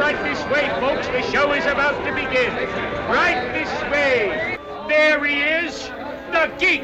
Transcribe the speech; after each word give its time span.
right 0.00 0.24
this 0.24 0.42
way, 0.46 0.66
folks. 0.80 1.06
The 1.08 1.22
show 1.30 1.52
is 1.52 1.66
about 1.66 1.96
to 2.06 2.12
begin. 2.14 2.52
Right 3.18 3.40
this 3.52 3.72
way. 3.92 4.56
There 4.88 5.24
he 5.26 5.66
is, 5.66 5.90
the 6.32 6.48
geek. 6.58 6.82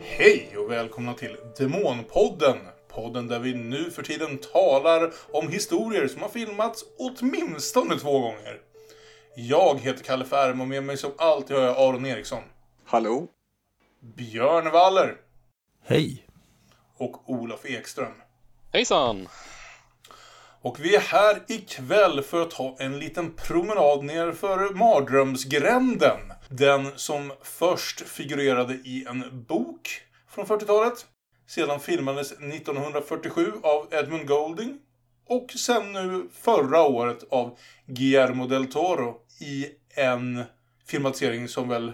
Hej 0.00 0.56
och 0.56 0.70
välkomna 0.70 1.14
till 1.14 1.36
Demonpodden. 1.58 2.56
Podden 2.88 3.28
där 3.28 3.38
vi 3.38 3.54
nu 3.54 3.90
för 3.90 4.02
tiden 4.02 4.38
talar 4.38 5.12
om 5.32 5.48
historier 5.48 6.08
som 6.08 6.22
har 6.22 6.28
filmats 6.28 6.84
åtminstone 6.98 7.98
två 7.98 8.20
gånger. 8.20 8.60
Jag 9.34 9.80
heter 9.80 10.04
Kalle 10.04 10.24
Färm 10.24 10.60
och 10.60 10.68
med 10.68 10.84
mig 10.84 10.96
som 10.96 11.10
alltid 11.18 11.56
har 11.56 11.64
jag 11.64 11.76
Aron 11.76 12.06
Eriksson. 12.06 12.42
Hallå? 12.88 13.28
Björn 14.00 14.70
Waller. 14.72 15.16
Hej. 15.84 16.26
Och 16.96 17.30
Olof 17.30 17.64
Ekström. 17.64 18.12
Hejsan! 18.72 19.28
Och 20.60 20.80
vi 20.80 20.96
är 20.96 21.00
här 21.00 21.42
ikväll 21.48 22.22
för 22.22 22.42
att 22.42 22.50
ta 22.50 22.76
en 22.78 22.98
liten 22.98 23.32
promenad 23.34 24.04
ner 24.04 24.32
för 24.32 24.74
mardrömsgränden. 24.74 26.18
Den 26.48 26.92
som 26.96 27.32
först 27.42 28.00
figurerade 28.00 28.74
i 28.74 29.06
en 29.08 29.44
bok 29.48 29.88
från 30.28 30.46
40-talet. 30.46 31.06
Sedan 31.46 31.80
filmades 31.80 32.32
1947 32.32 33.52
av 33.62 33.88
Edmund 33.90 34.28
Golding. 34.28 34.78
Och 35.28 35.50
sen 35.50 35.92
nu 35.92 36.28
förra 36.32 36.82
året 36.82 37.24
av 37.30 37.58
Guillermo 37.86 38.46
del 38.46 38.66
Toro 38.66 39.20
i 39.40 39.66
en 39.94 40.44
filmatisering 40.86 41.48
som 41.48 41.68
väl 41.68 41.92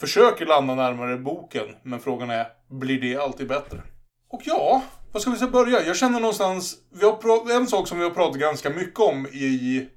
försöker 0.00 0.46
landa 0.46 0.74
närmare 0.74 1.16
boken. 1.16 1.66
Men 1.82 2.00
frågan 2.00 2.30
är, 2.30 2.46
blir 2.68 3.00
det 3.00 3.16
alltid 3.16 3.48
bättre? 3.48 3.82
Och 4.30 4.42
ja, 4.44 4.82
vad 5.12 5.22
ska 5.22 5.30
vi 5.30 5.36
säga 5.36 5.50
börja? 5.50 5.82
Jag 5.82 5.96
känner 5.96 6.20
någonstans, 6.20 6.76
vi 6.90 7.04
har 7.06 7.56
en 7.56 7.66
sak 7.66 7.88
som 7.88 7.98
vi 7.98 8.04
har 8.04 8.10
pratat 8.10 8.40
ganska 8.40 8.70
mycket 8.70 9.00
om 9.00 9.26
i 9.26 9.88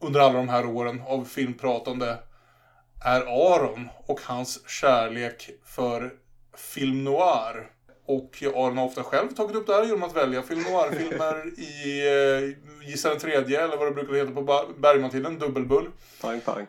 under 0.00 0.20
alla 0.20 0.38
de 0.38 0.48
här 0.48 0.66
åren 0.66 1.02
av 1.06 1.24
filmpratande 1.24 2.16
är 3.04 3.20
Aron 3.20 3.88
och 4.06 4.20
hans 4.24 4.68
kärlek 4.68 5.50
för 5.64 6.12
film 6.56 7.04
noir. 7.04 7.70
Och 8.06 8.42
Aron 8.42 8.78
har 8.78 8.86
ofta 8.86 9.02
själv 9.02 9.28
tagit 9.28 9.56
upp 9.56 9.66
det 9.66 9.74
här 9.74 9.84
genom 9.84 10.02
att 10.02 10.16
välja 10.16 10.42
film 10.42 10.62
noir-filmer 10.62 11.60
i 11.60 12.06
eh, 12.06 12.88
Gissa 12.88 13.08
den 13.08 13.18
tredje, 13.18 13.64
eller 13.64 13.76
vad 13.76 13.86
det 13.86 13.92
brukar 13.92 14.14
heta 14.14 14.32
på 14.32 14.74
Bergmantillen, 14.78 15.38
Dubbelbull. 15.38 15.90
Pang, 16.20 16.40
pang. 16.40 16.66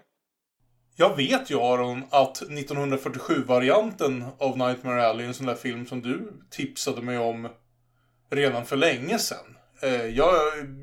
Jag 1.01 1.15
vet 1.15 1.49
ju 1.49 1.59
Aron 1.59 2.03
att 2.09 2.41
1947-varianten 2.41 4.25
av 4.37 4.57
Nightmare 4.57 5.07
Alley 5.07 5.25
en 5.25 5.33
sån 5.33 5.45
där 5.45 5.55
film 5.55 5.85
som 5.85 6.01
du 6.01 6.33
tipsade 6.49 7.01
mig 7.01 7.17
om 7.17 7.49
redan 8.29 8.65
för 8.65 8.75
länge 8.75 9.19
sedan. 9.19 9.57
Eh, 9.81 10.05
jag 10.05 10.33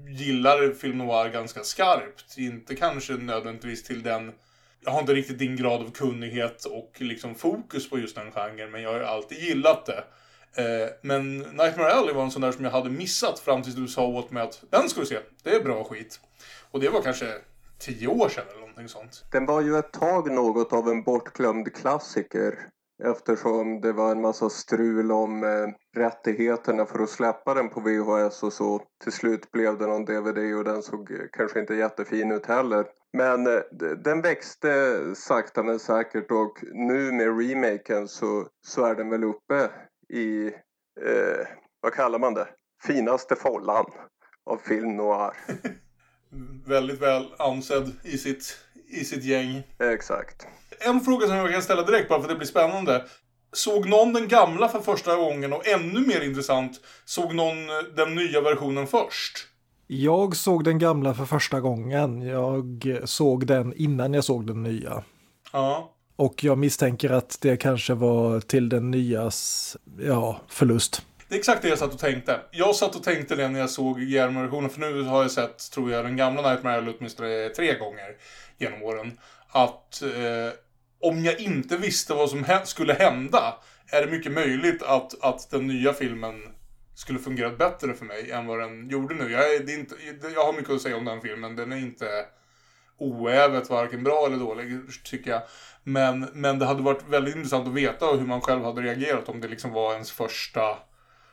gillar 0.09 0.75
film 0.75 0.99
noir 0.99 1.29
ganska 1.29 1.65
skarpt. 1.65 2.39
Inte 2.39 2.77
kanske 2.77 3.13
nödvändigtvis 3.13 3.85
till 3.85 4.03
den... 4.03 4.33
Jag 4.85 4.91
har 4.91 5.01
inte 5.01 5.15
riktigt 5.15 5.39
din 5.39 5.57
grad 5.57 5.81
av 5.81 5.91
kunnighet 5.91 6.65
och 6.65 6.93
liksom 6.99 7.35
fokus 7.35 7.91
på 7.91 7.99
just 7.99 8.17
den 8.17 8.33
genren, 8.33 8.71
men 8.71 8.83
jag 8.83 8.93
har 8.93 9.01
alltid 9.01 9.39
gillat 9.39 9.87
det. 9.87 10.05
Eh, 10.63 10.89
men 11.03 11.39
Nightmare 11.39 11.93
Alley 11.93 12.15
var 12.15 12.23
en 12.23 12.31
sån 12.31 12.43
där 12.43 12.53
som 12.53 12.65
jag 12.65 12.73
hade 12.73 12.91
missat 12.91 13.39
fram 13.39 13.63
tills 13.63 13.77
du 13.77 13.89
sa 13.89 14.07
åt 14.07 14.31
mig 14.31 14.43
att 14.43 14.63
den 14.71 14.89
ska 14.89 15.01
du 15.01 15.07
se, 15.07 15.19
det 15.43 15.51
är 15.51 15.65
bra 15.65 15.85
skit. 15.85 16.21
Och 16.71 16.81
det 16.81 16.89
var 16.89 17.03
kanske 17.03 17.35
tio 17.79 18.07
år 18.07 18.29
sedan 18.29 18.45
eller 18.57 18.68
någonting 18.79 18.89
sånt. 18.89 19.25
Den 19.33 19.47
var 19.47 19.61
ju 19.61 19.77
ett 19.77 19.93
tag 19.93 20.33
något 20.33 20.73
av 20.73 20.89
en 20.89 21.03
bortglömd 21.03 21.75
klassiker. 21.75 22.69
Eftersom 23.05 23.81
det 23.81 23.93
var 23.93 24.11
en 24.11 24.21
massa 24.21 24.51
strul 24.51 25.13
om 25.13 25.45
eh, 25.45 25.69
rättigheterna 25.97 26.87
för 26.87 26.99
att 26.99 27.11
släppa 27.11 27.55
den 27.55 27.69
på 27.69 27.81
VHS 27.81 28.43
och 28.43 28.53
så. 28.53 28.83
Till 29.03 29.13
slut 29.13 29.51
blev 29.51 29.79
det 29.79 29.87
någon 29.87 30.05
DVD 30.05 30.55
och 30.57 30.65
den 30.65 30.83
såg 30.83 31.11
eh, 31.11 31.19
kanske 31.33 31.61
inte 31.61 31.75
jättefin 31.75 32.33
ut 32.33 32.47
heller. 32.47 32.87
Men 33.13 33.47
eh, 33.47 33.61
den 34.05 34.23
växte 34.23 35.01
sakta 35.15 35.63
men 35.63 35.79
säkert 35.79 36.31
och 36.31 36.65
nu 36.73 37.13
med 37.13 37.41
remaken 37.41 38.09
så, 38.09 38.49
så 38.67 38.85
är 38.85 38.95
den 38.95 39.11
väl 39.11 39.25
uppe 39.25 39.71
i, 40.09 40.47
eh, 41.01 41.47
vad 41.81 41.93
kallar 41.93 42.19
man 42.19 42.35
det? 42.35 42.49
Finaste 42.83 43.37
follan 43.37 43.85
av 44.47 44.57
film 44.57 44.97
noir. 44.97 45.33
Väldigt 46.67 47.03
väl 47.03 47.35
ansedd 47.39 47.93
i 48.03 48.19
sitt, 48.19 48.59
i 48.89 49.05
sitt 49.05 49.25
gäng. 49.25 49.63
Exakt. 49.79 50.47
En 50.81 51.01
fråga 51.01 51.27
som 51.27 51.37
jag 51.37 51.53
kan 51.53 51.63
ställa 51.63 51.83
direkt 51.83 52.09
bara 52.09 52.19
för 52.19 52.25
att 52.25 52.35
det 52.35 52.39
blir 52.39 52.47
spännande. 52.47 53.05
Såg 53.53 53.89
någon 53.89 54.13
den 54.13 54.29
gamla 54.29 54.69
för 54.69 54.81
första 54.81 55.17
gången 55.17 55.53
och 55.53 55.69
ännu 55.69 56.07
mer 56.07 56.21
intressant, 56.21 56.81
såg 57.05 57.35
någon 57.35 57.57
den 57.97 58.15
nya 58.15 58.41
versionen 58.41 58.87
först? 58.87 59.47
Jag 59.87 60.37
såg 60.37 60.65
den 60.65 60.79
gamla 60.79 61.15
för 61.15 61.25
första 61.25 61.61
gången. 61.61 62.23
Jag 62.23 62.99
såg 63.05 63.47
den 63.47 63.73
innan 63.77 64.15
jag 64.15 64.25
såg 64.25 64.47
den 64.47 64.63
nya. 64.63 65.05
Ja. 65.53 65.95
Och 66.17 66.45
jag 66.45 66.59
misstänker 66.59 67.11
att 67.11 67.39
det 67.41 67.57
kanske 67.57 67.95
var 67.95 68.41
till 68.41 68.69
den 68.69 68.91
nyas, 68.91 69.77
ja, 70.01 70.41
förlust. 70.49 71.03
Det 71.29 71.35
är 71.35 71.39
exakt 71.39 71.63
det 71.63 71.69
jag 71.69 71.79
satt 71.79 71.95
och 71.95 71.99
tänkte. 71.99 72.41
Jag 72.51 72.75
satt 72.75 72.95
och 72.95 73.03
tänkte 73.03 73.37
det 73.37 73.49
när 73.49 73.61
jag 73.61 73.71
såg 73.71 73.99
Guillermo-versionen, 73.99 74.71
för 74.71 74.81
nu 74.81 75.03
har 75.03 75.23
jag 75.23 75.31
sett, 75.31 75.71
tror 75.71 75.91
jag, 75.91 76.05
den 76.05 76.17
gamla 76.17 76.43
Nightmare 76.43 76.77
Alley 76.77 76.95
åtminstone 76.99 77.49
tre 77.49 77.79
gånger 77.79 78.17
genom 78.59 78.83
åren. 78.83 79.19
Att 79.49 80.03
eh, 80.03 80.53
om 81.01 81.25
jag 81.25 81.41
inte 81.41 81.77
visste 81.77 82.15
vad 82.15 82.31
som 82.31 82.45
skulle 82.65 82.93
hända 82.93 83.57
är 83.91 84.07
det 84.07 84.11
mycket 84.11 84.33
möjligt 84.33 84.83
att, 84.83 85.23
att 85.25 85.51
den 85.51 85.67
nya 85.67 85.93
filmen 85.93 86.43
skulle 86.95 87.19
fungerat 87.19 87.59
bättre 87.59 87.95
för 87.95 88.05
mig 88.05 88.31
än 88.31 88.47
vad 88.47 88.61
den 88.61 88.89
gjorde 88.89 89.15
nu. 89.15 89.33
Jag, 89.33 89.55
är, 89.55 89.61
det 89.61 89.73
är 89.73 89.79
inte, 89.79 89.95
jag 90.35 90.45
har 90.45 90.53
mycket 90.53 90.71
att 90.71 90.83
säga 90.83 90.97
om 90.97 91.05
den 91.05 91.21
filmen. 91.21 91.57
Den 91.57 91.73
är 91.73 91.77
inte 91.77 92.07
oävet 92.99 93.71
varken 93.71 94.05
bra 94.05 94.27
eller 94.27 94.37
dålig, 94.37 94.81
tycker 95.05 95.31
jag. 95.31 95.43
Men, 95.83 96.21
men 96.21 96.59
det 96.59 96.67
hade 96.67 96.83
varit 96.83 97.09
väldigt 97.09 97.37
intressant 97.37 97.69
att 97.69 97.75
veta 97.75 98.07
hur 98.07 98.27
man 98.27 98.41
själv 98.41 98.65
hade 98.65 98.83
reagerat 98.83 99.29
om 99.29 99.41
det 99.41 99.49
liksom 99.49 99.73
var 99.73 99.93
ens 99.93 100.13
första 100.13 100.79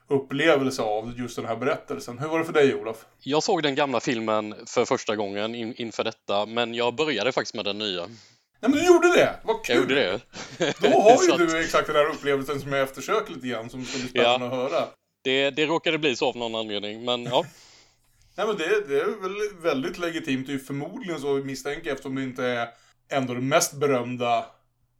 upplevelse 0.08 0.82
av 0.82 1.14
just 1.18 1.36
den 1.36 1.46
här 1.46 1.56
berättelsen. 1.56 2.20
Hur 2.20 2.28
var 2.28 2.40
det 2.40 2.46
för 2.46 2.54
dig 2.54 2.76
Olof? 2.76 3.06
Jag 3.20 3.44
såg 3.44 3.64
den 3.64 3.76
gamla 3.76 4.00
filmen 4.00 4.56
för 4.68 4.86
första 4.86 5.16
gången 5.16 5.56
in, 5.56 5.74
inför 5.78 6.04
detta, 6.04 6.46
men 6.46 6.74
jag 6.74 6.96
började 6.96 7.32
faktiskt 7.32 7.56
med 7.56 7.66
den 7.66 7.78
nya. 7.78 8.02
Nej 8.06 8.72
men 8.72 8.72
du 8.72 8.86
gjorde 8.86 9.08
det! 9.08 9.36
Vad 9.44 9.66
kul! 9.66 9.76
Jag 9.76 9.82
gjorde 9.82 9.96
det. 9.96 10.22
Då 10.80 11.02
har 11.02 11.40
ju 11.40 11.46
du 11.46 11.60
exakt 11.60 11.88
den 11.88 11.96
här 11.96 12.10
upplevelsen 12.10 12.62
som 12.62 12.74
jag 12.74 12.82
eftersöker 12.82 13.34
lite 13.34 13.48
grann, 13.48 13.70
som 13.70 13.86
ska 13.86 14.00
bli 14.00 14.08
spännande 14.08 14.46
ja. 14.46 14.66
att 14.66 14.72
höra. 14.72 14.88
Det, 15.24 15.50
det 15.50 15.66
råkade 15.66 15.98
bli 15.98 16.16
så 16.16 16.30
av 16.30 16.36
någon 16.38 16.56
anledning, 16.56 17.06
men 17.06 17.24
ja. 17.24 17.46
Nej 18.36 18.48
men 18.48 18.58
det, 18.58 18.88
det 18.88 19.00
är 19.00 19.22
väl 19.22 19.62
väldigt 19.62 19.98
legitimt. 19.98 20.48
Det 20.48 20.54
är 20.54 20.58
förmodligen 20.58 21.20
så 21.20 21.34
misstänker 21.34 21.92
eftersom 21.92 22.16
det 22.16 22.24
inte 22.24 22.46
är 22.46 22.68
ändå 23.10 23.34
den 23.34 23.48
mest 23.48 23.74
berömda 23.74 24.46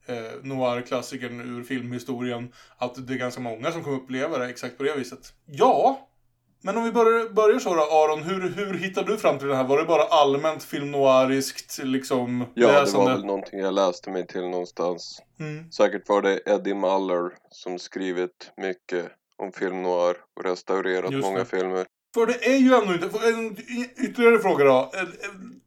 eh, 0.06 0.16
noir-klassikern 0.44 1.42
ur 1.58 1.64
filmhistorien. 1.64 2.52
Att 2.78 3.08
det 3.08 3.14
är 3.14 3.18
ganska 3.18 3.42
många 3.42 3.72
som 3.72 3.84
kommer 3.84 3.98
uppleva 3.98 4.38
det 4.38 4.50
exakt 4.50 4.78
på 4.78 4.84
det 4.84 4.96
viset. 4.96 5.34
Ja, 5.46 6.08
men 6.62 6.78
om 6.78 6.84
vi 6.84 6.92
börjar, 6.92 7.30
börjar 7.30 7.60
så 7.60 7.76
då, 7.76 7.82
Aron. 7.82 8.24
Hur, 8.24 8.50
hur 8.50 8.74
hittade 8.74 9.12
du 9.12 9.18
fram 9.18 9.40
till 9.40 9.48
det 9.48 9.56
här? 9.56 9.64
Var 9.64 9.78
det 9.78 9.84
bara 9.86 10.04
allmänt 10.04 10.64
film 10.64 10.92
noiriskt 10.92 11.80
liksom 11.84 12.46
Ja, 12.54 12.68
läsande? 12.68 13.06
det 13.06 13.10
var 13.12 13.18
väl 13.18 13.26
någonting 13.26 13.60
jag 13.60 13.74
läste 13.74 14.10
mig 14.10 14.28
till 14.28 14.42
någonstans. 14.50 15.22
Mm. 15.40 15.72
Säkert 15.72 16.10
var 16.10 16.22
det 16.22 16.40
Eddie 16.46 16.74
Muller 16.74 17.32
som 17.52 17.80
skrivit 17.80 18.52
mycket 18.58 19.06
om 19.38 19.52
film 19.52 19.84
noir 19.84 20.16
och 20.38 20.44
restaurerat 20.46 21.12
Just 21.12 21.26
många 21.26 21.40
det. 21.40 21.46
filmer. 21.46 21.86
För 22.14 22.26
det 22.26 22.46
är 22.48 22.58
ju 22.58 22.74
ändå 22.74 22.94
inte... 22.94 23.28
En 23.28 23.58
ytterligare 24.06 24.40
fråga 24.40 24.66
då. 24.66 24.92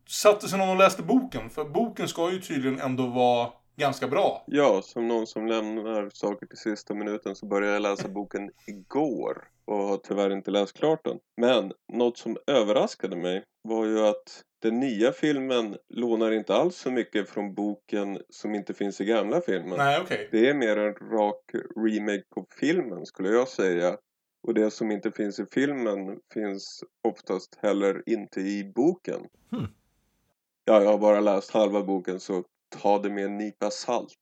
Satte 0.08 0.48
sig 0.48 0.58
någon 0.58 0.68
och 0.68 0.76
läste 0.76 1.02
boken? 1.02 1.50
För 1.50 1.64
boken 1.64 2.08
ska 2.08 2.30
ju 2.30 2.40
tydligen 2.40 2.80
ändå 2.80 3.06
vara 3.06 3.48
ganska 3.78 4.08
bra. 4.08 4.44
Ja, 4.46 4.82
som 4.82 5.08
någon 5.08 5.26
som 5.26 5.46
lämnar 5.46 6.10
saker 6.14 6.46
till 6.46 6.58
sista 6.58 6.94
minuten 6.94 7.34
så 7.34 7.46
började 7.46 7.72
jag 7.72 7.82
läsa 7.82 8.08
boken 8.08 8.50
igår 8.66 9.48
och 9.64 9.76
har 9.76 9.96
tyvärr 9.96 10.30
inte 10.30 10.50
läst 10.50 10.78
klart 10.78 11.04
den. 11.04 11.18
Men 11.36 11.72
något 11.92 12.18
som 12.18 12.36
överraskade 12.46 13.16
mig 13.16 13.44
var 13.62 13.84
ju 13.84 14.06
att 14.06 14.42
den 14.62 14.80
nya 14.80 15.12
filmen 15.12 15.76
lånar 15.88 16.32
inte 16.32 16.54
alls 16.54 16.76
så 16.76 16.90
mycket 16.90 17.30
från 17.30 17.54
boken 17.54 18.18
som 18.30 18.54
inte 18.54 18.74
finns 18.74 19.00
i 19.00 19.04
gamla 19.04 19.40
filmen. 19.40 19.78
Nej, 19.78 20.00
okay. 20.00 20.28
Det 20.30 20.48
är 20.48 20.54
mer 20.54 20.76
en 20.76 20.94
rak 20.94 21.42
remake 21.76 22.24
på 22.34 22.46
filmen 22.60 23.06
skulle 23.06 23.28
jag 23.28 23.48
säga. 23.48 23.96
Och 24.42 24.54
det 24.54 24.70
som 24.70 24.90
inte 24.90 25.10
finns 25.10 25.38
i 25.40 25.46
filmen 25.52 26.20
finns 26.34 26.84
oftast 27.08 27.58
heller 27.62 28.02
inte 28.06 28.40
i 28.40 28.72
boken. 28.74 29.20
Hmm. 29.50 29.66
Ja, 30.64 30.82
jag 30.82 30.90
har 30.90 30.98
bara 30.98 31.20
läst 31.20 31.50
halva 31.50 31.82
boken 31.82 32.20
så 32.20 32.44
ta 32.82 32.98
det 32.98 33.10
med 33.10 33.24
en 33.24 33.38
nypa 33.38 33.70
salt. 33.70 34.14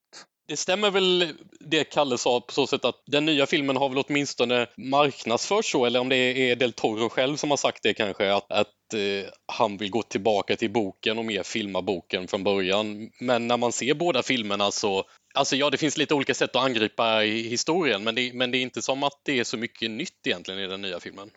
Det 0.48 0.56
stämmer 0.56 0.90
väl 0.90 1.32
det 1.60 1.84
Kalle 1.84 2.18
sa 2.18 2.40
på 2.40 2.52
så 2.52 2.66
sätt 2.66 2.84
att 2.84 3.02
den 3.06 3.24
nya 3.24 3.46
filmen 3.46 3.76
har 3.76 3.88
väl 3.88 4.04
åtminstone 4.08 4.66
marknadsförts 4.76 5.72
så, 5.72 5.86
eller 5.86 6.00
om 6.00 6.08
det 6.08 6.16
är 6.16 6.56
Del 6.56 6.72
Toro 6.72 7.08
själv 7.08 7.36
som 7.36 7.50
har 7.50 7.56
sagt 7.56 7.82
det 7.82 7.94
kanske, 7.94 8.32
att, 8.32 8.52
att 8.52 8.94
eh, 8.94 9.30
han 9.52 9.76
vill 9.76 9.90
gå 9.90 10.02
tillbaka 10.02 10.56
till 10.56 10.70
boken 10.70 11.18
och 11.18 11.24
mer 11.24 11.42
filma 11.42 11.82
boken 11.82 12.28
från 12.28 12.44
början. 12.44 13.10
Men 13.20 13.46
när 13.46 13.56
man 13.56 13.72
ser 13.72 13.94
båda 13.94 14.22
filmerna 14.22 14.70
så, 14.70 15.04
alltså 15.34 15.56
ja, 15.56 15.70
det 15.70 15.76
finns 15.76 15.96
lite 15.96 16.14
olika 16.14 16.34
sätt 16.34 16.56
att 16.56 16.64
angripa 16.64 17.18
historien, 17.20 18.04
men 18.04 18.14
det, 18.14 18.32
men 18.34 18.50
det 18.50 18.58
är 18.58 18.62
inte 18.62 18.82
som 18.82 19.02
att 19.02 19.20
det 19.24 19.38
är 19.38 19.44
så 19.44 19.56
mycket 19.56 19.90
nytt 19.90 20.26
egentligen 20.26 20.60
i 20.60 20.66
den 20.66 20.82
nya 20.82 21.00
filmen. 21.00 21.30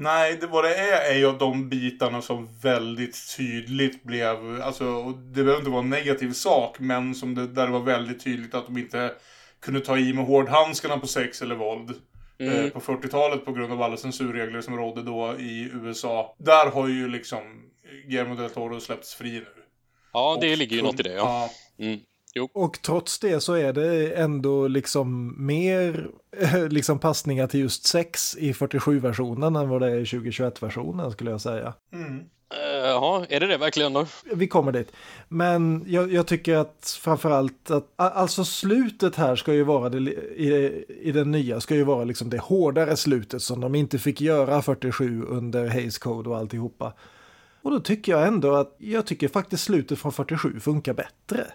Nej, 0.00 0.38
det, 0.40 0.46
vad 0.46 0.64
det 0.64 0.74
är 0.74 1.14
är 1.14 1.18
ju 1.18 1.32
de 1.32 1.68
bitarna 1.68 2.22
som 2.22 2.48
väldigt 2.62 3.36
tydligt 3.36 4.02
blev, 4.02 4.62
alltså 4.62 5.12
det 5.12 5.42
behöver 5.42 5.58
inte 5.58 5.70
vara 5.70 5.82
en 5.82 5.90
negativ 5.90 6.32
sak, 6.32 6.78
men 6.78 7.14
som 7.14 7.34
det, 7.34 7.46
där 7.46 7.66
det 7.66 7.72
var 7.72 7.80
väldigt 7.80 8.24
tydligt 8.24 8.54
att 8.54 8.66
de 8.66 8.78
inte 8.78 9.12
kunde 9.60 9.80
ta 9.80 9.98
i 9.98 10.12
med 10.12 10.26
hårdhandskarna 10.26 10.98
på 10.98 11.06
sex 11.06 11.42
eller 11.42 11.54
våld. 11.54 11.90
Mm. 12.38 12.64
Eh, 12.64 12.70
på 12.70 12.80
40-talet 12.80 13.44
på 13.44 13.52
grund 13.52 13.72
av 13.72 13.82
alla 13.82 13.96
censurregler 13.96 14.60
som 14.60 14.76
rådde 14.76 15.02
då 15.02 15.34
i 15.38 15.70
USA. 15.72 16.36
Där 16.38 16.70
har 16.70 16.88
ju 16.88 17.08
liksom 17.08 17.42
Guillermo 18.06 18.34
del 18.34 18.50
Toro 18.50 18.80
släppts 18.80 19.14
fri 19.14 19.32
nu. 19.32 19.46
Ja, 20.12 20.38
det 20.40 20.52
Och 20.52 20.58
ligger 20.58 20.76
ju 20.76 20.82
något 20.82 21.00
i 21.00 21.02
det. 21.02 21.14
Ja. 21.14 21.50
ja. 21.76 21.84
Mm. 21.84 22.00
Och 22.52 22.82
trots 22.82 23.18
det 23.18 23.40
så 23.40 23.54
är 23.54 23.72
det 23.72 24.12
ändå 24.12 24.68
liksom 24.68 25.34
mer 25.46 26.10
liksom 26.70 26.98
passningar 26.98 27.46
till 27.46 27.60
just 27.60 27.86
sex 27.86 28.36
i 28.36 28.52
47-versionen 28.52 29.56
än 29.56 29.68
vad 29.68 29.80
det 29.80 29.90
är 29.90 29.96
i 29.96 30.04
2021-versionen 30.04 31.12
skulle 31.12 31.30
jag 31.30 31.40
säga. 31.40 31.74
Mm. 31.92 32.24
Eh, 32.54 32.88
Jaha, 32.88 33.26
är 33.28 33.40
det 33.40 33.46
det 33.46 33.56
verkligen 33.56 33.92
då? 33.92 34.06
Vi 34.32 34.48
kommer 34.48 34.72
dit. 34.72 34.92
Men 35.28 35.84
jag, 35.86 36.12
jag 36.12 36.26
tycker 36.26 36.56
att 36.56 36.98
framförallt 37.02 37.70
att 37.70 37.84
alltså 37.96 38.44
slutet 38.44 39.16
här 39.16 39.36
ska 39.36 39.54
ju 39.54 39.62
vara 39.62 39.88
det, 39.88 39.98
i, 39.98 40.84
i 41.02 41.12
den 41.12 41.30
nya 41.30 41.60
ska 41.60 41.74
ju 41.74 41.84
vara 41.84 42.04
liksom 42.04 42.30
det 42.30 42.38
hårdare 42.38 42.96
slutet 42.96 43.42
som 43.42 43.60
de 43.60 43.74
inte 43.74 43.98
fick 43.98 44.20
göra 44.20 44.62
47 44.62 45.22
under 45.22 45.68
Hays 45.68 45.98
Code 45.98 46.30
och 46.30 46.36
alltihopa. 46.36 46.92
Och 47.62 47.70
då 47.70 47.80
tycker 47.80 48.12
jag 48.12 48.26
ändå 48.26 48.54
att 48.54 48.76
jag 48.78 49.06
tycker 49.06 49.28
faktiskt 49.28 49.64
slutet 49.64 49.98
från 49.98 50.12
47 50.12 50.60
funkar 50.60 50.94
bättre. 50.94 51.46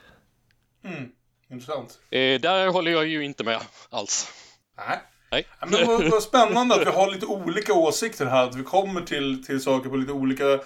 Mm. 0.86 1.10
Intressant. 1.52 2.00
Eh, 2.10 2.42
där 2.42 2.68
håller 2.68 2.92
jag 2.92 3.08
ju 3.08 3.24
inte 3.24 3.44
med 3.44 3.60
alls. 3.90 4.32
Nej. 4.78 5.00
Nej. 5.32 5.48
Men 5.68 5.88
vad, 5.88 6.12
vad 6.12 6.24
spännande 6.24 6.76
att 6.76 6.88
vi 6.88 6.92
har 6.92 7.12
lite 7.12 7.26
olika 7.26 7.74
åsikter 7.74 8.26
här. 8.26 8.44
Att 8.48 8.56
vi 8.56 8.64
kommer 8.64 9.02
till, 9.02 9.46
till 9.46 9.62
saker 9.62 9.90
på 9.90 9.96
lite 9.96 10.12
olika, 10.12 10.60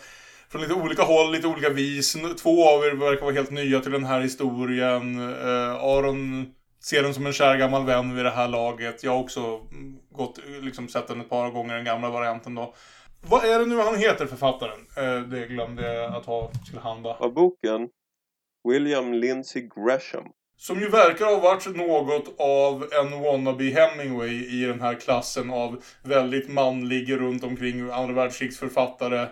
från 0.50 0.62
lite 0.62 0.74
olika 0.74 1.04
håll, 1.04 1.32
lite 1.32 1.48
olika 1.48 1.70
vis. 1.70 2.18
Två 2.42 2.70
av 2.70 2.84
er 2.84 2.92
verkar 2.92 3.22
vara 3.22 3.36
helt 3.36 3.52
nya 3.52 3.80
till 3.80 3.92
den 3.92 4.06
här 4.06 4.22
historien. 4.22 5.20
Eh, 5.20 5.76
Aron 5.76 6.54
ser 6.84 7.04
den 7.04 7.14
som 7.14 7.26
en 7.26 7.34
kär 7.34 7.58
gammal 7.58 7.86
vän 7.86 8.16
vid 8.16 8.26
det 8.26 8.32
här 8.32 8.48
laget. 8.48 9.04
Jag 9.04 9.12
har 9.12 9.20
också 9.20 9.40
mm, 9.72 10.00
gått, 10.12 10.40
liksom, 10.62 10.88
sett 10.88 11.08
den 11.08 11.22
ett 11.22 11.30
par 11.30 11.50
gånger, 11.50 11.76
den 11.76 11.86
gamla 11.86 12.10
varianten 12.10 12.56
då. 12.56 12.74
Vad 13.22 13.46
är 13.46 13.60
det 13.60 13.66
nu 13.66 13.82
han 13.82 13.98
heter, 13.98 14.26
författaren? 14.26 14.80
Eh, 14.98 15.22
det 15.22 15.48
glömde 15.48 15.94
jag 15.94 16.16
att 16.16 16.26
ha 16.26 16.52
till 16.70 16.80
handa. 16.80 17.10
Av 17.10 17.34
boken 17.34 17.90
William 18.64 19.14
Lindsay 19.14 19.70
Gresham. 19.76 20.24
Som 20.58 20.80
ju 20.80 20.90
verkar 20.90 21.26
ha 21.26 21.40
varit 21.40 21.76
något 21.76 22.40
av 22.40 22.88
en 22.92 23.22
wannabe 23.22 23.64
Hemingway 23.64 24.62
i 24.62 24.66
den 24.66 24.82
här 24.82 24.96
klassen 24.96 25.50
av 25.50 25.84
väldigt 26.04 26.50
manlig 26.50 27.12
runt 27.12 27.44
omkring 27.44 27.90
andra 27.90 28.14
världskrigsförfattare. 28.14 29.28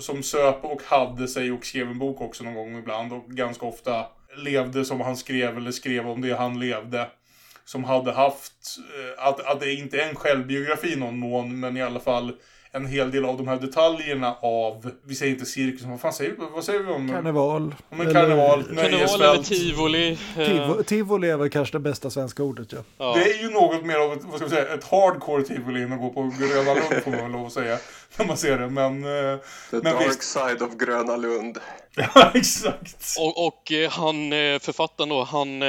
Som, 0.00 0.22
söp 0.22 0.64
och 0.64 0.82
hade 0.82 1.28
sig 1.28 1.52
och 1.52 1.64
skrev 1.64 1.88
en 1.88 1.98
bok 1.98 2.20
också 2.20 2.44
någon 2.44 2.54
gång 2.54 2.78
ibland 2.78 3.12
och 3.12 3.26
ganska 3.26 3.66
ofta 3.66 4.06
levde 4.36 4.84
som 4.84 5.00
han 5.00 5.16
skrev 5.16 5.56
eller 5.56 5.70
skrev 5.70 6.08
om 6.08 6.20
det 6.20 6.32
han 6.32 6.60
levde. 6.60 7.08
Som 7.64 7.84
hade 7.84 8.12
haft, 8.12 8.78
eh, 8.78 9.26
att, 9.26 9.40
att 9.40 9.60
det 9.60 9.74
inte 9.74 10.00
är 10.00 10.08
en 10.08 10.14
självbiografi 10.14 10.92
i 10.92 10.96
någon 10.96 11.18
mån, 11.18 11.60
men 11.60 11.76
i 11.76 11.82
alla 11.82 12.00
fall 12.00 12.32
en 12.74 12.86
hel 12.86 13.10
del 13.10 13.24
av 13.24 13.36
de 13.36 13.48
här 13.48 13.56
detaljerna 13.56 14.34
av, 14.40 14.90
vi 15.04 15.14
säger 15.14 15.32
inte 15.32 15.46
cirkus, 15.46 15.82
vad 15.82 16.00
fan 16.00 16.12
säger 16.12 16.30
vi, 16.30 16.36
vad 16.54 16.64
säger 16.64 16.80
vi 16.80 16.92
om? 16.92 17.08
Karneval. 17.08 17.74
Om 17.90 18.00
en 18.00 18.12
karneval, 18.12 18.64
Karneval 18.64 19.22
eller 19.22 19.42
tivoli. 19.42 20.18
eh, 20.36 20.46
Tiv- 20.46 20.82
tivoli 20.82 21.30
är 21.30 21.36
väl 21.36 21.50
kanske 21.50 21.74
det 21.74 21.80
bästa 21.80 22.10
svenska 22.10 22.42
ordet 22.42 22.72
ja. 22.72 22.78
ja. 22.98 23.14
Det 23.16 23.30
är 23.32 23.42
ju 23.42 23.50
något 23.50 23.84
mer 23.84 23.96
av 23.96 24.12
ett, 24.12 24.18
vad 24.24 24.34
ska 24.34 24.40
man 24.44 24.50
säga, 24.50 24.74
ett 24.74 24.84
hardcore 24.84 25.42
tivoli 25.42 25.82
än 25.82 25.92
att 25.92 26.00
gå 26.00 26.10
på 26.10 26.22
Gröna 26.38 26.74
Lund 26.74 27.02
får 27.04 27.10
man 27.10 27.20
väl 27.22 27.30
lov 27.32 27.46
att 27.46 27.52
säga. 27.52 27.78
När 28.16 28.26
man 28.26 28.36
ser 28.36 28.58
det, 28.58 28.68
men... 28.68 29.04
eh, 29.04 29.38
The 29.70 29.76
Men 29.76 29.82
Dark 29.82 30.08
visst. 30.08 30.22
Side 30.22 30.62
of 30.62 30.76
Gröna 30.76 31.16
Lund. 31.16 31.58
Ja, 31.94 32.30
exakt. 32.34 33.16
Och, 33.18 33.46
och 33.46 33.72
eh, 33.72 33.90
han, 33.90 34.32
eh, 34.32 34.58
författaren 34.58 35.08
då, 35.08 35.24
han, 35.24 35.62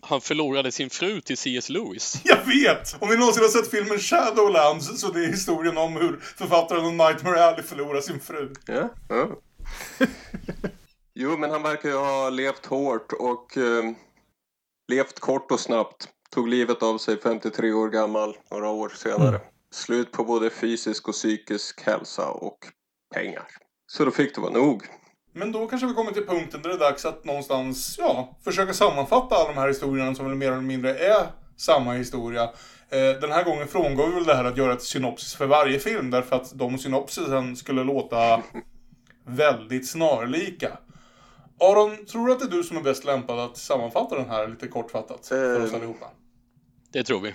han 0.00 0.20
förlorade 0.20 0.72
sin 0.72 0.90
fru 0.90 1.20
till 1.20 1.38
C.S. 1.38 1.68
Lewis. 1.68 2.20
Jag 2.24 2.36
vet! 2.46 2.96
Om 3.02 3.08
ni 3.08 3.16
någonsin 3.16 3.42
har 3.42 3.50
sett 3.50 3.70
filmen 3.70 3.98
Shadowlands 3.98 5.00
så 5.00 5.08
det 5.08 5.24
är 5.24 5.26
historien 5.26 5.78
om 5.78 5.96
hur 5.96 6.20
författaren 6.36 6.84
av 6.84 6.94
Nightmare 6.94 7.44
Alley 7.44 7.62
förlorar 7.62 8.00
sin 8.00 8.20
fru. 8.20 8.52
Ja. 8.66 8.88
ja. 9.08 9.28
jo, 11.14 11.36
men 11.36 11.50
han 11.50 11.62
verkar 11.62 11.88
ju 11.88 11.96
ha 11.96 12.30
levt 12.30 12.66
hårt 12.66 13.12
och 13.12 13.56
eh, 13.56 13.84
levt 14.92 15.20
kort 15.20 15.50
och 15.50 15.60
snabbt. 15.60 16.08
Tog 16.30 16.48
livet 16.48 16.82
av 16.82 16.98
sig 16.98 17.20
53 17.20 17.72
år 17.72 17.88
gammal 17.88 18.36
några 18.50 18.68
år 18.68 18.92
senare. 18.96 19.40
Slut 19.70 20.12
på 20.12 20.24
både 20.24 20.50
fysisk 20.50 21.08
och 21.08 21.14
psykisk 21.14 21.80
hälsa 21.86 22.30
och 22.30 22.58
pengar. 23.14 23.46
Så 23.86 24.04
då 24.04 24.10
fick 24.10 24.34
det 24.34 24.40
vara 24.40 24.52
nog. 24.52 24.82
Men 25.32 25.52
då 25.52 25.66
kanske 25.66 25.86
vi 25.86 25.94
kommer 25.94 26.12
till 26.12 26.26
punkten 26.26 26.62
där 26.62 26.68
det 26.68 26.74
är 26.74 26.78
dags 26.78 27.04
att 27.04 27.24
någonstans, 27.24 27.94
ja, 27.98 28.38
försöka 28.44 28.72
sammanfatta 28.72 29.34
alla 29.34 29.48
de 29.48 29.58
här 29.60 29.68
historierna 29.68 30.14
som 30.14 30.26
väl 30.26 30.34
mer 30.34 30.52
eller 30.52 30.62
mindre 30.62 30.98
är 30.98 31.26
samma 31.56 31.92
historia. 31.92 32.42
Eh, 32.90 33.20
Den 33.20 33.32
här 33.32 33.44
gången 33.44 33.68
frångår 33.68 34.06
vi 34.08 34.14
väl 34.14 34.24
det 34.24 34.34
här 34.34 34.44
att 34.44 34.56
göra 34.56 34.72
ett 34.72 34.82
synopsis 34.82 35.34
för 35.34 35.46
varje 35.46 35.78
film 35.78 36.10
därför 36.10 36.36
att 36.36 36.58
de 36.58 36.78
synopsisen 36.78 37.56
skulle 37.56 37.84
låta 37.84 38.42
väldigt 39.26 39.88
snarlika. 39.88 40.78
Aron, 41.60 42.06
tror 42.06 42.26
du 42.26 42.32
att 42.32 42.38
det 42.40 42.44
är 42.46 42.50
du 42.50 42.62
som 42.62 42.76
är 42.76 42.80
bäst 42.82 43.04
lämpad 43.04 43.38
att 43.38 43.56
sammanfatta 43.56 44.14
den 44.16 44.28
här 44.30 44.48
lite 44.48 44.68
kortfattat 44.68 45.26
för 45.26 45.64
oss 45.64 45.70
Eh. 45.70 45.76
allihopa? 45.76 46.06
Det 46.92 47.04
tror 47.04 47.20
vi. 47.20 47.34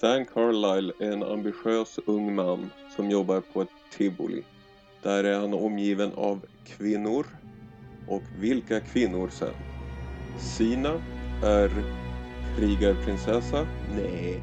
Dan 0.00 0.24
Carlyle 0.24 0.92
är 0.98 1.12
en 1.12 1.22
ambitiös 1.22 1.98
ung 2.06 2.34
man 2.34 2.70
som 2.96 3.10
jobbar 3.10 3.40
på 3.40 3.62
ett 3.62 3.68
tivoli. 3.96 4.44
Där 5.02 5.24
är 5.24 5.40
han 5.40 5.54
omgiven 5.54 6.12
av 6.14 6.40
kvinnor. 6.64 7.26
Och 8.08 8.22
vilka 8.38 8.80
kvinnor 8.80 9.28
sen? 9.28 9.54
Sina 10.38 11.00
är 11.44 11.70
krigarprinsessa. 12.56 13.66
Nej. 13.96 14.42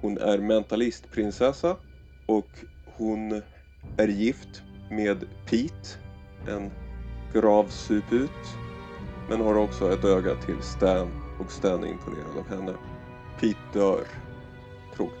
Hon 0.00 0.18
är 0.18 0.38
mentalistprinsessa. 0.38 1.76
Och 2.26 2.50
hon 2.96 3.42
är 3.96 4.08
gift 4.08 4.62
med 4.90 5.26
Pete. 5.46 5.98
En 6.48 6.70
gravsuput. 7.32 8.30
Men 9.28 9.40
har 9.40 9.54
också 9.54 9.92
ett 9.92 10.04
öga 10.04 10.34
till 10.34 10.62
Stan. 10.62 11.08
Och 11.40 11.50
Stan 11.52 11.84
är 11.84 11.88
imponerad 11.88 12.38
av 12.38 12.48
henne. 12.48 12.74
Pete 13.40 13.58
dör. 13.72 14.23
Tråkigt. 14.96 15.20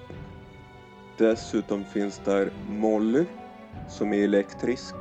Dessutom 1.18 1.84
finns 1.84 2.18
där 2.24 2.50
Molly 2.66 3.24
som 3.88 4.12
är 4.12 4.24
elektrisk 4.24 4.94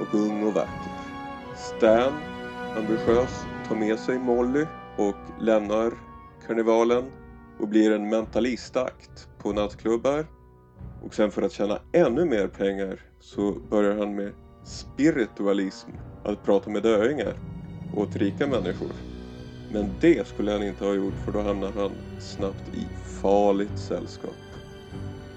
och 0.00 0.14
ung 0.14 0.46
och 0.46 0.54
vacker. 0.54 0.92
Stan, 1.56 2.12
ambitiös, 2.76 3.44
tar 3.68 3.76
med 3.76 3.98
sig 3.98 4.18
Molly 4.18 4.66
och 4.98 5.16
lämnar 5.40 5.92
karnevalen 6.46 7.12
och 7.58 7.68
blir 7.68 7.92
en 7.92 8.08
mentalistakt 8.08 9.28
på 9.38 9.52
nattklubbar. 9.52 10.26
Och 11.02 11.14
sen 11.14 11.30
för 11.30 11.42
att 11.42 11.52
tjäna 11.52 11.78
ännu 11.92 12.24
mer 12.24 12.48
pengar 12.48 13.00
så 13.20 13.52
börjar 13.52 13.98
han 13.98 14.14
med 14.14 14.32
spiritualism, 14.64 15.90
att 16.24 16.42
prata 16.44 16.70
med 16.70 16.82
döingar 16.82 17.36
åt 17.92 18.16
rika 18.16 18.46
människor. 18.46 19.07
Men 19.72 19.90
det 20.00 20.26
skulle 20.28 20.52
han 20.52 20.62
inte 20.62 20.84
ha 20.84 20.94
gjort 20.94 21.14
för 21.24 21.32
då 21.32 21.42
hamnar 21.42 21.72
han 21.72 21.90
snabbt 22.20 22.74
i 22.74 22.86
farligt 23.22 23.78
sällskap. 23.78 24.34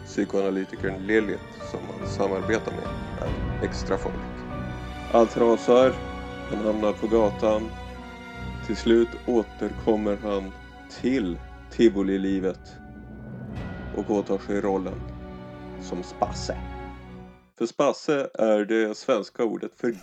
Psykoanalytikern 0.06 1.08
Lilith 1.08 1.44
som 1.72 1.80
han 2.00 2.10
samarbetar 2.10 2.72
med 2.72 2.88
är 3.22 3.66
extra 3.66 3.98
folk. 3.98 4.16
Allt 5.12 5.38
rasar, 5.38 5.94
han 6.50 6.66
hamnar 6.66 6.94
på 6.94 7.08
gatan. 7.08 7.70
Till 8.68 8.76
slut 8.78 9.10
återkommer 9.28 10.18
han 10.24 10.52
till 11.02 11.38
tivolilivet 11.72 12.76
och 13.96 14.12
åtar 14.12 14.38
sig 14.38 14.62
rollen 14.62 15.02
som 15.82 16.04
Spasse. 16.04 16.71
För 17.62 17.66
Spasse 17.66 18.30
är 18.34 18.66
det 18.66 18.98
svenska 18.98 19.44
ordet 19.44 19.72
för 19.78 19.96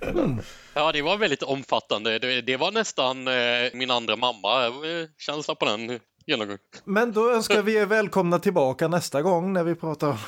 eller? 0.00 0.36
Ja, 0.74 0.92
det 0.92 1.02
var 1.02 1.16
väldigt 1.16 1.42
omfattande. 1.42 2.18
Det, 2.18 2.40
det 2.40 2.56
var 2.56 2.72
nästan 2.72 3.28
eh, 3.28 3.34
min 3.74 3.90
andra 3.90 4.16
mamma. 4.16 4.66
Eh, 4.66 4.72
Känsla 5.18 5.54
på 5.54 5.64
den 5.64 6.00
genomgången. 6.26 6.58
Men 6.84 7.12
då 7.12 7.30
önskar 7.30 7.62
vi 7.62 7.76
er 7.76 7.86
välkomna 7.86 8.38
tillbaka 8.38 8.88
nästa 8.88 9.22
gång 9.22 9.52
när 9.52 9.64
vi 9.64 9.74
pratar 9.74 10.08
om... 10.08 10.18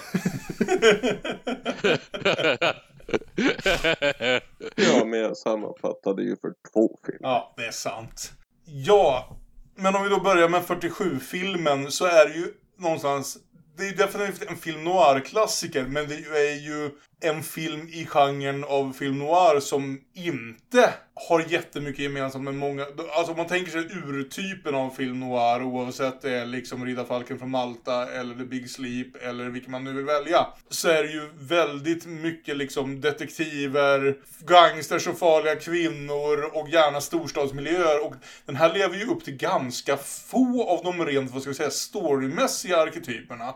Ja, 4.75 5.05
men 5.05 5.21
jag 5.21 5.37
sammanfattade 5.37 6.23
ju 6.23 6.37
för 6.37 6.53
två 6.73 6.99
filmer. 7.07 7.21
Ja, 7.21 7.55
det 7.57 7.65
är 7.65 7.73
sant. 7.73 8.33
Ja, 8.65 9.37
men 9.77 9.97
om 9.97 10.03
vi 10.03 10.09
då 10.09 10.21
börjar 10.21 10.49
med 10.49 10.63
47-filmen 10.63 11.91
så 11.91 12.05
är 12.05 12.29
det 12.29 12.35
ju 12.35 12.55
någonstans 12.79 13.39
det 13.81 13.87
är 13.87 13.91
ju 13.91 13.97
definitivt 13.97 14.51
en 14.51 14.57
film 14.57 14.85
noir-klassiker, 14.85 15.85
men 15.85 16.09
det 16.09 16.15
är 16.15 16.61
ju 16.61 16.91
en 17.21 17.43
film 17.43 17.89
i 17.89 18.07
genren 18.07 18.65
av 18.65 18.93
film 18.93 19.19
noir 19.19 19.61
som 19.61 20.01
inte 20.15 20.95
har 21.15 21.45
jättemycket 21.49 22.03
gemensamt 22.03 22.45
med 22.45 22.55
många... 22.55 22.87
Alltså 23.13 23.33
om 23.33 23.37
man 23.37 23.47
tänker 23.47 23.71
sig 23.73 23.81
urtypen 23.81 24.75
av 24.75 24.91
film 24.91 25.21
noir, 25.21 25.63
oavsett 25.63 26.23
det 26.23 26.31
är 26.31 26.47
liksom 26.47 26.87
Riddarfalken 26.87 27.39
från 27.39 27.51
Malta 27.51 28.13
eller 28.13 28.35
The 28.35 28.45
Big 28.45 28.71
Sleep 28.71 29.17
eller 29.23 29.49
vilken 29.49 29.71
man 29.71 29.85
nu 29.85 29.93
vill 29.93 30.05
välja, 30.05 30.47
så 30.69 30.89
är 30.89 31.03
det 31.03 31.11
ju 31.11 31.29
väldigt 31.41 32.07
mycket 32.07 32.57
liksom 32.57 33.01
detektiver, 33.01 34.17
gangsters 34.41 35.07
och 35.07 35.19
farliga 35.19 35.57
kvinnor 35.57 36.51
och 36.53 36.69
gärna 36.69 37.01
storstadsmiljöer. 37.01 38.07
Och 38.07 38.15
den 38.47 38.57
här 38.57 38.75
lever 38.75 38.97
ju 38.97 39.07
upp 39.07 39.25
till 39.25 39.37
ganska 39.37 39.97
få 39.97 40.69
av 40.69 40.85
de 40.85 41.07
rent, 41.07 41.31
vad 41.31 41.43
ska 41.43 41.51
vi 41.51 41.57
säga, 41.57 41.71
storymässiga 41.71 42.77
arketyperna. 42.77 43.55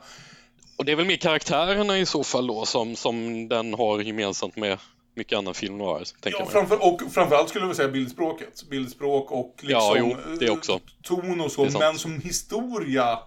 Och 0.76 0.84
det 0.84 0.92
är 0.92 0.96
väl 0.96 1.06
mer 1.06 1.16
karaktärerna 1.16 1.98
i 1.98 2.06
så 2.06 2.24
fall 2.24 2.46
då 2.46 2.64
som, 2.64 2.96
som 2.96 3.48
den 3.48 3.74
har 3.74 4.00
gemensamt 4.00 4.56
med 4.56 4.78
mycket 5.14 5.38
annan 5.38 5.54
film 5.54 5.78
noir. 5.78 6.04
Tänker 6.20 6.40
ja, 6.40 6.46
framför, 6.46 6.84
och 6.86 7.02
framförallt 7.12 7.48
skulle 7.48 7.66
jag 7.66 7.76
säga 7.76 7.88
bildspråket. 7.88 8.62
Bildspråk 8.70 9.32
och 9.32 9.54
liksom 9.60 9.96
ja, 9.96 9.96
jo, 9.98 10.36
det 10.40 10.50
också. 10.50 10.80
ton 11.02 11.40
och 11.40 11.52
så. 11.52 11.78
Men 11.78 11.98
som 11.98 12.20
historia 12.20 13.18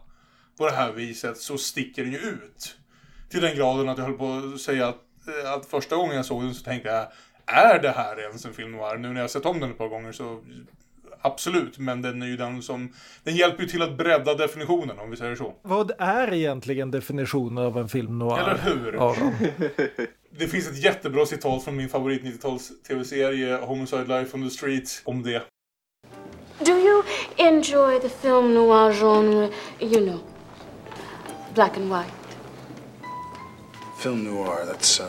på 0.57 0.65
det 0.65 0.71
här 0.71 0.91
viset 0.91 1.37
så 1.37 1.57
sticker 1.57 2.03
den 2.03 2.13
ju 2.13 2.19
ut. 2.19 2.75
Till 3.29 3.41
den 3.41 3.55
graden 3.55 3.89
att 3.89 3.97
jag 3.97 4.05
höll 4.05 4.17
på 4.17 4.51
att 4.53 4.61
säga 4.61 4.87
att, 4.87 5.03
eh, 5.43 5.53
att 5.53 5.65
första 5.65 5.95
gången 5.95 6.15
jag 6.15 6.25
såg 6.25 6.43
den 6.43 6.55
så 6.55 6.63
tänkte 6.63 6.89
jag 6.89 7.07
är 7.45 7.79
det 7.79 7.91
här 7.91 8.19
ens 8.19 8.45
en 8.45 8.53
film 8.53 8.71
noir? 8.71 8.97
Nu 8.97 9.13
när 9.13 9.21
jag 9.21 9.31
sett 9.31 9.45
om 9.45 9.59
den 9.59 9.71
ett 9.71 9.77
par 9.77 9.87
gånger 9.87 10.11
så 10.11 10.43
Absolut, 11.21 11.77
men 11.77 12.01
den 12.01 12.21
är 12.21 12.27
ju 12.27 12.37
den 12.37 12.61
som... 12.61 12.93
Den 13.23 13.35
hjälper 13.35 13.63
ju 13.63 13.69
till 13.69 13.81
att 13.81 13.97
bredda 13.97 14.35
definitionen 14.35 14.99
om 14.99 15.11
vi 15.11 15.17
säger 15.17 15.35
så. 15.35 15.53
Vad 15.61 15.91
är 15.97 16.33
egentligen 16.33 16.91
definitionen 16.91 17.65
av 17.65 17.77
en 17.77 17.89
film 17.89 18.19
noir? 18.19 18.39
Eller 18.39 18.57
hur? 18.57 18.91
det 20.37 20.47
finns 20.47 20.67
ett 20.67 20.83
jättebra 20.83 21.25
citat 21.25 21.63
från 21.63 21.75
min 21.75 21.89
favorit 21.89 22.23
90-tals 22.23 22.71
tv-serie 22.87 23.57
Homicide 23.57 24.19
Life 24.19 24.37
on 24.37 24.43
the 24.43 24.49
Street 24.49 25.01
om 25.03 25.23
det. 25.23 25.43
Do 26.65 26.71
you 26.71 27.03
enjoy 27.37 27.99
the 27.99 28.09
film 28.09 28.53
noir 28.53 28.91
genre, 28.93 29.49
you 29.79 30.05
know, 30.05 30.19
black 31.53 31.77
and 31.77 31.89
white? 31.89 32.11
Film 33.99 34.23
noir, 34.23 34.65
that's 34.65 34.99
uh, 34.99 35.05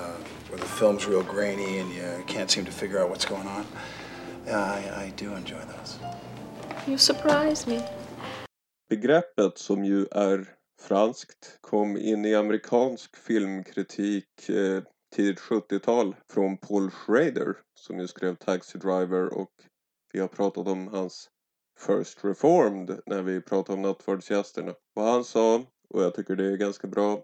where 0.50 0.58
the 0.58 0.66
film's 0.66 1.06
real 1.06 1.22
grainy 1.22 1.78
and 1.78 1.92
you 1.92 2.24
can't 2.26 2.50
seem 2.50 2.64
to 2.64 2.70
figure 2.70 2.98
out 3.02 3.10
what's 3.10 3.24
going 3.24 3.46
on. 3.46 3.64
Yeah, 4.48 4.64
I, 4.64 5.04
I 5.04 5.12
do 5.16 5.34
enjoy 5.34 5.58
those. 5.58 5.98
You 6.86 6.98
surprise 6.98 7.70
me. 7.70 7.82
Begreppet 8.88 9.58
som 9.58 9.84
ju 9.84 10.06
är 10.10 10.54
franskt 10.80 11.58
kom 11.60 11.96
in 11.96 12.24
i 12.24 12.34
amerikansk 12.34 13.16
filmkritik 13.16 14.48
eh, 14.48 14.82
tidigt 15.16 15.40
70-tal 15.40 16.16
från 16.32 16.56
Paul 16.56 16.90
Schrader 16.90 17.56
som 17.74 18.00
ju 18.00 18.08
skrev 18.08 18.34
Taxi 18.34 18.78
Driver 18.78 19.34
och 19.34 19.50
vi 20.12 20.20
har 20.20 20.28
pratat 20.28 20.66
om 20.66 20.88
hans 20.88 21.28
First 21.86 22.24
Reformed 22.24 23.00
när 23.06 23.22
vi 23.22 23.40
pratade 23.40 23.76
om 23.76 23.82
Nattvardsgästerna. 23.82 24.74
Och 24.96 25.02
han 25.02 25.24
sa, 25.24 25.64
och 25.88 26.02
jag 26.02 26.14
tycker 26.14 26.36
det 26.36 26.52
är 26.52 26.56
ganska 26.56 26.86
bra, 26.86 27.22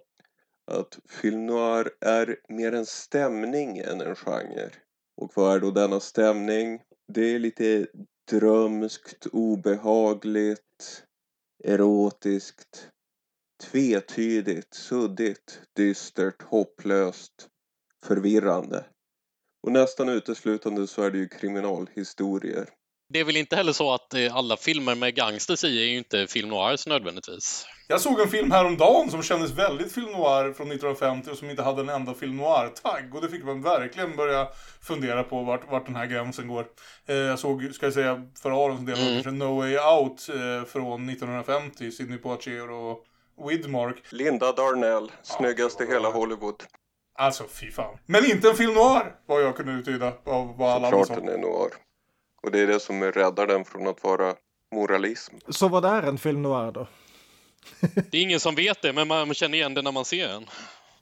att 0.71 0.99
film 1.09 1.47
noir 1.47 1.91
är 2.01 2.37
mer 2.49 2.73
en 2.73 2.87
stämning 2.87 3.79
än 3.79 4.01
en 4.01 4.17
genre. 4.17 4.71
Och 5.17 5.33
vad 5.35 5.55
är 5.57 5.61
då 5.61 5.71
denna 5.71 6.01
stämning? 6.01 6.81
Det 7.13 7.35
är 7.35 7.39
lite 7.39 7.87
drömskt, 8.31 9.27
obehagligt, 9.33 11.05
erotiskt, 11.65 12.91
tvetydigt, 13.63 14.75
suddigt, 14.75 15.61
dystert, 15.77 16.43
hopplöst, 16.43 17.49
förvirrande. 18.07 18.87
Och 19.63 19.73
nästan 19.73 20.09
uteslutande 20.09 20.87
så 20.87 21.03
är 21.03 21.11
det 21.11 21.19
ju 21.19 21.29
kriminalhistorier. 21.29 22.71
Det 23.09 23.21
är 23.21 23.25
väl 23.25 23.37
inte 23.37 23.57
heller 23.57 23.73
så 23.73 23.93
att 23.93 24.15
eh, 24.15 24.37
alla 24.37 24.57
filmer 24.57 24.95
med 24.95 25.15
gangsters 25.15 25.65
i 25.65 25.83
är 25.83 25.87
ju 25.87 25.99
inte 25.99 26.27
film 26.27 26.49
noirs 26.49 26.87
nödvändigtvis. 26.87 27.67
Jag 27.89 28.01
såg 28.01 28.21
en 28.21 28.29
film 28.29 28.51
häromdagen 28.51 29.11
som 29.11 29.23
kändes 29.23 29.51
väldigt 29.51 29.93
film 29.93 30.13
noir 30.13 30.53
från 30.53 30.67
1950 30.67 31.31
och 31.31 31.39
som 31.39 31.51
inte 31.51 31.63
hade 31.63 31.81
en 31.81 31.89
enda 31.89 32.15
film 32.15 32.37
noir-tagg. 32.37 33.15
Och 33.15 33.21
det 33.23 33.29
fick 33.29 33.45
man 33.45 33.63
verkligen 33.63 34.17
börja 34.17 34.49
fundera 34.83 35.23
på 35.23 35.43
vart, 35.43 35.71
vart 35.71 35.87
den 35.87 35.97
här 35.97 36.07
gränsen 36.07 36.49
går. 36.49 36.67
Eh, 37.07 37.17
jag 37.17 37.39
såg, 37.39 37.75
ska 37.75 37.87
jag 37.87 37.93
säga, 37.93 38.31
för 38.43 38.65
Arons 38.65 38.87
del, 38.87 38.99
mm. 38.99 39.15
kanske 39.15 39.31
No 39.31 39.57
Way 39.57 39.79
Out 39.79 40.29
eh, 40.29 40.69
från 40.69 41.09
1950, 41.09 41.91
Sidney 41.91 42.19
Poitier 42.19 42.71
och 42.71 43.05
Widmark. 43.49 43.97
Linda 44.11 44.53
Darnell, 44.53 45.13
snyggast 45.23 45.81
i 45.81 45.87
hela 45.87 46.11
Hollywood. 46.11 46.63
Alltså, 47.19 47.45
fy 47.49 47.71
fan. 47.71 47.99
Men 48.07 48.25
inte 48.25 48.49
en 48.49 48.57
film 48.57 48.75
noir, 48.75 49.15
vad 49.27 49.43
jag 49.43 49.57
kunde 49.57 49.73
uttyda 49.73 50.13
av 50.25 50.57
vad 50.57 50.73
alla 50.73 50.87
andra 50.87 51.05
sa. 51.05 51.15
den 51.15 51.29
är 51.29 51.39
noir. 51.39 51.71
Och 52.45 52.51
det 52.51 52.61
är 52.61 52.67
det 52.67 52.81
som 52.81 53.03
räddar 53.03 53.47
den 53.47 53.65
från 53.65 53.87
att 53.87 54.05
vara 54.05 54.35
moralism. 54.75 55.35
Så 55.49 55.69
vad 55.69 55.85
är 55.85 56.03
en 56.03 56.19
film 56.19 56.43
noir 56.43 56.73
då? 56.73 56.87
det 58.11 58.19
är 58.19 58.23
ingen 58.23 58.41
som 58.41 58.55
vet 58.55 58.83
det, 58.83 58.93
men 58.93 59.09
man 59.09 59.35
känner 59.35 59.59
igen 59.59 59.75
det 59.75 59.83
när 59.83 59.93
man 59.93 60.05
ser 60.05 60.29
den. 60.29 60.47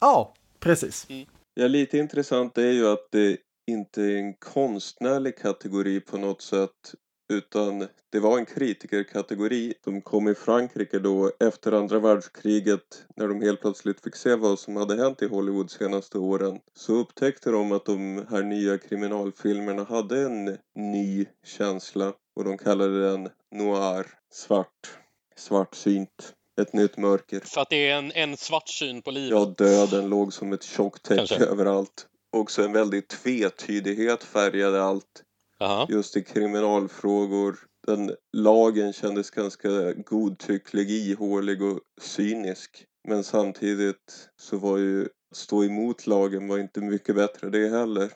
Ja, 0.01 0.35
precis. 0.61 1.07
Mm. 1.11 1.27
Ja, 1.55 1.67
lite 1.67 1.99
intressant 1.99 2.59
är 2.59 2.71
ju 2.71 2.89
att 2.89 3.09
det 3.13 3.37
inte 3.71 4.03
är 4.03 4.17
en 4.17 4.35
konstnärlig 4.35 5.39
kategori 5.39 6.01
på 6.01 6.19
något 6.19 6.43
sätt 6.43 6.95
utan 7.33 7.89
det 8.11 8.21
var 8.21 8.39
en 8.39 8.47
kritikerkategori. 8.47 9.75
De 9.85 10.03
kom 10.03 10.29
i 10.29 10.35
Frankrike 10.35 10.99
då 10.99 11.31
efter 11.41 11.73
andra 11.73 11.99
världskriget 11.99 13.05
när 13.17 13.29
de 13.29 13.43
helt 13.43 13.61
plötsligt 13.61 14.01
fick 14.01 14.17
se 14.17 14.35
vad 14.35 14.59
som 14.59 14.77
hade 14.77 14.97
hänt 14.97 15.23
i 15.23 15.27
Hollywood 15.27 15.71
senaste 15.71 16.19
åren. 16.19 16.61
Så 16.75 16.93
upptäckte 16.93 17.51
de 17.51 17.73
att 17.73 17.85
de 17.85 18.27
här 18.31 18.43
nya 18.43 18.79
kriminalfilmerna 18.79 19.85
hade 19.85 20.21
en 20.21 20.59
ny 20.75 21.27
känsla 21.45 22.13
och 22.37 22.45
de 22.45 22.59
kallade 22.59 23.11
den 23.11 23.29
noir, 23.55 24.07
svart, 24.33 24.99
svartsynt. 25.37 26.35
Ett 26.61 26.73
nytt 26.73 26.97
mörker. 26.97 27.41
För 27.41 27.61
att 27.61 27.71
det 27.71 27.89
är 27.89 27.99
en, 27.99 28.13
en 28.13 28.37
svart 28.37 28.69
syn 28.69 29.03
på 29.03 29.11
livet? 29.11 29.31
Ja, 29.31 29.45
döden 29.45 30.09
låg 30.09 30.33
som 30.33 30.53
ett 30.53 30.63
tjockt 30.63 31.03
täcke 31.03 31.45
överallt. 31.45 32.07
Också 32.37 32.63
en 32.63 32.73
väldig 32.73 33.09
tvetydighet 33.09 34.25
färgade 34.25 34.83
allt. 34.83 35.23
Aha. 35.63 35.87
just 35.91 36.17
i 36.17 36.25
kriminalfrågor. 36.25 37.57
Den 37.87 38.17
lagen 38.33 38.93
kändes 38.93 39.31
ganska 39.31 39.93
godtycklig, 39.93 40.91
ihålig 40.91 41.63
och 41.63 41.81
cynisk. 42.01 42.87
Men 43.09 43.25
samtidigt 43.25 44.31
så 44.37 44.59
var 44.59 44.79
ju 44.79 45.09
stå 45.35 45.65
emot 45.65 46.07
lagen 46.07 46.49
var 46.49 46.59
inte 46.59 46.81
mycket 46.81 47.15
bättre 47.15 47.51
det 47.51 47.69
heller. 47.69 48.13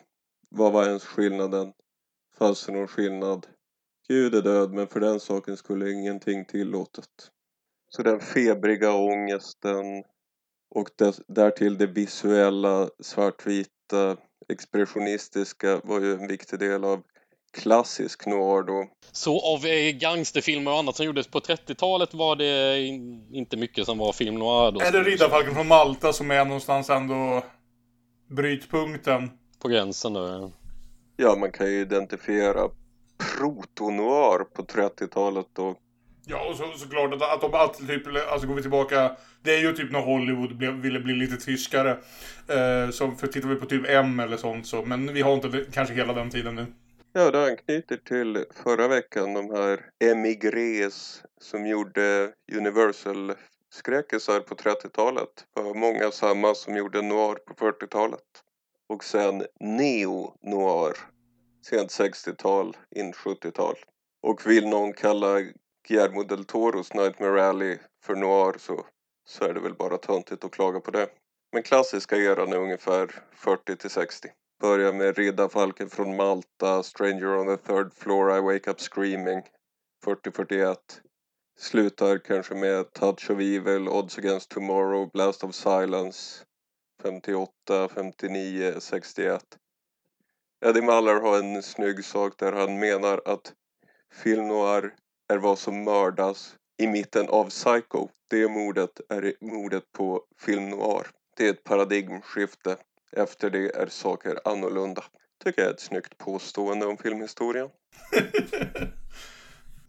Vad 0.49 0.73
var 0.73 0.87
ens 0.87 1.05
skillnaden? 1.05 1.73
Fanns 2.39 2.67
det 2.67 2.73
någon 2.73 2.89
skillnad? 2.89 3.47
Gud 4.09 4.35
är 4.35 4.43
död 4.43 4.73
men 4.73 4.87
för 4.87 5.01
den 5.01 5.21
saken 5.21 5.57
skulle 5.57 5.93
ingenting 5.93 6.45
tillåtet. 6.45 7.31
Så 7.89 8.03
den 8.03 8.21
febriga 8.21 8.93
ångesten 8.93 10.05
och 10.75 10.89
därtill 11.29 11.79
det 11.79 11.87
visuella 11.87 12.91
svartvita 13.03 14.17
expressionistiska 14.49 15.81
var 15.85 16.01
ju 16.01 16.13
en 16.13 16.29
viktig 16.29 16.59
del 16.59 16.85
av 16.85 17.03
klassisk 17.63 18.27
noir 18.27 18.63
då. 18.63 18.89
Så 19.13 19.55
av 19.55 19.67
eh, 19.67 19.91
gangsterfilmer 19.91 20.73
och 20.73 20.79
annat 20.79 20.97
som 20.97 21.07
gjordes 21.07 21.27
på 21.27 21.41
30-talet 21.41 22.15
var 22.15 22.37
det 22.37 22.79
inte 23.33 23.57
mycket 23.57 23.87
som 23.87 23.99
var 23.99 24.13
film 24.13 24.35
noir 24.35 24.73
då? 24.73 24.81
Är 24.81 24.93
det 24.93 25.03
Riddarfalken 25.03 25.55
från 25.55 25.69
Malta 25.69 26.13
som 26.13 26.31
är 26.31 26.45
någonstans 26.45 26.91
ändå 26.91 27.45
brytpunkten? 28.31 29.31
På 29.63 29.69
gränsen 29.69 30.13
då? 30.13 30.53
Ja, 31.17 31.37
man 31.37 31.53
kan 31.53 31.67
ju 31.67 31.81
identifiera 31.81 32.69
proto-noir 33.19 34.45
på 34.45 34.63
30-talet 34.63 35.47
då. 35.53 35.75
Ja, 36.29 36.49
och 36.51 36.57
så, 36.57 36.73
såklart 36.77 37.15
att, 37.15 37.23
att 37.23 37.41
de 37.41 37.55
alltid 37.55 37.89
typ, 37.89 38.03
alltså 38.33 38.49
går 38.49 38.55
vi 38.55 38.63
tillbaka, 38.63 39.17
det 39.43 39.55
är 39.55 39.59
ju 39.59 39.73
typ 39.73 39.93
när 39.93 40.01
Hollywood 40.01 40.57
blev, 40.57 40.73
ville 40.73 41.01
bli 41.01 41.15
lite 41.15 41.37
tyskare. 41.37 41.91
Eh, 42.49 42.91
som, 42.91 43.17
för 43.17 43.27
tittar 43.27 43.49
vi 43.49 43.57
på 43.57 43.67
typ 43.67 43.87
M 43.89 44.21
eller 44.21 44.37
sånt 44.37 44.67
så, 44.67 44.83
men 44.83 45.15
vi 45.15 45.23
har 45.23 45.35
inte 45.35 45.65
kanske 45.73 45.95
hela 45.95 46.13
den 46.13 46.31
tiden 46.31 46.55
nu. 46.55 46.67
Ja, 47.19 47.31
det 47.31 47.47
anknyter 47.47 47.97
till 47.97 48.45
förra 48.51 48.89
veckan, 48.89 49.35
de 49.35 49.51
här 49.51 49.91
emigrés 50.05 51.23
som 51.41 51.67
gjorde 51.67 52.33
Universal-skräckisar 52.53 54.41
på 54.41 54.55
30-talet. 54.55 55.47
var 55.55 55.75
många 55.75 56.11
samma 56.11 56.55
som 56.55 56.77
gjorde 56.77 57.03
noir 57.03 57.35
på 57.35 57.55
40-talet. 57.55 58.21
Och 58.89 59.05
sen 59.05 59.47
neo-noir, 59.61 60.97
sent 61.67 61.91
60-tal, 61.91 62.77
in 62.97 63.13
70-tal. 63.13 63.77
Och 64.23 64.47
vill 64.47 64.69
någon 64.69 64.93
kalla 64.93 65.41
Guillermo 65.89 66.23
del 66.23 66.45
Toros 66.45 66.95
Nightmare 66.95 67.45
Alley 67.45 67.79
för 68.05 68.15
noir 68.15 68.59
så, 68.59 68.87
så 69.25 69.45
är 69.45 69.55
det 69.55 69.61
väl 69.61 69.75
bara 69.75 69.99
töntigt 69.99 70.45
att 70.45 70.51
klaga 70.53 70.81
på 70.81 70.91
det. 70.91 71.09
Men 71.53 71.63
klassiska 71.63 72.17
eran 72.17 72.53
är 72.53 72.59
ungefär 72.59 73.23
40 73.33 73.77
till 73.77 73.91
60. 73.91 74.29
Börjar 74.61 74.93
med 74.93 75.19
Riddarfalken 75.19 75.91
från 75.91 76.17
Malta, 76.17 76.83
Stranger 76.83 77.37
on 77.37 77.57
the 77.57 77.63
third 77.73 77.95
floor, 77.95 78.39
I 78.39 78.41
wake 78.41 78.71
up 78.71 78.81
screaming. 78.81 79.43
40-41 80.05 80.77
slutar 81.59 82.19
kanske 82.19 82.55
med 82.55 82.93
Touch 82.93 83.31
of 83.31 83.41
Evil, 83.41 83.89
Odds 83.89 84.19
Against 84.19 84.51
Tomorrow, 84.51 85.11
Blast 85.13 85.45
of 85.45 85.55
Silence 85.55 86.45
58, 87.03 87.89
59, 87.89 88.75
61. 88.81 89.59
Eddie 90.65 90.83
Mallar 90.83 91.21
har 91.21 91.39
en 91.39 91.63
snygg 91.63 92.05
sak 92.05 92.39
där 92.39 92.53
han 92.53 92.79
menar 92.79 93.23
att 93.25 93.53
film 94.13 94.49
noir 94.49 94.95
är 95.29 95.39
vad 95.39 95.59
som 95.59 95.85
mördas 95.85 96.57
i 96.77 96.87
mitten 96.87 97.29
av 97.29 97.51
Psycho. 97.51 98.09
Det 98.29 98.49
mordet 98.49 99.01
är 99.09 99.35
mordet 99.41 99.93
på 99.93 100.25
film 100.39 100.71
noir. 100.71 101.07
Det 101.37 101.47
är 101.47 101.51
ett 101.51 101.65
paradigmskifte. 101.65 102.77
Efter 103.17 103.51
det 103.51 103.77
är 103.77 103.87
saker 103.87 104.39
annorlunda. 104.45 105.05
Tycker 105.45 105.63
jag 105.63 105.69
är 105.69 105.75
ett 105.75 105.81
snyggt 105.81 106.19
påstående 106.19 106.87
om 106.87 106.97
filmhistorien. 106.97 107.69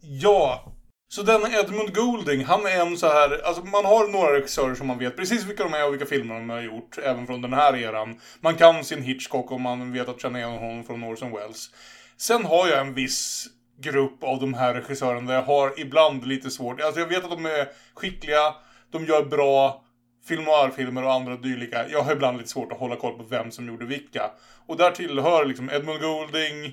Ja, 0.09 0.73
så 1.09 1.23
den 1.23 1.41
Edmund 1.53 1.95
Goulding, 1.95 2.45
han 2.45 2.65
är 2.65 2.81
en 2.81 2.97
så 2.97 3.07
här, 3.07 3.41
alltså 3.45 3.63
man 3.63 3.85
har 3.85 4.07
några 4.07 4.33
regissörer 4.33 4.75
som 4.75 4.87
man 4.87 4.99
vet 4.99 5.17
precis 5.17 5.45
vilka 5.45 5.63
de 5.63 5.73
är 5.73 5.87
och 5.87 5.93
vilka 5.93 6.05
filmer 6.05 6.35
de 6.35 6.49
har 6.49 6.61
gjort, 6.61 6.97
även 6.97 7.27
från 7.27 7.41
den 7.41 7.53
här 7.53 7.75
eran. 7.75 8.19
Man 8.39 8.55
kan 8.55 8.83
sin 8.83 9.01
Hitchcock 9.01 9.51
om 9.51 9.61
man 9.61 9.93
vet 9.93 10.09
att 10.09 10.21
känna 10.21 10.39
igen 10.39 10.57
honom 10.57 10.83
från 10.83 11.03
Orson 11.03 11.31
Welles. 11.31 11.69
Sen 12.17 12.45
har 12.45 12.67
jag 12.67 12.79
en 12.79 12.93
viss 12.93 13.47
grupp 13.79 14.23
av 14.23 14.39
de 14.39 14.53
här 14.53 14.73
regissörerna 14.73 15.27
där 15.27 15.35
jag 15.35 15.43
har 15.43 15.79
ibland 15.79 16.27
lite 16.27 16.49
svårt, 16.49 16.81
alltså 16.81 16.99
jag 16.99 17.07
vet 17.07 17.23
att 17.23 17.31
de 17.31 17.45
är 17.45 17.67
skickliga, 17.93 18.55
de 18.91 19.05
gör 19.05 19.23
bra 19.23 19.83
film 20.27 20.43
noir-filmer 20.43 21.03
och 21.03 21.13
andra 21.13 21.35
dylika. 21.35 21.89
Jag 21.89 22.01
har 22.01 22.11
ibland 22.11 22.37
lite 22.37 22.49
svårt 22.49 22.71
att 22.71 22.79
hålla 22.79 22.95
koll 22.95 23.17
på 23.17 23.23
vem 23.23 23.51
som 23.51 23.67
gjorde 23.67 23.85
vilka. 23.85 24.31
Och 24.65 24.77
där 24.77 24.91
tillhör 24.91 25.45
liksom 25.45 25.69
Edmund 25.69 25.99
Goulding, 25.99 26.65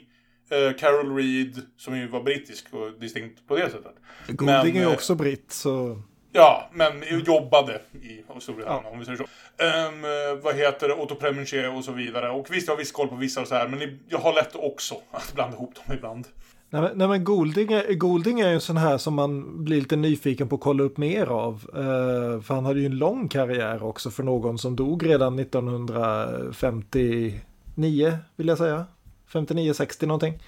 eh, 0.50 0.76
Carol 0.78 1.16
Reed, 1.16 1.60
som 1.76 1.96
ju 1.96 2.08
var 2.08 2.22
brittisk 2.22 2.66
och 2.72 2.92
distinkt 3.00 3.46
på 3.48 3.56
det 3.56 3.70
sättet. 3.70 3.94
Golding 4.28 4.76
är 4.76 4.80
ju 4.80 4.86
eh, 4.86 4.92
också 4.92 5.14
britt, 5.14 5.52
så... 5.52 6.02
Ja, 6.36 6.70
men 6.72 7.22
jobbade 7.26 7.80
i 7.92 8.40
Storbritannien 8.40 8.84
ja. 8.84 8.90
om 8.90 8.98
vi 8.98 9.04
säger 9.04 9.18
så. 9.18 9.24
Um, 9.64 10.40
vad 10.42 10.54
heter 10.54 10.88
det, 10.88 10.94
Otto 10.94 11.14
Preminger 11.14 11.76
och 11.76 11.84
så 11.84 11.92
vidare. 11.92 12.30
Och 12.30 12.46
visst, 12.50 12.66
jag 12.66 12.74
har 12.74 12.78
viss 12.78 12.92
koll 12.92 13.08
på 13.08 13.14
vissa 13.14 13.40
och 13.40 13.48
så 13.48 13.54
här, 13.54 13.68
men 13.68 14.00
jag 14.08 14.18
har 14.18 14.32
lätt 14.32 14.56
också 14.56 14.94
att 15.10 15.32
blanda 15.34 15.56
ihop 15.56 15.74
dem 15.74 15.96
ibland. 15.96 16.26
Nej 16.74 16.82
men, 16.82 16.98
nej, 16.98 17.08
men 17.08 17.24
Golding, 17.24 17.72
är, 17.72 17.94
Golding 17.94 18.40
är 18.40 18.48
ju 18.48 18.54
en 18.54 18.60
sån 18.60 18.76
här 18.76 18.98
som 18.98 19.14
man 19.14 19.64
blir 19.64 19.80
lite 19.80 19.96
nyfiken 19.96 20.48
på 20.48 20.54
att 20.54 20.60
kolla 20.60 20.84
upp 20.84 20.96
mer 20.96 21.26
av. 21.26 21.54
Uh, 21.54 22.40
för 22.40 22.54
han 22.54 22.64
hade 22.64 22.80
ju 22.80 22.86
en 22.86 22.98
lång 22.98 23.28
karriär 23.28 23.82
också 23.82 24.10
för 24.10 24.22
någon 24.22 24.58
som 24.58 24.76
dog 24.76 25.06
redan 25.06 25.38
1959 25.38 28.18
vill 28.36 28.48
jag 28.48 28.58
säga. 28.58 28.86
59-60 29.32 30.06
någonting. 30.06 30.42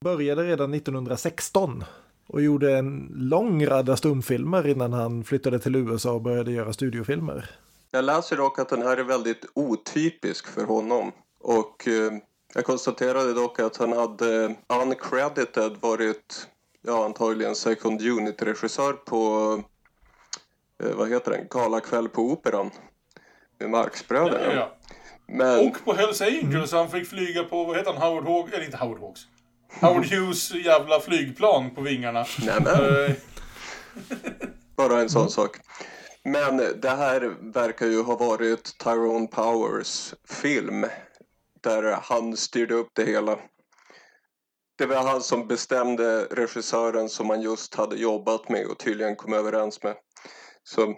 Började 0.00 0.42
redan 0.42 0.74
1916 0.74 1.84
och 2.26 2.42
gjorde 2.42 2.78
en 2.78 3.12
lång 3.14 3.66
radda 3.66 3.96
stumfilmer 3.96 4.66
innan 4.66 4.92
han 4.92 5.24
flyttade 5.24 5.58
till 5.58 5.76
USA 5.76 6.12
och 6.12 6.22
började 6.22 6.52
göra 6.52 6.72
studiofilmer. 6.72 7.50
Jag 7.90 8.04
läser 8.04 8.36
dock 8.36 8.58
att 8.58 8.68
den 8.68 8.82
här 8.82 8.96
är 8.96 9.04
väldigt 9.04 9.46
otypisk 9.54 10.46
för 10.46 10.64
honom. 10.64 11.12
Och 11.40 11.88
eh, 11.88 12.12
jag 12.54 12.64
konstaterade 12.64 13.34
dock 13.34 13.60
att 13.60 13.76
han 13.76 13.92
hade 13.92 14.54
uncredited 14.68 15.76
varit 15.80 16.48
ja, 16.82 17.04
antagligen 17.04 17.54
second 17.54 18.02
unit-regissör 18.02 18.92
på 18.92 19.62
eh, 20.82 20.90
vad 20.90 21.08
heter 21.10 21.30
den? 21.30 21.46
Galakväll 21.50 22.08
på 22.08 22.22
Operan 22.22 22.70
med 23.58 23.70
Marxbröderna. 23.70 24.44
Ja, 24.44 24.52
ja, 24.52 24.54
ja. 24.54 24.76
Men... 25.26 25.68
Och 25.68 25.84
på 25.84 25.94
Hells 25.94 26.20
Angels 26.20 26.72
han 26.72 26.90
fick 26.90 27.08
flyga 27.08 27.44
på, 27.44 27.64
vad 27.64 27.76
heter 27.76 27.92
han, 27.92 28.02
Howard 28.02 28.24
Hawks, 28.24 28.52
eller 28.52 28.64
inte 28.64 28.76
Howard 28.76 29.00
Hawks. 29.00 29.20
Howard 29.80 30.04
Hughes 30.04 30.54
jävla 30.54 31.00
flygplan 31.00 31.74
på 31.74 31.80
vingarna. 31.80 32.26
Nämen. 32.46 33.06
Eh. 33.06 33.14
Bara 34.76 35.00
en 35.00 35.08
sån 35.08 35.20
mm. 35.20 35.30
sak. 35.30 35.56
Men 36.22 36.56
det 36.56 36.90
här 36.90 37.52
verkar 37.52 37.86
ju 37.86 38.02
ha 38.02 38.16
varit 38.16 38.78
Tyrone 38.78 39.26
Powers 39.26 40.14
film. 40.28 40.86
Där 41.64 41.98
han 42.02 42.36
styrde 42.36 42.74
upp 42.74 42.88
det 42.94 43.04
hela. 43.04 43.38
Det 44.78 44.86
var 44.86 44.96
han 44.96 45.22
som 45.22 45.46
bestämde 45.46 46.24
regissören 46.24 47.08
som 47.08 47.30
han 47.30 47.40
just 47.42 47.74
hade 47.74 47.96
jobbat 47.96 48.48
med 48.48 48.66
och 48.66 48.78
tydligen 48.78 49.16
kom 49.16 49.32
överens 49.32 49.82
med. 49.82 49.96
Så 50.62 50.94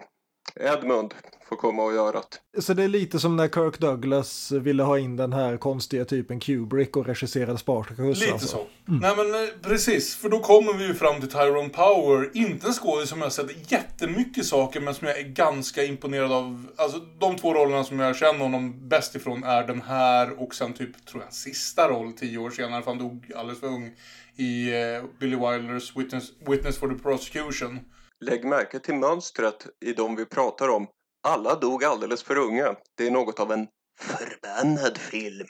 Edmund 0.59 1.13
får 1.49 1.55
komma 1.55 1.83
och 1.83 1.93
göra 1.93 2.21
det. 2.53 2.61
Så 2.61 2.73
det 2.73 2.83
är 2.83 2.87
lite 2.87 3.19
som 3.19 3.35
när 3.35 3.47
Kirk 3.47 3.79
Douglas 3.79 4.51
ville 4.51 4.83
ha 4.83 4.99
in 4.99 5.15
den 5.15 5.33
här 5.33 5.57
konstiga 5.57 6.05
typen 6.05 6.39
Kubrick 6.39 6.97
och 6.97 7.05
regisserade 7.05 7.57
Spartacus. 7.57 8.19
Lite 8.19 8.33
alltså. 8.33 8.47
så. 8.47 8.67
Mm. 8.87 8.99
Nej 8.99 9.15
men 9.17 9.43
eh, 9.43 9.49
precis, 9.61 10.15
för 10.15 10.29
då 10.29 10.39
kommer 10.39 10.73
vi 10.73 10.87
ju 10.87 10.93
fram 10.93 11.19
till 11.19 11.29
Tyrone 11.29 11.69
Power. 11.69 12.29
Inte 12.33 12.67
en 12.67 12.73
skådis 12.73 13.09
som 13.09 13.21
jag 13.21 13.31
sett 13.31 13.71
jättemycket 13.71 14.45
saker 14.45 14.79
men 14.79 14.93
som 14.93 15.07
jag 15.07 15.19
är 15.19 15.23
ganska 15.23 15.83
imponerad 15.83 16.31
av. 16.31 16.67
Alltså 16.75 16.99
de 17.19 17.35
två 17.35 17.53
rollerna 17.53 17.83
som 17.83 17.99
jag 17.99 18.15
känner 18.15 18.39
honom 18.39 18.89
bäst 18.89 19.15
ifrån 19.15 19.43
är 19.43 19.67
den 19.67 19.81
här 19.81 20.41
och 20.41 20.55
sen 20.55 20.73
typ, 20.73 21.05
tror 21.05 21.23
jag, 21.23 21.33
sista 21.33 21.89
roll 21.89 22.13
tio 22.13 22.37
år 22.37 22.49
senare 22.49 22.83
för 22.83 22.91
han 22.91 22.99
dog 22.99 23.31
alldeles 23.35 23.59
för 23.59 23.67
ung. 23.67 23.91
I 24.35 24.73
uh, 24.73 25.03
Billy 25.19 25.35
Wilders 25.35 25.95
Witness, 25.95 26.31
Witness 26.47 26.77
for 26.77 26.87
the 26.87 26.95
Prosecution. 27.03 27.79
Lägg 28.25 28.45
märke 28.45 28.79
till 28.79 28.95
mönstret 28.95 29.67
i 29.85 29.93
de 29.93 30.15
vi 30.15 30.25
pratar 30.25 30.69
om. 30.69 30.87
Alla 31.27 31.55
dog 31.55 31.83
alldeles 31.83 32.23
för 32.23 32.37
unga. 32.37 32.75
Det 32.97 33.07
är 33.07 33.11
något 33.11 33.39
av 33.39 33.51
en 33.51 33.67
förbannad 33.99 34.97
film. 34.97 35.47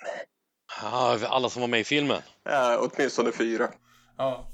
Ja, 0.82 1.20
alla 1.28 1.50
som 1.50 1.62
var 1.62 1.68
med 1.68 1.80
i 1.80 1.84
filmen? 1.84 2.22
Ja, 2.44 2.78
åtminstone 2.80 3.32
fyra. 3.32 3.68
Ja, 4.18 4.48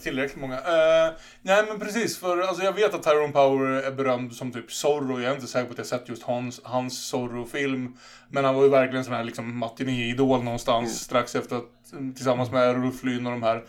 tillräckligt 0.00 0.40
många. 0.40 0.56
Uh, 0.56 1.14
nej 1.42 1.64
men 1.68 1.80
precis, 1.80 2.18
för 2.18 2.38
alltså, 2.38 2.64
jag 2.64 2.72
vet 2.72 2.94
att 2.94 3.02
Tyrone 3.02 3.32
Power 3.32 3.82
är 3.82 3.92
berömd 3.92 4.32
som 4.32 4.52
typ 4.52 4.72
Zorro. 4.72 5.20
Jag 5.20 5.30
är 5.30 5.34
inte 5.34 5.46
säker 5.46 5.66
på 5.66 5.72
att 5.72 5.78
jag 5.78 5.86
sett 5.86 6.08
just 6.08 6.22
hans, 6.22 6.60
hans 6.64 7.08
Zorro-film. 7.08 7.96
Men 8.30 8.44
han 8.44 8.54
var 8.54 8.62
ju 8.62 8.68
verkligen 8.68 9.04
sån 9.04 9.14
här 9.14 9.24
liksom 9.24 9.58
matinéidol 9.58 10.42
någonstans 10.42 10.86
mm. 10.86 10.96
strax 10.96 11.34
efter 11.34 11.56
att, 11.56 12.14
tillsammans 12.14 12.50
med 12.50 12.74
Rolf 12.74 13.04
Lyn 13.04 13.26
och 13.26 13.32
de 13.32 13.42
här. 13.42 13.64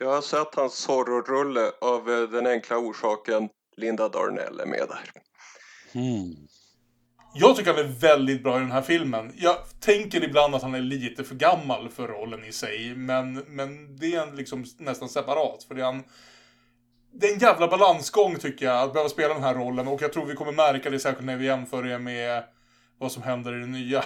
Jag 0.00 0.08
har 0.08 0.20
sett 0.20 0.54
hans 0.54 0.74
Zorro-rulle 0.74 1.72
av 1.80 2.10
eh, 2.10 2.22
den 2.30 2.46
enkla 2.46 2.78
orsaken 2.78 3.48
Linda 3.76 4.08
Darnell 4.08 4.60
är 4.60 4.66
med 4.66 4.86
där. 4.88 5.10
Mm. 5.92 6.34
Jag 7.34 7.56
tycker 7.56 7.74
han 7.74 7.84
är 7.84 8.00
väldigt 8.00 8.42
bra 8.42 8.56
i 8.56 8.60
den 8.60 8.70
här 8.70 8.82
filmen. 8.82 9.32
Jag 9.36 9.56
tänker 9.80 10.24
ibland 10.24 10.54
att 10.54 10.62
han 10.62 10.74
är 10.74 10.80
lite 10.80 11.24
för 11.24 11.34
gammal 11.34 11.88
för 11.88 12.08
rollen 12.08 12.44
i 12.44 12.52
sig. 12.52 12.94
Men, 12.96 13.34
men 13.34 13.96
det 13.96 14.14
är 14.14 14.32
liksom 14.32 14.64
nästan 14.78 15.08
separat. 15.08 15.64
För 15.64 15.74
det 15.74 15.82
är, 15.82 15.88
en, 15.88 16.04
det 17.12 17.26
är 17.26 17.32
en 17.32 17.38
jävla 17.38 17.68
balansgång 17.68 18.36
tycker 18.36 18.66
jag, 18.66 18.82
att 18.82 18.92
behöva 18.92 19.08
spela 19.08 19.34
den 19.34 19.42
här 19.42 19.54
rollen. 19.54 19.88
Och 19.88 20.02
jag 20.02 20.12
tror 20.12 20.26
vi 20.26 20.34
kommer 20.34 20.52
märka 20.52 20.90
det 20.90 20.98
särskilt 20.98 21.26
när 21.26 21.36
vi 21.36 21.46
jämför 21.46 21.82
det 21.82 21.98
med 21.98 22.44
vad 22.98 23.12
som 23.12 23.22
händer 23.22 23.56
i 23.56 23.60
det 23.60 23.66
nya 23.66 24.04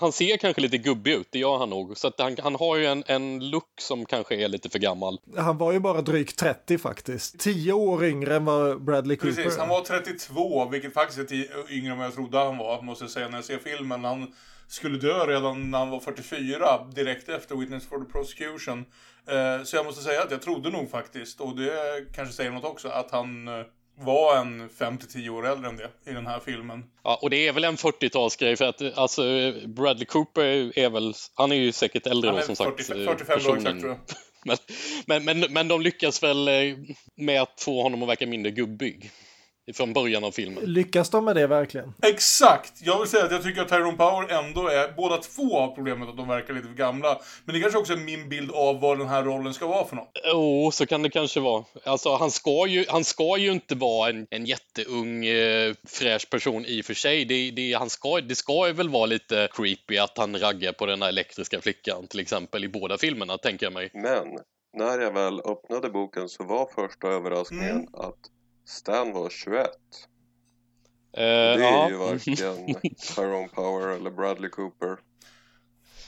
han 0.00 0.12
ser 0.12 0.36
kanske 0.36 0.60
lite 0.60 0.78
gubbig 0.78 1.12
ut, 1.12 1.28
det 1.30 1.38
gör 1.38 1.58
han 1.58 1.70
nog. 1.70 1.96
Så 1.96 2.12
han, 2.18 2.36
han 2.42 2.54
har 2.54 2.76
ju 2.76 2.86
en, 2.86 3.04
en 3.06 3.50
look 3.50 3.80
som 3.80 4.06
kanske 4.06 4.34
är 4.34 4.48
lite 4.48 4.70
för 4.70 4.78
gammal. 4.78 5.18
Han 5.36 5.58
var 5.58 5.72
ju 5.72 5.78
bara 5.78 6.02
drygt 6.02 6.38
30 6.38 6.78
faktiskt. 6.78 7.38
Tio 7.38 7.72
år 7.72 8.04
yngre 8.04 8.36
än 8.36 8.44
vad 8.44 8.84
Bradley 8.84 9.16
Cooper 9.16 9.34
Precis, 9.34 9.58
han 9.58 9.68
var 9.68 9.80
32, 9.80 10.68
vilket 10.68 10.94
faktiskt 10.94 11.32
är 11.32 11.72
yngre 11.72 11.92
än 11.92 11.98
vad 11.98 12.06
jag 12.06 12.14
trodde 12.14 12.38
han 12.38 12.58
var, 12.58 12.82
måste 12.82 13.04
jag 13.04 13.10
säga 13.10 13.28
när 13.28 13.38
jag 13.38 13.44
ser 13.44 13.58
filmen. 13.58 14.04
Han 14.04 14.34
skulle 14.68 14.98
dö 14.98 15.26
redan 15.26 15.70
när 15.70 15.78
han 15.78 15.90
var 15.90 16.00
44, 16.00 16.86
direkt 16.94 17.28
efter 17.28 17.56
Witness 17.56 17.86
for 17.86 17.98
the 17.98 18.12
Prosecution. 18.12 18.84
Eh, 19.26 19.64
så 19.64 19.76
jag 19.76 19.86
måste 19.86 20.02
säga 20.02 20.22
att 20.22 20.30
jag 20.30 20.42
trodde 20.42 20.70
nog 20.70 20.90
faktiskt, 20.90 21.40
och 21.40 21.56
det 21.56 22.04
kanske 22.14 22.34
säger 22.34 22.50
något 22.50 22.64
också, 22.64 22.88
att 22.88 23.10
han 23.10 23.48
eh, 23.48 23.64
var 24.00 24.36
en 24.36 24.70
5-10 24.70 25.28
år 25.28 25.46
äldre 25.46 25.68
än 25.68 25.76
det 25.76 25.90
i 26.10 26.14
den 26.14 26.26
här 26.26 26.40
filmen. 26.44 26.84
Ja, 27.04 27.18
och 27.22 27.30
det 27.30 27.48
är 27.48 27.52
väl 27.52 27.64
en 27.64 27.76
40-talsgrej 27.76 28.56
för 28.56 28.64
att 28.64 28.98
alltså 28.98 29.22
Bradley 29.66 30.06
Cooper 30.06 30.78
är 30.78 30.90
väl, 30.90 31.14
han 31.34 31.52
är 31.52 31.56
ju 31.56 31.72
säkert 31.72 32.06
äldre 32.06 32.30
då 32.30 32.40
som 32.40 32.56
40, 32.56 32.84
sagt. 32.84 32.98
45 33.04 33.46
år 33.50 33.56
exakt 33.56 33.80
tror 33.80 33.90
jag. 33.90 33.98
Men, 34.44 34.56
men, 35.24 35.40
men, 35.40 35.52
men 35.52 35.68
de 35.68 35.80
lyckas 35.80 36.22
väl 36.22 36.48
eh, 36.48 36.76
med 37.16 37.42
att 37.42 37.62
få 37.62 37.82
honom 37.82 38.02
att 38.02 38.08
verka 38.08 38.26
mindre 38.26 38.50
gubbig 38.50 39.10
från 39.72 39.92
början 39.92 40.24
av 40.24 40.30
filmen. 40.30 40.64
Lyckas 40.64 41.10
de 41.10 41.24
med 41.24 41.36
det 41.36 41.46
verkligen? 41.46 41.94
Exakt! 42.02 42.72
Jag 42.80 42.98
vill 42.98 43.08
säga 43.08 43.24
att 43.24 43.32
jag 43.32 43.42
tycker 43.42 43.62
att 43.62 43.68
Tyrone 43.68 43.96
Power 43.96 44.32
ändå 44.32 44.68
är, 44.68 44.92
båda 44.96 45.16
två 45.16 45.60
har 45.60 45.74
problemet 45.74 46.08
att 46.08 46.16
de 46.16 46.28
verkar 46.28 46.54
lite 46.54 46.68
för 46.68 46.74
gamla. 46.74 47.20
Men 47.44 47.54
det 47.54 47.60
kanske 47.60 47.78
också 47.78 47.92
är 47.92 47.96
min 47.96 48.28
bild 48.28 48.50
av 48.50 48.80
vad 48.80 48.98
den 48.98 49.08
här 49.08 49.22
rollen 49.22 49.54
ska 49.54 49.66
vara 49.66 49.84
för 49.84 49.96
något. 49.96 50.10
Jo, 50.24 50.66
oh, 50.66 50.70
så 50.70 50.86
kan 50.86 51.02
det 51.02 51.10
kanske 51.10 51.40
vara. 51.40 51.64
Alltså 51.84 52.16
han 52.16 52.30
ska 52.30 52.66
ju, 52.66 52.84
han 52.88 53.04
ska 53.04 53.36
ju 53.36 53.52
inte 53.52 53.74
vara 53.74 54.10
en, 54.10 54.26
en 54.30 54.46
jätteung 54.46 55.26
eh, 55.26 55.74
fräsch 55.88 56.30
person 56.30 56.64
i 56.66 56.80
och 56.80 56.84
för 56.84 56.94
sig. 56.94 57.24
Det, 57.24 57.50
det, 57.50 57.72
han 57.72 57.90
ska, 57.90 58.20
det 58.20 58.34
ska 58.34 58.72
väl 58.72 58.88
vara 58.88 59.06
lite 59.06 59.48
creepy 59.52 59.98
att 59.98 60.18
han 60.18 60.38
raggar 60.38 60.72
på 60.72 60.86
den 60.86 61.02
här 61.02 61.08
elektriska 61.08 61.60
flickan 61.60 62.06
till 62.06 62.20
exempel 62.20 62.64
i 62.64 62.68
båda 62.68 62.98
filmerna, 62.98 63.38
tänker 63.38 63.66
jag 63.66 63.72
mig. 63.72 63.90
Men 63.94 64.38
när 64.72 64.98
jag 64.98 65.12
väl 65.12 65.40
öppnade 65.40 65.90
boken 65.90 66.28
så 66.28 66.44
var 66.44 66.66
första 66.74 67.08
överraskningen 67.08 67.76
mm. 67.76 67.94
att 67.94 68.30
Stan 68.64 69.12
var 69.12 69.30
21. 69.30 69.66
Uh, 69.66 69.70
det 71.12 71.22
är 71.22 71.58
ja. 71.58 71.88
ju 71.90 71.96
varken 71.96 72.74
Tyrone 73.14 73.48
Power 73.48 73.88
eller 73.88 74.10
Bradley 74.10 74.50
Cooper. 74.50 74.96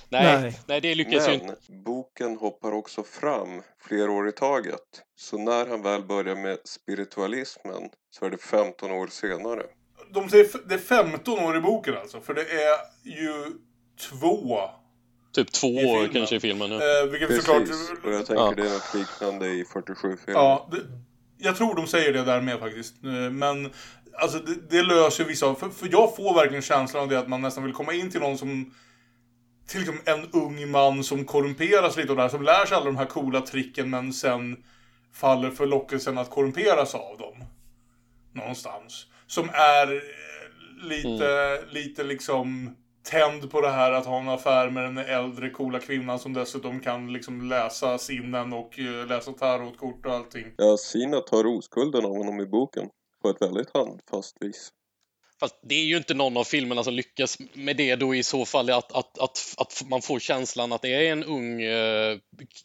Nej, 0.09 0.41
Nej. 0.41 0.59
nej. 0.67 0.81
det 0.81 0.95
lyckas 0.95 1.29
ju 1.29 1.33
inte. 1.33 1.57
Men 1.69 1.83
boken 1.83 2.37
hoppar 2.37 2.73
också 2.73 3.03
fram 3.03 3.63
flera 3.81 4.11
år 4.11 4.29
i 4.29 4.33
taget. 4.33 5.03
Så 5.17 5.39
när 5.39 5.67
han 5.67 5.83
väl 5.83 6.05
börjar 6.05 6.37
med 6.37 6.59
spiritualismen 6.65 7.91
så 8.11 8.25
är 8.25 8.31
det 8.31 8.39
15 8.39 8.91
år 8.91 9.07
senare. 9.07 9.63
De 10.15 10.29
säger 10.29 10.69
det 10.69 10.75
är 10.75 10.79
15 10.79 11.39
år 11.39 11.57
i 11.57 11.61
boken 11.61 11.97
alltså, 11.97 12.21
för 12.21 12.35
det 12.35 12.43
är 12.43 12.79
ju 13.05 13.45
två. 14.11 14.59
Typ 15.33 15.53
två 15.53 15.69
I 15.69 15.85
år 15.87 15.95
filmen. 15.95 16.13
kanske 16.13 16.37
i 16.37 16.41
filmen. 16.41 16.71
Ja. 16.71 17.03
Eh, 17.03 17.11
vilket 17.11 17.37
såklart... 17.37 17.67
Precis, 17.67 17.91
och 18.05 18.13
jag 18.13 18.27
tänker 18.27 18.43
Ja. 18.43 18.53
det 18.57 18.63
är 18.63 18.73
något 18.73 18.95
liknande 18.95 19.47
i 19.49 19.65
47 19.65 20.17
filmer. 20.17 20.41
Ja, 20.41 20.69
det, 20.73 20.79
jag 21.43 21.57
tror 21.57 21.75
de 21.75 21.87
säger 21.87 22.13
det 22.13 22.25
där 22.25 22.41
med 22.41 22.59
faktiskt. 22.59 23.05
Eh, 23.05 23.11
Men 23.31 23.71
alltså 24.21 24.39
det, 24.39 24.71
det 24.71 24.83
löser 24.83 25.25
vissa 25.25 25.55
för, 25.55 25.69
för 25.69 25.89
jag 25.93 26.17
får 26.17 26.35
verkligen 26.35 26.63
känslan 26.63 27.03
av 27.03 27.09
det 27.09 27.19
att 27.19 27.29
man 27.29 27.43
nästan 27.43 27.65
vill 27.65 27.73
komma 27.73 27.93
in 27.93 28.11
till 28.11 28.21
någon 28.21 28.39
som 28.39 28.75
till 29.67 29.81
liksom 29.81 30.01
en 30.05 30.31
ung 30.33 30.71
man 30.71 31.05
som 31.05 31.25
korrumperas 31.25 31.97
lite 31.97 32.11
och 32.11 32.17
där, 32.17 32.29
som 32.29 32.43
lär 32.43 32.67
sig 32.67 32.77
alla 32.77 32.87
de 32.87 32.97
här 32.97 33.07
coola 33.07 33.41
tricken 33.41 33.91
men 33.91 34.13
sen 34.13 34.65
faller 35.13 35.51
för 35.51 35.67
lockelsen 35.67 36.19
att 36.19 36.31
korrumperas 36.31 36.95
av 36.95 37.19
dem. 37.19 37.45
Någonstans. 38.33 39.07
Som 39.27 39.51
är 39.53 39.93
eh, 39.93 40.89
lite, 40.89 41.61
lite 41.71 42.05
liksom 42.05 42.77
tänd 43.05 43.51
på 43.51 43.61
det 43.61 43.71
här 43.71 43.93
att 43.93 44.07
ha 44.07 44.21
en 44.21 44.29
affär 44.29 44.71
med 44.71 44.85
den 44.85 44.99
äldre 44.99 45.51
coola 45.51 45.79
kvinnan 45.79 46.19
som 46.19 46.33
dessutom 46.33 46.81
kan 46.81 47.13
liksom 47.13 47.49
läsa 47.49 47.99
sinnen 47.99 48.53
och 48.53 48.79
eh, 48.79 49.07
läsa 49.07 49.33
tarotkort 49.33 50.07
och 50.07 50.13
allting. 50.13 50.45
Ja, 50.57 50.77
Sina 50.77 51.21
tar 51.21 51.47
oskulden 51.47 52.05
av 52.05 52.17
honom 52.17 52.41
i 52.41 52.47
boken 52.47 52.89
på 53.23 53.29
ett 53.31 53.43
väldigt 53.43 53.75
handfast 53.75 54.37
vis. 54.41 54.71
Fast 55.41 55.61
det 55.63 55.75
är 55.75 55.85
ju 55.85 55.97
inte 55.97 56.15
någon 56.15 56.37
av 56.37 56.45
filmerna 56.45 56.85
som 56.85 56.95
lyckas 56.95 57.39
med 57.55 57.77
det 57.77 57.97
då 57.97 58.15
i 58.15 58.23
så 58.23 58.45
fall 58.45 58.71
att, 58.71 58.93
att, 58.93 59.19
att, 59.19 59.55
att 59.59 59.83
man 59.91 60.03
får 60.03 60.19
känslan 60.19 60.73
att 60.73 60.83
det 60.83 60.95
är 61.07 61.13
en 61.13 61.25
ung 61.25 61.63
eh, 61.63 62.19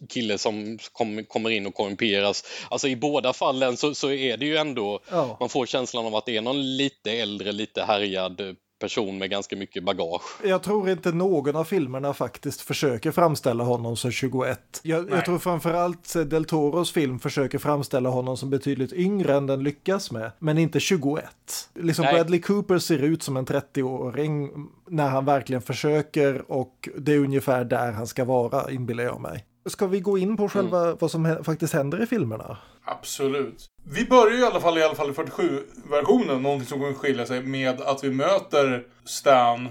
kille 0.09 0.37
som 0.37 0.77
kom, 0.91 1.23
kommer 1.23 1.49
in 1.49 1.67
och 1.67 1.73
korrumperas. 1.73 2.43
Alltså 2.69 2.87
i 2.87 2.95
båda 2.95 3.33
fallen 3.33 3.77
så, 3.77 3.93
så 3.95 4.11
är 4.11 4.37
det 4.37 4.45
ju 4.45 4.57
ändå, 4.57 4.99
Ja. 5.11 5.37
man 5.39 5.49
får 5.49 5.65
känslan 5.65 6.05
av 6.05 6.15
att 6.15 6.25
det 6.25 6.37
är 6.37 6.41
någon 6.41 6.77
lite 6.77 7.11
äldre, 7.11 7.51
lite 7.51 7.83
härjad 7.83 8.41
eh, 8.41 8.53
person 8.79 9.17
med 9.17 9.29
ganska 9.29 9.55
mycket 9.55 9.83
bagage. 9.83 10.21
Jag 10.43 10.63
tror 10.63 10.89
inte 10.89 11.11
någon 11.11 11.55
av 11.55 11.63
filmerna 11.63 12.13
faktiskt 12.13 12.61
försöker 12.61 13.11
framställa 13.11 13.63
honom 13.63 13.97
som 13.97 14.11
21. 14.11 14.79
Jag, 14.83 15.09
jag 15.09 15.25
tror 15.25 15.39
framförallt 15.39 16.13
Del 16.29 16.45
Toros 16.45 16.91
film 16.91 17.19
försöker 17.19 17.57
framställa 17.57 18.09
honom 18.09 18.37
som 18.37 18.49
betydligt 18.49 18.93
yngre 18.93 19.35
än 19.35 19.47
den 19.47 19.63
lyckas 19.63 20.11
med, 20.11 20.31
men 20.39 20.57
inte 20.57 20.79
21. 20.79 21.25
Liksom 21.73 22.05
Nej. 22.05 22.13
Bradley 22.13 22.41
Cooper 22.41 22.79
ser 22.79 22.99
ut 23.03 23.23
som 23.23 23.37
en 23.37 23.45
30-åring 23.45 24.51
när 24.87 25.09
han 25.09 25.25
verkligen 25.25 25.61
försöker 25.61 26.51
och 26.51 26.89
det 26.97 27.13
är 27.13 27.19
ungefär 27.19 27.65
där 27.65 27.91
han 27.91 28.07
ska 28.07 28.25
vara, 28.25 28.71
inbillar 28.71 29.03
jag 29.03 29.21
mig. 29.21 29.45
Ska 29.67 29.87
vi 29.87 29.99
gå 29.99 30.17
in 30.17 30.37
på 30.37 30.49
själva 30.49 30.95
vad 30.95 31.11
som 31.11 31.43
faktiskt 31.43 31.73
händer 31.73 32.03
i 32.03 32.05
filmerna? 32.05 32.57
Absolut. 32.85 33.65
Vi 33.83 34.05
börjar 34.05 34.39
i 34.39 34.43
alla 34.43 34.59
fall 34.59 34.77
i 34.77 34.83
alla 34.83 34.95
fall 34.95 35.09
i 35.09 35.13
47-versionen, 35.13 36.41
någonting 36.41 36.67
som 36.67 36.79
kommer 36.79 36.93
skilja 36.93 37.25
sig, 37.25 37.41
med 37.41 37.81
att 37.81 38.03
vi 38.03 38.11
möter 38.11 38.83
Stan 39.05 39.69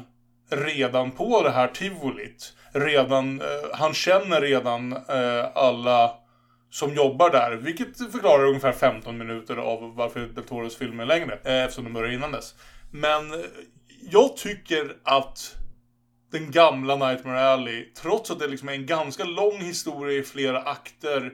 redan 0.50 1.10
på 1.10 1.42
det 1.42 1.50
här 1.50 1.68
tivolit. 1.68 2.52
Redan, 2.72 3.40
eh, 3.40 3.46
han 3.72 3.94
känner 3.94 4.40
redan 4.40 4.92
eh, 4.92 5.46
alla 5.54 6.10
som 6.70 6.94
jobbar 6.94 7.30
där, 7.30 7.56
vilket 7.56 7.96
förklarar 8.12 8.44
ungefär 8.44 8.72
15 8.72 9.18
minuter 9.18 9.56
av 9.56 9.94
varför 9.96 10.20
Del 10.20 10.44
Toros 10.44 10.76
film 10.76 11.00
är 11.00 11.06
längre, 11.06 11.38
eh, 11.44 11.64
eftersom 11.64 11.84
de 11.84 11.92
börjar 11.92 12.12
innan 12.12 12.32
dess. 12.32 12.54
Men 12.90 13.32
eh, 13.32 13.40
jag 14.10 14.36
tycker 14.36 14.96
att 15.02 15.56
den 16.38 16.50
gamla 16.50 16.96
Nightmare 16.96 17.40
Alley, 17.40 17.92
trots 17.94 18.30
att 18.30 18.38
det 18.38 18.46
liksom 18.48 18.68
är 18.68 18.72
en 18.72 18.86
ganska 18.86 19.24
lång 19.24 19.58
historia 19.58 20.18
i 20.18 20.22
flera 20.22 20.62
akter, 20.62 21.32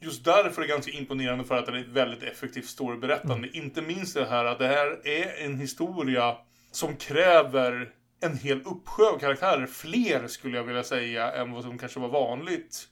just 0.00 0.24
därför 0.24 0.62
är 0.62 0.66
det 0.66 0.72
ganska 0.72 0.92
imponerande 0.92 1.44
för 1.44 1.56
att 1.56 1.66
det 1.66 1.72
är 1.72 1.76
ett 1.80 1.88
väldigt 1.88 2.22
effektivt 2.22 2.66
storyberättande. 2.66 3.48
Inte 3.52 3.82
minst 3.82 4.14
det 4.14 4.24
här 4.24 4.44
att 4.44 4.58
det 4.58 4.66
här 4.66 5.06
är 5.08 5.44
en 5.44 5.58
historia 5.58 6.36
som 6.72 6.96
kräver 6.96 7.90
en 8.20 8.36
hel 8.38 8.60
uppsjö 8.62 9.04
av 9.04 9.18
karaktärer. 9.18 9.66
Fler 9.66 10.26
skulle 10.26 10.56
jag 10.56 10.64
vilja 10.64 10.82
säga 10.82 11.32
än 11.32 11.52
vad 11.52 11.62
som 11.62 11.78
kanske 11.78 12.00
var 12.00 12.08
vanligt 12.08 12.88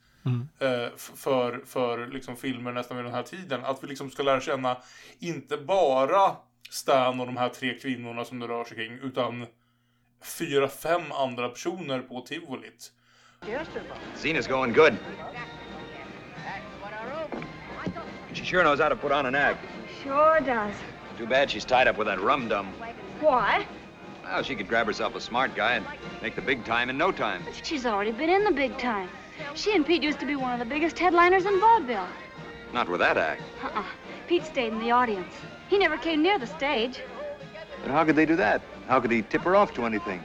eh, 0.60 0.88
f- 0.94 1.10
för, 1.16 1.62
för 1.66 2.06
liksom 2.06 2.36
filmer 2.36 2.72
nästan 2.72 2.96
vid 2.96 3.06
den 3.06 3.14
här 3.14 3.22
tiden. 3.22 3.64
Att 3.64 3.82
vi 3.84 3.88
liksom 3.88 4.10
ska 4.10 4.22
lära 4.22 4.40
känna 4.40 4.76
inte 5.18 5.56
bara 5.56 6.36
Stan 6.70 7.20
och 7.20 7.26
de 7.26 7.36
här 7.36 7.48
tre 7.48 7.74
kvinnorna 7.74 8.24
som 8.24 8.38
det 8.38 8.46
rör 8.46 8.64
sig 8.64 8.76
kring, 8.76 8.92
utan 9.02 9.46
fyra, 10.20 10.68
fem 10.68 11.12
andra 11.12 11.48
personer 11.48 12.02
på 12.02 12.20
tivolit. 12.20 12.92
Zena's 14.16 14.46
going 14.46 14.72
good. 14.72 14.98
She 18.32 18.44
sure 18.44 18.62
knows 18.62 18.80
how 18.80 18.88
to 18.88 18.96
put 18.96 19.12
on 19.12 19.26
an 19.26 19.34
act. 19.34 19.64
Sure 20.02 20.40
does. 20.40 20.74
Too 21.18 21.26
bad 21.26 21.50
she's 21.50 21.64
tied 21.64 21.88
up 21.88 21.98
with 21.98 22.06
that 22.06 22.20
rum 22.20 22.48
dum. 22.48 22.72
Why? 23.20 23.66
Well, 24.24 24.42
she 24.42 24.54
could 24.54 24.68
grab 24.68 24.86
herself 24.86 25.14
a 25.16 25.20
smart 25.20 25.54
guy 25.56 25.74
and 25.74 25.86
make 26.22 26.36
the 26.36 26.42
big 26.42 26.64
time 26.64 26.88
in 26.90 26.96
no 26.96 27.10
time. 27.10 27.42
She's 27.62 27.84
already 27.84 28.12
been 28.12 28.30
in 28.30 28.44
the 28.44 28.52
big 28.52 28.78
time. 28.78 29.08
She 29.54 29.74
and 29.74 29.84
Pete 29.84 30.02
used 30.02 30.20
to 30.20 30.26
be 30.26 30.36
one 30.36 30.52
of 30.52 30.58
the 30.58 30.64
biggest 30.64 30.98
headliners 30.98 31.46
in 31.46 31.58
vaudeville. 31.58 32.06
Not 32.72 32.88
with 32.88 33.00
that 33.00 33.16
act. 33.16 33.42
Uh-uh. 33.62 33.84
Pete 34.28 34.44
stayed 34.44 34.72
in 34.72 34.78
the 34.78 34.90
audience. 34.92 35.34
He 35.68 35.78
never 35.78 35.96
came 35.96 36.22
near 36.22 36.38
the 36.38 36.46
stage. 36.46 37.00
But 37.82 37.90
how 37.90 38.04
could 38.04 38.16
they 38.16 38.26
do 38.26 38.36
that? 38.36 38.62
How 38.90 39.00
could 39.00 39.12
he 39.12 39.22
tip 39.22 39.42
her 39.42 39.54
off 39.54 39.72
to 39.74 39.82
anything? 39.86 40.20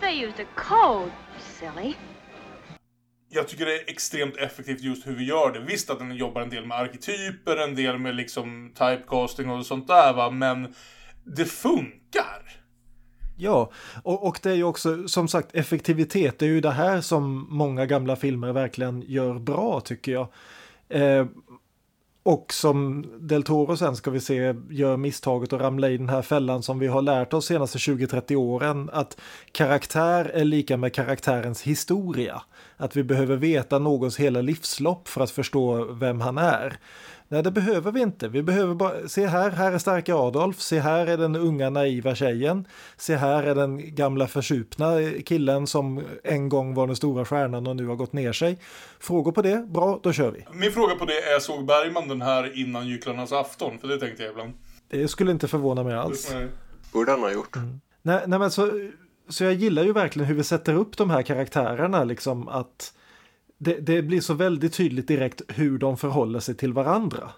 They 0.00 0.24
used 0.24 0.40
a 0.40 0.46
code, 0.54 1.12
silly. 1.38 1.94
jag 3.28 3.48
tycker 3.48 3.66
det 3.66 3.74
är 3.74 3.90
extremt 3.90 4.36
effektivt 4.36 4.80
just 4.80 5.06
hur 5.06 5.14
vi 5.14 5.24
gör 5.24 5.52
det. 5.52 5.60
Visst 5.60 5.90
att 5.90 5.98
den 5.98 6.16
jobbar 6.16 6.42
en 6.42 6.50
del 6.50 6.66
med 6.66 6.78
arketyper, 6.78 7.56
en 7.56 7.74
del 7.74 7.98
med 7.98 8.14
liksom 8.14 8.72
typecasting 8.74 9.50
och 9.50 9.66
sånt 9.66 9.86
där 9.86 10.12
va, 10.12 10.30
men 10.30 10.74
det 11.24 11.44
funkar. 11.44 12.62
Ja, 13.36 13.70
och, 14.02 14.26
och 14.26 14.40
det 14.42 14.50
är 14.50 14.54
ju 14.54 14.64
också 14.64 15.08
som 15.08 15.28
sagt 15.28 15.54
effektivitet. 15.54 16.38
Det 16.38 16.46
är 16.46 16.50
ju 16.50 16.60
det 16.60 16.70
här 16.70 17.00
som 17.00 17.46
många 17.50 17.86
gamla 17.86 18.16
filmer 18.16 18.52
verkligen 18.52 19.02
gör 19.06 19.38
bra 19.38 19.80
tycker 19.80 20.12
jag. 20.12 20.28
Eh, 20.88 21.26
och 22.26 22.52
som 22.52 23.06
Del 23.20 23.42
Toro 23.42 23.76
sen 23.76 23.96
ska 23.96 24.10
vi 24.10 24.20
se 24.20 24.54
gör 24.70 24.96
misstaget 24.96 25.52
att 25.52 25.60
ramla 25.60 25.90
i 25.90 25.96
den 25.96 26.08
här 26.08 26.22
fällan 26.22 26.62
som 26.62 26.78
vi 26.78 26.86
har 26.86 27.02
lärt 27.02 27.32
oss 27.32 27.46
senaste 27.46 27.78
20-30 27.78 28.34
åren. 28.36 28.90
Att 28.92 29.20
karaktär 29.52 30.30
är 30.34 30.44
lika 30.44 30.76
med 30.76 30.94
karaktärens 30.94 31.62
historia. 31.62 32.42
Att 32.76 32.96
vi 32.96 33.04
behöver 33.04 33.36
veta 33.36 33.78
någons 33.78 34.16
hela 34.16 34.40
livslopp 34.40 35.08
för 35.08 35.20
att 35.20 35.30
förstå 35.30 35.84
vem 35.84 36.20
han 36.20 36.38
är. 36.38 36.78
Nej, 37.28 37.42
det 37.42 37.50
behöver 37.50 37.92
vi 37.92 38.00
inte. 38.00 38.28
Vi 38.28 38.42
behöver 38.42 38.74
bara 38.74 39.08
se 39.08 39.26
här, 39.26 39.50
här 39.50 39.72
är 39.72 39.78
starka 39.78 40.14
Adolf, 40.14 40.60
se 40.60 40.80
här 40.80 41.06
är 41.06 41.16
den 41.16 41.36
unga 41.36 41.70
naiva 41.70 42.14
tjejen, 42.14 42.68
se 42.96 43.16
här 43.16 43.42
är 43.42 43.54
den 43.54 43.94
gamla 43.94 44.26
försupna 44.26 44.86
killen 45.24 45.66
som 45.66 46.02
en 46.24 46.48
gång 46.48 46.74
var 46.74 46.86
den 46.86 46.96
stora 46.96 47.24
stjärnan 47.24 47.66
och 47.66 47.76
nu 47.76 47.86
har 47.86 47.96
gått 47.96 48.12
ner 48.12 48.32
sig. 48.32 48.58
Frågor 49.00 49.32
på 49.32 49.42
det? 49.42 49.66
Bra, 49.68 50.00
då 50.02 50.12
kör 50.12 50.30
vi. 50.30 50.46
Min 50.52 50.72
fråga 50.72 50.94
på 50.94 51.04
det 51.04 51.20
är, 51.22 51.40
såg 51.40 51.66
Bergman 51.66 52.08
den 52.08 52.22
här 52.22 52.58
innan 52.60 52.88
Gycklarnas 52.88 53.32
afton? 53.32 53.78
För 53.78 53.88
det 53.88 53.98
tänkte 53.98 54.22
jag 54.22 54.30
ibland. 54.30 54.52
Det 54.88 55.08
skulle 55.08 55.32
inte 55.32 55.48
förvåna 55.48 55.82
mig 55.82 55.94
alls. 55.94 56.30
Nej. 56.34 56.46
Borde 56.92 57.10
han 57.10 57.20
ha 57.20 57.32
gjort. 57.32 57.56
Nej, 58.02 58.24
nej 58.26 58.38
men 58.38 58.50
så, 58.50 58.90
så 59.28 59.44
jag 59.44 59.54
gillar 59.54 59.84
ju 59.84 59.92
verkligen 59.92 60.28
hur 60.28 60.34
vi 60.34 60.44
sätter 60.44 60.74
upp 60.74 60.96
de 60.96 61.10
här 61.10 61.22
karaktärerna, 61.22 62.04
liksom 62.04 62.48
att 62.48 62.92
det, 63.58 63.80
det 63.80 64.02
blir 64.02 64.20
så 64.20 64.34
väldigt 64.34 64.72
tydligt 64.72 65.08
direkt 65.08 65.42
hur 65.48 65.78
de 65.78 65.96
förhåller 65.96 66.40
sig 66.40 66.54
till 66.54 66.72
varandra. 66.72 67.30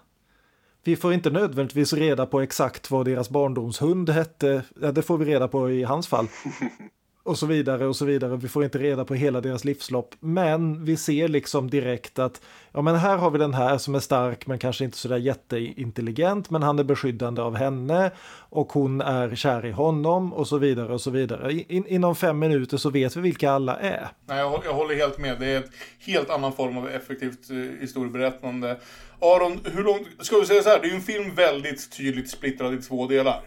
Vi 0.83 0.95
får 0.95 1.13
inte 1.13 1.29
nödvändigtvis 1.29 1.93
reda 1.93 2.25
på 2.25 2.41
exakt 2.41 2.91
vad 2.91 3.05
deras 3.05 3.29
barndomshund 3.29 4.09
hette, 4.09 4.63
ja, 4.81 4.91
det 4.91 5.01
får 5.01 5.17
vi 5.17 5.25
reda 5.25 5.47
på 5.47 5.71
i 5.71 5.83
hans 5.83 6.07
fall. 6.07 6.27
Och 7.23 7.37
så 7.37 7.45
vidare 7.45 7.87
och 7.87 7.95
så 7.95 8.05
vidare. 8.05 8.37
Vi 8.37 8.47
får 8.47 8.63
inte 8.63 8.77
reda 8.77 9.05
på 9.05 9.13
hela 9.13 9.41
deras 9.41 9.65
livslopp. 9.65 10.15
Men 10.19 10.85
vi 10.85 10.97
ser 10.97 11.27
liksom 11.27 11.69
direkt 11.69 12.19
att 12.19 12.41
ja 12.71 12.81
men 12.81 12.95
här 12.95 13.17
har 13.17 13.31
vi 13.31 13.37
den 13.37 13.53
här 13.53 13.77
som 13.77 13.95
är 13.95 13.99
stark 13.99 14.47
men 14.47 14.59
kanske 14.59 14.85
inte 14.85 14.97
så 14.97 15.07
där 15.07 15.17
jätteintelligent 15.17 16.49
men 16.49 16.63
han 16.63 16.79
är 16.79 16.83
beskyddande 16.83 17.41
av 17.41 17.55
henne 17.55 18.11
och 18.49 18.71
hon 18.71 19.01
är 19.01 19.35
kär 19.35 19.65
i 19.65 19.71
honom 19.71 20.33
och 20.33 20.47
så 20.47 20.57
vidare 20.57 20.93
och 20.93 21.01
så 21.01 21.09
vidare. 21.09 21.53
In, 21.53 21.87
inom 21.87 22.15
fem 22.15 22.39
minuter 22.39 22.77
så 22.77 22.89
vet 22.89 23.15
vi 23.15 23.21
vilka 23.21 23.51
alla 23.51 23.77
är. 23.77 24.07
Nej, 24.25 24.37
jag, 24.37 24.61
jag 24.65 24.73
håller 24.73 24.95
helt 24.95 25.17
med. 25.17 25.39
Det 25.39 25.47
är 25.47 25.59
ett 25.59 25.71
helt 25.99 26.29
annan 26.29 26.53
form 26.53 26.77
av 26.77 26.89
effektivt 26.89 27.49
eh, 27.49 27.81
historieberättande. 27.81 28.77
Aron, 29.21 29.59
hur 29.63 29.83
långt... 29.83 30.07
Ska 30.19 30.39
vi 30.39 30.45
säga 30.45 30.63
så 30.63 30.69
här, 30.69 30.79
det 30.79 30.87
är 30.87 30.89
ju 30.89 30.95
en 30.95 31.01
film 31.01 31.35
väldigt 31.35 31.97
tydligt 31.97 32.29
splittrad 32.29 32.73
i 32.73 32.77
två 32.77 33.07
delar. 33.07 33.41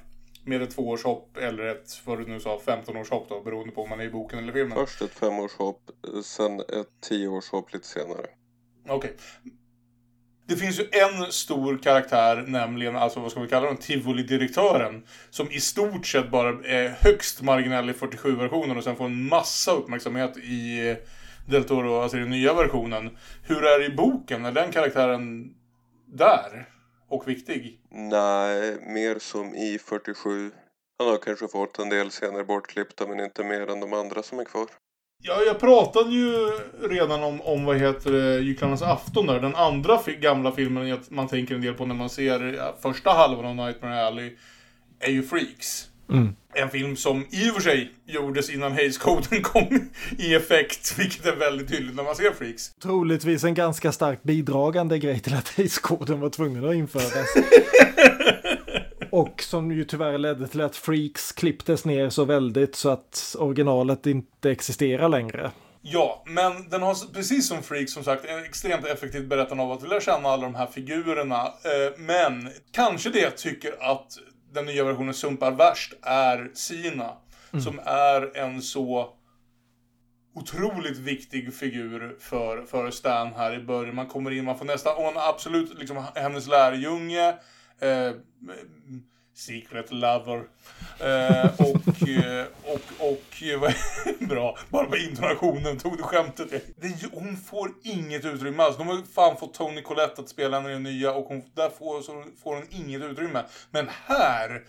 Med 0.45 0.63
ett 0.63 0.71
tvåårshopp 0.71 1.37
eller 1.37 1.65
ett, 1.65 2.01
vad 2.05 2.19
du 2.19 2.27
nu 2.27 2.41
sa, 2.41 2.61
15-årshopp 2.67 3.27
då, 3.29 3.41
beroende 3.41 3.75
på 3.75 3.83
om 3.83 3.89
man 3.89 4.01
är 4.01 4.05
i 4.05 4.11
boken 4.11 4.39
eller 4.39 4.53
filmen. 4.53 4.79
Först 4.79 5.03
ett 5.03 5.11
femårshopp, 5.11 5.81
sen 6.25 6.61
ett 6.61 7.01
tioårshopp 7.09 7.73
lite 7.73 7.87
senare. 7.87 8.27
Okej. 8.89 9.17
Det 10.47 10.57
finns 10.57 10.81
ju 10.81 10.89
en 10.93 11.33
stor 11.33 11.79
karaktär, 11.79 12.45
nämligen, 12.49 12.97
alltså 12.97 13.21
vad 13.21 13.31
ska 13.31 13.41
vi 13.41 13.49
kalla 13.49 13.67
den, 13.67 13.77
Tivoli-direktören. 13.77 15.07
Som 15.31 15.51
i 15.51 15.61
stort 15.61 16.07
sett 16.07 16.31
bara 16.31 16.49
är 16.49 16.89
högst 16.89 17.43
marginell 17.43 17.91
i 17.91 17.93
47-versionen 17.93 18.77
och 18.77 18.85
sen 18.85 18.97
får 18.97 19.05
en 19.05 19.29
massa 19.29 19.73
uppmärksamhet 19.73 20.37
i 20.37 20.97
Del 21.49 21.65
Toro, 21.65 22.01
alltså 22.01 22.17
i 22.17 22.21
den 22.21 22.31
nya 22.31 22.55
versionen. 22.55 23.17
Hur 23.43 23.65
är 23.65 23.79
det 23.79 23.87
i 23.87 23.97
boken? 23.97 24.45
Är 24.45 24.53
den 24.53 24.73
karaktären 24.73 25.55
där? 26.07 26.69
Och 27.13 27.29
viktig? 27.29 27.81
Nej, 27.91 28.77
mer 28.87 29.19
som 29.19 29.55
i 29.55 29.79
47. 29.79 30.51
Han 30.99 31.09
har 31.09 31.19
kanske 31.19 31.49
fått 31.49 31.79
en 31.79 31.89
del 31.89 32.11
scener 32.11 32.45
bortklippta 32.45 33.07
men 33.07 33.21
inte 33.21 33.45
mer 33.45 33.71
än 33.71 33.81
de 33.81 33.93
andra 33.93 34.23
som 34.23 34.39
är 34.39 34.45
kvar. 34.45 34.67
Ja, 35.23 35.43
jag 35.47 35.61
pratade 35.61 36.11
ju 36.11 36.35
redan 36.83 37.23
om, 37.23 37.41
om 37.41 37.65
vad 37.65 37.77
heter 37.77 38.13
det, 38.13 38.41
Gycklarnas 38.41 38.83
afton 38.83 39.27
där. 39.27 39.41
Den 39.41 39.55
andra 39.55 39.99
fi 39.99 40.17
gamla 40.17 40.53
filmen 40.53 40.99
man 41.09 41.29
tänker 41.29 41.55
en 41.55 41.61
del 41.61 41.75
på 41.75 41.87
när 41.87 41.95
man 41.95 42.11
ser 42.11 42.73
första 42.83 43.11
halvan 43.11 43.47
av 43.47 43.67
Nightmare 43.67 44.07
Alley 44.07 44.37
är 45.01 45.11
ju 45.11 45.23
Freaks. 45.23 45.89
Mm. 46.09 46.37
En 46.55 46.71
film 46.71 46.97
som 46.97 47.27
i 47.31 47.51
och 47.51 47.55
för 47.55 47.61
sig 47.61 47.93
gjordes 48.07 48.51
innan 48.51 48.73
Hays-koden 48.73 49.43
kom 49.43 49.91
i 50.19 50.35
effekt, 50.35 50.99
vilket 50.99 51.27
är 51.27 51.37
väldigt 51.37 51.69
tydligt 51.69 51.97
när 51.97 52.03
man 52.03 52.17
ser 52.17 52.33
Freaks. 52.33 52.71
Troligtvis 52.83 53.45
en 53.45 53.55
ganska 53.55 53.93
starkt 53.93 54.23
bidragande 54.23 54.99
grej 54.99 55.21
till 55.21 55.35
att 55.35 55.49
Hays-koden 55.57 56.21
var 56.21 56.31
tvungen 56.31 56.69
att 56.69 56.75
införas. 56.75 57.27
Och 59.11 59.43
som 59.43 59.73
ju 59.73 59.85
tyvärr 59.85 60.19
ledde 60.19 60.49
till 60.49 60.61
att 60.61 60.77
Freaks 60.77 61.33
klipptes 61.33 61.85
ner 61.85 62.11
så 62.11 62.25
väldigt 62.25 62.77
så 62.77 62.91
att 62.91 63.37
originalet 63.39 64.07
inte 64.07 64.51
existerar 64.51 65.09
längre. 65.09 65.51
Ja, 65.83 66.23
men 66.27 66.69
den 66.69 66.83
har 66.83 67.15
precis 67.15 67.49
som 67.49 67.63
Freaks 67.63 67.93
som 67.93 68.05
sagt 68.05 68.25
en 68.25 68.45
extremt 68.45 68.87
effektivt 68.87 69.29
berättande 69.29 69.63
av 69.63 69.73
att 69.73 69.83
vi 69.83 69.89
lär 69.89 70.01
känna 70.01 70.29
alla 70.29 70.43
de 70.43 70.55
här 70.55 70.67
figurerna. 70.67 71.45
Eh, 71.45 71.99
men 71.99 72.49
kanske 72.73 73.11
det 73.11 73.19
jag 73.19 73.37
tycker 73.37 73.73
att 73.81 74.19
den 74.53 74.67
nya 74.67 74.85
versionen 74.85 75.15
sumpar 75.15 75.53
värst 75.53 75.95
är 76.03 76.51
Sina. 76.55 77.17
Mm. 77.53 77.63
Som 77.63 77.81
är 77.85 78.37
en 78.37 78.63
så 78.63 79.15
otroligt 80.35 80.99
viktig 80.99 81.55
figur 81.55 82.17
för, 82.21 82.63
för 82.63 82.91
Stan 82.91 83.33
här 83.37 83.55
i 83.55 83.65
början. 83.65 83.95
Man 83.95 84.07
kommer 84.07 84.31
in, 84.31 84.45
man 84.45 84.59
får 84.59 84.65
nästan, 84.65 84.97
och 84.97 85.29
absolut 85.29 85.79
liksom 85.79 86.05
hennes 86.15 86.47
lärjunge. 86.47 87.29
Eh, 87.81 88.13
Secret 89.35 89.93
Lover. 89.93 90.43
Eh, 90.99 91.61
och, 91.61 92.09
eh, 92.09 92.47
och, 92.65 93.09
och, 93.09 93.43
eh, 93.43 93.63
och 93.63 93.73
bra, 94.29 94.59
bara 94.69 94.87
på 94.87 94.97
intonationen 94.97 95.79
tog 95.79 95.97
du 95.97 96.03
skämtet. 96.03 96.51
Det, 96.77 97.13
hon 97.13 97.37
får 97.37 97.71
inget 97.83 98.25
utrymme 98.25 98.63
alls. 98.63 98.77
De 98.77 98.89
har 98.89 99.03
fan 99.15 99.37
fått 99.37 99.55
Tony 99.55 99.83
Collette 99.83 100.21
att 100.21 100.29
spela 100.29 100.57
henne 100.57 100.71
i 100.71 100.73
den 100.73 100.83
nya 100.83 101.13
och 101.13 101.25
hon, 101.25 101.43
där 101.55 101.71
får, 101.71 102.03
så 102.03 102.25
får 102.43 102.55
hon 102.55 102.67
inget 102.71 103.03
utrymme. 103.03 103.45
Men 103.71 103.89
här, 104.07 104.63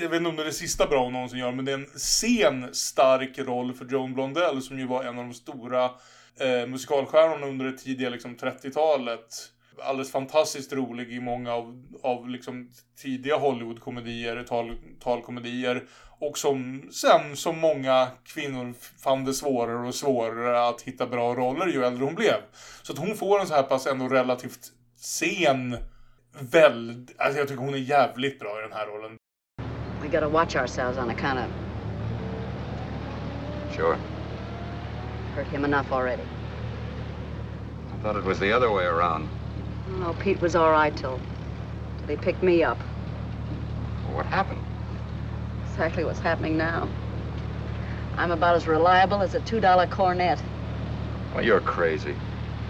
jag 0.00 0.08
vet 0.08 0.18
inte 0.18 0.30
om 0.30 0.36
det 0.36 0.42
är 0.42 0.46
det 0.46 0.52
sista 0.52 0.86
bra 0.86 1.04
hon 1.04 1.12
någonsin 1.12 1.38
gör, 1.38 1.52
men 1.52 1.64
det 1.64 1.72
är 1.72 1.78
en 1.78 1.98
sen 1.98 2.74
stark 2.74 3.38
roll 3.38 3.74
för 3.74 3.84
Joan 3.84 4.14
Blondell 4.14 4.62
som 4.62 4.78
ju 4.78 4.86
var 4.86 5.04
en 5.04 5.18
av 5.18 5.24
de 5.24 5.34
stora 5.34 5.84
eh, 6.40 6.66
musikalstjärnorna 6.66 7.46
under 7.46 7.64
det 7.64 7.78
tidiga 7.78 8.10
liksom, 8.10 8.36
30-talet 8.36 9.50
alldeles 9.82 10.12
fantastiskt 10.12 10.72
rolig 10.72 11.12
i 11.12 11.20
många 11.20 11.52
av, 11.52 11.84
av 12.02 12.28
liksom 12.28 12.70
tidiga 13.02 13.36
Hollywood-komedier, 13.36 14.44
tal, 14.48 14.76
talkomedier. 15.00 15.84
Och 16.18 16.38
som 16.38 16.88
sen, 16.92 17.36
som 17.36 17.58
många 17.58 18.08
kvinnor 18.24 18.74
fann 19.02 19.24
det 19.24 19.34
svårare 19.34 19.88
och 19.88 19.94
svårare 19.94 20.68
att 20.68 20.82
hitta 20.82 21.06
bra 21.06 21.34
roller 21.34 21.66
ju 21.66 21.84
äldre 21.84 22.04
hon 22.04 22.14
blev. 22.14 22.36
Så 22.82 22.92
att 22.92 22.98
hon 22.98 23.16
får 23.16 23.40
en 23.40 23.46
så 23.46 23.54
här 23.54 23.62
pass 23.62 23.86
ändå 23.86 24.08
relativt 24.08 24.72
sen, 24.96 25.76
väl, 26.40 27.06
alltså 27.18 27.38
jag 27.38 27.48
tycker 27.48 27.62
hon 27.62 27.74
är 27.74 27.78
jävligt 27.78 28.40
bra 28.40 28.58
i 28.58 28.62
den 28.62 28.72
här 28.72 28.86
rollen. 28.86 29.16
We 30.02 30.08
gotta 30.08 30.28
watch 30.28 30.56
ourselves 30.56 30.98
on 30.98 31.10
account 31.10 31.38
of... 31.38 31.46
Sure. 33.76 33.96
Hurt 35.36 35.46
him 35.46 35.64
enough 35.64 35.92
already. 35.92 36.22
I 36.22 38.02
thought 38.02 38.16
it 38.16 38.24
was 38.24 38.38
the 38.38 38.52
other 38.56 38.68
way 38.68 38.86
around. 38.86 39.28
No, 39.88 40.14
Pete 40.14 40.40
was 40.40 40.56
all 40.56 40.70
right 40.70 40.96
till, 40.96 41.20
till 41.98 42.06
they 42.06 42.16
picked 42.16 42.42
me 42.42 42.62
up. 42.62 42.78
What 44.12 44.26
happened? 44.26 44.60
Exactly 45.70 46.04
what's 46.04 46.20
happening 46.20 46.56
now. 46.56 46.88
I'm 48.16 48.30
about 48.30 48.56
as 48.56 48.66
reliable 48.66 49.22
as 49.22 49.34
a 49.34 49.40
$2 49.40 49.90
cornet. 49.90 50.42
Well, 51.34 51.44
you're 51.44 51.60
crazy. 51.60 52.14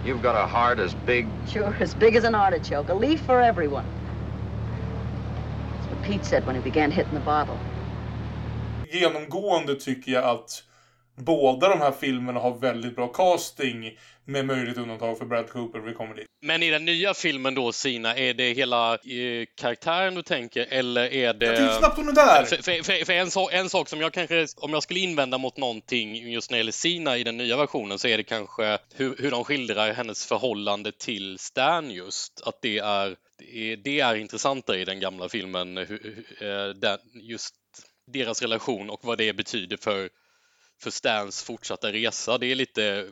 You've 0.04 0.22
got 0.22 0.34
a 0.34 0.46
heart 0.46 0.78
as 0.78 0.94
big... 1.06 1.26
Sure, 1.46 1.74
as 1.80 1.94
big 1.94 2.16
as 2.16 2.24
an 2.24 2.34
artichoke. 2.34 2.88
A 2.88 2.94
leaf 2.94 3.20
for 3.20 3.40
everyone. 3.40 3.84
That's 5.72 5.86
what 5.90 6.02
Pete 6.02 6.24
said 6.24 6.46
when 6.46 6.56
he 6.56 6.62
began 6.62 6.90
hitting 6.90 7.14
the 7.14 7.20
bottle. 7.20 7.58
Genomgående 8.90 9.74
tycker 9.74 10.12
jag 10.12 10.24
att 10.24 10.62
båda 11.16 11.68
de 11.68 11.78
här 11.78 11.92
filmerna 11.92 12.40
har 12.40 12.54
väldigt 12.54 12.96
bra 12.96 13.08
casting 13.08 13.98
med 14.26 14.46
möjligt 14.46 14.76
undantag 14.76 15.18
för 15.18 15.24
Brad 15.24 15.50
Cooper, 15.50 15.78
vi 15.78 15.94
kommer 15.94 16.14
dit. 16.14 16.26
Men 16.42 16.62
i 16.62 16.70
den 16.70 16.84
nya 16.84 17.14
filmen 17.14 17.54
då, 17.54 17.72
Sina, 17.72 18.16
är 18.16 18.34
det 18.34 18.52
hela 18.52 18.94
eh, 18.94 19.46
karaktären 19.56 20.14
du 20.14 20.22
tänker 20.22 20.66
eller 20.70 21.12
är 21.12 21.34
det... 21.34 21.46
Jag 21.46 21.56
tänkte 21.56 21.78
snabbt 21.78 21.96
hon 21.96 22.08
är 22.08 22.12
där! 22.12 22.44
För, 22.44 22.56
för, 22.56 22.82
för, 22.82 23.04
för 23.04 23.12
en, 23.12 23.30
so 23.30 23.48
en, 23.52 23.70
sak 23.70 23.88
som 23.88 24.00
jag 24.00 24.12
kanske, 24.12 24.46
om 24.56 24.72
jag 24.72 24.82
skulle 24.82 25.00
invända 25.00 25.38
mot 25.38 25.56
någonting 25.56 26.30
just 26.30 26.50
när 26.50 26.56
det 26.56 26.60
gäller 26.60 26.72
Sina 26.72 27.16
i 27.16 27.24
den 27.24 27.36
nya 27.36 27.56
versionen 27.56 27.98
så 27.98 28.08
är 28.08 28.16
det 28.16 28.24
kanske 28.24 28.78
hur, 28.94 29.16
hur 29.18 29.30
de 29.30 29.44
skildrar 29.44 29.92
hennes 29.92 30.26
förhållande 30.26 30.92
till 30.92 31.38
Stan 31.38 31.90
just. 31.90 32.42
Att 32.44 32.58
det 32.62 32.78
är, 32.78 33.16
det 33.38 33.72
är, 33.72 33.76
det 33.76 34.00
är 34.00 34.14
intressantare 34.14 34.80
i 34.80 34.84
den 34.84 35.00
gamla 35.00 35.28
filmen, 35.28 35.76
hur, 35.76 35.86
hur, 35.86 36.74
den, 36.74 36.98
just 37.14 37.54
deras 38.12 38.42
relation 38.42 38.90
och 38.90 39.00
vad 39.02 39.18
det 39.18 39.32
betyder 39.32 39.76
för 39.76 40.08
för 40.82 40.90
Stans 40.90 41.42
fortsatta 41.42 41.92
resa. 41.92 42.38
Det 42.38 42.46
är 42.46 42.54
lite 42.54 43.08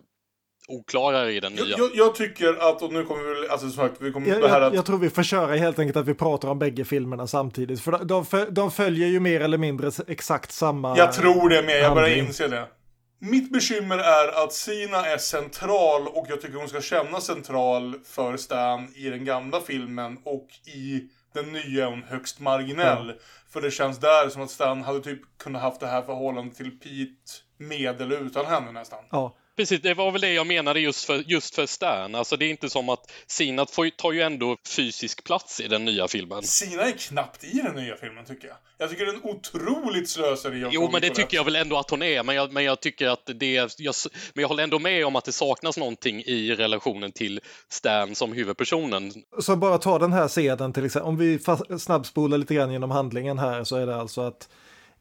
oklarare 0.73 1.33
i 1.33 1.41
den 1.41 1.53
nya. 1.53 1.77
Jag, 1.79 1.91
jag, 1.95 2.15
tycker 2.15 2.69
att, 2.71 2.83
och 2.83 2.93
nu 2.93 3.05
kommer 3.05 3.43
vi, 3.43 3.49
alltså 3.49 3.71
som 3.71 3.89
sagt, 3.89 4.01
vi 4.01 4.13
kommer 4.13 4.29
jag, 4.29 4.43
det 4.43 4.49
här 4.49 4.61
att... 4.61 4.75
Jag 4.75 4.87
tror 4.87 4.99
vi 4.99 5.11
får 5.11 5.23
köra 5.23 5.57
helt 5.57 5.79
enkelt 5.79 5.97
att 5.97 6.09
vi 6.09 6.15
pratar 6.15 6.49
om 6.49 6.59
bägge 6.59 6.85
filmerna 6.85 7.27
samtidigt. 7.27 7.81
För 7.81 8.05
de, 8.05 8.25
de 8.51 8.71
följer 8.71 9.09
ju 9.09 9.21
mer 9.21 9.41
eller 9.41 9.59
mindre 9.59 9.91
exakt 10.09 10.53
samma 10.53 10.99
Jag 10.99 11.13
tror 11.13 11.49
det 11.49 11.63
med, 11.63 11.81
jag 11.81 11.95
börjar 11.95 12.17
inse 12.17 12.49
det. 12.49 12.67
Mitt 13.19 13.53
bekymmer 13.53 13.99
är 13.99 14.45
att 14.45 14.53
Sina 14.53 15.07
är 15.07 15.19
central 15.19 16.09
och 16.09 16.27
jag 16.29 16.41
tycker 16.41 16.59
hon 16.59 16.69
ska 16.69 16.81
kännas 16.81 17.25
central 17.25 17.95
för 18.05 18.37
Stan 18.37 18.89
i 18.97 19.11
den 19.11 19.25
gamla 19.25 19.61
filmen 19.61 20.19
och 20.25 20.49
i 20.75 21.09
den 21.35 21.53
nya 21.53 21.87
är 21.87 21.91
hon 21.91 22.03
högst 22.03 22.41
marginell. 22.41 23.09
Ja. 23.09 23.23
För 23.53 23.61
det 23.61 23.71
känns 23.71 23.99
där 23.99 24.29
som 24.29 24.43
att 24.43 24.51
Stan 24.51 24.83
hade 24.83 25.01
typ 25.01 25.21
kunnat 25.39 25.63
haft 25.63 25.81
det 25.81 25.87
här 25.87 26.03
förhållandet 26.03 26.57
till 26.57 26.71
Pete 26.71 27.33
med 27.59 28.01
eller 28.01 28.21
utan 28.21 28.47
henne 28.47 28.73
nästan. 28.73 28.99
Ja. 29.11 29.37
Precis, 29.57 29.83
det 29.83 29.95
var 29.95 30.11
väl 30.11 30.21
det 30.21 30.33
jag 30.33 30.47
menade 30.47 30.81
just 30.81 31.05
för, 31.05 31.25
just 31.27 31.55
för 31.55 31.67
Stan. 31.67 32.15
Alltså 32.15 32.37
det 32.37 32.45
är 32.45 32.51
inte 32.51 32.71
som 32.71 32.89
att 32.89 33.13
Sina 33.27 33.67
får, 33.67 33.91
tar 33.91 34.13
ju 34.13 34.21
ändå 34.21 34.57
fysisk 34.77 35.25
plats 35.25 35.61
i 35.61 35.69
den 35.69 35.85
nya 35.85 36.09
filmen. 36.09 36.43
Sina 36.43 36.83
är 36.83 36.93
knappt 36.93 37.45
i 37.45 37.63
den 37.65 37.75
nya 37.75 37.97
filmen 37.97 38.25
tycker 38.25 38.49
jag. 38.49 38.57
Jag 38.79 38.91
tycker 38.91 39.07
det 39.07 39.13
är 39.13 39.15
en 39.15 39.23
otroligt 39.23 40.09
slöseri 40.09 40.69
Jo, 40.71 40.89
men 40.93 41.01
det 41.01 41.11
tycker 41.11 41.37
jag 41.37 41.45
väl 41.45 41.57
ändå 41.57 41.79
att 41.79 41.91
hon 41.91 42.03
är. 42.03 42.23
Men 42.23 42.35
jag, 42.35 42.53
men 42.53 42.65
jag 42.65 42.81
tycker 42.81 43.09
att 43.09 43.31
det 43.35 43.57
är... 43.57 43.71
Jag, 43.79 43.95
men 44.35 44.43
jag 44.43 44.49
håller 44.49 44.63
ändå 44.63 44.79
med 44.79 45.07
om 45.07 45.17
att 45.17 45.25
det 45.25 45.33
saknas 45.33 45.77
någonting 45.77 46.23
i 46.23 46.55
relationen 46.55 47.13
till 47.13 47.41
Stan 47.69 48.15
som 48.15 48.33
huvudpersonen. 48.33 49.13
Så 49.39 49.57
bara 49.57 49.79
ta 49.79 49.99
den 49.99 50.13
här 50.13 50.29
scenen 50.29 50.73
till 50.73 50.85
exempel. 50.85 51.09
Om 51.09 51.17
vi 51.17 51.39
snabbspolar 51.79 52.39
lite 52.39 52.55
grann 52.55 52.73
genom 52.73 52.91
handlingen 52.91 53.39
här 53.39 53.65
så 53.65 53.77
är 53.77 53.87
det 53.87 53.97
alltså 53.97 54.21
att 54.21 54.49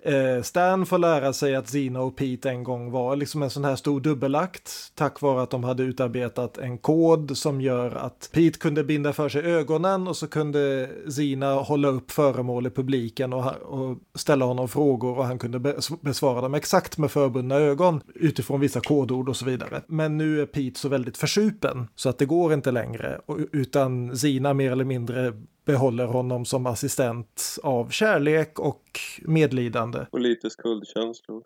Eh, 0.04 0.42
Stan 0.42 0.86
får 0.86 0.98
lära 0.98 1.34
sig 1.34 1.56
att 1.56 1.70
Zina 1.70 2.02
och 2.02 2.16
Pete 2.16 2.50
en 2.50 2.64
gång 2.64 2.92
var 2.92 3.16
liksom 3.16 3.44
en 3.44 3.50
sån 3.50 3.66
här 3.66 3.76
stor 3.76 4.02
dubbelakt 4.02 4.92
tack 4.96 5.22
vare 5.22 5.42
att 5.42 5.50
de 5.50 5.64
hade 5.64 5.84
utarbetat 5.84 6.58
en 6.58 6.78
kod 6.78 7.38
som 7.38 7.62
gör 7.62 7.96
att 7.96 8.30
Pete 8.34 8.60
kunde 8.60 8.84
binda 8.84 9.14
för 9.14 9.30
sig 9.30 9.42
ögonen 9.42 10.08
och 10.08 10.18
så 10.18 10.28
kunde 10.28 10.90
Zina 11.10 11.54
hålla 11.54 11.88
upp 11.88 12.12
föremål 12.12 12.68
i 12.68 12.70
publiken 12.70 13.34
och, 13.34 13.46
och 13.62 13.98
ställa 14.16 14.46
honom 14.46 14.68
frågor 14.68 15.18
och 15.18 15.26
han 15.26 15.40
kunde 15.40 15.76
besvara 16.02 16.42
dem 16.42 16.54
exakt 16.54 16.98
med 16.98 17.12
förbundna 17.12 17.56
ögon 17.56 18.02
utifrån 18.16 18.60
vissa 18.60 18.82
kodord 18.82 19.30
och 19.30 19.36
så 19.36 19.46
vidare. 19.46 19.82
Men 19.88 20.18
nu 20.18 20.42
är 20.42 20.46
Pete 20.46 20.80
så 20.80 20.90
väldigt 20.90 21.18
försupen 21.18 21.88
så 21.96 22.10
att 22.10 22.18
det 22.18 22.26
går 22.26 22.54
inte 22.54 22.72
längre 22.72 23.22
utan 23.52 24.18
Zina 24.18 24.54
mer 24.54 24.72
eller 24.72 24.86
mindre 24.86 25.34
behåller 25.72 26.06
honom 26.06 26.46
som 26.46 26.66
assistent 26.66 27.58
av 27.64 27.90
kärlek 27.90 28.60
och 28.60 29.00
medlidande. 29.22 30.06
Och 30.12 30.20
lite 30.20 30.50
skuldkänslor. 30.50 31.44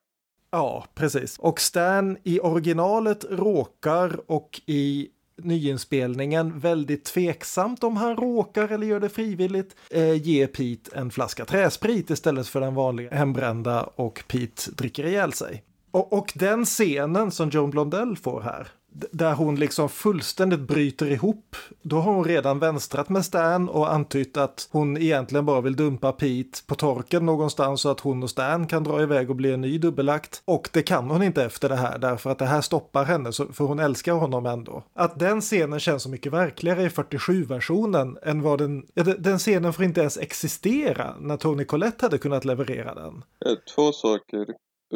Ja, 0.52 0.86
precis. 0.96 1.40
Och 1.40 1.60
Stan 1.60 2.18
i 2.24 2.40
originalet 2.40 3.26
råkar 3.30 4.20
och 4.32 4.62
i 4.66 5.10
nyinspelningen 5.38 6.60
väldigt 6.60 7.06
tveksamt 7.06 7.84
om 7.84 7.98
han 7.98 8.18
råkar 8.18 8.68
eller 8.68 8.88
gör 8.88 9.00
det 9.00 9.10
frivilligt 9.10 9.76
eh, 9.90 10.14
ge 10.14 10.48
Pete 10.48 10.92
en 10.96 11.12
flaska 11.12 11.46
träsprit 11.46 12.10
istället 12.10 12.48
för 12.48 12.62
den 12.62 12.76
vanliga 12.76 13.12
hembrända 13.12 13.84
och 13.84 14.24
Pete 14.28 14.72
dricker 14.72 15.06
ihjäl 15.06 15.34
sig. 15.34 15.64
Och, 15.92 16.14
och 16.14 16.34
den 16.36 16.66
scenen 16.66 17.32
som 17.32 17.50
Joan 17.50 17.70
Blondell 17.70 18.18
får 18.18 18.42
här 18.42 18.68
där 19.12 19.34
hon 19.34 19.56
liksom 19.56 19.90
fullständigt 19.90 20.60
bryter 20.60 21.12
ihop. 21.12 21.56
Då 21.82 21.96
har 22.00 22.14
hon 22.14 22.24
redan 22.24 22.60
vänstrat 22.60 23.10
med 23.10 23.26
Stan 23.26 23.70
och 23.70 23.94
antytt 23.94 24.38
att 24.38 24.68
hon 24.72 24.98
egentligen 24.98 25.46
bara 25.46 25.62
vill 25.62 25.76
dumpa 25.76 26.12
Pete 26.12 26.60
på 26.66 26.76
torken 26.76 27.26
någonstans 27.26 27.82
så 27.82 27.90
att 27.90 28.00
hon 28.00 28.24
och 28.24 28.30
Stan 28.30 28.68
kan 28.68 28.84
dra 28.84 29.02
iväg 29.02 29.30
och 29.30 29.36
bli 29.36 29.52
en 29.54 29.62
ny 29.62 29.78
dubbelakt. 29.78 30.42
Och 30.46 30.70
det 30.74 30.84
kan 30.84 31.10
hon 31.10 31.24
inte 31.24 31.44
efter 31.44 31.70
det 31.70 31.76
här 31.76 31.98
därför 31.98 32.30
att 32.30 32.40
det 32.40 32.46
här 32.46 32.62
stoppar 32.62 33.04
henne 33.04 33.32
för 33.32 33.64
hon 33.66 33.80
älskar 33.80 34.14
honom 34.14 34.46
ändå. 34.46 34.84
Att 34.94 35.20
den 35.20 35.42
scenen 35.42 35.80
känns 35.80 36.04
så 36.04 36.10
mycket 36.10 36.34
verkligare 36.34 36.84
i 36.84 36.88
47-versionen 36.90 38.18
än 38.24 38.42
vad 38.42 38.60
den... 38.60 38.86
Ja, 38.94 39.04
den- 39.04 39.40
scenen 39.40 39.74
får 39.74 39.86
inte 39.86 40.00
ens 40.02 40.18
existera 40.18 41.16
när 41.20 41.38
Tony 41.38 41.66
Collette 41.66 42.06
hade 42.06 42.18
kunnat 42.18 42.46
leverera 42.46 42.96
den. 42.96 43.24
Eh, 43.46 43.56
två 43.76 43.92
saker. 43.92 44.46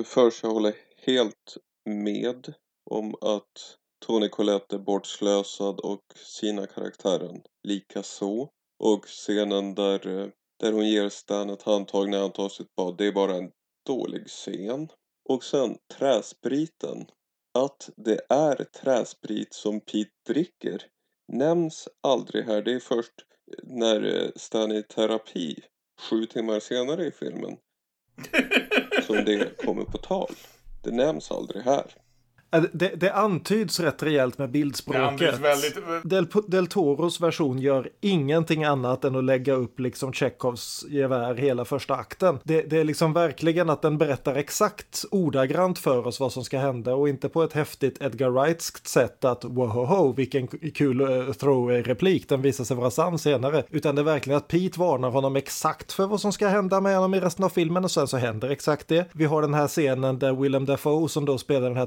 Först, 0.06 0.44
jag 0.44 0.50
håller 0.52 0.74
helt 1.06 1.58
med 1.86 2.54
om 2.92 3.16
att 3.22 3.76
Tony 4.06 4.30
Collette 4.30 4.76
är 4.76 4.80
bortslösad 4.80 5.80
och 5.80 6.04
sina 6.16 6.68
karaktären 6.68 7.42
lika 7.64 8.04
så. 8.04 8.50
Och 8.80 9.06
scenen 9.06 9.76
där, 9.76 10.08
eh, 10.08 10.28
där 10.60 10.72
hon 10.72 10.88
ger 10.88 11.10
Stan 11.10 11.50
ett 11.50 11.62
handtag 11.62 12.10
när 12.10 12.22
han 12.22 12.32
tar 12.32 12.50
sitt 12.50 12.76
bad, 12.76 12.98
det 12.98 13.06
är 13.06 13.12
bara 13.12 13.36
en 13.36 13.52
dålig 13.88 14.28
scen. 14.28 14.88
Och 15.30 15.44
sen 15.44 15.78
träspriten. 15.98 17.06
Att 17.54 17.90
det 17.98 18.20
är 18.30 18.64
träsprit 18.64 19.54
som 19.54 19.80
Pete 19.80 20.12
dricker 20.28 20.86
nämns 21.28 21.88
aldrig 22.04 22.46
här. 22.46 22.62
Det 22.62 22.74
är 22.74 22.80
först 22.80 23.14
när 23.64 24.24
eh, 24.24 24.30
Stan 24.36 24.72
är 24.72 24.76
i 24.76 24.84
terapi 24.84 25.56
sju 26.10 26.26
timmar 26.26 26.60
senare 26.60 27.06
i 27.06 27.12
filmen 27.12 27.58
som 29.08 29.26
det 29.26 29.58
kommer 29.58 29.84
på 29.84 29.98
tal. 29.98 30.36
Det 30.84 30.92
nämns 30.92 31.32
aldrig 31.32 31.64
här. 31.64 31.96
Ja, 32.52 32.62
Det, 32.72 32.96
det 32.96 33.14
antyds 33.14 33.80
rätt 33.80 34.04
rejält 34.04 34.38
med 34.38 34.52
bildspråket. 34.52 35.40
väldigt... 35.40 35.78
Del, 36.04 36.28
Del 36.48 36.68
Toros 36.68 37.22
version 37.22 37.60
gör 37.60 37.90
ingenting 38.02 38.64
annat 38.64 39.06
än 39.06 39.16
att 39.16 39.24
lägga 39.24 39.54
upp 39.54 39.80
liksom 39.80 40.14
Tjechovs 40.14 40.86
gevär 40.90 41.36
hela 41.36 41.66
första 41.66 41.96
akten. 41.96 42.40
Det, 42.44 42.62
det 42.62 42.78
är 42.78 42.84
liksom 42.84 43.14
verkligen 43.14 43.70
att 43.70 43.82
den 43.82 43.98
berättar 43.98 44.36
exakt 44.36 45.06
ordagrant 45.12 45.80
för 45.80 46.08
oss 46.08 46.20
vad 46.20 46.32
som 46.32 46.44
ska 46.44 46.60
hända 46.60 46.96
och 46.96 47.10
inte 47.10 47.30
på 47.30 47.44
ett 47.44 47.54
häftigt 47.54 48.02
Edgar 48.02 48.30
Wrightskt 48.30 48.88
sätt 48.88 49.26
att 49.26 49.46
wohoho 49.46 50.14
vilken 50.14 50.48
kul 50.48 51.02
uh, 51.02 51.32
throwaway-replik, 51.34 52.30
den 52.30 52.42
visar 52.42 52.64
sig 52.64 52.78
vara 52.78 52.92
sann 52.92 53.20
senare. 53.20 53.64
Utan 53.70 53.96
det 53.96 54.02
är 54.02 54.04
verkligen 54.04 54.38
att 54.38 54.48
Pete 54.48 54.80
varnar 54.80 55.10
honom 55.10 55.36
exakt 55.36 55.92
för 55.92 56.08
vad 56.08 56.22
som 56.22 56.34
ska 56.34 56.48
hända 56.48 56.82
med 56.82 56.96
honom 56.96 57.14
i 57.14 57.20
resten 57.20 57.46
av 57.46 57.50
filmen 57.50 57.84
och 57.84 57.92
sen 57.92 58.08
så 58.08 58.18
händer 58.18 58.50
exakt 58.50 58.88
det. 58.88 59.06
Vi 59.14 59.26
har 59.26 59.42
den 59.42 59.54
här 59.54 59.68
scenen 59.68 60.20
där 60.20 60.34
Willem 60.34 60.66
Dafoe 60.66 61.10
som 61.10 61.26
då 61.26 61.38
spelar 61.38 61.68
den 61.68 61.78
här 61.78 61.86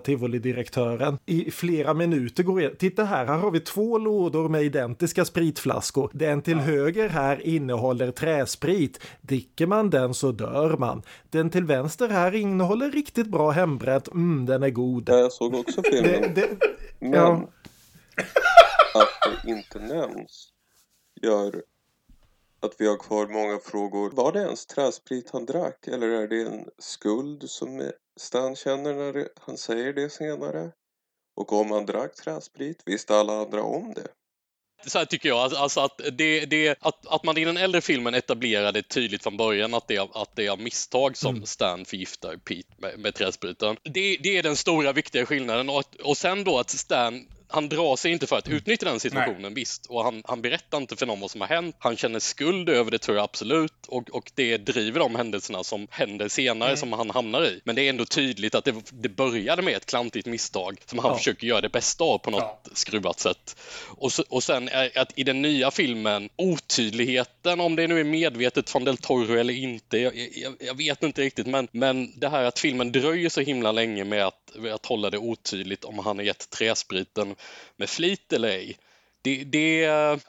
tivoli-direktören 0.53 1.19
i 1.27 1.51
flera 1.51 1.95
minuter 1.95 2.43
går 2.43 2.63
in. 2.63 2.77
Titta 2.77 3.05
här, 3.05 3.27
här 3.27 3.39
har 3.39 3.51
vi 3.51 3.61
två 3.61 3.99
lådor 3.99 4.49
med 4.49 4.63
identiska 4.63 5.25
spritflaskor. 5.25 6.11
Den 6.13 6.43
till 6.43 6.59
höger 6.59 7.09
här 7.09 7.47
innehåller 7.47 8.11
träsprit. 8.11 9.01
Dricker 9.21 9.67
man 9.67 9.91
den 9.91 10.15
så 10.15 10.33
dör 10.33 10.77
man. 10.77 11.03
Den 11.31 11.51
till 11.51 11.65
vänster 11.65 12.09
här 12.09 12.35
innehåller 12.35 12.91
riktigt 12.91 13.27
bra 13.27 13.51
hembränt. 13.51 14.09
Mm, 14.09 14.47
den 14.47 14.63
är 14.63 14.71
god. 14.71 15.09
Ja, 15.09 15.17
jag 15.17 15.33
såg 15.33 15.55
också 15.55 15.83
filmen. 15.83 16.35
Det, 16.35 16.41
det, 16.41 16.59
Men 16.99 17.13
ja. 17.13 17.49
att 18.95 19.43
det 19.45 19.51
inte 19.51 19.79
nämns 19.79 20.49
gör 21.23 21.63
att 22.63 22.75
vi 22.79 22.87
har 22.87 22.97
kvar 22.97 23.27
många 23.27 23.59
frågor. 23.59 24.11
Var 24.11 24.33
det 24.33 24.41
ens 24.41 24.67
träsprit 24.67 25.31
han 25.31 25.47
drack? 25.47 25.87
Eller 25.89 26.09
är 26.09 26.29
det 26.29 26.43
en 26.43 26.69
skuld 26.79 27.51
som 27.51 27.91
Stan 28.21 28.57
känner 28.57 28.95
när 28.95 29.29
han 29.41 29.57
säger 29.59 29.93
det 29.93 30.11
senare? 30.11 30.71
Och 31.37 31.53
om 31.53 31.71
han 31.71 31.87
drack 31.87 32.15
träsprit, 32.15 32.83
visste 32.87 33.17
alla 33.17 33.33
andra 33.41 33.63
om 33.63 33.95
det? 33.95 34.09
Så 34.87 34.99
här 34.99 35.05
tycker 35.05 35.29
jag, 35.29 35.39
alltså- 35.39 35.59
alltså 35.59 35.81
att, 35.81 36.01
det, 36.13 36.47
det, 36.47 36.77
att, 36.81 37.07
att 37.07 37.25
man 37.25 37.39
i 37.39 37.45
den 37.45 37.57
äldre 37.57 37.81
filmen 37.81 38.15
etablerade 38.15 38.83
tydligt 38.83 39.23
från 39.23 39.37
början 39.37 39.75
att 39.75 39.89
det 39.89 39.97
är, 39.97 40.23
att 40.23 40.37
det 40.37 40.47
är 40.47 40.51
av 40.51 40.61
misstag 40.61 41.17
som 41.17 41.47
Stan 41.47 41.85
förgiftar 41.85 42.37
Pete 42.37 42.75
med, 42.79 42.99
med 42.99 43.15
träspriten. 43.15 43.77
Det, 43.85 44.17
det 44.23 44.39
är 44.39 44.43
den 44.43 44.57
stora 44.57 44.93
viktiga 44.93 45.27
skillnaden 45.27 45.69
och, 45.69 45.79
att- 45.81 45.95
och 45.95 46.17
sen 46.17 46.45
då 46.45 46.59
att 46.59 46.71
Stan 46.71 47.27
han 47.53 47.69
drar 47.69 47.97
sig 47.97 48.13
inte 48.13 48.27
för 48.27 48.39
att 48.39 48.49
utnyttja 48.49 48.87
den 48.87 49.01
situationen, 49.01 49.55
visst. 49.55 49.87
Och 49.87 50.05
han, 50.05 50.23
han 50.25 50.43
berättar 50.43 50.79
inte 50.79 50.97
för 50.97 51.07
någon 51.07 51.21
vad 51.21 51.31
som 51.31 51.41
har 51.41 51.49
hänt. 51.49 51.77
Han 51.79 51.97
känner 51.97 52.19
skuld 52.19 52.69
över 52.69 52.91
det, 52.91 52.99
tror 52.99 53.17
jag 53.17 53.25
absolut. 53.25 53.87
Och, 53.89 54.11
och 54.11 54.33
det 54.35 54.57
driver 54.57 55.01
de 55.01 55.15
händelserna 55.15 55.65
som 55.65 55.87
händer 55.91 56.29
senare, 56.29 56.77
som 56.77 56.93
han 56.93 57.11
hamnar 57.11 57.45
i. 57.45 57.61
Men 57.65 57.75
det 57.77 57.83
är 57.83 57.91
ändå 57.91 58.05
tydligt 58.05 58.55
att 58.55 58.65
det, 58.65 58.75
det 58.91 59.09
började 59.09 59.63
med 59.63 59.77
ett 59.77 59.87
klantigt 59.87 60.27
misstag 60.27 60.79
som 60.87 60.99
han 60.99 61.11
Ja. 61.11 61.17
försöker 61.19 61.47
göra 61.47 61.61
det 61.61 61.69
bästa 61.69 62.05
av 62.05 62.19
på 62.19 62.31
något 62.31 62.69
skruvat 62.75 63.21
sätt. 63.21 63.57
Och, 63.89 64.13
så, 64.13 64.25
och 64.29 64.43
sen 64.43 64.69
är 64.69 64.99
att 64.99 65.19
i 65.19 65.25
den 65.25 65.43
nya 65.43 65.71
filmen, 65.71 66.29
otydligheten, 66.37 67.61
om 67.61 67.77
det 67.77 67.87
nu 67.87 68.01
är 68.01 68.05
medvetet 68.05 68.71
från 68.71 68.85
Del 68.85 68.97
Toro 68.97 69.35
eller 69.35 69.55
inte, 69.55 69.99
jag, 69.99 70.13
jag, 70.35 70.55
jag 70.61 70.77
vet 70.77 71.03
inte 71.03 71.23
riktigt. 71.23 71.47
Men, 71.47 71.69
men 71.73 72.21
det 72.21 72.29
här 72.29 72.45
att 72.45 72.59
filmen 72.59 72.93
dröjer 72.93 73.29
så 73.29 73.41
himla 73.41 73.73
länge 73.73 74.05
med 74.05 74.27
att, 74.27 74.57
att 74.75 74.87
hålla 74.87 75.11
det 75.11 75.19
otydligt 75.19 75.85
om 75.85 75.99
han 75.99 76.17
har 76.19 76.25
gett 76.25 76.51
träspriten 76.51 77.35
med 77.77 77.91
flit 77.91 78.33
eller 78.33 78.49
ej. 78.49 78.79
Det, 79.25 79.45
det, 79.45 79.79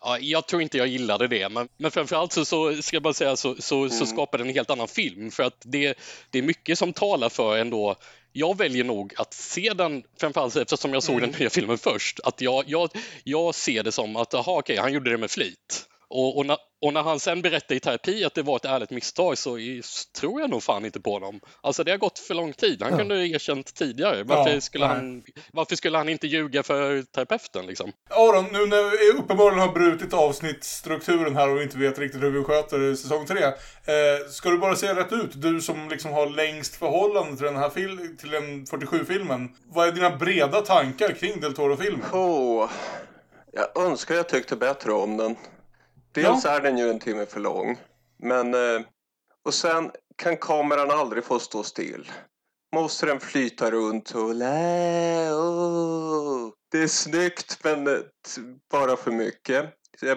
ja, 0.02 0.18
jag 0.20 0.48
tror 0.48 0.62
inte 0.62 0.78
jag 0.78 0.88
gillade 0.88 1.28
det, 1.28 1.50
men, 1.50 1.68
men 1.78 1.92
framförallt 1.92 2.32
så, 2.32 2.46
så 2.46 2.82
ska 2.82 2.96
jag 2.96 3.04
bara 3.04 3.14
säga 3.14 3.36
så, 3.36 3.56
så, 3.60 3.90
så 3.90 4.06
skapar 4.06 4.38
det 4.38 4.44
en 4.44 4.54
helt 4.54 4.70
annan 4.70 4.88
film 4.88 5.32
för 5.32 5.44
att 5.44 5.62
det, 5.64 5.98
det 6.30 6.40
är 6.40 6.44
mycket 6.44 6.80
som 6.80 6.94
talar 6.94 7.30
för 7.30 7.58
ändå 7.58 7.96
jag 8.34 8.58
väljer 8.58 8.84
nog 8.84 9.14
att 9.18 9.34
se 9.34 9.74
den, 9.74 10.04
framförallt 10.20 10.56
eftersom 10.56 10.94
jag 10.94 11.04
såg 11.04 11.22
den 11.22 11.34
nya 11.40 11.50
filmen 11.50 11.78
först, 11.78 12.20
att 12.24 12.42
jag, 12.42 12.64
jag, 12.68 12.90
jag 13.24 13.56
ser 13.56 13.84
det 13.84 13.92
som 13.92 14.16
att, 14.16 14.34
aha, 14.34 14.60
okej, 14.60 14.78
han 14.78 14.94
gjorde 14.94 15.12
det 15.12 15.18
med 15.18 15.32
flit. 15.32 15.88
Och, 16.16 16.38
och, 16.38 16.46
när, 16.46 16.58
och 16.86 16.94
när 16.94 17.02
han 17.04 17.20
sen 17.20 17.42
berättar 17.42 17.76
i 17.76 17.80
terapi 17.80 18.26
att 18.26 18.34
det 18.36 18.42
var 18.42 18.56
ett 18.56 18.66
ärligt 18.66 18.90
misstag 18.90 19.38
så, 19.38 19.58
tror 20.20 20.42
jag 20.42 20.50
nog 20.50 20.64
fan 20.64 20.86
inte 20.86 21.00
på 21.02 21.14
honom. 21.14 21.40
Alltså 21.62 21.84
det 21.84 21.92
har 21.92 21.98
gått 21.98 22.20
för 22.20 22.34
lång 22.34 22.54
tid. 22.54 22.82
Han 22.82 22.92
Ja. 22.92 22.98
kunde 22.98 23.16
ha 23.16 23.22
erkänt 23.22 23.74
tidigare. 23.76 24.24
Varför, 24.24 24.54
Ja, 24.54 24.62
skulle 24.62 24.88
nej. 24.88 24.96
han, 24.96 25.24
varför 25.54 25.76
skulle 25.76 25.98
han 25.98 26.10
inte 26.10 26.28
ljuga 26.28 26.64
för 26.64 27.02
terapeuten 27.04 27.66
liksom? 27.66 27.92
Aron, 28.10 28.46
nu 28.52 28.66
när 28.66 28.92
vi 29.14 29.20
uppenbarligen 29.20 29.60
har 29.68 29.74
brutit 29.74 30.14
avsnittsstrukturen 30.14 31.36
här 31.36 31.50
och 31.56 31.62
inte 31.64 31.78
vet 31.78 32.00
riktigt 32.00 32.22
hur 32.24 32.30
vi 32.32 32.44
sköter 32.44 32.96
säsong 32.96 33.26
3. 33.26 33.44
Eh, 33.44 33.52
ska 34.30 34.50
du 34.50 34.58
bara 34.58 34.76
säga 34.76 34.96
rätt 34.96 35.12
ut, 35.14 35.42
du 35.42 35.62
som 35.62 35.90
liksom 35.90 36.12
har 36.14 36.30
längst 36.30 36.76
förhållande 36.76 37.36
till 37.38 37.46
den 37.46 37.56
här 37.58 37.70
fil- 37.70 38.18
till 38.18 38.30
den 38.30 38.66
47-filmen. 38.66 39.50
Vad 39.68 39.88
är 39.88 39.92
dina 39.92 40.16
breda 40.16 40.62
tankar 40.62 41.10
kring 41.12 41.40
Del 41.40 41.54
Toro-filmen? 41.54 42.06
Åh, 42.14 42.70
jag 43.54 43.86
önskar 43.86 44.16
jag 44.16 44.30
tyckte 44.30 44.56
bättre 44.56 44.92
om 44.94 45.18
den. 45.18 45.36
Dels 46.14 46.46
är 46.46 46.62
den 46.62 46.78
ju 46.78 46.90
en 46.90 47.00
timme 47.00 47.26
för 47.26 47.40
lång. 47.40 47.78
Men, 48.20 48.54
eh, 48.54 48.82
och 49.46 49.54
sen 49.54 49.92
kan 50.16 50.38
kameran 50.38 50.92
aldrig 50.92 51.24
få 51.24 51.40
stå 51.40 51.64
still. 51.64 52.12
Måste 52.76 53.06
den 53.06 53.20
flyta 53.20 53.72
runt 53.72 54.12
och 54.12 54.36
lä, 54.36 55.32
åh. 55.34 56.50
Det 56.72 56.78
är 56.84 56.88
snyggt 56.88 57.60
men 57.64 57.88
eh, 57.88 57.94
bara 58.72 58.96
för 58.96 59.12
mycket. 59.12 59.66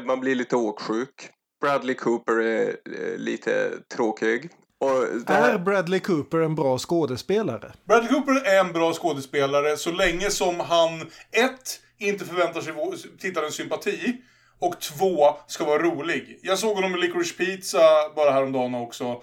Man 0.07 0.21
blir 0.21 0.35
lite 0.35 0.57
åksjuk. 0.57 1.31
Bradley 1.61 1.95
Cooper 1.95 2.33
är 2.41 2.69
eh, 2.69 3.17
lite 3.19 3.71
tråkig. 3.95 4.51
Och 4.81 5.07
det 5.27 5.33
här- 5.33 5.55
Är 5.55 5.59
Bradley 5.59 6.01
Cooper 6.01 6.39
en 6.39 6.55
bra 6.55 6.79
skådespelare? 6.79 7.73
Bradley 7.85 8.13
Cooper 8.13 8.47
är 8.47 8.61
en 8.61 8.73
bra 8.73 8.93
skådespelare 8.93 9.77
så 9.77 9.93
länge 9.93 10.31
som 10.31 10.61
han, 10.61 11.01
ett, 11.31 11.81
inte 11.99 12.25
förväntar 12.25 12.61
sig 12.61 12.75
tittarens 13.19 13.55
sympati. 13.55 14.23
Och 14.59 14.81
två, 14.81 15.37
ska 15.47 15.65
vara 15.65 15.83
rolig. 15.83 16.39
Jag 16.43 16.59
såg 16.59 16.75
honom 16.75 16.95
i 16.95 16.99
Licorice 16.99 17.35
Pizza 17.37 17.81
bara 18.17 18.31
häromdagen 18.31 18.75
också. 18.75 19.23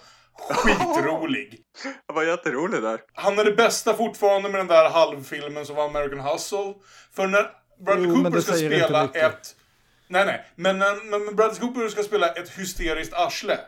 Skitrolig. 0.50 1.62
Han 2.08 2.16
var 2.16 2.24
jätterolig 2.24 2.82
där. 2.82 3.02
Han 3.14 3.40
är 3.40 3.44
det 3.44 3.52
bästa 3.52 3.94
fortfarande 3.94 4.50
med 4.50 4.60
den 4.60 4.68
där 4.68 4.90
halvfilmen 4.90 5.66
som 5.66 5.76
var 5.76 5.86
American 5.86 6.20
Hustle. 6.20 6.74
För 7.16 7.28
när 7.28 7.50
Bradley 7.86 8.08
Jo, 8.08 8.16
Cooper 8.24 8.42
ska 8.42 8.54
spela 8.54 9.04
ett... 9.14 9.56
Nej, 10.08 10.26
nej. 10.26 10.46
Men 10.56 10.80
när 10.80 11.34
Bradley 11.34 11.60
Cooper 11.60 11.90
ska 11.90 12.04
spela 12.04 12.30
ett 12.30 12.50
hysteriskt 12.50 13.14
arsle 13.14 13.60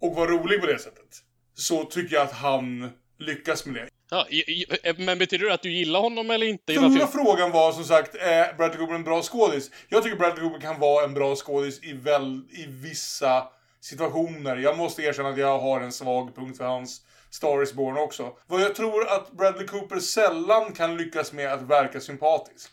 och 0.00 0.14
vara 0.14 0.30
rolig 0.30 0.60
på 0.60 0.66
det 0.66 0.78
sättet. 0.78 1.22
Så 1.54 1.84
tycker 1.84 2.14
jag 2.14 2.22
att 2.22 2.32
han 2.32 2.90
lyckas 3.18 3.66
med 3.66 3.74
det. 3.74 3.88
Ja, 4.14 4.26
i- 4.30 4.36
i- 4.62 4.66
men 4.98 5.18
betyder 5.18 5.46
det 5.46 5.54
att 5.54 5.62
du 5.62 5.72
gillar 5.72 6.00
honom 6.00 6.30
eller 6.30 6.46
inte? 6.46 6.72
Stora 6.94 7.06
frågan 7.06 7.50
var 7.50 7.72
som 7.72 7.84
sagt, 7.84 8.14
är 8.14 8.52
Bradley 8.52 8.78
Cooper 8.78 8.94
en 8.94 9.04
bra 9.04 9.22
skådis? 9.22 9.70
Jag 9.88 10.02
tycker 10.02 10.16
Bradley 10.16 10.42
Cooper 10.44 10.60
kan 10.60 10.80
vara 10.80 11.04
en 11.04 11.14
bra 11.14 11.36
skådis 11.36 11.82
i, 11.82 11.92
väl, 11.92 12.40
i 12.50 12.66
vissa 12.68 13.44
situationer. 13.80 14.56
Jag 14.56 14.76
måste 14.78 15.02
erkänna 15.02 15.28
att 15.28 15.38
jag 15.38 15.58
har 15.58 15.80
en 15.80 15.92
svag 15.92 16.36
punkt 16.36 16.56
för 16.58 16.64
hans 16.64 17.00
Star 17.30 17.62
is 17.62 17.72
Born 17.72 17.96
också. 17.96 18.32
Vad 18.46 18.60
jag 18.60 18.74
tror 18.74 19.08
att 19.08 19.32
Bradley 19.32 19.66
Cooper 19.66 19.98
sällan 19.98 20.72
kan 20.72 20.96
lyckas 20.96 21.32
med 21.32 21.52
att 21.52 21.62
verka 21.62 22.00
sympatisk. 22.00 22.70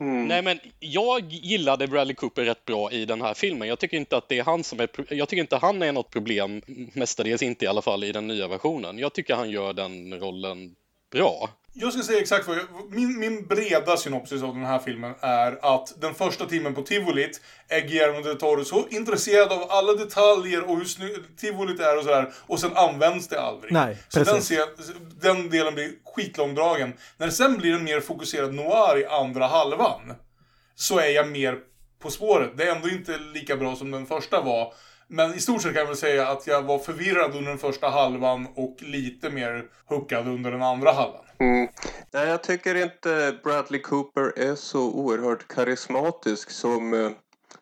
Mm. 0.00 0.28
Nej, 0.28 0.42
men 0.42 0.60
jag 0.78 1.32
gillade 1.32 1.86
Bradley 1.86 2.14
Cooper 2.14 2.44
rätt 2.44 2.64
bra 2.64 2.92
i 2.92 3.04
den 3.04 3.22
här 3.22 3.34
filmen. 3.34 3.68
Jag 3.68 3.78
tycker 3.78 3.96
inte 3.96 4.16
att 4.16 4.28
det 4.28 4.38
är 4.38 4.44
han 4.44 4.64
som 4.64 4.80
är... 4.80 5.14
Jag 5.14 5.28
tycker 5.28 5.40
inte 5.40 5.56
han 5.56 5.82
är 5.82 5.92
något 5.92 6.10
problem, 6.10 6.62
mestadels 6.92 7.42
inte 7.42 7.64
i 7.64 7.68
alla 7.68 7.82
fall 7.82 8.04
i 8.04 8.12
den 8.12 8.26
nya 8.26 8.48
versionen. 8.48 8.98
Jag 8.98 9.12
tycker 9.12 9.34
han 9.34 9.50
gör 9.50 9.72
den 9.72 10.20
rollen 10.20 10.74
bra. 11.12 11.50
Jag 11.72 11.92
ska 11.92 12.02
säga 12.02 12.20
exakt 12.20 12.48
vad 12.48 12.56
jag, 12.56 12.64
min, 12.90 13.18
min 13.18 13.46
breda 13.46 13.96
synopsis 13.96 14.42
av 14.42 14.54
den 14.54 14.64
här 14.64 14.78
filmen 14.78 15.14
är 15.20 15.74
att 15.76 16.00
den 16.00 16.14
första 16.14 16.46
timmen 16.46 16.74
på 16.74 16.82
Tivolit 16.82 17.40
är 17.68 17.80
Guillermo 17.80 18.22
del 18.22 18.38
Toro 18.38 18.64
så 18.64 18.88
intresserad 18.88 19.52
av 19.52 19.70
alla 19.70 19.92
detaljer 19.92 20.70
och 20.70 20.78
hur 20.78 20.84
snyggt 20.84 21.40
Tivolit 21.40 21.80
är 21.80 21.98
och 21.98 22.04
sådär. 22.04 22.32
Och 22.46 22.60
sen 22.60 22.70
används 22.74 23.28
det 23.28 23.40
aldrig. 23.40 23.72
Nej, 23.72 23.96
så 24.08 24.24
den, 24.24 24.42
ser, 24.42 24.64
den 25.20 25.50
delen 25.50 25.74
blir 25.74 25.92
skitlångdragen. 26.14 26.92
När 27.16 27.26
det 27.26 27.32
sen 27.32 27.58
blir 27.58 27.74
en 27.74 27.84
mer 27.84 28.00
fokuserad 28.00 28.54
noir 28.54 28.98
i 28.98 29.06
andra 29.06 29.46
halvan. 29.46 30.14
Så 30.74 30.98
är 30.98 31.08
jag 31.08 31.28
mer 31.28 31.58
på 32.02 32.10
spåret. 32.10 32.50
Det 32.56 32.64
är 32.64 32.76
ändå 32.76 32.88
inte 32.88 33.18
lika 33.18 33.56
bra 33.56 33.76
som 33.76 33.90
den 33.90 34.06
första 34.06 34.40
var. 34.40 34.74
Men 35.12 35.34
i 35.34 35.40
stort 35.40 35.62
sett 35.62 35.72
kan 35.72 35.80
jag 35.80 35.86
väl 35.86 35.96
säga 35.96 36.28
att 36.28 36.46
jag 36.46 36.62
var 36.62 36.78
förvirrad 36.78 37.36
under 37.36 37.50
den 37.50 37.58
första 37.58 37.88
halvan 37.88 38.48
och 38.54 38.76
lite 38.78 39.30
mer 39.30 39.64
hookad 39.86 40.28
under 40.28 40.50
den 40.50 40.62
andra 40.62 40.92
halvan. 40.92 41.24
Mm. 41.38 41.68
Nej, 42.12 42.28
jag 42.28 42.42
tycker 42.42 42.74
inte 42.74 43.38
Bradley 43.44 43.80
Cooper 43.80 44.38
är 44.38 44.54
så 44.54 44.92
oerhört 44.92 45.48
karismatisk 45.48 46.50
som, 46.50 46.94
eh, 46.94 47.10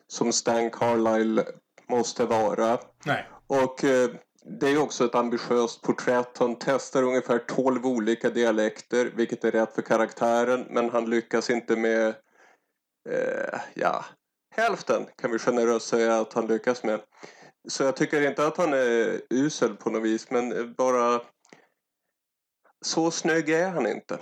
som 0.07 0.33
Stan 0.33 0.71
Carlyle 0.71 1.45
måste 1.89 2.25
vara. 2.25 2.79
Nej. 3.05 3.27
Och 3.47 3.85
eh, 3.85 4.11
det 4.61 4.69
är 4.69 4.83
också 4.83 5.05
ett 5.05 5.15
ambitiöst 5.15 5.83
porträtt. 5.83 6.39
Han 6.39 6.57
testar 6.61 7.03
ungefär 7.03 7.39
12 7.39 7.87
olika 7.87 8.31
dialekter, 8.31 9.13
vilket 9.15 9.45
är 9.45 9.51
rätt 9.51 9.75
för 9.75 9.83
karaktären. 9.83 10.67
Men 10.71 10.91
han 10.91 11.11
lyckas 11.11 11.51
inte 11.51 11.77
med, 11.77 12.07
eh, 13.11 13.61
ja, 13.75 14.05
hälften 14.57 15.07
kan 15.21 15.31
vi 15.31 15.39
generöst 15.39 15.89
säga 15.89 16.21
att 16.21 16.33
han 16.33 16.47
lyckas 16.47 16.83
med. 16.83 17.01
Så 17.71 17.83
jag 17.83 17.97
tycker 17.97 18.29
inte 18.29 18.47
att 18.47 18.57
han 18.57 18.73
är 18.73 19.21
usel 19.31 19.77
på 19.77 19.91
något 19.91 20.03
vis, 20.03 20.31
men 20.31 20.75
bara 20.75 21.21
så 22.85 23.11
snygg 23.11 23.49
är 23.49 23.71
han 23.71 23.87
inte. 23.87 24.19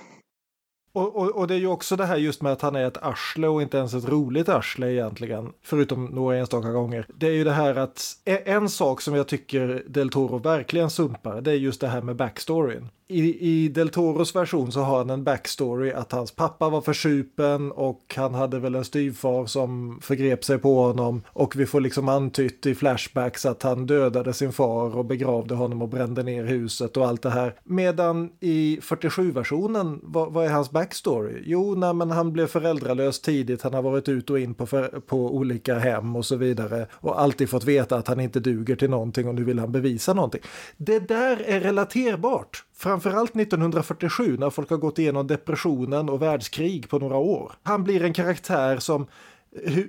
Och, 0.93 1.17
och, 1.17 1.37
och 1.37 1.49
det 1.49 1.55
är 1.55 1.59
ju 1.59 1.67
också 1.67 1.97
det 1.97 2.07
här 2.07 2.17
just 2.17 2.43
med 2.43 2.53
att 2.53 2.63
han 2.63 2.77
är 2.77 2.87
ett 2.87 3.03
arsle 3.03 3.49
och 3.49 3.63
inte 3.63 3.79
ens 3.79 3.95
ett 3.95 4.09
roligt 4.09 4.49
arsle 4.49 4.93
egentligen. 4.93 5.53
Förutom 5.63 6.05
några 6.05 6.37
enstaka 6.37 6.71
gånger. 6.71 7.07
Det 7.15 7.27
är 7.27 7.33
ju 7.33 7.45
det 7.45 7.53
här 7.53 7.75
att 7.75 8.03
e- 8.25 8.43
en 8.45 8.69
sak 8.69 9.01
som 9.01 9.15
jag 9.15 9.29
tycker 9.29 9.85
Del 9.87 10.11
Toro 10.11 10.39
verkligen 10.39 10.91
sumpar, 10.91 11.41
det 11.41 11.51
är 11.51 11.55
just 11.55 11.81
det 11.81 11.89
här 11.89 12.03
med 12.03 12.17
backstoryn. 12.17 12.89
I, 13.09 13.49
I 13.51 13.69
Del 13.69 13.89
Toros 13.89 14.37
version 14.37 14.73
så 14.73 14.81
har 14.81 14.99
han 14.99 15.11
en 15.11 15.25
backstory 15.25 15.93
att 15.93 16.13
hans 16.13 16.31
pappa 16.31 16.69
var 16.69 16.81
försupen 16.81 17.73
och 17.73 18.15
han 18.17 18.35
hade 18.35 18.59
väl 18.59 18.75
en 18.75 18.85
styvfar 18.85 19.47
som 19.47 19.99
förgrep 20.03 20.45
sig 20.45 20.59
på 20.59 20.83
honom 20.83 21.23
och 21.29 21.57
vi 21.57 21.67
får 21.67 21.81
liksom 21.81 22.09
antytt 22.09 22.67
i 22.67 22.75
flashbacks 22.75 23.47
att 23.47 23.63
han 23.63 23.87
dödade 23.87 24.33
sin 24.33 24.53
far 24.53 24.97
och 24.97 25.05
begravde 25.05 25.55
honom 25.55 25.83
och 25.83 25.89
brände 25.89 26.23
ner 26.23 26.45
huset 26.45 26.97
och 26.97 27.07
allt 27.07 27.23
det 27.23 27.31
här. 27.31 27.55
Medan 27.65 28.31
i 28.41 28.79
47-versionen, 28.83 30.01
vad, 30.03 30.33
vad 30.33 30.47
är 30.47 30.51
hans 30.51 30.71
backstory? 30.71 31.43
Jo, 31.45 31.75
nej, 31.75 31.95
men 31.95 32.11
han 32.11 32.33
blev 32.33 32.47
föräldralös 32.47 33.21
tidigt, 33.21 33.63
han 33.63 33.75
har 33.75 33.83
varit 33.83 34.09
ut 34.09 34.31
och 34.31 34.39
in 34.39 34.55
på, 34.55 34.67
för, 34.67 34.89
på 34.89 35.37
olika 35.37 35.79
hem 35.79 36.17
och 36.17 36.25
så 36.25 36.37
vidare 36.37 36.87
och 36.93 37.21
alltid 37.21 37.51
fått 37.51 37.65
veta 37.65 37.97
att 37.97 38.09
han 38.09 38.21
inte 38.21 38.41
duger 38.41 38.77
till 38.77 38.91
någonting 38.91 39.29
och 39.29 39.35
nu 39.35 39.45
vill 39.45 39.59
han 39.59 39.73
bevisa 39.73 40.15
någonting. 40.15 40.43
Det 40.77 41.09
där 41.09 41.43
är 41.47 41.61
relaterbart. 41.61 42.66
Framförallt 42.79 43.37
1947 43.37 44.37
när 44.39 44.51
folk 44.51 44.71
har 44.71 44.77
gått 44.77 44.99
igenom 44.99 45.27
depressionen 45.27 46.09
och 46.09 46.23
världskrig 46.23 46.89
på 46.89 46.99
några 46.99 47.17
år. 47.17 47.53
Han 47.63 47.85
blir 47.85 48.05
en 48.05 48.13
karaktär 48.13 48.79
som 48.79 49.07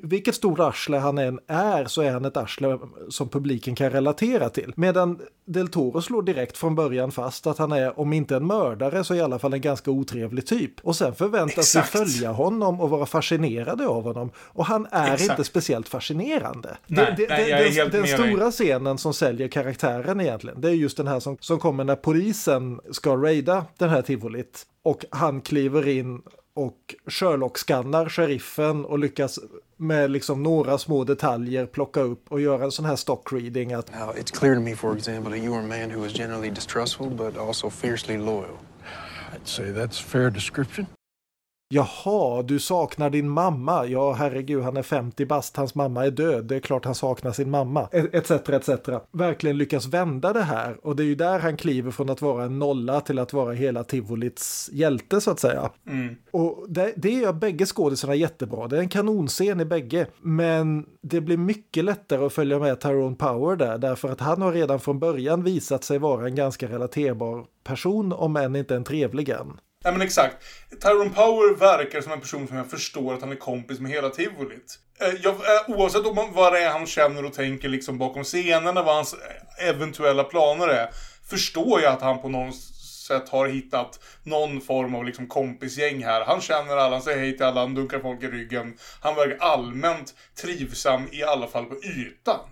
vilket 0.03 0.36
stort 0.36 0.59
arsle 0.59 0.97
han 0.97 1.18
än 1.18 1.39
är 1.47 1.86
så 1.86 2.01
är 2.01 2.11
han 2.11 2.26
ett 2.26 2.38
arsle 2.38 2.80
som 3.09 3.30
publiken 3.30 3.76
kan 3.76 3.89
relatera 3.89 4.49
till. 4.49 4.74
Medan 4.76 5.20
Del 5.45 5.68
Toro 5.68 6.01
slår 6.01 6.22
direkt 6.22 6.57
från 6.57 6.76
början 6.76 7.11
fast 7.11 7.47
att 7.47 7.57
han 7.57 7.72
är, 7.72 7.99
om 7.99 8.13
inte 8.13 8.36
en 8.36 8.47
mördare, 8.47 9.03
så 9.03 9.15
i 9.15 9.22
alla 9.22 9.39
fall 9.39 9.53
en 9.53 9.61
ganska 9.61 9.91
otrevlig 9.91 10.47
typ. 10.47 10.74
Och 10.82 10.95
sen 10.95 11.15
förväntas 11.15 11.76
vi 11.76 11.82
följa 11.82 12.32
honom 12.32 12.82
och 12.82 12.89
vara 12.89 13.05
fascinerade 13.05 13.88
av 13.88 14.03
honom. 14.03 14.32
Och 14.38 14.65
han 14.65 14.88
är 14.91 15.13
Exakt. 15.13 15.30
inte 15.30 15.43
speciellt 15.43 15.89
fascinerande. 15.89 16.78
Nej, 16.88 17.13
det, 17.18 17.30
nej, 17.30 17.49
jag 17.49 17.59
är 17.59 17.63
den 17.63 17.74
helt 17.74 17.91
den 17.91 18.01
med 18.01 18.09
stora 18.09 18.51
scenen 18.51 18.97
som 18.97 19.13
säljer 19.13 19.47
karaktären 19.47 20.22
egentligen, 20.22 20.61
det 20.61 20.70
är 20.70 20.74
just 20.74 20.97
den 20.97 21.07
här 21.07 21.20
som, 21.20 21.38
som 21.39 21.59
kommer 21.59 21.84
när 21.84 21.95
polisen 21.95 22.80
ska 22.91 23.15
raida 23.15 23.65
den 23.78 23.89
här 23.89 24.01
tivolit. 24.01 24.63
Och 24.84 25.05
han 25.09 25.41
kliver 25.41 25.88
in 25.88 26.22
och 26.58 26.95
Sherlock-skannar 27.08 28.10
sheriffen 28.10 28.86
och 28.86 28.99
lyckas 28.99 29.39
med 29.78 30.12
liksom 30.12 30.43
några 30.43 30.78
små 30.78 31.03
detaljer 31.03 31.66
plocka 31.66 31.99
upp 31.99 32.32
och 32.32 32.41
göra 32.41 32.64
en 32.64 32.72
sån 32.72 32.86
här 32.86 32.95
stock 32.95 33.34
reading 33.34 33.74
att 33.74 33.91
Now, 33.93 34.14
it's 34.16 34.39
clear 34.39 34.55
to 34.55 34.62
me, 34.62 34.76
for 34.76 34.97
example, 34.97 35.32
that 35.32 35.43
you 35.43 35.53
are 35.55 35.64
a 35.64 35.68
man 35.68 35.91
who 35.91 36.05
is 36.05 36.18
generally 36.18 36.49
distrustful 36.49 37.10
but 37.10 37.38
also 37.38 37.70
fiercely 37.70 38.18
loyal. 38.18 38.58
I'd 39.34 39.47
say 39.47 39.64
that's 39.64 40.01
fair 40.01 40.30
description. 40.30 40.86
Jaha, 41.70 42.41
du 42.41 42.59
saknar 42.59 43.09
din 43.09 43.30
mamma. 43.30 43.86
Ja, 43.86 44.13
herregud, 44.13 44.63
han 44.63 44.78
är 44.78 44.84
50 44.84 45.26
bast, 45.26 45.57
hans 45.57 45.76
mamma 45.76 46.05
är 46.05 46.11
död. 46.11 46.45
Det 46.45 46.55
är 46.55 46.59
klart 46.59 46.86
han 46.86 46.95
saknar 46.95 47.32
sin 47.32 47.49
mamma. 47.49 47.89
E- 47.91 48.09
Etc, 48.13 48.32
etc. 48.32 48.70
Verkligen 49.11 49.57
lyckas 49.57 49.86
vända 49.86 50.34
det 50.34 50.41
här. 50.41 50.78
Och 50.84 50.95
det 50.95 51.03
är 51.03 51.07
ju 51.07 51.15
där 51.15 51.39
han 51.39 51.57
kliver 51.57 51.91
från 51.91 52.09
att 52.09 52.22
vara 52.22 52.43
en 52.43 52.59
nolla 52.59 53.01
till 53.01 53.20
att 53.20 53.34
vara 53.34 53.53
hela 53.53 53.84
Tivolits 53.84 54.70
hjälte, 54.74 55.22
så 55.22 55.32
att 55.32 55.39
säga. 55.39 55.70
Mm. 55.88 56.15
Och 56.32 56.65
det, 56.70 56.93
det 56.95 57.11
gör 57.11 57.34
bägge 57.34 57.65
skådisarna 57.65 58.15
jättebra. 58.15 58.68
Det 58.68 58.78
är 58.78 58.82
en 58.82 58.89
kanonscen 58.89 59.59
i 59.59 59.65
bägge. 59.65 60.07
Men 60.22 60.86
det 61.01 61.22
blir 61.22 61.38
mycket 61.38 61.84
lättare 61.84 62.26
att 62.26 62.34
följa 62.34 62.59
med 62.59 62.80
Tyrone 62.80 63.15
Power 63.15 63.55
där. 63.55 63.78
Därför 63.78 64.09
att 64.09 64.20
han 64.20 64.41
har 64.41 64.51
redan 64.51 64.80
från 64.80 64.99
början 64.99 65.43
visat 65.43 65.84
sig 65.84 65.99
vara 65.99 66.26
en 66.28 66.36
ganska 66.36 66.68
relaterbar 66.68 67.45
person, 67.63 68.13
om 68.13 68.36
än 68.38 68.55
inte 68.55 68.76
en 68.76 68.84
trevlig 68.84 69.30
en. 69.30 69.59
Nej 69.84 69.93
men 69.93 70.01
exakt. 70.01 70.38
Tyrone 70.82 71.09
Power 71.09 71.55
verkar 71.55 72.01
som 72.01 72.11
en 72.11 72.19
person 72.21 72.47
som 72.47 72.57
jag 72.57 72.69
förstår 72.69 73.13
att 73.13 73.21
han 73.21 73.32
är 73.32 73.36
kompis 73.36 73.80
med 73.80 73.91
hela 73.91 74.09
tivolit. 74.09 74.80
Eh, 75.01 75.13
jag, 75.23 75.34
eh, 75.34 75.39
oavsett 75.78 76.05
om 76.05 76.15
man- 76.15 76.34
vad 76.34 76.53
det 76.53 76.59
är 76.59 76.69
han 76.71 76.86
känner 76.88 77.25
och 77.25 77.34
tänker 77.34 77.69
liksom 77.69 77.97
bakom 77.97 78.23
scenerna, 78.23 78.84
vad 78.84 78.95
hans 78.95 79.13
eh, 79.13 79.67
eventuella 79.69 80.23
planer 80.23 80.67
är, 80.67 80.89
förstår 81.30 81.82
jag 81.82 81.93
att 81.93 82.01
han 82.01 82.21
på 82.21 82.30
något 82.30 82.55
sätt 83.07 83.30
har 83.30 83.47
hittat 83.47 83.99
någon 84.23 84.61
form 84.61 84.95
av 84.95 85.05
liksom 85.05 85.28
kompisgäng 85.28 86.03
här. 86.03 86.25
Han 86.25 86.41
känner 86.41 86.78
alla, 86.78 86.95
han 86.95 87.01
säger 87.01 87.19
hej 87.19 87.38
till 87.38 87.45
alla, 87.45 87.61
han 87.61 87.75
dunkar 87.75 87.99
folk 87.99 88.23
i 88.23 88.28
ryggen. 88.28 88.78
Han 89.01 89.15
verkar 89.15 89.38
allmänt 89.45 90.13
trivsam, 90.41 91.07
i 91.11 91.23
alla 91.23 91.47
fall 91.47 91.65
på 91.65 91.75
ytan. 91.75 92.49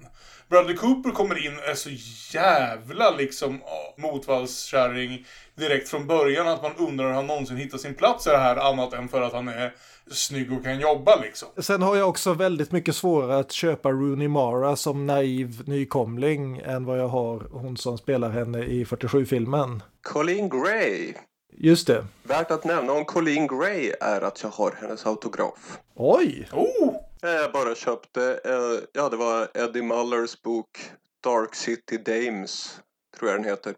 Bradley 0.50 0.76
Cooper 0.76 1.12
kommer 1.12 1.46
in 1.46 1.54
är 1.72 1.76
så 1.76 1.90
jävla 2.38 3.12
liksom 3.12 3.62
motvallskärring 3.98 5.26
direkt 5.56 5.90
från 5.90 6.08
början 6.08 6.48
att 6.48 6.62
man 6.62 6.72
undrar 6.78 7.08
hur 7.08 7.14
han 7.14 7.28
någonsin 7.28 7.58
hittar 7.58 7.78
sin 7.78 7.96
plats 7.96 8.28
i 8.28 8.30
det 8.30 8.38
här 8.38 8.56
annat 8.56 8.94
än 8.94 9.10
för 9.10 9.22
att 9.22 9.34
han 9.34 9.48
är 9.48 9.74
snygg 10.12 10.54
och 10.54 10.64
kan 10.64 10.80
jobba 10.80 11.16
liksom. 11.16 11.48
Sen 11.58 11.82
har 11.82 11.96
jag 11.96 12.10
också 12.10 12.34
väldigt 12.34 12.72
mycket 12.72 12.96
svårare 12.96 13.38
att 13.38 13.52
köpa 13.52 13.92
Rooney 13.92 14.28
Mara 14.28 14.76
som 14.76 15.06
naiv 15.06 15.62
nykomling 15.66 16.58
än 16.58 16.86
vad 16.86 17.00
jag 17.00 17.08
har 17.08 17.48
hon 17.52 17.78
som 17.78 17.98
spelar 17.98 18.30
henne 18.30 18.64
i 18.64 18.84
47-filmen. 18.84 19.84
Colleen 20.02 20.50
Gray. 20.50 21.14
Just 21.58 21.88
det. 21.88 22.06
Värt 22.24 22.52
att 22.52 22.64
nämna 22.64 22.94
om 22.94 23.06
Colleen 23.06 23.48
Gray 23.48 23.92
är 24.02 24.22
att 24.22 24.44
jag 24.44 24.50
har 24.50 24.78
hennes 24.82 25.06
autograf. 25.06 25.78
Oj! 25.96 26.50
Oh! 26.52 26.96
Jag 27.32 27.52
bara 27.52 27.76
köpte, 27.76 28.40
eh, 28.46 28.88
ja 28.94 29.10
det 29.10 29.18
var 29.18 29.52
Eddie 29.54 29.82
Mullers 29.82 30.42
bok 30.42 30.92
Dark 31.24 31.56
City 31.56 31.98
Dames, 31.98 32.80
tror 33.18 33.32
jag 33.32 33.40
den 33.40 33.50
heter. 33.50 33.76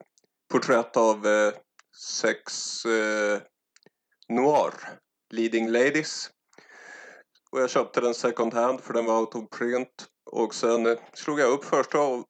Porträtt 0.51 0.97
av 0.97 1.27
eh, 1.27 1.53
sex 2.21 2.85
eh, 2.85 3.39
noir 4.29 4.73
leading 5.33 5.69
ladies. 5.69 6.29
Och 7.51 7.61
jag 7.61 7.69
köpte 7.69 8.01
den 8.01 8.13
second 8.13 8.53
hand 8.53 8.81
för 8.81 8.93
den 8.93 9.05
var 9.05 9.19
out 9.19 9.35
of 9.35 9.49
print. 9.49 10.07
Och 10.31 10.55
sen 10.55 10.85
eh, 10.85 10.97
slog 11.13 11.39
jag 11.39 11.49
upp 11.51 11.65
första 11.65 11.97
av- 11.99 12.23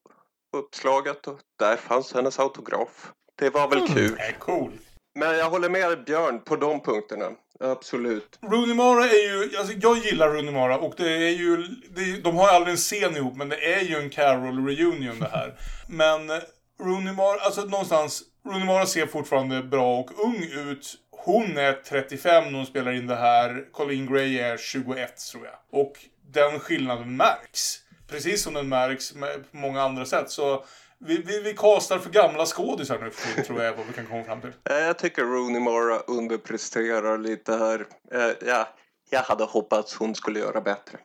uppslaget 0.56 1.26
och 1.26 1.40
där 1.58 1.76
fanns 1.76 2.12
hennes 2.12 2.38
autograf. 2.38 3.12
Det 3.34 3.50
var 3.50 3.68
väl 3.68 3.88
kul. 3.88 4.14
Det 4.14 4.22
är 4.22 4.32
cool. 4.38 4.78
Men 5.18 5.38
jag 5.38 5.50
håller 5.50 5.68
med 5.68 6.04
Björn 6.04 6.40
på 6.44 6.56
de 6.56 6.80
punkterna. 6.80 7.30
Absolut. 7.60 8.38
Rooney 8.42 8.74
Mara 8.74 9.04
är 9.04 9.28
ju, 9.28 9.56
alltså 9.58 9.72
jag 9.72 9.98
gillar 9.98 10.28
Rooney 10.28 10.50
Mara 10.50 10.78
och 10.78 10.94
det 10.96 11.12
är 11.12 11.30
ju, 11.30 11.56
det 11.90 12.00
är, 12.00 12.22
de 12.22 12.36
har 12.36 12.48
ju 12.48 12.54
aldrig 12.54 12.72
en 12.72 12.78
scen 12.78 13.16
ihop 13.16 13.36
men 13.36 13.48
det 13.48 13.74
är 13.74 13.82
ju 13.82 13.96
en 13.96 14.10
Carol 14.10 14.66
reunion 14.66 15.18
det 15.18 15.28
här. 15.32 15.54
Men 15.88 16.30
eh, 16.30 16.36
Rooney 16.80 17.12
Mara, 17.12 17.40
alltså 17.40 17.60
någonstans, 17.64 18.22
Rooney 18.46 18.64
Mara 18.64 18.86
ser 18.86 19.06
fortfarande 19.06 19.62
bra 19.62 19.98
och 19.98 20.24
ung 20.24 20.42
ut. 20.68 20.94
Hon 21.10 21.58
är 21.58 21.72
35 21.72 22.44
när 22.44 22.52
hon 22.52 22.66
spelar 22.66 22.92
in 22.92 23.06
det 23.06 23.16
här. 23.16 23.72
Colleen 23.72 24.06
Gray 24.06 24.38
är 24.38 24.56
21 24.56 25.16
tror 25.32 25.44
jag. 25.44 25.80
Och 25.80 25.92
den 26.32 26.60
skillnaden 26.60 27.16
märks. 27.16 27.78
Precis 28.08 28.42
som 28.42 28.54
den 28.54 28.68
märks 28.68 29.12
på 29.12 29.56
många 29.56 29.82
andra 29.82 30.04
sätt. 30.04 30.30
Så 30.30 30.64
vi, 31.00 31.22
vi, 31.22 31.40
vi 31.40 31.54
kastar 31.54 31.98
för 31.98 32.10
gamla 32.10 32.46
skådisar 32.46 32.98
nu 32.98 33.10
för 33.10 33.42
tror 33.42 33.62
jag 33.62 33.72
är 33.72 33.76
vad 33.76 33.86
vi 33.86 33.92
kan 33.92 34.06
komma 34.06 34.24
fram 34.24 34.40
till. 34.40 34.52
Eh, 34.70 34.76
Jag 34.76 34.98
tycker 34.98 35.22
Rooney 35.22 35.60
Mara 35.60 35.98
underpresterar 35.98 37.18
lite 37.18 37.56
här. 37.56 37.86
Eh, 38.12 38.36
Ja, 38.46 38.68
jag 39.10 39.22
hade 39.22 39.44
hoppats 39.44 39.94
hon 39.94 40.14
skulle 40.14 40.38
göra 40.38 40.60
bättre. 40.60 40.98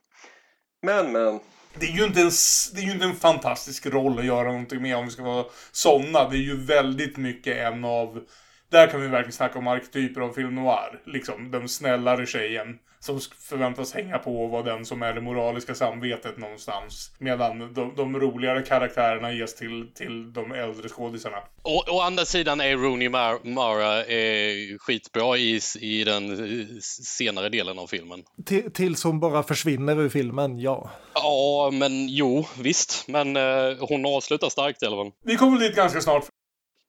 Men, 0.82 1.12
men. 1.12 1.40
Det 1.80 1.86
är, 1.86 1.92
ju 1.92 2.04
inte 2.04 2.22
en, 2.22 2.32
det 2.74 2.82
är 2.82 2.86
ju 2.86 2.92
inte 2.92 3.06
en 3.06 3.16
fantastisk 3.16 3.86
roll 3.86 4.20
att 4.20 4.26
göra 4.26 4.44
någonting 4.44 4.82
med 4.82 4.98
om 4.98 5.06
vi 5.06 5.12
ska 5.12 5.24
vara 5.24 5.46
såna. 5.72 6.30
Det 6.30 6.38
är 6.38 6.42
ju 6.42 6.66
väldigt 6.66 7.18
mycket 7.18 7.58
en 7.58 7.86
av 7.86 8.24
Där 8.70 8.88
kan 8.88 9.02
vi 9.02 9.08
verkligen 9.08 9.32
snacka 9.32 9.60
om 9.60 9.68
arketyper 9.68 10.22
av 10.22 10.34
film 10.34 10.56
noir. 10.56 11.02
Liksom 11.06 11.52
den 11.52 11.70
snällare 11.70 12.26
tjejen 12.26 12.80
som 13.04 13.20
förväntas 13.40 13.94
hänga 13.94 14.18
på 14.18 14.44
och 14.44 14.50
vara 14.50 14.64
den 14.64 14.86
som 14.86 15.02
är 15.02 15.14
det 15.14 15.22
moraliska 15.22 15.76
samvetet 15.76 16.38
någonstans. 16.38 17.12
Medan 17.20 17.74
de, 17.74 17.96
de 17.96 18.20
roligare 18.20 18.62
karaktärerna 18.62 19.34
ges 19.34 19.56
till, 19.56 19.88
till 19.96 20.34
de 20.34 20.52
äldre 20.52 20.90
skådisarna. 20.90 21.38
Å, 21.64 21.84
å 21.88 22.02
andra 22.02 22.26
sidan 22.26 22.62
är 22.62 22.78
Rooney 22.78 23.10
Mara 23.44 24.06
eh, 24.06 24.78
skitbra 24.80 25.38
i, 25.38 25.60
i 25.80 26.04
den 26.04 26.38
senare 26.82 27.50
delen 27.50 27.80
av 27.80 27.88
filmen. 27.88 28.24
Till, 28.46 28.72
tills 28.74 29.04
hon 29.04 29.20
bara 29.20 29.44
försvinner 29.44 30.00
ur 30.00 30.10
filmen, 30.10 30.60
ja. 30.60 30.90
Ja, 31.14 31.70
men 31.74 32.10
jo, 32.10 32.46
visst. 32.60 33.08
Men 33.08 33.36
eh, 33.36 33.78
hon 33.80 34.06
avslutar 34.06 34.50
starkt 34.50 34.84
i 34.84 34.86
alla 34.86 34.96
fall. 34.96 35.12
Vi 35.24 35.36
kommer 35.36 35.60
dit 35.60 35.76
ganska 35.76 36.02
snart. 36.02 36.24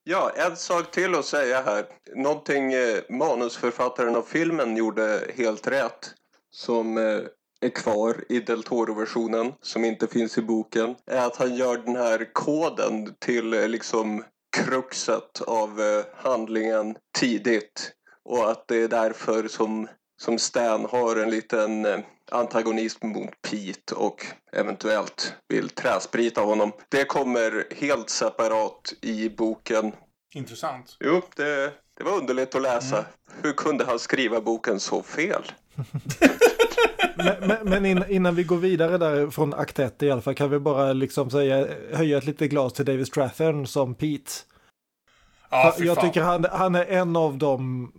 Ja, 0.06 0.32
en 0.36 0.56
sak 0.56 0.90
till 0.90 1.14
att 1.14 1.24
säga 1.24 1.62
här. 1.62 1.86
Någonting 2.14 2.72
eh, 2.72 2.98
manusförfattaren 3.08 4.16
av 4.16 4.22
filmen 4.22 4.76
gjorde 4.76 5.20
helt 5.36 5.66
rätt. 5.66 6.14
Som 6.50 6.98
eh, 6.98 7.20
är 7.60 7.68
kvar 7.68 8.24
i 8.28 8.40
Del 8.40 8.62
Toro-versionen, 8.62 9.52
som 9.62 9.84
inte 9.84 10.06
finns 10.06 10.38
i 10.38 10.42
boken. 10.42 10.94
Är 11.06 11.26
att 11.26 11.36
han 11.36 11.54
gör 11.54 11.76
den 11.76 11.96
här 11.96 12.32
koden 12.32 13.14
till 13.18 13.54
eh, 13.54 13.68
liksom 13.68 14.24
kruxet 14.56 15.40
av 15.40 15.80
eh, 15.80 16.04
handlingen 16.16 16.96
tidigt. 17.18 17.92
Och 18.24 18.50
att 18.50 18.68
det 18.68 18.76
är 18.76 18.88
därför 18.88 19.48
som, 19.48 19.88
som 20.16 20.38
Stan 20.38 20.86
har 20.90 21.16
en 21.16 21.30
liten 21.30 21.84
eh, 21.84 21.98
antagonist 22.30 23.02
mot 23.02 23.30
Pete 23.42 23.94
och 23.94 24.26
eventuellt 24.52 25.34
vill 25.48 25.68
träsprita 25.68 26.40
honom. 26.40 26.72
Det 26.88 27.04
kommer 27.04 27.64
helt 27.76 28.10
separat 28.10 28.94
i 29.00 29.28
boken. 29.28 29.92
Intressant. 30.34 30.96
Jo, 31.00 31.22
det, 31.36 31.72
det 31.96 32.04
var 32.04 32.12
underligt 32.18 32.54
att 32.54 32.62
läsa. 32.62 32.96
Mm. 32.96 33.10
Hur 33.42 33.52
kunde 33.52 33.84
han 33.84 33.98
skriva 33.98 34.40
boken 34.40 34.80
så 34.80 35.02
fel? 35.02 35.42
men, 37.16 37.48
men, 37.64 37.82
men 37.82 38.10
innan 38.10 38.34
vi 38.34 38.44
går 38.44 38.56
vidare 38.56 38.98
där 38.98 39.30
från 39.30 39.54
akt 39.54 39.78
1 39.78 40.02
i 40.02 40.10
alla 40.10 40.22
fall 40.22 40.34
kan 40.34 40.50
vi 40.50 40.58
bara 40.58 40.92
liksom 40.92 41.30
säga 41.30 41.68
höja 41.92 42.18
ett 42.18 42.24
litet 42.24 42.50
glas 42.50 42.72
till 42.72 42.84
David 42.84 43.06
Strathern 43.06 43.66
som 43.66 43.94
Pete. 43.94 44.30
Ja, 45.50 45.74
jag 45.78 46.00
tycker 46.00 46.22
han, 46.22 46.46
han 46.52 46.74
är 46.74 46.84
en 46.84 47.16
av 47.16 47.38
de 47.38 47.90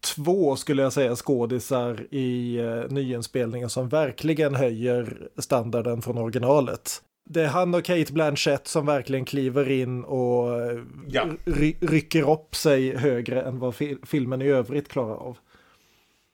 två 0.00 0.56
skulle 0.56 0.82
jag 0.82 0.92
säga 0.92 1.16
skådisar 1.16 2.06
i 2.10 2.60
uh, 2.60 2.90
nyinspelningen 2.90 3.70
som 3.70 3.88
verkligen 3.88 4.54
höjer 4.54 5.28
standarden 5.36 6.02
från 6.02 6.18
originalet. 6.18 7.02
Det 7.30 7.42
är 7.42 7.48
han 7.48 7.74
och 7.74 7.84
Kate 7.84 8.12
Blanchett 8.12 8.68
som 8.68 8.86
verkligen 8.86 9.24
kliver 9.24 9.70
in 9.70 10.04
och 10.04 10.48
uh, 10.48 10.82
ja. 11.08 11.26
ry 11.44 11.74
rycker 11.80 12.30
upp 12.30 12.56
sig 12.56 12.96
högre 12.96 13.42
än 13.42 13.58
vad 13.58 13.74
fi 13.74 13.96
filmen 14.02 14.42
i 14.42 14.48
övrigt 14.48 14.88
klarar 14.88 15.16
av. 15.16 15.38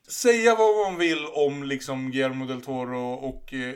Säga 0.09 0.55
vad 0.55 0.76
man 0.76 0.98
vill 0.98 1.26
om 1.26 1.62
liksom 1.62 2.11
Guillermo 2.11 2.46
del 2.46 2.61
Toro 2.62 3.12
och... 3.12 3.55
Eh, 3.55 3.74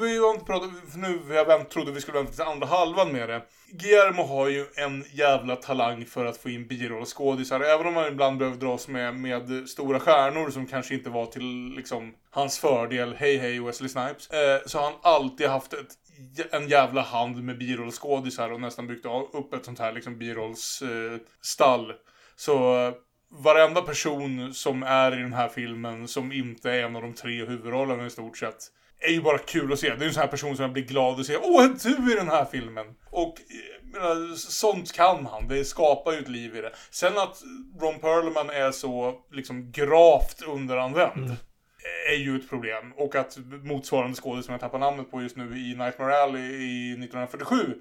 vi 0.00 0.18
har 0.18 0.30
inte 0.30 0.44
pratat... 0.44 0.70
Nu, 0.94 1.20
vi 1.28 1.36
har 1.36 1.44
vänt, 1.44 1.70
trodde 1.70 1.92
vi 1.92 2.00
skulle 2.00 2.18
vänta 2.18 2.32
till 2.32 2.42
andra 2.42 2.66
halvan 2.66 3.12
med 3.12 3.28
det. 3.28 3.42
Guillermo 3.72 4.22
har 4.22 4.48
ju 4.48 4.66
en 4.76 5.04
jävla 5.12 5.56
talang 5.56 6.04
för 6.04 6.24
att 6.24 6.36
få 6.36 6.50
in 6.50 6.66
birollskådisar. 6.66 7.60
Även 7.60 7.86
om 7.86 7.94
man 7.94 8.08
ibland 8.08 8.38
behöver 8.38 8.58
dras 8.58 8.88
med, 8.88 9.14
med 9.14 9.68
stora 9.68 10.00
stjärnor 10.00 10.50
som 10.50 10.66
kanske 10.66 10.94
inte 10.94 11.10
var 11.10 11.26
till 11.26 11.72
liksom, 11.76 12.14
hans 12.30 12.58
fördel. 12.58 13.14
Hej 13.18 13.36
hej 13.36 13.60
Wesley 13.60 13.88
Snipes. 13.88 14.30
Eh, 14.30 14.60
så 14.66 14.78
har 14.78 14.84
han 14.84 15.00
alltid 15.02 15.46
haft 15.46 15.72
ett, 15.72 15.94
en 16.50 16.68
jävla 16.68 17.02
hand 17.02 17.44
med 17.44 17.58
birollskådisar 17.58 18.50
och 18.52 18.60
nästan 18.60 18.86
byggt 18.86 19.06
upp 19.32 19.54
ett 19.54 19.64
sånt 19.64 19.78
här 19.78 19.92
liksom 19.92 20.18
birollsstall. 20.18 21.90
Eh, 21.90 21.96
så 22.36 22.86
eh, 22.86 22.94
varenda 23.30 23.82
person 23.82 24.54
som 24.54 24.82
är 24.82 25.18
i 25.18 25.22
den 25.22 25.32
här 25.32 25.48
filmen 25.48 26.08
som 26.08 26.32
inte 26.32 26.70
är 26.70 26.82
en 26.82 26.96
av 26.96 27.02
de 27.02 27.14
tre 27.14 27.44
huvudrollerna 27.44 28.06
i 28.06 28.10
stort 28.10 28.38
sett 28.38 28.72
är 29.00 29.12
ju 29.12 29.20
bara 29.20 29.38
kul 29.38 29.72
att 29.72 29.78
se. 29.78 29.94
Det 29.94 30.04
är 30.04 30.08
en 30.08 30.14
sån 30.14 30.20
här 30.20 30.28
person 30.28 30.56
som 30.56 30.62
jag 30.62 30.72
blir 30.72 30.84
glad 30.84 31.20
att 31.20 31.26
se. 31.26 31.36
Åh, 31.36 31.64
är 31.64 32.06
du 32.06 32.12
i 32.12 32.16
den 32.16 32.28
här 32.28 32.44
filmen? 32.44 32.86
Och 33.10 33.34
menar, 33.92 34.36
sånt 34.36 34.92
kan 34.92 35.26
han. 35.26 35.48
Det 35.48 35.64
skapar 35.64 36.12
ju 36.12 36.18
ett 36.18 36.28
liv 36.28 36.56
i 36.56 36.60
det. 36.60 36.72
Sen 36.90 37.18
att 37.18 37.42
Ron 37.80 38.00
Perlman 38.00 38.50
är 38.50 38.70
så 38.70 39.14
liksom 39.32 39.72
gravt 39.72 40.42
underanvänd. 40.46 41.24
Mm. 41.24 41.36
Är 42.12 42.16
ju 42.16 42.36
ett 42.36 42.48
problem. 42.48 42.92
Och 42.96 43.14
att 43.14 43.38
motsvarande 43.62 44.16
skådespelare 44.16 44.42
som 44.42 44.52
jag 44.52 44.60
tappar 44.60 44.78
namnet 44.78 45.10
på 45.10 45.22
just 45.22 45.36
nu 45.36 45.44
i 45.44 45.74
Nightmare 45.76 46.22
Alley 46.22 46.42
i 46.42 46.92
1947 46.92 47.74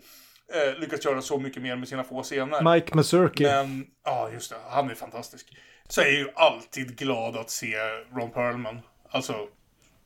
eh, 0.54 0.80
lyckats 0.80 1.06
göra 1.06 1.22
så 1.22 1.40
mycket 1.40 1.62
mer 1.62 1.76
med 1.76 1.88
sina 1.88 2.04
få 2.04 2.24
scener. 2.24 2.74
Mike 2.74 2.96
Mazurki. 2.96 3.44
Men, 3.44 3.88
ja 4.04 4.30
just 4.34 4.50
det, 4.50 4.58
han 4.70 4.90
är 4.90 4.96
fantastisk. 4.96 5.58
Så 5.88 6.02
jag 6.02 6.10
är 6.10 6.18
ju 6.18 6.30
alltid 6.36 6.98
glad 6.98 7.38
att 7.38 7.50
se 7.50 7.76
Ron 8.16 8.32
Perlman. 8.32 8.80
Alltså, 9.10 9.48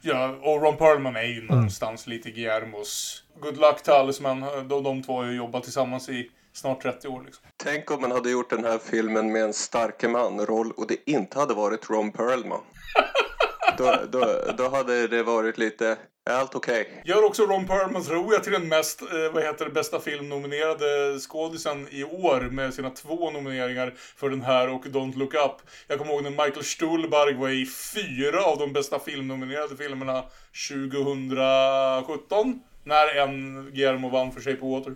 ja, 0.02 0.28
och 0.42 0.62
Ron 0.62 0.78
Perlman 0.78 1.16
är 1.16 1.24
ju 1.24 1.40
mm. 1.40 1.46
någonstans 1.46 2.08
lite 2.08 2.32
Guillermos 2.32 3.24
Good 3.40 3.58
Luck 3.58 3.84
Talisman. 3.84 4.42
De, 4.68 4.84
de 4.84 5.04
två 5.04 5.18
har 5.18 5.26
ju 5.26 5.36
jobbat 5.36 5.64
tillsammans 5.64 6.10
i 6.10 6.32
snart 6.54 6.82
30 6.82 7.08
år. 7.08 7.24
Liksom. 7.26 7.46
Tänk 7.58 7.92
om 7.92 8.02
man 8.02 8.12
hade 8.12 8.32
gjort 8.32 8.50
den 8.50 8.66
här 8.66 8.78
filmen 8.78 9.32
med 9.32 9.44
en 9.44 9.54
starke 9.54 10.08
man-roll 10.08 10.72
och 10.72 10.88
det 10.88 11.10
inte 11.10 11.40
hade 11.40 11.54
varit 11.54 11.90
Ron 11.90 12.12
Perlman. 12.12 12.62
då, 13.78 13.96
då, 14.12 14.54
då 14.58 14.70
hade 14.70 15.08
det 15.08 15.24
varit 15.24 15.58
lite 15.58 15.98
allt 16.30 16.56
okej. 16.56 16.82
Okay. 16.82 16.94
Gör 17.06 17.26
också 17.26 17.46
Ron 17.46 17.68
Perlman, 17.68 18.04
tror 18.04 18.34
jag, 18.34 18.44
till 18.44 18.52
den 18.52 18.68
mest, 18.68 19.02
eh, 19.02 19.08
vad 19.34 19.44
heter 19.44 19.66
det, 19.66 19.72
bästa 19.72 20.00
filmnominerade 20.00 21.20
skådisen 21.20 21.88
i 21.92 22.04
år 22.04 22.42
med 22.42 22.74
sina 22.74 22.90
två 22.90 23.32
nomineringar 23.32 23.94
för 24.16 24.30
den 24.30 24.42
här 24.42 24.70
och 24.70 24.86
Don't 24.86 25.18
Look 25.18 25.34
Up. 25.34 25.56
Jag 25.88 25.98
kommer 25.98 26.14
ihåg 26.14 26.24
när 26.24 26.30
Michael 26.30 26.64
Stuhlbarg 26.64 27.34
var 27.34 27.50
i 27.50 27.66
fyra 27.66 28.44
av 28.44 28.58
de 28.58 28.74
bästa 28.74 29.00
filmnominerade 29.00 29.78
filmerna 29.78 30.24
2017. 30.70 32.60
När 32.84 33.16
en 33.16 33.66
Guillermo 33.74 34.10
vann 34.10 34.32
för 34.32 34.42
sig 34.42 34.56
på 34.56 34.76
Water. 34.76 34.96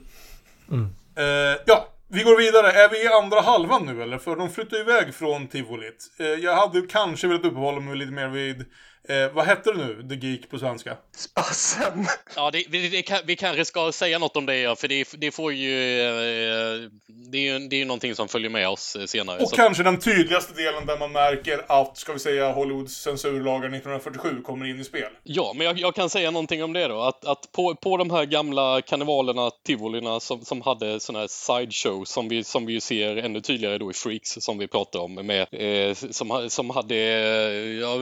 Mm. 0.72 0.86
Eh, 1.18 1.58
ja, 1.66 1.88
vi 2.08 2.24
går 2.24 2.38
vidare. 2.38 2.72
Är 2.72 2.90
vi 2.90 3.04
i 3.04 3.08
andra 3.08 3.42
halvan 3.42 3.86
nu 3.86 4.04
eller? 4.04 4.18
För 4.18 4.36
de 4.36 4.50
flyttar 4.50 4.80
iväg 4.80 5.16
från 5.16 5.48
tivolit. 5.48 6.12
Eh, 6.20 6.26
jag 6.26 6.56
hade 6.56 6.82
kanske 6.82 7.28
velat 7.28 7.46
uppehålla 7.46 7.80
mig 7.80 7.96
lite 7.96 8.12
mer 8.12 8.28
vid 8.28 8.66
Eh, 9.10 9.34
vad 9.34 9.46
hette 9.46 9.72
det 9.72 9.78
nu, 9.78 10.08
The 10.10 10.28
Geek 10.28 10.50
på 10.50 10.60
svenska? 10.60 10.98
Spassen! 11.16 12.06
Ja, 12.36 12.52
det, 12.52 12.64
det, 12.70 12.90
det 12.90 13.02
kan, 13.02 13.20
vi 13.26 13.36
kanske 13.36 13.66
ska 13.66 13.92
säga 13.92 14.20
något 14.20 14.38
om 14.38 14.46
det, 14.46 14.58
ja, 14.58 14.76
för 14.76 14.88
det, 14.88 15.08
det 15.18 15.32
får 15.32 15.54
ju... 15.54 16.02
Eh, 16.02 16.90
det 17.08 17.38
är 17.38 17.54
ju 17.54 17.68
det 17.68 17.82
är 17.82 17.86
någonting 17.86 18.16
som 18.16 18.28
följer 18.28 18.50
med 18.50 18.70
oss 18.70 18.96
eh, 18.96 19.06
senare. 19.06 19.42
Och 19.42 19.50
så. 19.50 19.56
kanske 19.56 19.84
den 19.84 20.00
tydligaste 20.00 20.54
delen 20.54 20.86
där 20.86 20.98
man 20.98 21.12
märker 21.12 21.66
att, 21.68 21.98
ska 21.98 22.14
vi 22.14 22.20
säga, 22.20 22.52
Hollywoods 22.52 22.94
censurlagar 22.94 23.70
1947 23.70 24.42
kommer 24.42 24.66
in 24.66 24.80
i 24.80 24.84
spel. 24.84 25.10
Ja, 25.24 25.54
men 25.56 25.68
jag, 25.68 25.80
jag 25.80 25.96
kan 25.96 26.10
säga 26.10 26.32
någonting 26.32 26.64
om 26.64 26.74
det 26.74 26.88
då. 26.88 27.02
Att, 27.02 27.26
att 27.26 27.52
på, 27.52 27.76
på 27.76 27.98
de 27.98 28.12
här 28.12 28.26
gamla 28.26 28.82
karnevalerna, 28.82 29.52
tivolierna, 29.66 30.20
som, 30.20 30.46
som 30.46 30.62
hade 30.62 31.00
sådana 31.00 31.20
här 31.20 31.28
sideshows 31.28 32.10
som 32.10 32.28
vi, 32.28 32.44
som 32.44 32.66
vi 32.66 32.82
ser 32.82 33.18
ännu 33.18 33.42
tydligare 33.42 33.78
då 33.78 33.92
i 33.92 33.94
Freaks, 33.94 34.30
som 34.30 34.58
vi 34.58 34.68
pratar 34.68 35.00
om, 35.00 35.14
med, 35.14 35.48
eh, 35.52 35.94
som, 35.94 36.50
som 36.50 36.70
hade 36.70 36.96
ja, 37.82 37.96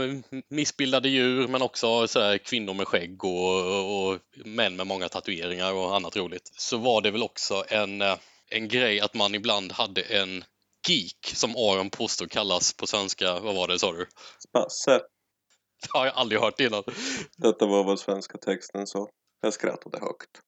missbildade 0.50 0.93
bildade 0.94 1.10
djur 1.10 1.48
men 1.48 1.62
också 1.62 2.08
så 2.08 2.20
här, 2.20 2.38
kvinnor 2.38 2.74
med 2.74 2.88
skägg 2.88 3.24
och, 3.24 4.10
och, 4.10 4.20
män 4.46 4.76
med 4.76 4.88
många 4.88 5.10
tatueringar 5.10 5.74
och 5.74 5.96
annat 5.96 6.16
roligt. 6.16 6.52
Så 6.58 6.78
var 6.78 7.02
det 7.02 7.12
väl 7.12 7.24
också 7.24 7.64
en, 7.68 8.02
eh, 8.02 8.18
en 8.50 8.68
grej 8.68 9.00
att 9.00 9.14
man 9.14 9.36
ibland 9.36 9.72
hade 9.72 10.02
en 10.02 10.44
geek 10.88 11.34
som 11.36 11.56
Aron 11.56 11.90
påstår 11.90 12.26
kallas 12.26 12.74
på 12.74 12.88
svenska. 12.88 13.40
Vad 13.40 13.56
var 13.56 13.68
det 13.68 13.80
sa 13.80 13.92
du? 13.92 14.08
Spasse. 14.50 15.02
Det 15.82 15.98
har 15.98 16.06
jag 16.06 16.16
aldrig 16.16 16.42
hört 16.42 16.60
innan. 16.60 16.84
Detta 17.38 17.66
var 17.66 17.84
vad 17.84 18.00
svenska 18.00 18.38
texten 18.38 18.88
sa. 18.88 19.10
Jag 19.42 19.54
skrattade 19.54 20.00
högt. 20.00 20.42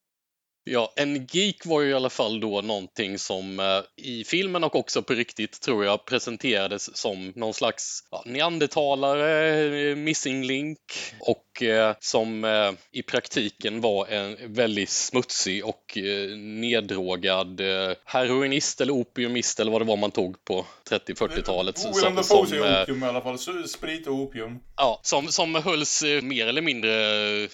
Ja, 0.68 0.94
en 0.96 1.26
geek 1.26 1.66
var 1.66 1.82
ju 1.82 1.90
i 1.90 1.94
alla 1.94 2.10
fall 2.10 2.40
då 2.40 2.62
någonting 2.62 3.20
som 3.20 3.60
eh, 3.60 4.06
i 4.06 4.24
filmen 4.24 4.64
och 4.64 4.76
också 4.76 5.02
på 5.02 5.14
riktigt 5.14 5.62
tror 5.62 5.86
jag 5.86 6.06
presenterades 6.06 6.98
som 6.98 7.34
någon 7.36 7.54
slags 7.54 8.04
ja, 8.12 8.24
neandertalare, 8.26 9.60
eh, 9.90 9.96
missing 9.96 10.44
link 10.44 10.80
och 11.20 11.64
eh, 11.64 11.96
som 12.00 12.44
eh, 12.44 12.72
i 12.92 13.02
praktiken 13.04 13.82
var 13.82 14.08
en 14.08 14.54
väldigt 14.54 14.90
smutsig 14.90 15.66
och 15.66 15.98
eh, 15.98 16.38
neddrogad 16.38 17.60
eh, 17.60 17.96
heroinist 18.06 18.82
eller 18.82 18.94
opiumist 18.94 19.60
eller 19.60 19.72
vad 19.72 19.82
det 19.82 19.86
var 19.86 19.98
man 19.98 20.12
tog 20.12 20.46
på 20.46 20.66
30-40-talet. 20.90 21.86
William 21.96 22.16
Dafoe 22.16 22.48
säger 22.48 22.84
opium 22.84 23.04
i 23.04 23.06
alla 23.06 23.22
fall, 23.22 23.40
sprit 23.68 24.08
och 24.08 24.14
opium. 24.14 24.60
Ja, 24.78 25.00
som, 25.04 25.28
som 25.28 25.56
hölls 25.56 26.04
mer 26.22 26.48
eller 26.48 26.62
mindre 26.62 26.92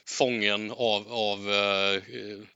fången 0.06 0.72
av, 0.72 1.14
av 1.14 1.40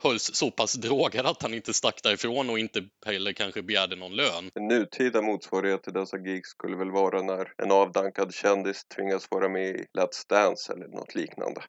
hölls 0.03 0.31
så 0.45 0.51
pass 0.51 0.73
drogad 0.73 1.25
att 1.25 1.41
han 1.41 1.53
inte 1.53 1.73
stack 1.73 2.03
därifrån 2.03 2.49
och 2.49 2.59
inte 2.59 2.83
heller 3.05 3.33
kanske 3.33 3.61
begärde 3.61 3.95
någon 3.95 4.15
lön. 4.15 4.51
En 4.55 4.67
nutida 4.67 5.21
motsvarighet 5.21 5.83
till 5.83 5.93
dessa 5.93 6.17
gigs 6.17 6.49
skulle 6.49 6.77
väl 6.77 6.91
vara 6.91 7.21
när 7.21 7.53
en 7.63 7.71
avdankad 7.71 8.33
kändis 8.33 8.85
tvingas 8.95 9.31
vara 9.31 9.49
med 9.49 9.69
i 9.69 9.85
Let's 9.97 10.29
Dance 10.29 10.73
eller 10.73 10.87
något 10.87 11.15
liknande. 11.15 11.61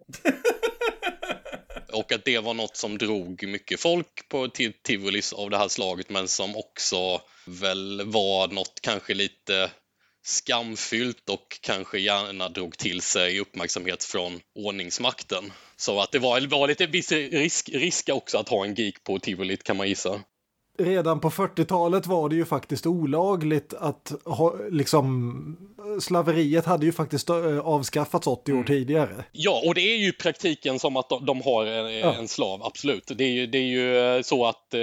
och 1.93 2.13
att 2.13 2.25
det 2.25 2.39
var 2.39 2.55
något 2.55 2.77
som 2.77 2.99
drog 2.99 3.49
mycket 3.49 3.81
folk 3.81 4.29
på 4.29 4.49
tivolis 4.83 5.33
av 5.33 5.51
det 5.51 5.59
här 5.59 5.69
slaget 5.69 6.11
men 6.11 6.29
som 6.29 6.57
också 6.57 7.21
väl 7.47 8.03
var 8.07 8.49
något 8.49 8.81
kanske 8.83 9.15
lite 9.15 9.71
skamfyllt 10.27 11.29
och 11.29 11.59
kanske 11.61 11.99
gärna 11.99 12.49
drog 12.49 12.79
till 12.79 13.01
sig 13.01 13.41
uppmärksamhet 13.41 14.05
från 14.05 14.41
ordningsmakten. 14.55 15.53
Så 15.77 16.01
att 16.01 16.13
det 16.13 16.19
var, 16.19 16.41
var 16.47 16.69
lite 16.69 16.87
viss 16.87 17.13
risk, 17.13 17.69
risk 17.69 18.09
också 18.13 18.39
att 18.39 18.49
ha 18.49 18.65
en 18.65 18.75
geek 18.75 19.05
på 19.05 19.19
tivolit 19.19 19.63
kan 19.63 19.77
man 19.77 19.89
gissa 19.89 20.21
redan 20.79 21.21
på 21.21 21.31
40-talet 21.31 22.07
var 22.07 22.29
det 22.29 22.37
ju 22.37 22.45
faktiskt 22.45 22.87
olagligt 22.87 23.75
att 23.75 24.13
ha, 24.25 24.55
liksom, 24.71 25.57
slaveriet 26.01 26.65
hade 26.65 26.87
ju 26.87 26.93
faktiskt 26.93 27.31
eh, 27.31 27.59
avskaffats 27.59 28.27
80 28.27 28.53
år 28.53 28.57
mm. 28.57 28.67
tidigare. 28.67 29.25
Ja, 29.33 29.63
och 29.67 29.75
det 29.75 29.81
är 29.81 29.97
ju 29.97 30.13
praktiken 30.13 30.79
som 30.79 30.97
att 30.97 31.09
de 31.09 31.43
har 31.43 31.67
en, 31.67 31.99
ja. 31.99 32.15
en 32.15 32.29
slav, 32.29 32.63
absolut. 32.63 33.13
Det 33.17 33.25
är 33.25 33.33
ju, 33.33 33.47
det 33.47 33.59
är 33.59 33.63
ju 33.63 33.99
eh, 33.99 34.23
så 34.23 34.47
att 34.47 34.75
eh, 34.75 34.81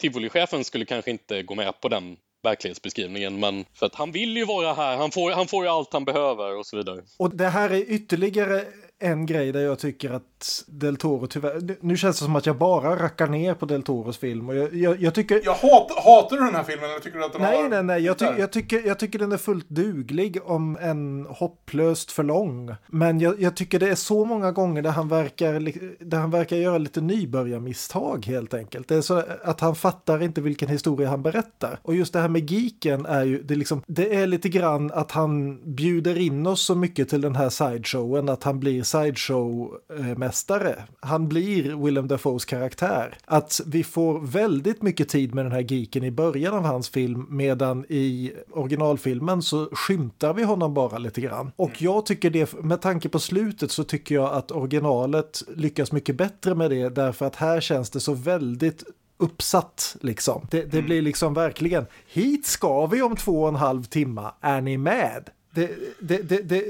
tivolichefen 0.00 0.64
skulle 0.64 0.84
kanske 0.84 1.10
inte 1.10 1.42
gå 1.42 1.54
med 1.54 1.80
på 1.80 1.88
den 1.88 2.16
verklighetsbeskrivningen. 2.42 3.40
Men 3.40 3.64
för 3.74 3.86
att 3.86 3.94
han 3.94 4.12
vill 4.12 4.36
ju 4.36 4.44
vara 4.44 4.72
här, 4.72 4.96
han 4.96 5.10
får, 5.10 5.30
han 5.30 5.46
får 5.46 5.64
ju 5.64 5.70
allt 5.70 5.92
han 5.92 6.04
behöver 6.04 6.58
och 6.58 6.66
så 6.66 6.76
vidare. 6.76 7.02
Och 7.18 7.36
det 7.36 7.48
här 7.48 7.70
är 7.70 7.90
ytterligare 7.90 8.64
en 9.02 9.26
grej 9.26 9.52
där 9.52 9.60
jag 9.60 9.78
tycker 9.78 10.10
att 10.10 10.64
Del 10.66 10.96
Toro 10.96 11.26
tyvärr... 11.26 11.76
Nu 11.80 11.96
känns 11.96 12.18
det 12.18 12.24
som 12.24 12.36
att 12.36 12.46
jag 12.46 12.56
bara 12.56 12.96
rackar 12.96 13.26
ner 13.26 13.54
på 13.54 13.66
Del 13.66 13.82
Toros 13.82 14.18
film. 14.18 14.48
Och 14.48 14.56
jag, 14.56 14.74
jag, 14.74 15.02
jag 15.02 15.14
tycker... 15.14 15.40
Jag 15.44 15.54
hat, 15.54 15.90
hatar 16.04 16.36
du 16.36 16.44
den 16.44 16.54
här 16.54 16.62
filmen 16.62 16.90
eller 16.90 17.00
tycker 17.00 17.18
du 17.18 17.24
att 17.24 17.32
den 17.32 17.42
nej, 17.42 17.62
har... 17.62 17.68
Nej, 17.68 17.82
nej, 17.82 18.04
jag, 18.04 18.18
ty, 18.18 18.24
jag, 18.38 18.52
tycker, 18.52 18.86
jag 18.86 18.98
tycker 18.98 19.18
den 19.18 19.32
är 19.32 19.36
fullt 19.36 19.68
duglig 19.68 20.38
om 20.44 20.78
en 20.80 21.26
hopplöst 21.30 22.12
för 22.12 22.22
lång. 22.22 22.74
Men 22.86 23.20
jag, 23.20 23.56
tycker 23.56 23.78
det 23.78 23.88
är 23.88 23.94
så 23.94 24.24
många 24.24 24.52
gånger 24.52 24.82
där 24.82 24.90
han 24.90 25.08
verkar, 25.08 25.72
där 26.04 26.18
han 26.18 26.30
verkar 26.30 26.56
göra 26.56 26.78
lite 26.78 27.00
nybörjarmisstag 27.00 28.26
helt 28.26 28.54
enkelt. 28.54 28.88
Det 28.88 28.96
är 28.96 29.00
så 29.00 29.22
att 29.44 29.60
han 29.60 29.74
fattar 29.74 30.22
inte 30.22 30.40
vilken 30.40 30.68
historia 30.68 31.08
han 31.08 31.22
berättar. 31.22 31.78
Och 31.82 31.94
just 31.94 32.12
det 32.12 32.20
här 32.20 32.28
med 32.28 32.50
geeken 32.50 33.06
är 33.06 33.24
ju, 33.24 33.42
det, 33.42 33.54
liksom, 33.54 33.82
det 33.86 34.14
är 34.14 34.26
lite 34.26 34.48
grann 34.48 34.90
att 34.92 35.10
han 35.10 35.60
bjuder 35.74 36.18
in 36.18 36.46
oss 36.46 36.62
så 36.62 36.74
mycket 36.74 37.08
till 37.08 37.20
den 37.20 37.36
här 37.36 37.48
sideshowen 37.48 38.28
att 38.28 38.42
han 38.42 38.60
blir 38.60 38.82
sideshow-mästare. 38.92 40.82
Han 41.00 41.28
blir 41.28 41.84
Willem 41.84 42.08
Dafoes 42.08 42.44
karaktär. 42.44 43.18
Att 43.24 43.60
vi 43.66 43.84
får 43.84 44.20
väldigt 44.20 44.82
mycket 44.82 45.08
tid 45.08 45.34
med 45.34 45.44
den 45.44 45.52
här 45.52 45.72
geeken 45.72 46.04
i 46.04 46.10
början 46.10 46.54
av 46.54 46.64
hans 46.64 46.88
film 46.88 47.26
medan 47.30 47.84
i 47.88 48.32
originalfilmen 48.50 49.42
så 49.42 49.68
skymtar 49.72 50.34
vi 50.34 50.42
honom 50.42 50.74
bara 50.74 50.98
lite 50.98 51.20
grann. 51.20 51.52
Och 51.56 51.82
jag 51.82 52.06
tycker 52.06 52.30
det, 52.30 52.52
med 52.52 52.80
tanke 52.80 53.08
på 53.08 53.18
slutet 53.18 53.70
så 53.70 53.84
tycker 53.84 54.14
jag 54.14 54.32
att 54.32 54.50
originalet 54.50 55.42
lyckas 55.56 55.92
mycket 55.92 56.16
bättre 56.16 56.54
med 56.54 56.70
det 56.70 56.88
därför 56.88 57.26
att 57.26 57.36
här 57.36 57.60
känns 57.60 57.90
det 57.90 58.00
så 58.00 58.14
väldigt 58.14 58.84
uppsatt 59.22 59.96
liksom. 60.00 60.46
Det, 60.50 60.62
det 60.62 60.78
mm. 60.78 60.86
blir 60.86 61.02
liksom 61.02 61.34
verkligen 61.34 61.86
hit 62.06 62.46
ska 62.46 62.86
vi 62.86 63.02
om 63.02 63.16
två 63.16 63.42
och 63.42 63.48
en 63.48 63.54
halv 63.54 63.84
timma. 63.84 64.34
Är 64.40 64.60
ni 64.60 64.78
med? 64.78 65.30
Det, 65.54 65.70
det, 66.00 66.48
det, 66.48 66.64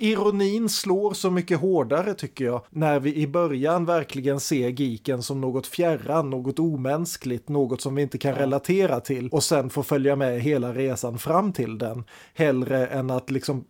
ironin 0.00 0.68
slår 0.68 1.14
så 1.14 1.30
mycket 1.30 1.60
hårdare 1.60 2.14
tycker 2.14 2.44
jag 2.44 2.62
när 2.70 3.00
vi 3.00 3.14
i 3.14 3.26
början 3.26 3.84
verkligen 3.84 4.40
ser 4.40 4.68
geeken 4.68 5.22
som 5.22 5.40
något 5.40 5.66
fjärran, 5.66 6.30
något 6.30 6.58
omänskligt, 6.58 7.48
något 7.48 7.80
som 7.80 7.94
vi 7.94 8.02
inte 8.02 8.18
kan 8.18 8.34
relatera 8.34 9.00
till 9.00 9.28
och 9.28 9.42
sen 9.42 9.70
får 9.70 9.82
följa 9.82 10.16
med 10.16 10.40
hela 10.40 10.74
resan 10.74 11.18
fram 11.18 11.52
till 11.52 11.78
den. 11.78 12.04
Hellre 12.34 12.86
än 12.86 13.10
att 13.10 13.30
liksom, 13.30 13.64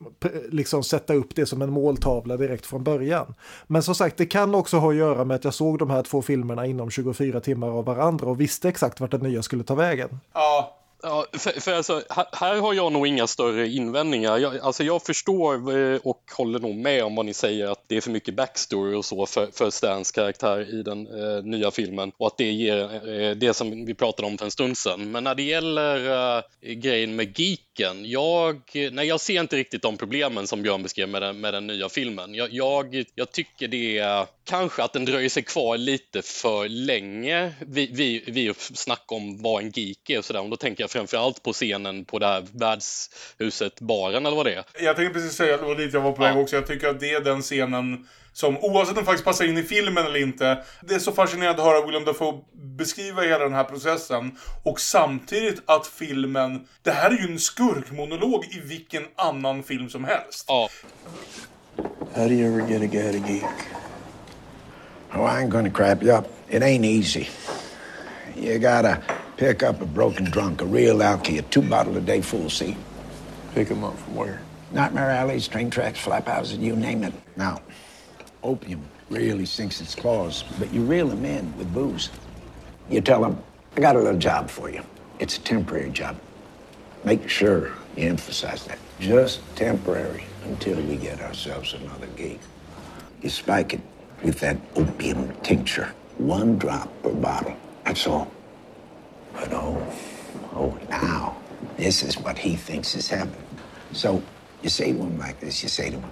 liksom 0.50 0.82
sätta 0.82 1.14
upp 1.14 1.34
det 1.34 1.46
som 1.46 1.62
en 1.62 1.72
måltavla 1.72 2.36
direkt 2.36 2.66
från 2.66 2.84
början. 2.84 3.34
Men 3.66 3.82
som 3.82 3.94
sagt, 3.94 4.16
det 4.16 4.26
kan 4.26 4.54
också 4.54 4.76
ha 4.76 4.90
att 4.90 4.96
göra 4.96 5.24
med 5.24 5.34
att 5.34 5.44
jag 5.44 5.54
såg 5.54 5.78
de 5.78 5.90
här 5.90 6.02
två 6.02 6.22
filmerna 6.22 6.66
inom 6.66 6.90
24 6.90 7.40
timmar 7.40 7.68
av 7.68 7.84
varandra 7.84 8.26
och 8.26 8.40
visste 8.40 8.68
exakt 8.68 9.00
vart 9.00 9.10
den 9.10 9.20
nya 9.20 9.42
skulle 9.42 9.64
ta 9.64 9.74
vägen. 9.74 10.20
Ja, 10.32 10.75
Ja, 11.08 11.26
för, 11.32 11.60
för 11.60 11.72
alltså, 11.72 12.02
här, 12.32 12.56
har 12.60 12.74
jag 12.74 12.92
nog 12.92 13.06
inga 13.06 13.26
större 13.26 13.68
invändningar. 13.68 14.38
Jag, 14.38 14.58
alltså 14.58 14.84
jag 14.84 15.02
förstår 15.02 15.78
eh, 15.78 16.00
och 16.02 16.22
håller 16.36 16.58
nog 16.58 16.74
med 16.74 17.04
om 17.04 17.14
vad 17.14 17.26
ni 17.26 17.34
säger 17.34 17.66
att 17.66 17.84
det 17.86 17.96
är 17.96 18.00
för 18.00 18.10
mycket 18.10 18.34
backstory 18.34 18.94
och 18.94 19.04
så 19.04 19.26
för, 19.26 19.48
för 19.52 19.70
Stans 19.70 20.12
karaktär 20.12 20.74
i 20.74 20.82
den 20.82 21.06
eh, 21.06 21.44
nya 21.44 21.70
filmen 21.70 22.12
och 22.16 22.26
att 22.26 22.36
det 22.36 22.50
ger 22.50 23.08
eh, 23.08 23.30
det 23.30 23.54
som 23.54 23.86
vi 23.86 23.94
pratade 23.94 24.28
om 24.28 24.38
för 24.38 24.44
en 24.44 24.50
stund 24.50 24.78
sedan. 24.78 25.10
Men 25.10 25.24
när 25.24 25.34
det 25.34 25.42
gäller 25.42 26.10
eh, 26.36 26.42
grejen 26.72 27.16
med 27.16 27.34
geeken, 27.76 28.10
jag, 28.10 28.60
nej, 28.92 29.06
jag 29.06 29.20
ser 29.20 29.40
inte 29.40 29.56
riktigt 29.56 29.82
de 29.82 29.96
problemen 29.96 30.46
som 30.46 30.62
Björn 30.62 30.82
beskrev 30.82 31.08
med 31.08 31.22
den, 31.22 31.40
med 31.40 31.54
den 31.54 31.66
nya 31.66 31.88
filmen. 31.88 32.34
Jag, 32.34 32.52
jag, 32.52 33.04
jag 33.14 33.32
tycker 33.32 33.68
det 33.68 33.98
är 33.98 34.26
kanske 34.44 34.82
att 34.82 34.92
den 34.92 35.04
dröjer 35.04 35.28
sig 35.28 35.42
kvar 35.42 35.76
lite 35.76 36.22
för 36.22 36.68
länge 36.68 37.52
vid, 37.60 37.96
vid, 37.96 38.34
vid 38.34 38.56
snack 38.56 39.04
om 39.06 39.42
vad 39.42 39.62
en 39.62 39.70
geek 39.70 40.10
är 40.10 40.18
och 40.18 40.24
sådär. 40.24 40.42
Och 40.42 40.50
då 40.50 40.56
tänker 40.56 40.82
jag 40.82 40.90
framförallt 40.90 41.42
på 41.42 41.52
scenen 41.52 42.04
på 42.04 42.18
det 42.18 42.26
här 42.26 42.46
värdshuset, 42.52 43.80
baren 43.80 44.26
eller 44.26 44.36
vad 44.36 44.46
det 44.46 44.54
är. 44.54 44.64
Jag 44.80 44.96
tänkte 44.96 45.14
precis 45.14 45.36
säga, 45.36 45.56
det 45.56 45.64
var 45.64 45.76
dit 45.76 45.94
jag 45.94 46.00
var 46.00 46.12
på 46.12 46.22
väg 46.22 46.36
ja. 46.36 46.40
också. 46.40 46.56
Jag 46.56 46.66
tycker 46.66 46.88
att 46.88 47.00
det 47.00 47.10
är 47.10 47.20
den 47.20 47.42
scenen 47.42 48.06
som 48.36 48.56
oavsett 48.58 48.98
om 48.98 49.04
faktiskt 49.04 49.24
passar 49.24 49.44
in 49.44 49.58
i 49.58 49.62
filmen 49.62 50.06
eller 50.06 50.20
inte. 50.20 50.58
Det 50.80 50.94
är 50.94 50.98
så 50.98 51.12
fascinerande 51.12 51.62
att 51.62 51.68
höra 51.68 51.86
William 51.86 52.04
Dafoe 52.04 52.40
beskriva 52.52 53.22
hela 53.22 53.38
den 53.38 53.52
här 53.52 53.64
processen. 53.64 54.38
Och 54.62 54.80
samtidigt 54.80 55.62
att 55.66 55.86
filmen, 55.86 56.66
det 56.82 56.90
här 56.90 57.10
är 57.10 57.14
ju 57.14 57.32
en 57.32 57.38
skurkmonolog 57.38 58.44
i 58.44 58.60
vilken 58.60 59.02
annan 59.16 59.62
film 59.62 59.88
som 59.88 60.04
helst. 60.04 60.44
Ja. 60.48 60.68
How 62.14 62.28
do 62.28 62.34
you 62.34 62.54
ever 62.54 62.68
get 62.68 62.82
a 62.82 62.86
guy 62.86 63.12
to 63.12 63.28
geek? 63.28 63.44
Oh, 65.14 65.24
I 65.24 65.42
ain't 65.42 65.50
gonna 65.50 65.70
crap 65.70 66.02
you 66.02 66.18
up. 66.18 66.26
It 66.48 66.62
ain't 66.62 66.84
easy. 66.84 67.28
You 68.36 68.58
gotta 68.58 68.98
pick 69.36 69.62
up 69.62 69.82
a 69.82 69.86
broken 69.86 70.30
drunk, 70.30 70.62
a 70.62 70.64
real 70.64 70.96
alky, 70.96 71.38
a 71.38 71.42
two 71.42 71.62
bottle 71.62 71.96
a 71.96 72.00
day 72.00 72.20
full 72.22 72.50
seat. 72.50 72.76
Pick 73.54 73.68
him 73.68 73.84
up 73.84 73.98
from 73.98 74.14
where? 74.14 74.40
Nightmare 74.72 75.10
alleys, 75.10 75.48
train 75.48 75.70
tracks, 75.70 75.98
flap 75.98 76.28
houses, 76.28 76.58
you 76.58 76.76
name 76.76 77.04
it. 77.04 77.14
Now, 77.36 77.60
opium 78.46 78.82
really 79.10 79.44
sinks 79.44 79.80
its 79.80 79.94
claws, 79.94 80.44
but 80.58 80.72
you 80.72 80.82
reel 80.82 81.08
them 81.08 81.24
in 81.24 81.56
with 81.58 81.72
booze. 81.72 82.10
You 82.88 83.00
tell 83.00 83.20
them, 83.20 83.42
I 83.76 83.80
got 83.80 83.96
a 83.96 83.98
little 83.98 84.18
job 84.18 84.48
for 84.48 84.70
you. 84.70 84.82
It's 85.18 85.36
a 85.38 85.40
temporary 85.40 85.90
job. 85.90 86.16
Make 87.04 87.28
sure 87.28 87.72
you 87.96 88.08
emphasize 88.08 88.64
that. 88.64 88.78
Just 89.00 89.40
temporary 89.56 90.24
until 90.44 90.80
we 90.82 90.96
get 90.96 91.20
ourselves 91.20 91.74
another 91.74 92.06
gig. 92.08 92.38
You 93.22 93.30
spike 93.30 93.74
it 93.74 93.80
with 94.22 94.40
that 94.40 94.56
opium 94.76 95.34
tincture. 95.42 95.92
One 96.18 96.58
drop 96.58 96.90
per 97.02 97.12
bottle. 97.12 97.56
That's 97.84 98.06
all. 98.06 98.30
But 99.32 99.52
oh, 99.52 99.86
oh, 100.54 100.78
now, 100.88 101.36
this 101.76 102.02
is 102.02 102.18
what 102.18 102.38
he 102.38 102.56
thinks 102.56 102.94
is 102.94 103.08
heaven. 103.08 103.36
So 103.92 104.22
you 104.62 104.68
say 104.68 104.92
to 104.92 104.98
him 104.98 105.18
like 105.18 105.40
this 105.40 105.62
you 105.62 105.68
say 105.68 105.90
to 105.90 106.00
him, 106.00 106.10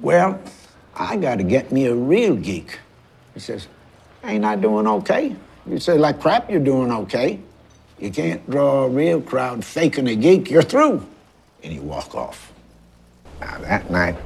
Well, 0.00 0.40
I 0.96 1.16
got 1.16 1.36
to 1.36 1.44
get 1.44 1.72
me 1.72 1.86
a 1.86 1.94
real 1.94 2.36
geek. 2.36 2.78
He 3.34 3.40
says, 3.40 3.66
Ain't 4.22 4.44
I 4.44 4.56
doing 4.56 4.86
okay? 4.86 5.34
You 5.66 5.78
say, 5.78 5.98
Like 5.98 6.20
crap, 6.20 6.50
you're 6.50 6.60
doing 6.60 6.92
okay. 6.92 7.40
You 7.98 8.10
can't 8.10 8.48
draw 8.50 8.84
a 8.84 8.88
real 8.88 9.20
crowd 9.20 9.64
faking 9.64 10.08
a 10.08 10.16
geek, 10.16 10.50
you're 10.50 10.62
through. 10.62 11.06
And 11.62 11.72
you 11.72 11.82
walk 11.82 12.14
off. 12.14 12.52
Now, 13.40 13.58
that 13.58 13.90
night, 13.90 14.16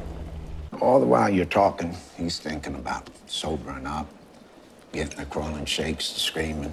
all 0.81 1.01
the 1.01 1.07
while 1.07 1.29
you're 1.29 1.45
talking, 1.45 1.97
he's 2.16 2.39
thinking 2.39 2.75
about 2.75 3.09
sobering 3.27 3.87
up, 3.87 4.09
getting 4.93 5.19
the 5.19 5.27
crawling 5.27 5.64
shakes, 5.64 6.12
the 6.12 6.21
screaming, 6.21 6.73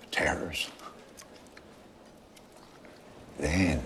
the 0.00 0.06
terrors. 0.10 0.70
Then 3.38 3.82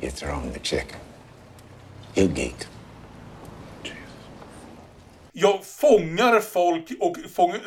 you 0.00 0.10
throw 0.10 0.38
him 0.40 0.52
the 0.52 0.60
chicken. 0.60 0.98
He'll 2.14 2.28
geek. 2.28 2.66
Jag 5.40 5.64
fångar 5.64 6.40
folk 6.40 6.90
och 7.00 7.16
fångar, 7.34 7.60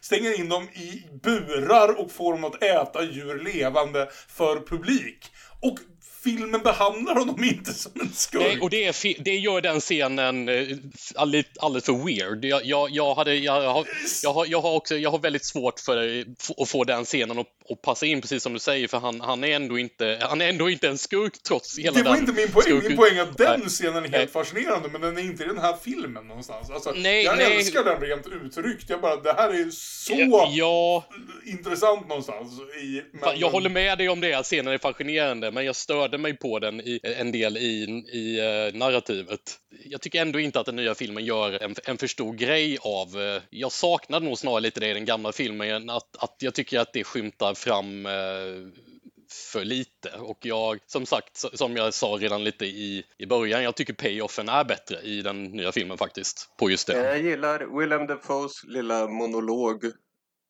stänger 0.00 0.40
in 0.40 0.48
dem 0.48 0.68
i 0.72 1.04
burar 1.22 2.00
och 2.00 2.10
får 2.10 2.32
dem 2.32 2.44
att 2.44 2.62
äta 2.62 3.02
djur 3.02 3.44
levande 3.44 4.08
för 4.28 4.60
publik. 4.60 5.32
Och 5.60 5.78
filmen 6.24 6.60
behandlar 6.62 7.14
honom 7.14 7.44
inte 7.44 7.72
som 7.72 7.92
en 8.00 8.12
skurk. 8.12 8.42
Nej, 8.42 8.60
och 8.60 8.70
det, 8.70 8.84
är, 8.84 9.22
det 9.22 9.36
gör 9.36 9.60
den 9.60 9.80
scenen 9.80 10.48
eh, 10.48 10.76
alldeles, 11.14 11.46
alldeles 11.60 11.84
för 11.84 12.04
weird. 12.04 12.44
Jag, 12.44 12.64
jag, 12.64 12.90
jag, 12.90 13.14
hade, 13.14 13.34
jag, 13.34 13.52
har, 13.72 13.86
jag, 14.22 14.32
har, 14.32 14.46
jag, 14.46 14.60
har 14.60 14.72
också, 14.72 14.96
jag 14.96 15.10
har 15.10 15.18
väldigt 15.18 15.44
svårt 15.44 15.80
för 15.80 16.24
att 16.58 16.68
få 16.68 16.84
den 16.84 17.04
scenen 17.04 17.38
att, 17.38 17.46
att 17.70 17.82
passa 17.82 18.06
in, 18.06 18.20
precis 18.20 18.42
som 18.42 18.52
du 18.52 18.58
säger, 18.58 18.88
för 18.88 18.98
han, 18.98 19.20
han, 19.20 19.44
är 19.44 19.48
ändå 19.48 19.78
inte, 19.78 20.18
han 20.22 20.40
är 20.40 20.48
ändå 20.48 20.70
inte 20.70 20.88
en 20.88 20.98
skurk 20.98 21.42
trots 21.42 21.78
hela 21.78 21.92
den... 21.92 22.04
Det 22.04 22.10
var 22.10 22.16
inte 22.16 22.32
min 22.32 22.50
poäng. 22.50 22.62
Skurk... 22.62 22.84
Min 22.88 22.96
poäng 22.96 23.16
är 23.16 23.22
att 23.22 23.38
den 23.38 23.60
scenen 23.60 23.96
är 23.96 24.00
helt 24.00 24.12
nej. 24.12 24.26
fascinerande, 24.26 24.88
men 24.88 25.00
den 25.00 25.18
är 25.18 25.22
inte 25.22 25.44
i 25.44 25.46
den 25.46 25.58
här 25.58 25.76
filmen 25.82 26.26
någonstans. 26.28 26.70
Alltså, 26.70 26.92
nej, 26.96 27.24
jag 27.24 27.36
nej. 27.36 27.56
älskar 27.56 27.84
den 27.84 28.00
rent 28.00 28.26
uttryckt. 28.26 28.90
Jag 28.90 29.00
bara, 29.00 29.16
det 29.16 29.32
här 29.32 29.48
är 29.48 29.70
så 29.70 30.48
ja, 30.52 31.04
intressant 31.46 32.08
någonstans. 32.08 32.52
I, 32.82 33.02
men, 33.12 33.38
jag 33.38 33.50
håller 33.50 33.70
med 33.70 33.98
dig 33.98 34.08
om 34.08 34.20
det, 34.20 34.34
att 34.34 34.46
scenen 34.46 34.72
är 34.72 34.78
fascinerande, 34.78 35.50
men 35.50 35.64
jag 35.64 35.76
störde 36.12 36.22
mig 36.22 36.36
på 36.36 36.58
den 36.58 36.80
i, 36.80 37.00
en 37.02 37.32
del 37.32 37.56
i, 37.56 37.82
i 38.12 38.40
uh, 38.40 38.78
narrativet. 38.78 39.58
jag 39.84 40.00
tycker 40.00 40.22
ändå 40.22 40.40
inte 40.40 40.60
att 40.60 40.66
den 40.66 40.76
nya 40.76 40.94
filmen 40.94 41.24
gör 41.24 41.62
en, 41.62 41.74
en 41.84 41.98
för 41.98 42.06
stor 42.06 42.32
grej 42.32 42.78
av... 42.80 43.20
Eh, 43.20 43.42
jag 43.50 43.72
saknar 43.72 44.20
nog 44.20 44.38
snarare 44.38 44.60
lite 44.60 44.80
det 44.80 44.90
i 44.90 44.94
den 44.94 45.04
gamla 45.04 45.32
filmen, 45.32 45.90
att, 45.90 46.16
att 46.16 46.36
jag 46.38 46.54
tycker 46.54 46.80
att 46.80 46.92
det 46.92 47.04
skymtar 47.04 47.54
fram 47.54 48.06
eh, 48.06 48.12
för 49.52 49.64
lite. 49.64 50.10
Och 50.18 50.46
jag, 50.46 50.78
som 50.86 51.06
sagt, 51.06 51.36
som 51.58 51.76
jag 51.76 51.94
sa 51.94 52.06
redan 52.06 52.44
lite 52.44 52.66
i, 52.66 53.04
i 53.18 53.26
början, 53.26 53.62
jag 53.62 53.76
tycker 53.76 53.92
payoffen 53.92 54.48
är 54.48 54.64
bättre 54.64 55.00
i 55.00 55.22
den 55.22 55.42
nya 55.44 55.72
filmen 55.72 55.98
faktiskt, 55.98 56.48
på 56.58 56.70
just 56.70 56.86
det. 56.86 56.96
Jag 56.96 57.22
gillar 57.22 57.78
Willem 57.78 58.06
Dafoes 58.06 58.64
lilla 58.64 59.08
monolog 59.08 59.84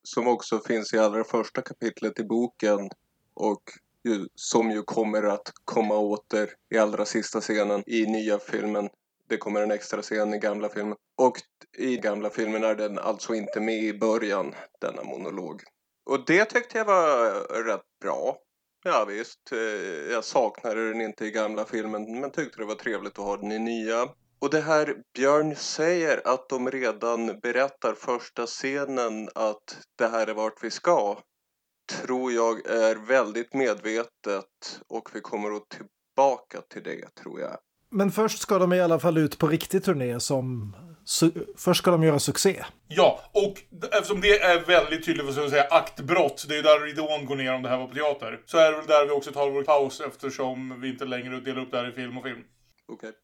som 0.03 0.29
också 0.29 0.61
finns 0.67 0.95
i 0.95 0.99
allra 0.99 1.25
första 1.25 1.63
kapitlet 1.63 2.21
i 2.21 2.25
boken 2.25 2.91
och 3.35 3.63
ju, 4.05 4.27
som 4.35 4.71
ju 4.71 4.83
kommer 4.83 5.23
att 5.23 5.53
komma 5.65 5.99
åter 5.99 6.51
i 6.75 6.79
allra 6.79 7.05
sista 7.05 7.41
scenen 7.41 7.83
i 7.87 8.07
nya 8.07 8.39
filmen. 8.39 8.89
Det 9.29 9.37
kommer 9.37 9.63
en 9.63 9.71
extra 9.71 10.03
scen 10.03 10.35
i 10.35 10.39
gamla 10.39 10.69
filmen. 10.69 10.97
Och 11.17 11.41
i 11.79 11.97
gamla 11.97 12.31
filmen 12.31 12.65
är 12.65 12.75
den 12.75 12.99
alltså 12.99 13.35
inte 13.35 13.61
med 13.61 13.83
i 13.83 13.99
början, 13.99 14.55
denna 14.81 15.03
monolog. 15.03 15.63
Och 16.05 16.25
det 16.27 16.45
tyckte 16.45 16.79
jag 16.79 16.85
var 16.85 17.65
rätt 17.65 17.99
bra. 18.01 18.37
Ja 18.85 19.05
visst, 19.09 19.53
eh, 19.53 20.13
jag 20.13 20.25
saknade 20.25 20.89
den 20.89 21.01
inte 21.01 21.25
i 21.25 21.31
gamla 21.31 21.65
filmen 21.65 22.21
men 22.21 22.31
tyckte 22.31 22.59
det 22.59 22.65
var 22.65 22.75
trevligt 22.75 23.19
att 23.19 23.25
ha 23.25 23.37
den 23.37 23.53
i 23.53 23.59
nya. 23.59 24.09
Och 24.39 24.51
det 24.51 24.61
här 24.61 24.97
Björn 25.15 25.57
säger 25.57 26.29
att 26.29 26.49
de 26.49 26.71
redan 26.71 27.41
berättar 27.41 27.95
första 27.95 28.47
scenen 28.47 29.29
att 29.35 29.79
det 29.99 30.09
här 30.09 30.27
är 30.27 30.35
vart 30.35 30.65
vi 30.65 30.71
ska 30.71 31.19
tror 31.87 32.33
jag 32.33 32.66
är 32.66 33.07
väldigt 33.07 33.55
medvetet 33.55 34.80
och 34.89 35.09
vi 35.14 35.20
kommer 35.20 35.57
att 35.57 35.68
tillbaka 35.68 36.61
till 36.68 36.83
det 36.83 37.14
tror 37.14 37.41
jag. 37.41 37.57
Men 37.91 38.11
först 38.11 38.39
ska 38.39 38.59
de 38.59 38.72
i 38.72 38.80
alla 38.80 38.99
fall 38.99 39.18
ut 39.18 39.39
på 39.39 39.47
riktig 39.49 39.85
turné 39.85 40.20
som... 40.20 40.76
Först 41.57 41.80
ska 41.80 41.91
de 41.91 42.03
göra 42.03 42.18
succé. 42.18 42.64
Ja, 42.89 43.20
och 43.33 43.55
eftersom 43.93 44.20
det 44.20 44.41
är 44.41 44.61
väldigt 44.61 45.05
tydligt 45.05 45.24
vad 45.24 45.35
ska 45.35 45.43
jag 45.43 45.51
säga, 45.51 45.66
aktbrott, 45.70 46.45
det 46.49 46.59
är 46.59 46.62
där 46.62 46.80
ridån 46.80 47.26
går 47.26 47.37
ner 47.37 47.55
om 47.55 47.62
det 47.62 47.68
här 47.68 47.78
var 47.78 47.87
på 47.87 47.95
teater, 47.95 48.41
så 48.47 48.59
är 48.59 48.70
det 48.70 48.76
väl 48.76 48.87
där 48.87 49.07
vi 49.07 49.12
också 49.12 49.33
tar 49.33 49.51
vår 49.51 49.62
paus 49.62 50.01
eftersom 50.01 50.80
vi 50.80 50.89
inte 50.89 51.05
längre 51.05 51.41
delar 51.41 51.62
upp 51.62 51.70
det 51.70 51.76
här 51.76 51.89
i 51.89 51.93
film 51.93 52.18
och 52.18 52.24
film. 52.24 52.45
Okej. 52.89 53.09
Okay. 53.09 53.22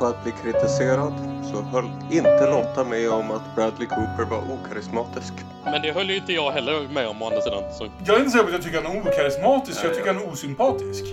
Apropå 0.00 0.18
att 0.18 0.24
bli 0.24 0.32
kritiserad 0.42 1.12
så 1.52 1.62
höll 1.62 1.90
inte 2.10 2.50
Lotta 2.50 2.84
med 2.84 3.10
om 3.10 3.30
att 3.30 3.54
Bradley 3.54 3.88
Cooper 3.88 4.24
var 4.24 4.42
okarismatisk. 4.52 5.32
Men 5.64 5.82
det 5.82 5.92
höll 5.92 6.10
ju 6.10 6.16
inte 6.16 6.32
jag 6.32 6.50
heller 6.50 6.88
med 6.88 7.08
om 7.08 7.22
å 7.22 7.26
andra 7.26 7.40
sidan. 7.40 7.72
Så. 7.72 7.92
Jag 8.06 8.16
är 8.16 8.18
inte 8.18 8.30
säker 8.30 8.44
på 8.44 8.48
att 8.48 8.54
jag 8.54 8.62
tycker 8.62 8.82
han 8.82 8.96
är 8.96 9.00
okarismatisk, 9.00 9.84
jag 9.84 9.94
tycker 9.94 10.14
han 10.14 10.22
är 10.22 10.32
osympatisk. 10.32 11.04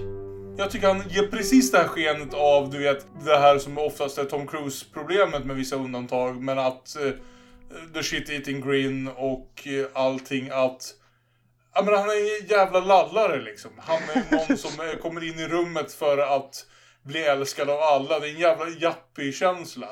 Jag 0.58 0.72
tycker 0.72 0.88
han 0.88 1.04
ger 1.10 1.28
precis 1.28 1.72
det 1.72 1.78
här 1.78 1.88
skenet 1.88 2.34
av, 2.34 2.70
du 2.70 2.78
vet, 2.78 3.06
det 3.26 3.38
här 3.38 3.58
som 3.60 3.78
oftast 3.78 4.18
är 4.18 4.24
Tom 4.24 4.48
Cruise-problemet 4.48 5.46
med 5.46 5.56
vissa 5.56 5.76
undantag, 5.76 6.42
men 6.42 6.60
att 6.60 6.98
uh, 7.06 7.12
the 7.94 8.04
shit 8.04 8.30
eating 8.30 8.62
grin 8.62 9.08
och 9.08 9.68
uh, 9.68 9.86
allting 9.94 10.50
att 10.50 10.94
Ja 11.74 11.84
men 11.84 11.94
han 11.94 12.10
är 12.10 12.42
en 12.42 12.48
jävla 12.48 12.80
lallare 12.80 13.42
liksom. 13.42 13.72
Han 13.78 13.98
är 14.14 14.24
någon 14.32 14.58
som 14.64 14.72
kommer 15.02 15.24
in 15.24 15.40
i 15.40 15.48
rummet 15.48 15.94
för 15.94 16.18
att 16.18 16.66
bli 17.08 17.24
älskad 17.24 17.70
av 17.70 17.80
alla. 17.80 18.20
Det 18.20 18.28
är 18.30 18.34
en 18.34 18.40
jävla 18.40 18.68
yuppie-känsla. 18.68 19.88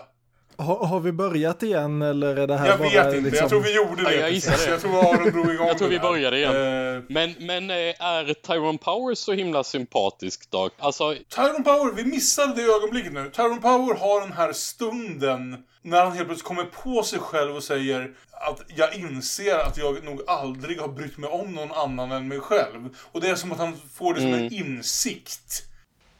Har, 0.57 0.86
har, 0.86 0.99
vi 0.99 1.11
börjat 1.11 1.63
igen 1.63 2.01
eller 2.01 2.36
är 2.36 2.47
det 2.47 2.57
här 2.57 2.68
Jag 2.68 2.80
bara, 2.80 2.89
vet 2.89 3.16
inte, 3.16 3.30
liksom... 3.30 3.38
jag 3.43 3.49
tror 3.49 3.61
vi 3.61 3.76
gjorde 3.76 4.03
det. 4.03 4.16
Ja, 4.16 4.22
jag 4.22 4.32
gissar 4.32 4.57
det. 4.66 4.72
Jag 4.72 4.82
tror 4.82 4.99
Aron 4.99 5.32
drog 5.32 5.53
igång 5.53 5.68
Jag 5.68 5.78
tror 5.78 5.89
vi 5.89 5.99
började 5.99 6.38
igen. 6.38 6.55
Uh, 6.55 7.03
men, 7.09 7.36
men 7.39 7.70
eh, 7.70 7.76
är 7.76 8.34
Tyrone 8.34 8.78
Power 8.78 9.16
så 9.16 9.34
himla 9.34 9.63
sympatisk 9.63 10.51
då? 10.51 10.70
Alltså... 10.80 11.16
Tyrone 11.36 11.63
Power, 11.63 11.93
vi 11.95 12.05
missade 12.05 12.55
det 12.55 12.61
ögonblicket 12.61 13.13
nu. 13.13 13.30
Tyrone 13.30 13.61
Power 13.61 13.95
har 13.95 14.22
den 14.22 14.32
här 14.32 14.53
stunden 14.53 15.63
när 15.82 16.03
han 16.03 16.11
helt 16.11 16.28
plötsligt 16.28 16.47
kommer 16.47 16.63
på 16.63 17.03
sig 17.03 17.20
själv 17.20 17.55
och 17.55 17.63
säger 17.63 18.11
att 18.32 18.61
jag 18.76 18.95
inser 18.95 19.59
att 19.59 19.78
jag 19.78 20.03
nog 20.03 20.22
aldrig 20.28 20.82
har 20.82 20.88
brytt 20.88 21.18
mig 21.18 21.30
om 21.30 21.51
någon 21.53 21.72
annan 21.72 22.11
än 22.11 22.28
mig 22.28 22.39
själv. 22.39 22.89
Och 23.11 23.22
det 23.22 23.30
är 23.30 23.36
som 23.36 23.51
att 23.51 23.57
han 23.57 23.74
får 23.93 24.13
det 24.13 24.20
som 24.20 24.30
Mm. 24.30 24.45
en 24.45 24.53
insikt. 24.53 25.63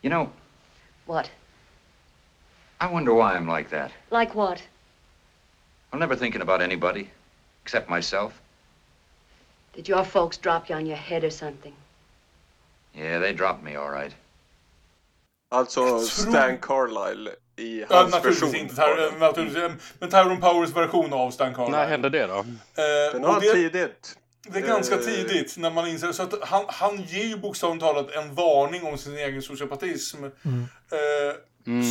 You 0.02 0.14
know, 0.14 0.28
What? 1.06 1.30
I 2.82 2.88
wonder 2.88 3.14
why 3.14 3.36
I'm 3.36 3.48
like 3.58 3.70
that. 3.70 3.92
Like 4.12 4.36
what? 4.36 4.62
I'm 5.94 6.00
never 6.00 6.16
thinking 6.16 6.42
about 6.42 6.62
anybody 6.62 7.10
except 7.64 7.90
myself. 7.90 8.34
Did 9.76 9.88
your 9.90 10.04
folks 10.04 10.38
drop 10.38 10.70
you 10.70 10.76
on 10.76 10.86
your 10.86 10.98
head 10.98 11.24
or 11.24 11.30
something? 11.32 11.74
Yeah, 12.94 13.20
they 13.20 13.34
dropped 13.34 13.64
me 13.64 13.76
all 13.76 13.90
right. 13.92 14.16
Alltså 15.52 16.00
Stan 16.00 16.58
Carlisle 16.58 17.32
i 17.58 17.80
Ja, 17.80 17.86
hans 17.90 18.12
naturligtvis 18.14 18.54
version. 18.54 18.62
inte. 18.70 18.76
Ty- 19.12 19.20
naturligtvis, 19.20 19.94
men 20.00 20.10
Tyrone 20.10 20.42
Powers 20.42 20.72
version 20.76 21.14
av 21.14 21.32
Stan 21.32 21.54
Carlisle. 21.56 21.78
När 21.78 21.88
hände 21.88 22.10
det 22.10 22.28
då? 22.28 22.34
Eh, 22.40 22.46
Den 23.14 23.24
har 23.24 23.40
det- 23.42 23.52
tidigt. 23.54 24.18
Det 24.48 24.60
är 24.60 24.68
ganska 24.68 24.98
tidigt 24.98 25.58
när 25.58 25.72
man 25.72 25.88
inser, 25.88 26.12
så 26.12 26.24
att 26.24 26.34
han, 26.42 26.66
han 26.68 27.02
ger 27.02 27.26
ju 27.26 27.38
bokstavligt 27.38 27.84
talat 27.84 28.12
en 28.12 28.36
varning 28.36 28.84
om 28.84 28.98
sin 28.98 29.18
egen 29.18 29.42
sociopatism. 29.42 30.24
Eh, 30.24 30.32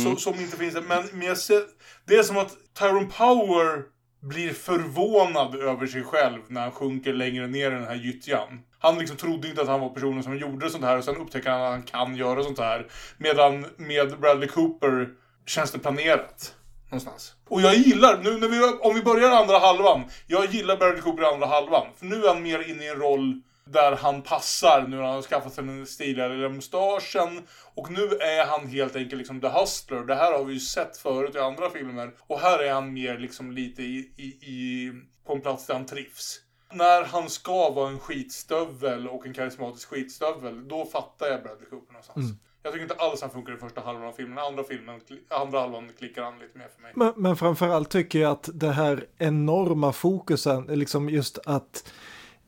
så, 0.03 0.15
som 0.15 0.35
inte 0.39 0.57
finns 0.57 0.73
där. 0.73 0.81
Men, 0.81 1.03
men 1.11 1.27
jag 1.27 1.37
ser, 1.37 1.61
det 2.05 2.15
är 2.15 2.23
som 2.23 2.37
att 2.37 2.51
Tyrone 2.79 3.09
Power 3.17 3.83
blir 4.21 4.53
förvånad 4.53 5.55
över 5.55 5.87
sig 5.87 6.03
själv 6.03 6.39
när 6.47 6.61
han 6.61 6.71
sjunker 6.71 7.13
längre 7.13 7.47
ner 7.47 7.71
i 7.71 7.75
den 7.75 7.83
här 7.83 7.95
gyttjan. 7.95 8.59
Han 8.79 8.97
liksom 8.99 9.17
trodde 9.17 9.47
inte 9.47 9.61
att 9.61 9.67
han 9.67 9.79
var 9.79 9.89
personen 9.89 10.23
som 10.23 10.37
gjorde 10.37 10.69
sånt 10.69 10.83
här 10.83 10.97
och 10.97 11.03
sen 11.03 11.17
upptäcker 11.17 11.49
han 11.49 11.61
att 11.61 11.71
han 11.71 11.83
kan 11.83 12.15
göra 12.15 12.43
sånt 12.43 12.59
här. 12.59 12.87
Medan 13.17 13.65
med 13.77 14.19
Bradley 14.19 14.49
Cooper 14.49 15.09
känns 15.45 15.71
det 15.71 15.79
planerat. 15.79 16.55
Någonstans. 16.95 17.33
Och 17.47 17.61
jag 17.61 17.75
gillar, 17.75 18.17
nu 18.17 18.37
när 18.37 18.47
vi, 18.47 18.77
om 18.81 18.95
vi 18.95 19.01
börjar 19.01 19.31
andra 19.31 19.59
halvan. 19.59 20.03
Jag 20.27 20.45
gillar 20.45 20.77
Bradley 20.77 21.01
Cooper 21.01 21.23
i 21.23 21.25
andra 21.25 21.47
halvan. 21.47 21.87
För 21.97 22.05
nu 22.05 22.23
är 22.23 22.27
han 22.27 22.43
mer 22.43 22.69
inne 22.69 22.83
i 22.83 22.87
en 22.87 22.99
roll 22.99 23.41
där 23.65 23.95
han 23.95 24.21
passar 24.21 24.85
nu 24.87 24.95
när 24.95 25.03
han 25.03 25.15
har 25.15 25.21
skaffat 25.21 25.53
sig 25.53 25.63
den 25.63 25.85
stiliga 25.85 26.49
mustaschen. 26.49 27.47
Och 27.75 27.91
nu 27.91 28.01
är 28.01 28.45
han 28.45 28.67
helt 28.67 28.95
enkelt 28.95 29.17
liksom 29.17 29.41
the 29.41 29.47
hustler. 29.47 30.03
Det 30.03 30.15
här 30.15 30.31
har 30.31 30.43
vi 30.43 30.53
ju 30.53 30.59
sett 30.59 30.97
förut 30.97 31.35
i 31.35 31.39
andra 31.39 31.69
filmer. 31.69 32.11
Och 32.19 32.39
här 32.39 32.59
är 32.59 32.73
han 32.73 32.93
mer 32.93 33.17
liksom 33.17 33.51
lite 33.51 33.83
i, 33.83 34.11
i, 34.17 34.25
i, 34.25 34.91
på 35.25 35.33
en 35.33 35.41
plats 35.41 35.65
där 35.65 35.73
han 35.73 35.85
trivs. 35.85 36.41
När 36.73 37.03
han 37.03 37.29
ska 37.29 37.69
vara 37.69 37.89
en 37.89 37.99
skitstövel 37.99 39.07
och 39.07 39.25
en 39.25 39.33
karismatisk 39.33 39.89
skitstövel, 39.89 40.67
då 40.67 40.85
fattar 40.85 41.27
jag 41.27 41.43
Bradley 41.43 41.69
Cooper 41.69 41.93
någonstans. 41.93 42.25
Mm. 42.25 42.37
Jag 42.65 42.73
tycker 42.73 42.83
inte 42.83 42.95
alls 42.95 43.21
han 43.21 43.29
funkar 43.29 43.53
i 43.53 43.57
första 43.57 43.81
halvan 43.81 44.03
av 44.07 44.11
filmen. 44.11 44.37
Andra, 44.37 44.63
filmen, 44.63 45.01
andra 45.29 45.59
halvan 45.59 45.89
klickar 45.97 46.23
han 46.23 46.39
lite 46.39 46.57
mer 46.57 46.67
för 46.75 46.81
mig. 46.81 46.91
Men, 46.95 47.13
men 47.15 47.35
framförallt 47.35 47.89
tycker 47.89 48.19
jag 48.19 48.31
att 48.31 48.49
det 48.53 48.71
här 48.71 49.05
enorma 49.17 49.91
fokusen, 49.93 50.63
liksom 50.63 51.09
just 51.09 51.39
att 51.45 51.91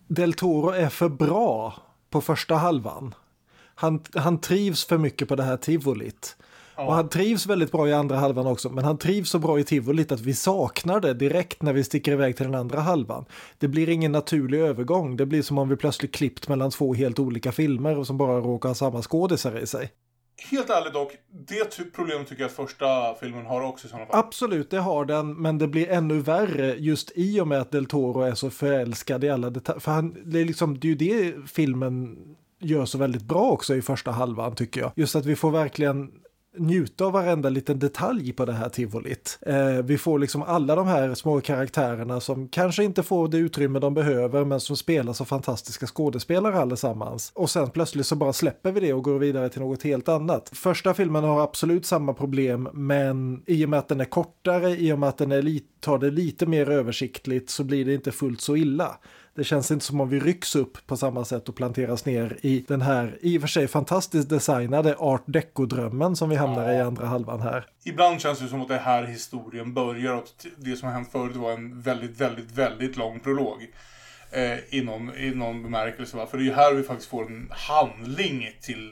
Del 0.07 0.34
Toro 0.34 0.70
är 0.70 0.89
för 0.89 1.09
bra 1.09 1.76
på 2.09 2.22
första 2.22 2.55
halvan. 2.55 3.15
Han, 3.76 4.03
han 4.15 4.41
trivs 4.41 4.86
för 4.86 4.97
mycket 4.97 5.28
på 5.28 5.36
det 5.36 5.43
här 5.43 5.57
tivolit. 5.57 6.38
Och 6.76 6.93
han 6.93 7.09
trivs 7.09 7.45
väldigt 7.45 7.72
bra 7.72 7.88
i 7.88 7.93
andra 7.93 8.15
halvan 8.15 8.47
också, 8.47 8.70
men 8.70 8.84
han 8.84 8.97
trivs 8.97 9.30
så 9.30 9.39
bra 9.39 9.59
i 9.59 9.63
tivolit 9.63 10.11
att 10.11 10.22
vi 10.22 10.34
saknar 10.34 10.99
det 10.99 11.13
direkt 11.13 11.61
när 11.61 11.74
vi 11.74 11.84
sticker 11.84 12.11
iväg 12.11 12.38
till 12.38 12.45
den 12.45 12.55
andra 12.55 12.80
halvan. 12.80 13.26
Det 13.57 13.68
blir 13.68 13.89
ingen 13.89 14.11
naturlig 14.11 14.59
övergång, 14.59 15.18
det 15.18 15.26
blir 15.26 15.41
som 15.41 15.57
om 15.57 15.70
vi 15.70 15.76
plötsligt 15.76 16.15
klippt 16.15 16.47
mellan 16.47 16.72
två 16.72 16.93
helt 16.93 17.20
olika 17.20 17.51
filmer 17.51 17.97
och 17.97 18.07
som 18.07 18.18
bara 18.18 18.39
råkar 18.39 18.70
ha 18.70 18.76
samma 18.76 19.01
skådisar 19.01 19.59
i 19.59 19.68
sig. 19.68 19.91
Helt 20.52 20.70
ärligt 20.70 20.94
dock, 20.94 21.12
det 21.48 21.66
ty- 21.66 21.84
problemet 21.96 22.28
tycker 22.28 22.42
jag 22.42 22.50
att 22.50 22.56
första 22.56 23.16
filmen 23.20 23.46
har 23.46 23.62
också 23.62 23.88
i 23.88 23.90
sådana 23.90 24.06
fall. 24.06 24.20
Absolut, 24.20 24.70
det 24.70 24.78
har 24.80 25.06
den, 25.06 25.34
men 25.42 25.58
det 25.58 25.68
blir 25.68 25.90
ännu 25.90 26.20
värre 26.20 26.76
just 26.78 27.12
i 27.16 27.42
och 27.42 27.48
med 27.48 27.62
att 27.62 27.72
Del 27.72 27.86
Toro 27.86 28.22
är 28.22 28.34
så 28.34 28.50
förälskad 28.50 29.24
i 29.24 29.30
alla 29.30 29.50
detaljer. 29.50 29.80
För 29.80 29.92
han, 29.92 30.18
det, 30.26 30.40
är 30.40 30.46
liksom, 30.46 30.80
det 30.80 30.88
är 30.88 30.90
ju 30.90 30.96
det 30.96 31.36
filmen 31.50 32.18
gör 32.60 32.86
så 32.86 32.98
väldigt 32.98 33.24
bra 33.24 33.42
också 33.52 33.76
i 33.76 33.82
första 33.82 34.12
halvan 34.12 34.56
tycker 34.56 34.82
jag. 34.82 34.92
Just 34.96 35.16
att 35.16 35.26
vi 35.26 35.36
får 35.36 35.52
verkligen 35.52 36.12
njuta 36.60 37.05
av 37.05 37.12
varenda 37.12 37.49
liten 37.49 37.80
detalj 37.80 38.34
på 38.34 38.45
det 38.45 38.53
här 38.53 38.70
tivolit. 38.70 39.39
Eh, 39.41 39.84
vi 39.84 39.97
får 39.97 40.20
liksom 40.20 40.43
alla 40.43 40.76
de 40.76 40.88
här 40.88 41.14
små 41.14 41.41
karaktärerna 41.41 42.20
som 42.20 42.47
kanske 42.47 42.84
inte 42.84 43.03
får 43.03 43.28
det 43.28 43.38
utrymme 43.38 43.80
de 43.80 43.93
behöver 43.93 44.45
men 44.45 44.60
som 44.60 44.78
spelas 44.78 45.22
av 45.22 45.26
fantastiska 45.26 45.88
skådespelare 45.88 46.60
allesammans. 46.60 47.32
Och 47.36 47.49
sen 47.49 47.70
plötsligt 47.70 48.05
så 48.05 48.16
bara 48.16 48.34
släpper 48.34 48.72
vi 48.72 48.80
det 48.80 48.93
och 48.93 49.03
går 49.03 49.20
vidare 49.20 49.49
till 49.49 49.62
något 49.62 49.84
helt 49.84 50.10
annat. 50.10 50.49
Första 50.53 50.93
filmen 50.93 51.24
har 51.24 51.43
absolut 51.43 51.86
samma 51.86 52.14
problem 52.14 52.70
men 52.74 53.43
i 53.45 53.66
och 53.66 53.70
med 53.70 53.80
att 53.80 53.88
den 53.88 54.01
är 54.01 54.05
kortare, 54.05 54.70
i 54.70 54.93
och 54.93 54.99
med 54.99 55.10
att 55.10 55.18
den 55.18 55.32
är 55.32 55.41
tar 55.80 55.97
det 55.97 56.12
lite 56.12 56.45
mer 56.45 56.70
översiktligt 56.70 57.49
så 57.49 57.64
blir 57.64 57.86
det 57.86 57.93
inte 57.93 58.12
fullt 58.12 58.41
så 58.41 58.55
illa. 58.55 58.97
Det 59.38 59.44
känns 59.44 59.72
inte 59.72 59.86
som 59.86 60.02
om 60.02 60.10
vi 60.10 60.20
rycks 60.20 60.56
upp 60.56 60.88
på 60.88 60.98
samma 60.98 61.26
sätt 61.26 61.50
och 61.50 61.56
planteras 61.56 62.06
ner 62.06 62.38
i 62.42 62.66
den 62.68 62.82
här 62.82 63.18
i 63.22 63.38
och 63.38 63.42
för 63.42 63.48
sig 63.48 63.68
fantastiskt 63.68 64.30
designade 64.30 64.96
art 64.96 65.24
deco-drömmen 65.26 66.16
som 66.16 66.30
vi 66.30 66.36
hamnar 66.36 66.74
i 66.74 66.82
andra 66.82 67.06
halvan 67.06 67.42
här. 67.42 67.66
Ibland 67.84 68.22
känns 68.22 68.40
det 68.40 68.48
som 68.48 68.62
att 68.62 68.68
det 68.68 68.76
är 68.76 68.80
här 68.80 69.04
historien 69.04 69.74
börjar 69.74 70.14
och 70.14 70.20
att 70.20 70.46
det 70.58 70.76
som 70.76 70.88
har 70.88 70.96
hänt 70.96 71.12
förut 71.12 71.36
var 71.36 71.52
en 71.52 71.82
väldigt, 71.82 72.22
väldigt, 72.22 72.52
väldigt 72.52 72.98
lång 72.98 73.20
prolog. 73.20 73.68
Eh, 74.32 74.58
inom, 74.70 75.14
i 75.18 75.36
någon 75.36 75.64
bemärkelse. 75.64 76.18
Va? 76.18 76.28
För 76.28 76.38
det 76.38 76.44
är 76.44 76.46
ju 76.46 76.54
här 76.54 76.74
vi 76.74 76.84
faktiskt 76.84 77.10
får 77.10 77.26
en 77.26 77.48
handling 77.52 78.50
till 78.62 78.92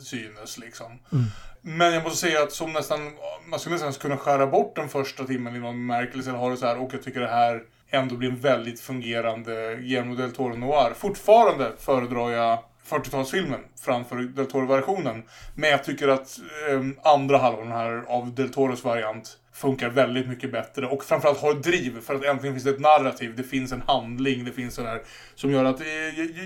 synes 0.00 0.58
liksom. 0.58 0.86
Mm. 1.12 1.24
Men 1.60 1.94
jag 1.94 2.02
måste 2.02 2.18
säga 2.18 2.42
att 2.42 2.52
som 2.52 2.72
nästan, 2.72 3.12
man 3.46 3.60
skulle 3.60 3.74
nästan 3.74 3.92
kunna 3.92 4.16
skära 4.16 4.46
bort 4.46 4.76
den 4.76 4.88
första 4.88 5.24
timmen 5.24 5.56
i 5.56 5.58
någon 5.58 5.74
bemärkelse 5.74 6.30
eller 6.30 6.38
ha 6.38 6.50
det 6.50 6.56
så 6.56 6.66
här 6.66 6.78
och 6.78 6.94
jag 6.94 7.02
tycker 7.02 7.20
det 7.20 7.28
här 7.28 7.62
ändå 7.90 8.16
blir 8.16 8.30
en 8.30 8.40
väldigt 8.40 8.80
fungerande 8.80 9.76
Guillermo 9.80 10.14
del 10.14 10.32
Toro 10.32 10.56
Noir. 10.56 10.94
Fortfarande 10.94 11.72
föredrar 11.78 12.30
jag 12.30 12.58
40-talsfilmen 12.88 13.60
framför 13.80 14.16
del 14.16 14.46
Toro-versionen. 14.46 15.22
Men 15.54 15.70
jag 15.70 15.84
tycker 15.84 16.08
att 16.08 16.38
eh, 16.70 17.12
andra 17.12 17.38
halvan 17.38 17.72
här 17.72 18.04
av 18.08 18.34
del 18.34 18.48
Toros 18.52 18.84
variant 18.84 19.38
funkar 19.52 19.88
väldigt 19.88 20.28
mycket 20.28 20.52
bättre 20.52 20.86
och 20.86 21.04
framförallt 21.04 21.40
har 21.40 21.50
ett 21.50 21.62
driv 21.62 22.00
för 22.00 22.14
att 22.14 22.24
äntligen 22.24 22.54
finns 22.54 22.64
det 22.64 22.70
ett 22.70 22.80
narrativ, 22.80 23.36
det 23.36 23.42
finns 23.42 23.72
en 23.72 23.82
handling, 23.86 24.44
det 24.44 24.52
finns 24.52 24.74
sådär 24.74 25.02
som 25.34 25.50
gör 25.50 25.64
att 25.64 25.80
eh, 25.80 25.86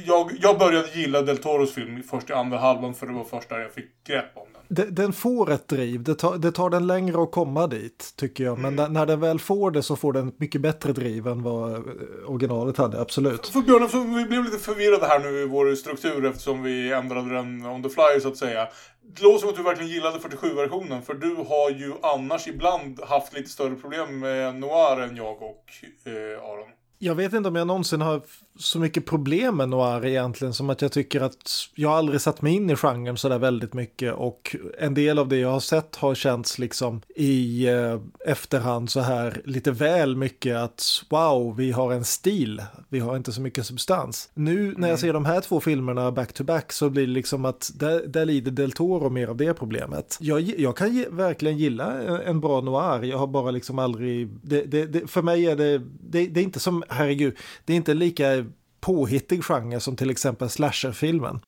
jag, 0.07 0.32
jag 0.41 0.59
började 0.59 0.88
gilla 0.95 1.22
Del 1.22 1.38
Toros 1.38 1.74
film 1.74 2.03
först 2.11 2.30
i 2.30 2.32
andra 2.32 2.59
halvan 2.59 2.95
för 2.95 3.07
det 3.07 3.12
var 3.12 3.24
först 3.24 3.49
där 3.49 3.59
jag 3.59 3.72
fick 3.72 4.05
grepp 4.07 4.30
om 4.34 4.49
den. 4.70 5.12
Får 5.12 5.50
ett 5.50 5.68
driv, 5.68 6.02
det 6.02 6.14
tar, 6.14 6.38
det 6.38 6.52
tar 6.52 6.70
den 6.70 6.86
längre 6.86 7.22
att 7.22 7.30
komma 7.30 7.66
dit 7.66 8.12
tycker 8.16 8.44
jag, 8.44 8.58
men 8.58 8.78
mm. 8.78 8.92
när 8.92 9.06
den 9.06 9.20
väl 9.20 9.38
får 9.38 9.70
det 9.70 9.82
så 9.82 9.96
får 9.96 10.12
den 10.12 10.32
mycket 10.36 10.60
bättre 10.60 10.92
driv 10.92 11.26
än 11.26 11.42
vad 11.42 11.72
eh, 11.72 11.80
originalet 12.26 12.76
hade, 12.76 13.00
absolut. 13.00 13.46
För, 13.46 13.52
för 13.52 13.62
Björn, 13.62 13.88
för 13.88 14.16
vi 14.16 14.24
blev 14.24 14.44
lite 14.44 14.58
förvirrade 14.58 15.06
här 15.06 15.18
nu 15.18 15.42
i 15.42 15.46
vår 15.46 15.74
struktur 15.74 16.24
eftersom 16.24 16.62
vi 16.62 16.92
ändrade 16.92 17.34
den 17.34 17.66
on 17.66 17.82
the 17.82 17.88
fly 17.88 18.20
så 18.22 18.28
att 18.28 18.36
säga. 18.36 18.68
Det 19.16 19.22
låter 19.22 19.38
som 19.38 19.48
att 19.48 19.56
du 19.56 19.62
verkligen 19.62 19.90
gillade 19.90 20.18
47-versionen, 20.18 21.02
för 21.02 21.14
du 21.14 21.34
har 21.34 21.70
ju 21.70 21.92
annars 22.02 22.48
ibland 22.48 23.00
haft 23.00 23.32
lite 23.32 23.50
större 23.50 23.74
problem 23.74 24.18
med 24.18 24.54
Noir 24.54 25.00
än 25.00 25.16
jag 25.16 25.42
och 25.42 25.64
eh, 26.04 26.44
Aron. 26.44 26.79
Jag 27.03 27.14
vet 27.14 27.32
inte 27.32 27.48
om 27.48 27.57
jag 27.57 27.66
någonsin 27.66 28.01
har 28.01 28.20
så 28.59 28.78
mycket 28.78 29.07
problem 29.07 29.57
med 29.57 29.68
noir 29.68 30.07
egentligen 30.07 30.55
som 30.55 30.70
att 30.70 30.82
jag 30.82 30.92
tycker 30.92 31.20
att 31.20 31.51
jag 31.74 31.92
aldrig 31.92 32.20
satt 32.20 32.42
mig 32.42 32.55
in 32.55 32.70
i 32.70 32.76
genren 32.76 33.16
så 33.16 33.28
där 33.28 33.38
väldigt 33.38 33.74
mycket 33.74 34.14
och 34.14 34.57
en 34.78 34.94
del 34.94 35.18
av 35.18 35.28
det 35.28 35.36
jag 35.36 35.51
har 35.51 35.61
sett 35.61 35.96
har 35.96 36.14
känts 36.14 36.59
liksom 36.59 37.03
i 37.16 37.68
eh, 37.68 38.01
efterhand 38.26 38.90
så 38.90 39.01
här 39.01 39.42
lite 39.44 39.70
väl 39.70 40.16
mycket 40.16 40.57
att 40.57 41.05
wow, 41.11 41.57
vi 41.57 41.72
har 41.72 41.92
en 41.92 42.05
stil, 42.05 42.62
vi 42.88 42.98
har 42.98 43.16
inte 43.16 43.32
så 43.32 43.40
mycket 43.40 43.66
substans. 43.66 44.30
Nu 44.34 44.62
när 44.62 44.88
jag 44.88 44.98
mm. 44.98 44.98
ser 44.98 45.12
de 45.12 45.24
här 45.24 45.40
två 45.40 45.61
filmerna 45.61 46.12
back 46.12 46.32
to 46.32 46.44
back 46.44 46.72
så 46.72 46.90
blir 46.90 47.07
det 47.07 47.12
liksom 47.12 47.44
att 47.44 47.70
där, 47.74 48.07
där 48.07 48.24
lider 48.24 48.51
Del 48.51 48.72
Toro 48.72 49.11
mer 49.11 49.28
av 49.28 49.36
det 49.36 49.55
problemet. 49.55 50.18
Jag, 50.20 50.40
jag 50.40 50.76
kan 50.76 50.94
ge, 50.94 51.07
verkligen 51.11 51.59
gilla 51.59 52.18
en 52.22 52.40
bra 52.40 52.61
noir, 52.61 53.03
jag 53.03 53.18
har 53.18 53.26
bara 53.26 53.51
liksom 53.51 53.78
aldrig, 53.78 54.28
det, 54.42 54.62
det, 54.62 54.86
det, 54.86 55.11
för 55.11 55.22
mig 55.22 55.46
är 55.46 55.57
det, 55.57 55.78
det, 56.01 56.26
det 56.26 56.40
är 56.40 56.44
inte 56.44 56.61
som, 56.61 56.84
herregud, 56.91 57.36
det 57.64 57.72
är 57.72 57.76
inte 57.76 57.95
lika 57.95 58.45
påhittig 58.80 59.45
genre 59.45 59.80
som 59.80 59.97
till 59.97 60.11
exempel 60.11 60.49
slasherfilmen. 60.49 61.41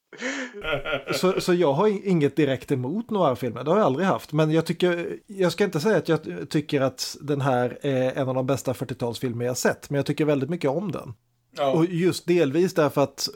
så, 1.14 1.40
så 1.40 1.54
jag 1.54 1.72
har 1.72 2.08
inget 2.08 2.36
direkt 2.36 2.72
emot 2.72 3.10
noir-filmer, 3.10 3.64
det 3.64 3.70
har 3.70 3.78
jag 3.78 3.86
aldrig 3.86 4.06
haft. 4.06 4.32
Men 4.32 4.50
jag 4.50 4.66
tycker, 4.66 5.18
jag 5.26 5.52
ska 5.52 5.64
inte 5.64 5.80
säga 5.80 5.96
att 5.96 6.08
jag 6.08 6.20
tycker 6.50 6.80
att 6.80 7.16
den 7.20 7.40
här 7.40 7.78
är 7.82 8.12
en 8.12 8.28
av 8.28 8.34
de 8.34 8.46
bästa 8.46 8.72
40-talsfilmer 8.72 9.44
jag 9.44 9.56
sett, 9.56 9.90
men 9.90 9.96
jag 9.96 10.06
tycker 10.06 10.24
väldigt 10.24 10.50
mycket 10.50 10.70
om 10.70 10.92
den. 10.92 11.14
Ja. 11.56 11.72
Och 11.72 11.84
just 11.84 12.26
delvis 12.26 12.74
därför 12.74 13.02
att 13.02 13.28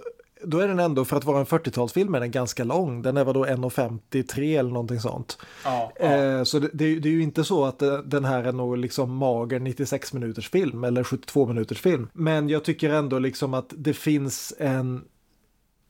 då 0.45 0.59
är 0.59 0.69
den 0.69 0.79
ändå, 0.79 1.05
för 1.05 1.17
att 1.17 1.25
vara 1.25 1.39
en 1.39 1.47
40-talsfilm, 1.47 2.17
är 2.17 2.21
den 2.21 2.31
ganska 2.31 2.65
lång. 2.65 3.03
Den 3.03 3.17
är 3.17 3.25
väl 3.25 3.35
då 3.35 3.47
1.53 3.47 4.59
eller 4.59 4.71
någonting 4.71 5.01
sånt. 5.01 5.39
Ja, 5.65 5.93
ja. 6.01 6.07
Eh, 6.07 6.43
så 6.45 6.59
det, 6.59 6.69
det, 6.73 7.09
är 7.09 7.13
ju 7.13 7.23
inte 7.23 7.45
så 7.45 7.65
att 7.65 7.83
eh, 7.83 7.99
den 7.99 8.25
här 8.25 8.45
är 8.45 8.53
någon 8.53 8.81
liksom 8.81 9.17
mager 9.17 9.61
96 9.61 10.13
minuters 10.13 10.51
film 10.51 10.85
eller 10.85 11.05
72 11.05 11.47
minuters 11.47 11.81
film. 11.81 12.09
Men 12.13 12.49
jag 12.49 12.65
tycker 12.65 12.91
ändå 12.91 13.19
liksom 13.19 13.55
att 13.55 13.73
det 13.77 13.95
finns 13.95 14.55
en 14.59 15.05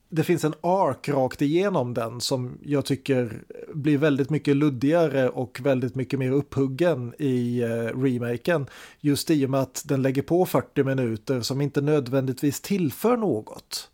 det 0.08 0.24
finns 0.24 0.44
en 0.44 0.54
ark 0.60 1.08
rakt 1.08 1.42
igenom 1.42 1.94
den 1.94 2.20
som 2.20 2.58
jag 2.62 2.84
tycker 2.84 3.42
blir 3.74 3.98
väldigt 3.98 4.30
mycket 4.30 4.56
luddigare 4.56 5.28
och 5.28 5.60
väldigt 5.62 5.94
mycket 5.94 6.18
mer 6.18 6.30
upphuggen 6.30 7.14
i 7.18 7.64
uh, 7.64 8.02
remaken. 8.02 8.66
Just 9.00 9.30
i 9.30 9.46
och 9.46 9.50
med 9.50 9.60
att 9.60 9.82
den 9.86 10.02
lägger 10.02 10.22
på 10.22 10.46
40 10.46 10.84
minuter 10.84 11.40
som 11.40 11.60
inte 11.60 11.80
nödvändigtvis 11.80 12.60
tillför 12.60 13.16
något. 13.16 13.90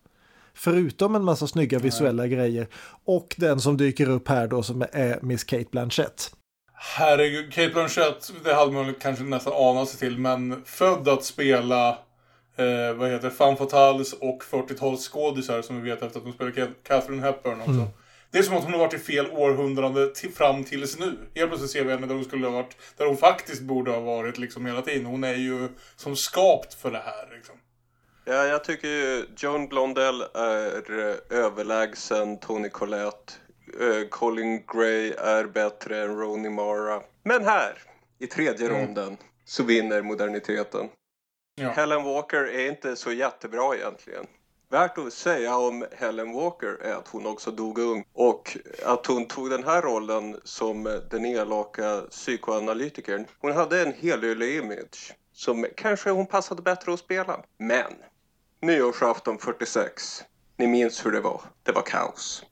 Förutom 0.64 1.14
en 1.14 1.24
massa 1.24 1.46
snygga 1.46 1.78
visuella 1.78 2.26
grejer. 2.26 2.66
Och 3.04 3.34
den 3.38 3.60
som 3.60 3.76
dyker 3.76 4.10
upp 4.10 4.28
här 4.28 4.46
då 4.46 4.62
som 4.62 4.84
är 4.92 5.18
Miss 5.22 5.44
Kate 5.44 5.66
Blanchett. 5.70 6.30
Herregud, 6.74 7.52
Kate 7.52 7.68
Blanchett, 7.68 8.32
det 8.44 8.54
hade 8.54 8.72
man 8.72 8.94
kanske 9.00 9.24
nästan 9.24 9.52
anat 9.52 9.88
sig 9.88 9.98
till, 9.98 10.18
men 10.18 10.62
född 10.64 11.08
att 11.08 11.24
spela 11.24 11.88
eh, 12.56 12.92
vad 12.96 13.10
heter 13.10 13.30
Fan 13.30 13.56
Fatales 13.56 14.12
och 14.12 14.42
40-talsskådisar 14.50 15.62
som 15.62 15.82
vi 15.82 15.90
vet 15.90 16.02
efter 16.02 16.18
att 16.18 16.24
hon 16.24 16.32
spelade 16.32 16.70
Catherine 16.82 17.22
Hepburn 17.22 17.60
också. 17.60 17.70
Mm. 17.70 17.86
Det 18.30 18.38
är 18.38 18.42
som 18.42 18.56
att 18.56 18.64
hon 18.64 18.72
har 18.72 18.80
varit 18.80 18.94
i 18.94 18.98
fel 18.98 19.26
århundrade 19.30 20.14
till, 20.14 20.32
fram 20.32 20.64
tills 20.64 20.98
nu. 20.98 21.18
Helt 21.34 21.50
plötsligt 21.50 21.70
ser 21.70 21.84
vi 21.84 21.90
henne 21.90 22.06
där 22.06 22.14
hon 22.14 22.24
skulle 22.24 22.46
ha 22.46 22.52
varit, 22.52 22.76
där 22.96 23.06
hon 23.06 23.16
faktiskt 23.16 23.62
borde 23.62 23.90
ha 23.90 24.00
varit 24.00 24.38
liksom 24.38 24.66
hela 24.66 24.82
tiden. 24.82 25.06
Hon 25.06 25.24
är 25.24 25.34
ju 25.34 25.68
som 25.96 26.16
skapt 26.16 26.74
för 26.74 26.90
det 26.90 27.02
här 27.04 27.36
liksom. 27.36 27.54
Ja, 28.24 28.46
jag 28.46 28.64
tycker 28.64 28.88
ju 28.88 29.26
Joan 29.36 29.68
Blondell 29.68 30.22
är 30.34 31.00
eh, 31.00 31.38
överlägsen 31.38 32.38
Tony 32.38 32.68
Collette. 32.68 33.32
Uh, 33.80 34.08
Colin 34.08 34.62
Gray 34.66 35.12
är 35.12 35.44
bättre 35.44 36.02
än 36.02 36.16
Rooney 36.16 36.50
Mara. 36.50 37.02
Men 37.22 37.44
här, 37.44 37.78
i 38.18 38.26
tredje 38.26 38.66
mm. 38.66 38.80
ronden, 38.80 39.16
så 39.44 39.62
vinner 39.62 40.02
moderniteten. 40.02 40.88
Ja. 41.54 41.68
Helen 41.68 42.04
Walker 42.04 42.42
är 42.42 42.68
inte 42.68 42.96
så 42.96 43.12
jättebra 43.12 43.74
egentligen. 43.76 44.26
Värt 44.68 44.98
att 44.98 45.12
säga 45.12 45.56
om 45.56 45.86
Helen 45.92 46.32
Walker 46.32 46.78
är 46.82 46.94
att 46.94 47.08
hon 47.08 47.26
också 47.26 47.50
dog 47.50 47.78
ung 47.78 48.04
och 48.12 48.56
att 48.84 49.06
hon 49.06 49.26
tog 49.26 49.50
den 49.50 49.64
här 49.64 49.82
rollen 49.82 50.40
som 50.44 51.00
den 51.10 51.26
elaka 51.26 52.02
psykoanalytikern. 52.10 53.26
Hon 53.38 53.52
hade 53.52 53.82
en 53.82 53.92
helylle 53.92 54.46
image 54.46 55.14
som 55.32 55.66
kanske 55.76 56.10
hon 56.10 56.26
passade 56.26 56.62
bättre 56.62 56.92
att 56.92 56.98
spela. 56.98 57.44
Men 57.58 57.92
Nyårsafton 58.64 59.38
46. 59.38 60.24
Ni 60.56 60.66
minns 60.66 61.06
hur 61.06 61.12
det 61.12 61.20
var. 61.20 61.40
Det 61.62 61.72
var 61.72 61.82
kaos. 61.82 62.44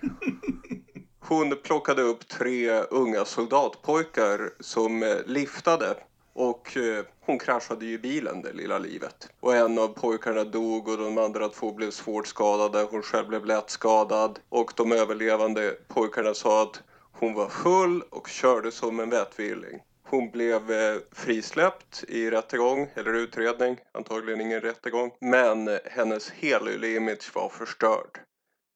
Hon 1.20 1.56
plockade 1.64 2.02
upp 2.02 2.28
tre 2.28 2.70
unga 2.80 3.24
soldatpojkar 3.24 4.50
som 4.60 5.02
eh, 5.02 5.16
liftade 5.26 5.96
och 6.32 6.76
eh, 6.76 7.04
hon 7.20 7.38
kraschade 7.38 7.86
ju 7.86 7.98
bilen 7.98 8.42
det 8.42 8.52
lilla 8.52 8.78
livet. 8.78 9.28
Och 9.40 9.56
en 9.56 9.78
av 9.78 9.88
pojkarna 9.88 10.44
dog 10.44 10.88
och 10.88 10.98
de 10.98 11.18
andra 11.18 11.48
två 11.48 11.72
blev 11.72 11.90
svårt 11.90 12.26
skadade. 12.26 12.86
Hon 12.90 13.02
själv 13.02 13.28
blev 13.28 13.44
lätt 13.44 13.70
skadad. 13.70 14.38
Och 14.48 14.72
de 14.76 14.92
överlevande 14.92 15.76
pojkarna 15.88 16.34
sa 16.34 16.62
att 16.62 16.82
hon 17.12 17.34
var 17.34 17.48
full 17.48 18.02
och 18.10 18.28
körde 18.28 18.72
som 18.72 19.00
en 19.00 19.10
vettvilling. 19.10 19.80
Hon 20.08 20.30
blev 20.30 20.70
eh, 20.70 20.96
frisläppt 21.12 22.04
i 22.08 22.30
rättegång, 22.30 22.90
eller 22.94 23.12
utredning, 23.12 23.76
antagligen 23.94 24.40
ingen 24.40 24.60
rättegång. 24.60 25.10
Men 25.20 25.68
eh, 25.68 25.78
hennes 25.84 26.30
helylle-image 26.30 27.34
var 27.34 27.48
förstörd. 27.48 28.20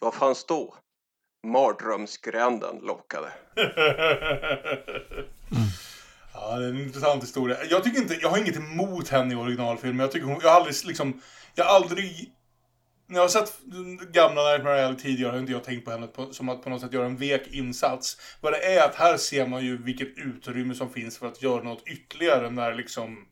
Vad 0.01 0.15
fanns 0.15 0.45
då? 0.45 0.75
Mardrömsgränden 1.47 2.77
lockade. 2.77 3.33
Ja, 6.35 6.57
det 6.59 6.65
är 6.65 6.69
en 6.69 6.81
intressant 6.81 7.23
historia. 7.23 7.57
Jag 7.71 7.85
tycker 7.85 8.01
inte, 8.01 8.15
jag 8.15 8.29
har 8.29 8.39
inget 8.39 8.57
emot 8.57 9.09
henne 9.09 9.35
i 9.35 9.37
originalfilmen. 9.37 10.01
Jag 10.01 10.13
tycker 10.13 10.27
hon, 10.27 10.41
jag 10.43 10.49
har 10.49 10.57
aldrig 10.57 10.75
liksom, 10.85 11.21
jag 11.55 11.65
har 11.65 11.75
aldrig 11.75 12.33
när 13.11 13.17
jag 13.17 13.25
har 13.25 13.29
sett 13.29 13.61
gamla 14.13 14.43
Nightmare 14.43 14.87
Alley 14.87 14.99
tidigare 14.99 15.33
har 15.33 15.39
inte 15.39 15.53
jag 15.53 15.65
tänkt 15.65 15.85
på 15.85 15.91
henne 15.91 16.07
på, 16.07 16.33
som 16.33 16.49
att 16.49 16.63
på 16.63 16.71
något 16.71 16.81
sätt 16.81 16.93
göra 16.93 17.07
en 17.07 17.17
vek 17.17 17.43
insats. 17.51 18.17
Vad 18.41 18.53
det 18.53 18.75
är 18.75 18.87
att 18.87 18.95
här 18.95 19.17
ser 19.17 19.47
man 19.47 19.65
ju 19.65 19.83
vilket 19.83 20.19
utrymme 20.19 20.75
som 20.75 20.91
finns 20.91 21.19
för 21.19 21.27
att 21.27 21.43
göra 21.43 21.63
något 21.63 21.83
ytterligare 21.87 22.51
när 22.51 22.75
liksom 22.75 23.27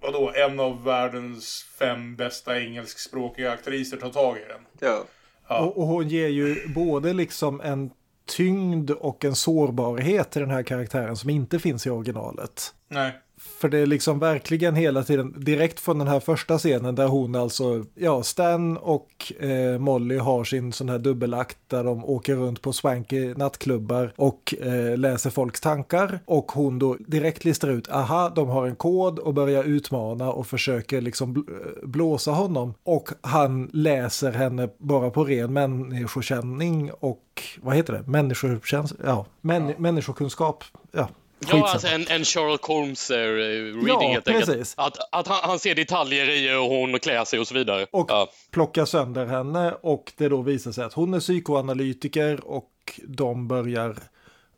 vadå, 0.00 0.32
en 0.34 0.60
av 0.60 0.84
världens 0.84 1.66
fem 1.78 2.16
bästa 2.16 2.60
engelskspråkiga 2.60 3.52
aktriser 3.52 3.96
tar 3.96 4.10
tag 4.10 4.36
i 4.36 4.40
den. 4.48 4.88
Ja. 4.90 5.04
ja. 5.48 5.60
Och, 5.60 5.78
och 5.78 5.86
hon 5.86 6.08
ger 6.08 6.28
ju 6.28 6.68
både 6.68 7.12
liksom 7.12 7.60
en 7.60 7.90
tyngd 8.26 8.90
och 8.90 9.24
en 9.24 9.34
sårbarhet 9.34 10.30
till 10.30 10.40
den 10.40 10.50
här 10.50 10.62
karaktären 10.62 11.16
som 11.16 11.30
inte 11.30 11.58
finns 11.58 11.86
i 11.86 11.90
originalet. 11.90 12.74
Nej. 12.88 13.12
För 13.40 13.68
det 13.68 13.78
är 13.78 13.86
liksom 13.86 14.18
verkligen 14.18 14.74
hela 14.74 15.02
tiden, 15.02 15.34
direkt 15.36 15.80
från 15.80 15.98
den 15.98 16.08
här 16.08 16.20
första 16.20 16.58
scenen 16.58 16.94
där 16.94 17.06
hon 17.06 17.34
alltså, 17.34 17.84
ja, 17.94 18.22
Stan 18.22 18.76
och 18.76 19.32
eh, 19.40 19.78
Molly 19.78 20.16
har 20.16 20.44
sin 20.44 20.72
sån 20.72 20.88
här 20.88 20.98
dubbelakt 20.98 21.58
där 21.66 21.84
de 21.84 22.04
åker 22.04 22.34
runt 22.34 22.62
på 22.62 22.72
swanky 22.72 23.34
nattklubbar 23.34 24.12
och 24.16 24.54
eh, 24.60 24.98
läser 24.98 25.30
folks 25.30 25.60
tankar. 25.60 26.20
Och 26.24 26.52
hon 26.52 26.78
då 26.78 26.96
direkt 27.06 27.44
listar 27.44 27.68
ut, 27.68 27.88
aha, 27.88 28.32
de 28.34 28.48
har 28.48 28.66
en 28.66 28.76
kod 28.76 29.18
och 29.18 29.34
börjar 29.34 29.64
utmana 29.64 30.32
och 30.32 30.46
försöker 30.46 31.00
liksom 31.00 31.36
bl- 31.36 31.86
blåsa 31.86 32.30
honom. 32.30 32.74
Och 32.82 33.08
han 33.20 33.70
läser 33.72 34.32
henne 34.32 34.68
bara 34.78 35.10
på 35.10 35.24
ren 35.24 35.52
människokänning 35.52 36.90
och, 37.00 37.42
vad 37.62 37.76
heter 37.76 37.92
det, 37.92 38.02
människokäns 38.06 38.94
ja, 39.04 39.26
män, 39.40 39.74
människokunskap. 39.78 40.64
Ja, 40.92 41.08
Ja, 41.48 41.68
alltså 41.68 41.86
en, 41.88 42.06
en 42.08 42.24
Sherlock 42.24 42.64
Holmes 42.64 43.10
eh, 43.10 43.16
reading 43.16 43.86
Ja, 43.86 44.00
helt 44.12 44.28
enkelt. 44.28 44.46
precis. 44.46 44.74
Att, 44.76 44.96
att 45.12 45.26
han, 45.26 45.38
han 45.42 45.58
ser 45.58 45.74
detaljer 45.74 46.28
i 46.30 46.48
hur 46.48 46.58
hon 46.68 46.98
klär 46.98 47.24
sig 47.24 47.38
och 47.40 47.48
så 47.48 47.54
vidare. 47.54 47.86
Och 47.90 48.06
ja. 48.10 48.28
plockar 48.50 48.84
sönder 48.84 49.26
henne 49.26 49.72
och 49.82 50.12
det 50.16 50.28
då 50.28 50.42
visar 50.42 50.72
sig 50.72 50.84
att 50.84 50.92
hon 50.92 51.14
är 51.14 51.20
psykoanalytiker 51.20 52.40
och 52.44 52.70
de 53.04 53.48
börjar 53.48 53.96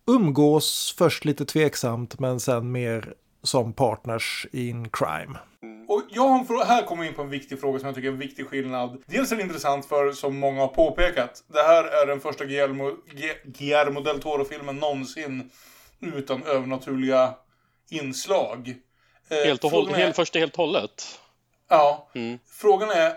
umgås 0.06 0.94
först 0.98 1.24
lite 1.24 1.44
tveksamt 1.44 2.18
men 2.18 2.40
sen 2.40 2.72
mer 2.72 3.14
som 3.42 3.72
partners 3.72 4.46
in 4.52 4.88
crime. 4.88 5.38
Och 5.88 6.02
jag 6.10 6.22
har 6.28 6.38
en 6.38 6.46
fråga, 6.46 6.64
här 6.64 6.82
kommer 6.82 7.02
vi 7.02 7.08
in 7.08 7.14
på 7.14 7.22
en 7.22 7.30
viktig 7.30 7.60
fråga 7.60 7.78
som 7.78 7.86
jag 7.86 7.94
tycker 7.94 8.08
är 8.08 8.12
en 8.12 8.18
viktig 8.18 8.46
skillnad. 8.46 9.02
Dels 9.06 9.32
är 9.32 9.36
det 9.36 9.42
intressant 9.42 9.86
för, 9.86 10.12
som 10.12 10.38
många 10.38 10.60
har 10.60 10.68
påpekat, 10.68 11.44
det 11.52 11.62
här 11.62 11.84
är 12.02 12.06
den 12.06 12.20
första 12.20 12.44
Guillermo, 12.44 12.84
Gu- 12.90 13.36
Guillermo 13.58 14.00
del 14.00 14.20
Toro-filmen 14.20 14.76
någonsin 14.76 15.50
utan 16.02 16.42
övernaturliga 16.42 17.34
inslag. 17.90 18.74
Eh, 19.28 19.36
Helt 19.36 19.64
och 19.64 19.70
håll, 19.70 19.84
frågan 19.84 20.00
är- 20.00 20.04
helt, 20.04 20.16
först 20.16 20.34
helt 20.36 20.56
hållet. 20.56 21.20
Ja. 21.68 22.08
Mm. 22.14 22.38
Frågan 22.46 22.90
är, 22.90 23.12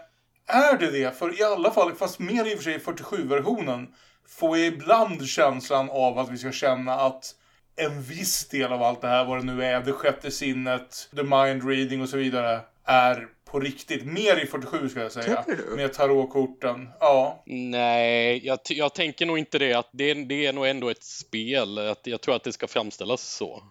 är 0.48 0.78
det 0.78 0.92
det? 0.92 1.18
För 1.18 1.40
i 1.40 1.44
alla 1.44 1.72
fall, 1.72 1.94
fast 1.96 2.20
mer 2.20 2.46
i 2.46 2.54
och 2.54 2.58
för 2.58 2.64
sig 2.64 2.76
i 2.76 2.80
47-versionen, 2.80 3.88
får 4.28 4.58
jag 4.58 4.68
ibland 4.68 5.28
känslan 5.28 5.90
av 5.90 6.20
att 6.20 6.30
vi 6.30 6.38
ska 6.38 6.52
känna 6.52 6.94
att 6.94 7.36
en 7.76 8.02
viss 8.02 8.48
del 8.50 8.74
av 8.74 8.84
allt 8.84 9.02
det 9.02 9.08
här, 9.08 9.26
vad 9.26 9.38
det 9.40 9.44
nu 9.54 9.66
är, 9.66 9.82
det 9.82 9.92
sjätte 9.92 10.32
sinnet, 10.32 11.10
the 11.16 11.24
mind 11.24 11.70
reading 11.70 12.02
och 12.02 12.10
så 12.10 12.18
vidare, 12.18 12.60
är 12.86 13.28
på 13.56 13.60
riktigt. 13.60 14.06
Mer 14.06 14.44
i 14.44 14.46
47 14.46 14.90
ska 14.90 15.00
jag 15.02 15.12
säga. 15.12 15.46
Med 15.76 15.94
tarotkorten. 15.94 16.90
Ja. 17.00 17.44
Nej, 17.46 18.42
jag, 18.46 18.60
jag 18.70 18.94
tänker 18.94 19.26
nog 19.26 19.40
inte 19.40 19.60
det. 19.60 19.74
Att 19.74 19.90
det, 19.92 20.12
är- 20.12 20.16
det 20.26 20.46
är 20.46 20.54
nog 20.54 20.68
ändå 20.68 20.90
ett 20.90 21.04
spel. 21.04 21.78
Att 21.78 22.08
jag 22.08 22.22
tror 22.22 22.36
att 22.36 22.44
det 22.44 22.52
ska 22.54 22.68
framställas 22.68 23.22
så. 23.22 23.64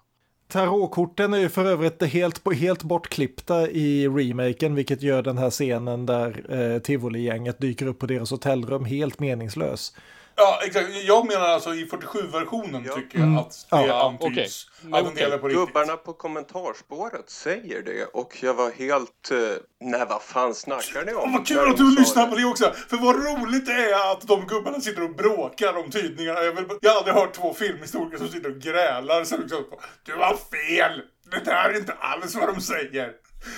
Tarotkorten 0.49 1.35
är 1.35 1.39
ju 1.39 1.49
för 1.49 1.65
övrigt 1.65 2.03
helt, 2.03 2.55
helt 2.55 2.83
bortklippta 2.83 3.71
i 3.71 4.09
remaken 4.09 4.75
vilket 4.75 5.03
gör 5.03 5.23
den 5.23 5.39
här 5.39 5.51
scenen 5.51 6.07
där 6.07 6.45
eh, 6.75 6.79
Tivoli-gänget 6.81 7.59
dyker 7.59 7.87
upp 7.87 7.99
på 7.99 8.07
deras 8.07 8.31
hotellrum 8.31 8.85
helt 8.85 9.19
meningslös. 9.21 9.93
Ja, 10.37 10.61
exakt. 10.65 10.89
Jag 11.05 11.27
menar 11.27 11.49
alltså 11.49 11.75
i 11.75 11.85
47-versionen 11.87 12.83
tycker 12.95 13.19
jag 13.19 13.27
Mm. 13.27 13.39
att 13.39 13.67
det 13.71 13.87
Ja, 13.87 14.07
antyds. 14.07 14.67
Men 14.83 14.95
Att 15.07 15.21
är 15.21 15.39
på 15.39 15.49
riktigt. 15.49 15.67
Gubbarna 15.67 15.97
på 15.97 16.13
kommentarspåret 16.13 17.31
säger 17.31 17.83
det 17.83 18.05
och 18.05 18.37
jag 18.43 18.55
var 18.55 18.71
helt... 18.71 19.31
eh, 19.31 19.39
Nej, 19.81 20.07
vad 20.09 20.23
fan 20.23 20.55
snackar 20.55 21.05
ni 21.05 21.13
om? 21.15 21.23
Åh, 21.25 21.33
vad 21.33 21.47
kul 21.47 21.71
att 21.71 21.77
du 21.77 21.97
lyssnar 21.99 22.25
det. 22.25 22.31
på 22.31 22.37
det 22.37 22.45
också! 22.45 22.73
För 22.89 22.97
vad 22.97 23.15
roligt 23.17 23.67
det 23.67 23.73
är 23.73 24.13
att 24.13 24.21
de 24.21 24.47
gubbarna 24.47 24.81
sitter 24.81 25.03
och 25.03 25.15
bråkar 25.17 25.77
om 25.77 25.91
tydningarna. 25.91 26.43
Jag, 26.43 26.53
vill, 26.53 26.65
jag 26.81 26.91
har 26.91 26.99
aldrig 26.99 27.15
hört 27.15 27.33
två 27.33 27.55
filmhistoriker 27.55 28.19
som 28.19 28.29
sitter 28.29 28.51
och 28.51 28.59
grälar 28.61 29.25
så 29.25 29.37
liksom, 29.37 29.65
Du 30.05 30.13
har 30.15 30.37
fel! 30.37 31.03
Det 31.31 31.45
där 31.45 31.71
är 31.71 31.77
inte 31.77 31.93
alls 31.93 32.35
vad 32.35 32.55
de 32.55 32.61
säger. 32.61 33.13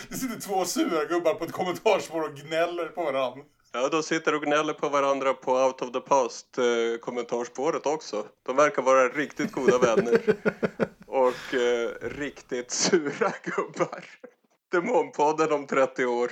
Det 0.09 0.15
sitter 0.17 0.41
två 0.41 0.65
sura 0.65 1.05
gubbar 1.05 1.35
på 1.35 1.45
ett 1.45 1.53
kommentarspår 1.53 2.23
och 2.23 2.35
gnäller 2.37 2.87
på 2.87 3.05
varandra. 3.05 3.45
Ja, 3.77 3.89
de 3.89 4.03
sitter 4.03 4.35
och 4.35 4.43
gnäller 4.43 4.73
på 4.73 4.89
varandra 4.89 5.35
på 5.35 5.53
Out 5.53 5.83
of 5.83 5.93
the 5.93 6.01
Past 6.01 6.59
eh, 6.59 6.99
kommentarspåret 7.01 7.87
också. 7.87 8.27
De 8.47 8.57
verkar 8.57 8.83
vara 8.83 9.09
riktigt 9.09 9.53
goda 9.53 9.79
vänner. 9.79 10.21
och 11.07 11.55
eh, 11.55 11.91
riktigt 12.01 12.71
sura 12.71 13.33
gubbar. 13.43 14.05
Demonpodden 14.73 15.53
om 15.53 15.67
30 15.67 16.07
år. 16.07 16.31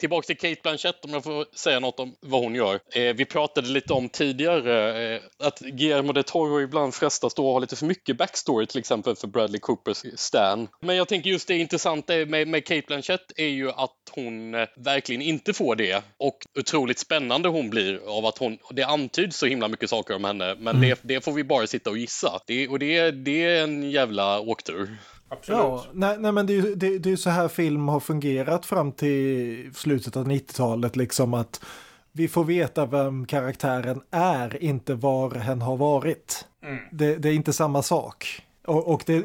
Tillbaka 0.00 0.26
till 0.26 0.36
Kate 0.36 0.60
Blanchett 0.62 1.04
om 1.04 1.10
jag 1.12 1.24
får 1.24 1.46
säga 1.56 1.80
något 1.80 2.00
om 2.00 2.14
vad 2.20 2.42
hon 2.42 2.54
gör. 2.54 2.80
Eh, 2.94 3.14
vi 3.14 3.24
pratade 3.24 3.68
lite 3.68 3.92
om 3.92 4.08
tidigare 4.08 5.14
eh, 5.14 5.20
att 5.38 5.58
Guillermo 5.60 6.12
del 6.12 6.24
Toro 6.24 6.60
ibland 6.60 6.94
frestas 6.94 7.34
då 7.34 7.48
att 7.48 7.52
ha 7.52 7.58
lite 7.58 7.76
för 7.76 7.86
mycket 7.86 8.16
backstory 8.16 8.66
till 8.66 8.78
exempel 8.78 9.16
för 9.16 9.28
Bradley 9.28 9.60
Coopers 9.60 10.04
Stan. 10.14 10.68
Men 10.80 10.96
jag 10.96 11.08
tänker 11.08 11.30
just 11.30 11.48
det 11.48 11.58
intressanta 11.58 12.12
med, 12.26 12.48
med 12.48 12.64
Kate 12.66 12.82
Blanchett 12.86 13.32
är 13.36 13.46
ju 13.48 13.70
att 13.70 13.90
hon 14.10 14.54
eh, 14.54 14.68
verkligen 14.76 15.22
inte 15.22 15.52
får 15.52 15.76
det 15.76 16.02
och 16.18 16.38
otroligt 16.58 16.98
spännande 16.98 17.48
hon 17.48 17.70
blir 17.70 18.18
av 18.18 18.26
att 18.26 18.38
hon, 18.38 18.58
det 18.70 18.82
antyds 18.82 19.36
så 19.38 19.46
himla 19.46 19.68
mycket 19.68 19.90
saker 19.90 20.14
om 20.14 20.24
henne 20.24 20.54
men 20.58 20.76
Mm. 20.76 20.88
det, 20.88 20.98
det 21.02 21.20
får 21.24 21.32
vi 21.32 21.44
bara 21.44 21.66
sitta 21.66 21.90
och 21.90 21.98
gissa. 21.98 22.40
Det, 22.46 22.68
och 22.68 22.78
det, 22.78 23.10
det 23.10 23.44
är 23.44 23.62
en 23.62 23.90
jävla 23.90 24.40
åktur. 24.40 24.96
Absolut. 25.28 25.60
Ja, 25.60 25.84
nej, 25.92 26.16
nej 26.18 26.32
men 26.32 26.46
det 26.46 26.52
är 26.52 26.54
ju 26.54 26.74
det, 26.74 26.98
det 26.98 27.12
är 27.12 27.16
så 27.16 27.30
här 27.30 27.48
film 27.48 27.88
har 27.88 28.00
fungerat 28.00 28.66
fram 28.66 28.92
till 28.92 29.70
slutet 29.74 30.16
av 30.16 30.28
90-talet. 30.28 30.96
Liksom 30.96 31.34
att 31.34 31.64
vi 32.12 32.28
får 32.28 32.44
veta 32.44 32.86
vem 32.86 33.26
karaktären 33.26 34.00
är, 34.10 34.62
inte 34.62 34.94
var 34.94 35.30
hen 35.30 35.62
har 35.62 35.76
varit. 35.76 36.44
Mm. 36.62 36.78
Det, 36.92 37.16
det 37.16 37.28
är 37.28 37.32
inte 37.32 37.52
samma 37.52 37.82
sak. 37.82 38.42
Och, 38.66 38.88
och 38.88 39.02
det, 39.06 39.20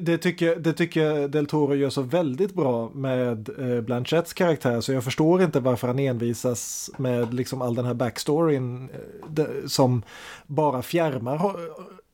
det, 0.00 0.18
tycker, 0.18 0.56
det 0.56 0.72
tycker 0.72 1.04
jag 1.04 1.30
Del 1.30 1.46
Toro 1.46 1.74
gör 1.74 1.90
så 1.90 2.02
väldigt 2.02 2.54
bra 2.54 2.90
med 2.94 3.48
eh, 3.58 3.80
Blanchetts 3.80 4.32
karaktär. 4.32 4.80
Så 4.80 4.92
jag 4.92 5.04
förstår 5.04 5.42
inte 5.42 5.60
varför 5.60 5.86
han 5.86 5.98
envisas 5.98 6.90
med 6.96 7.34
liksom 7.34 7.62
all 7.62 7.74
den 7.74 7.84
här 7.84 7.94
backstoryn 7.94 8.88
eh, 9.36 9.44
som 9.66 10.02
bara 10.46 10.82
fjärmar 10.82 11.36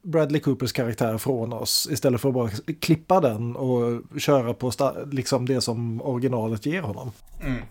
Bradley 0.04 0.40
Coopers 0.40 0.72
karaktär 0.72 1.18
från 1.18 1.52
oss 1.52 1.88
istället 1.90 2.20
för 2.20 2.28
att 2.28 2.34
bara 2.34 2.50
klippa 2.80 3.20
den 3.20 3.56
och 3.56 4.02
köra 4.20 4.54
på 4.54 4.72
liksom 5.12 5.46
det 5.46 5.60
som 5.60 6.02
originalet 6.02 6.66
ger 6.66 6.82
honom. 6.82 7.12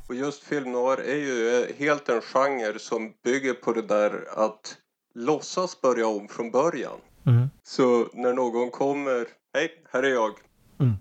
Och 0.08 0.16
just 0.16 0.44
film 0.44 0.72
noir 0.72 1.00
är 1.00 1.16
ju 1.16 1.62
eh, 1.62 1.76
helt 1.78 2.10
en 2.10 2.22
genre 2.22 2.80
som 2.80 3.14
bygger 3.24 3.54
på 3.54 3.74
det 3.74 3.82
där 3.82 4.28
att 4.36 4.78
låtsas 5.16 5.82
börja 5.82 6.08
om 6.08 6.28
från 6.28 6.52
början. 6.52 7.00
Mm. 7.26 7.50
Så 7.64 8.08
när 8.14 8.34
någon 8.34 8.70
kommer, 8.70 9.28
hej, 9.54 9.84
här 9.92 10.04
är 10.04 10.14
jag. 10.14 10.32
Mm. 10.80 10.94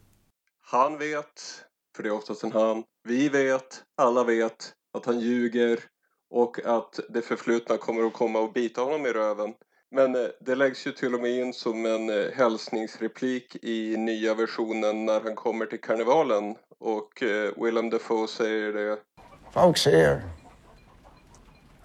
Han 0.62 0.98
vet, 0.98 1.64
för 1.96 2.02
det 2.02 2.08
är 2.08 2.12
oftast 2.12 2.44
en 2.44 2.52
han. 2.52 2.84
Vi 3.08 3.28
vet, 3.28 3.82
alla 3.96 4.24
vet 4.24 4.72
att 4.94 5.06
han 5.06 5.20
ljuger 5.20 5.80
och 6.30 6.66
att 6.66 7.00
det 7.08 7.22
förflutna 7.22 7.76
kommer 7.76 8.06
att 8.06 8.12
komma 8.12 8.38
och 8.38 8.52
bita 8.52 8.80
honom 8.80 9.06
i 9.06 9.12
röven. 9.12 9.54
Men 9.94 10.14
eh, 10.14 10.30
det 10.40 10.54
läggs 10.54 10.86
ju 10.86 10.92
till 10.92 11.14
och 11.14 11.20
med 11.20 11.30
in 11.30 11.52
som 11.52 11.86
en 11.86 12.10
eh, 12.10 12.32
hälsningsreplik 12.34 13.56
i 13.64 13.96
nya 13.96 14.34
versionen 14.34 15.06
när 15.06 15.20
han 15.20 15.34
kommer 15.34 15.66
till 15.66 15.80
karnevalen 15.80 16.54
och 16.78 17.22
eh, 17.22 17.50
Willem 17.56 17.90
Dafoe 17.90 18.28
säger 18.28 18.72
det. 18.72 18.96
Folks 19.52 19.86
here, 19.86 20.22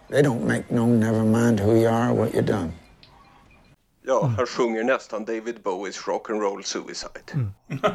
they 0.10 0.22
don't 0.22 0.47
make 0.47 0.64
no 0.70 0.86
never 0.86 1.24
mind 1.24 1.60
who 1.60 1.76
you 1.76 1.88
are 1.88 2.12
or 2.12 2.16
what 2.16 2.36
you 2.36 2.43
done. 2.43 2.72
Ja, 4.10 4.26
han 4.38 4.45
sjunger 4.45 4.84
nästan 4.84 5.26
David 5.26 5.55
Bowies 5.64 5.97
Rock'n'Roll 6.05 6.62
Suicide. 6.64 7.51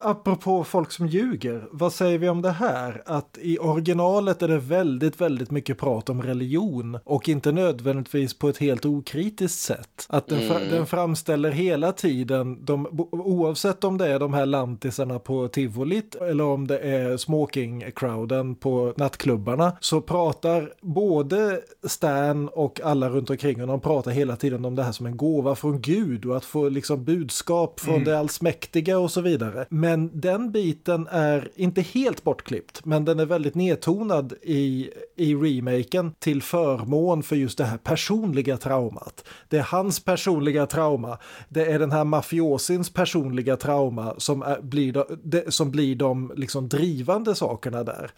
Apropå 0.00 0.64
folk 0.64 0.92
som 0.92 1.06
ljuger, 1.06 1.68
vad 1.70 1.92
säger 1.92 2.18
vi 2.18 2.28
om 2.28 2.42
det 2.42 2.50
här? 2.50 3.02
Att 3.06 3.38
i 3.40 3.58
originalet 3.58 4.42
är 4.42 4.48
det 4.48 4.58
väldigt, 4.58 5.20
väldigt 5.20 5.50
mycket 5.50 5.78
prat 5.78 6.08
om 6.08 6.22
religion 6.22 6.98
och 7.04 7.28
inte 7.28 7.52
nödvändigtvis 7.52 8.38
på 8.38 8.48
ett 8.48 8.58
helt 8.58 8.84
okritiskt 8.86 9.60
sätt. 9.60 10.06
Att 10.08 10.26
den, 10.28 10.38
fra- 10.38 10.56
Mm. 10.56 10.70
den 10.70 10.86
framställer 10.86 11.50
hela 11.50 11.92
tiden, 11.92 12.64
de, 12.64 12.86
oavsett 13.12 13.84
om 13.84 13.98
det 13.98 14.06
är 14.08 14.18
de 14.18 14.34
här 14.34 14.46
lantisarna 14.46 15.18
på 15.18 15.48
tivolit 15.48 16.14
eller 16.14 16.44
om 16.44 16.66
det 16.66 16.78
är 16.78 17.16
smoking-crowden 17.16 18.54
på 18.54 18.94
nattklubbarna, 18.96 19.72
så 19.80 20.00
pratar 20.00 20.72
både 20.82 21.60
Stan 21.84 22.48
och 22.48 22.80
alla 22.80 23.08
runt 23.08 23.30
omkring 23.30 23.60
honom 23.60 23.80
pratar 23.80 24.10
hela 24.10 24.36
tiden 24.36 24.64
om 24.64 24.74
det 24.74 24.82
här 24.82 24.92
som 24.92 25.06
en 25.06 25.16
gåva 25.16 25.35
från 25.54 25.80
Gud 25.80 26.24
och 26.24 26.36
att 26.36 26.44
få 26.44 26.68
liksom 26.68 27.04
budskap 27.04 27.80
från 27.80 27.94
Mm. 27.94 28.04
det 28.04 28.18
allsmäktiga 28.18 28.98
och 28.98 29.10
så 29.10 29.20
vidare. 29.20 29.66
Men 29.70 30.20
den 30.20 30.52
biten 30.52 31.08
är 31.10 31.48
inte 31.54 31.80
helt 31.80 32.24
bortklippt, 32.24 32.84
men 32.84 33.04
den 33.04 33.20
är 33.20 33.26
väldigt 33.26 33.54
nedtonad 33.54 34.32
i, 34.42 34.90
i 35.16 35.34
remaken 35.34 36.12
till 36.18 36.42
förmån 36.42 37.22
för 37.22 37.36
just 37.36 37.58
det 37.58 37.64
här 37.64 37.78
personliga 37.78 38.56
traumat. 38.56 39.24
Det 39.48 39.56
är 39.58 39.62
hans 39.62 40.00
personliga 40.00 40.66
trauma, 40.66 41.18
det 41.48 41.64
är 41.72 41.78
den 41.78 41.92
här 41.92 42.04
mafiosins 42.04 42.90
personliga 42.90 43.56
trauma 43.56 44.14
som, 44.18 44.42
är, 44.42 44.60
blir, 44.62 44.92
de, 45.22 45.42
som 45.52 45.70
blir 45.70 45.96
de 45.96 46.32
liksom 46.36 46.68
drivande 46.68 47.34
sakerna 47.34 47.84
där. 47.84 48.10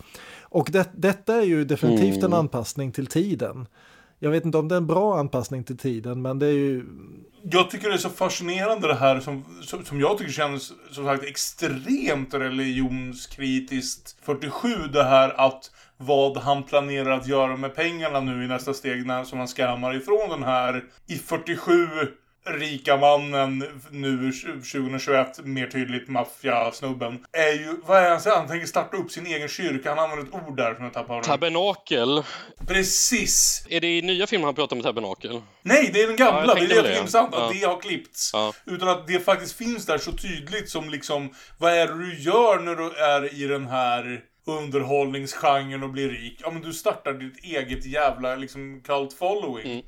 Och 0.50 0.68
det, 0.72 0.88
detta 0.96 1.34
är 1.34 1.42
ju 1.44 1.64
definitivt 1.64 2.16
en 2.16 2.24
Mm. 2.24 2.38
anpassning 2.38 2.92
till 2.92 3.06
tiden. 3.06 3.66
Jag 4.18 4.30
vet 4.30 4.44
inte 4.44 4.58
om 4.58 4.68
det 4.68 4.74
är 4.74 4.76
en 4.76 4.86
bra 4.86 5.18
anpassning 5.18 5.64
till 5.64 5.78
tiden, 5.78 6.22
men 6.22 6.38
det 6.38 6.46
är 6.46 6.52
ju... 6.52 6.84
Jag 7.42 7.70
tycker 7.70 7.88
det 7.88 7.94
är 7.94 7.98
så 7.98 8.08
fascinerande 8.08 8.88
det 8.88 8.94
här 8.94 9.20
som, 9.20 9.44
som, 9.62 9.84
som 9.84 10.00
jag 10.00 10.18
tycker 10.18 10.32
känns 10.32 10.72
som 10.90 11.04
sagt 11.04 11.24
extremt 11.24 12.34
religionskritiskt 12.34 14.16
47. 14.22 14.68
Det 14.92 15.04
här 15.04 15.46
att 15.46 15.70
vad 15.96 16.36
han 16.36 16.62
planerar 16.62 17.10
att 17.10 17.28
göra 17.28 17.56
med 17.56 17.74
pengarna 17.74 18.20
nu 18.20 18.44
i 18.44 18.48
nästa 18.48 18.74
steg 18.74 19.06
när 19.06 19.24
som 19.24 19.38
han 19.38 19.48
skammar 19.48 19.96
ifrån 19.96 20.30
den 20.30 20.42
här 20.42 20.84
i 21.06 21.14
47 21.14 21.88
rika 22.52 22.96
mannen 22.96 23.64
nu 23.90 24.32
2021, 24.32 25.38
mer 25.44 25.66
tydligt 25.66 26.08
maffiasnubben, 26.08 27.24
är 27.32 27.52
ju, 27.52 27.76
vad 27.86 27.98
är 28.02 28.10
han 28.10 28.20
säger? 28.20 28.36
Han 28.36 28.48
tänker 28.48 28.66
starta 28.66 28.96
upp 28.96 29.10
sin 29.10 29.26
egen 29.26 29.48
kyrka. 29.48 29.88
Han 29.94 29.98
använder 29.98 30.26
ett 30.38 30.48
ord 30.48 30.56
där 30.56 30.74
som 30.74 30.84
jag 30.84 30.92
tappar. 30.92 31.22
Tabernakel. 31.22 32.22
Precis. 32.66 33.66
Är 33.70 33.80
det 33.80 33.98
i 33.98 34.02
nya 34.02 34.26
filmer 34.26 34.46
han 34.46 34.54
pratar 34.54 34.76
om 34.76 34.82
tabernakel? 34.82 35.40
Nej, 35.62 35.90
det 35.92 36.02
är 36.02 36.06
den 36.06 36.16
gamla. 36.16 36.58
Ja, 36.58 36.66
det 36.66 36.74
är 36.76 36.82
det 36.82 36.96
intressant, 36.96 37.34
att 37.34 37.40
Ja. 37.40 37.50
det 37.60 37.66
har 37.72 37.80
klippts. 37.80 38.30
Ja. 38.32 38.52
Utan 38.66 38.88
att 38.88 39.06
det 39.06 39.20
faktiskt 39.20 39.56
finns 39.58 39.86
där 39.86 39.98
så 39.98 40.12
tydligt 40.12 40.70
som 40.70 40.90
liksom, 40.90 41.30
vad 41.58 41.72
är 41.72 41.86
det 41.86 41.98
du 41.98 42.18
gör 42.22 42.58
när 42.58 42.74
du 42.74 42.90
är 42.96 43.42
i 43.42 43.46
den 43.46 43.66
här 43.66 44.20
underhållningsgenren 44.46 45.82
och 45.82 45.90
blir 45.90 46.08
rik? 46.08 46.40
Ja, 46.42 46.50
men 46.50 46.62
du 46.62 46.72
startar 46.72 47.12
ditt 47.12 47.44
eget 47.44 47.86
jävla 47.86 48.34
liksom 48.36 48.80
cult 48.86 49.12
following. 49.12 49.82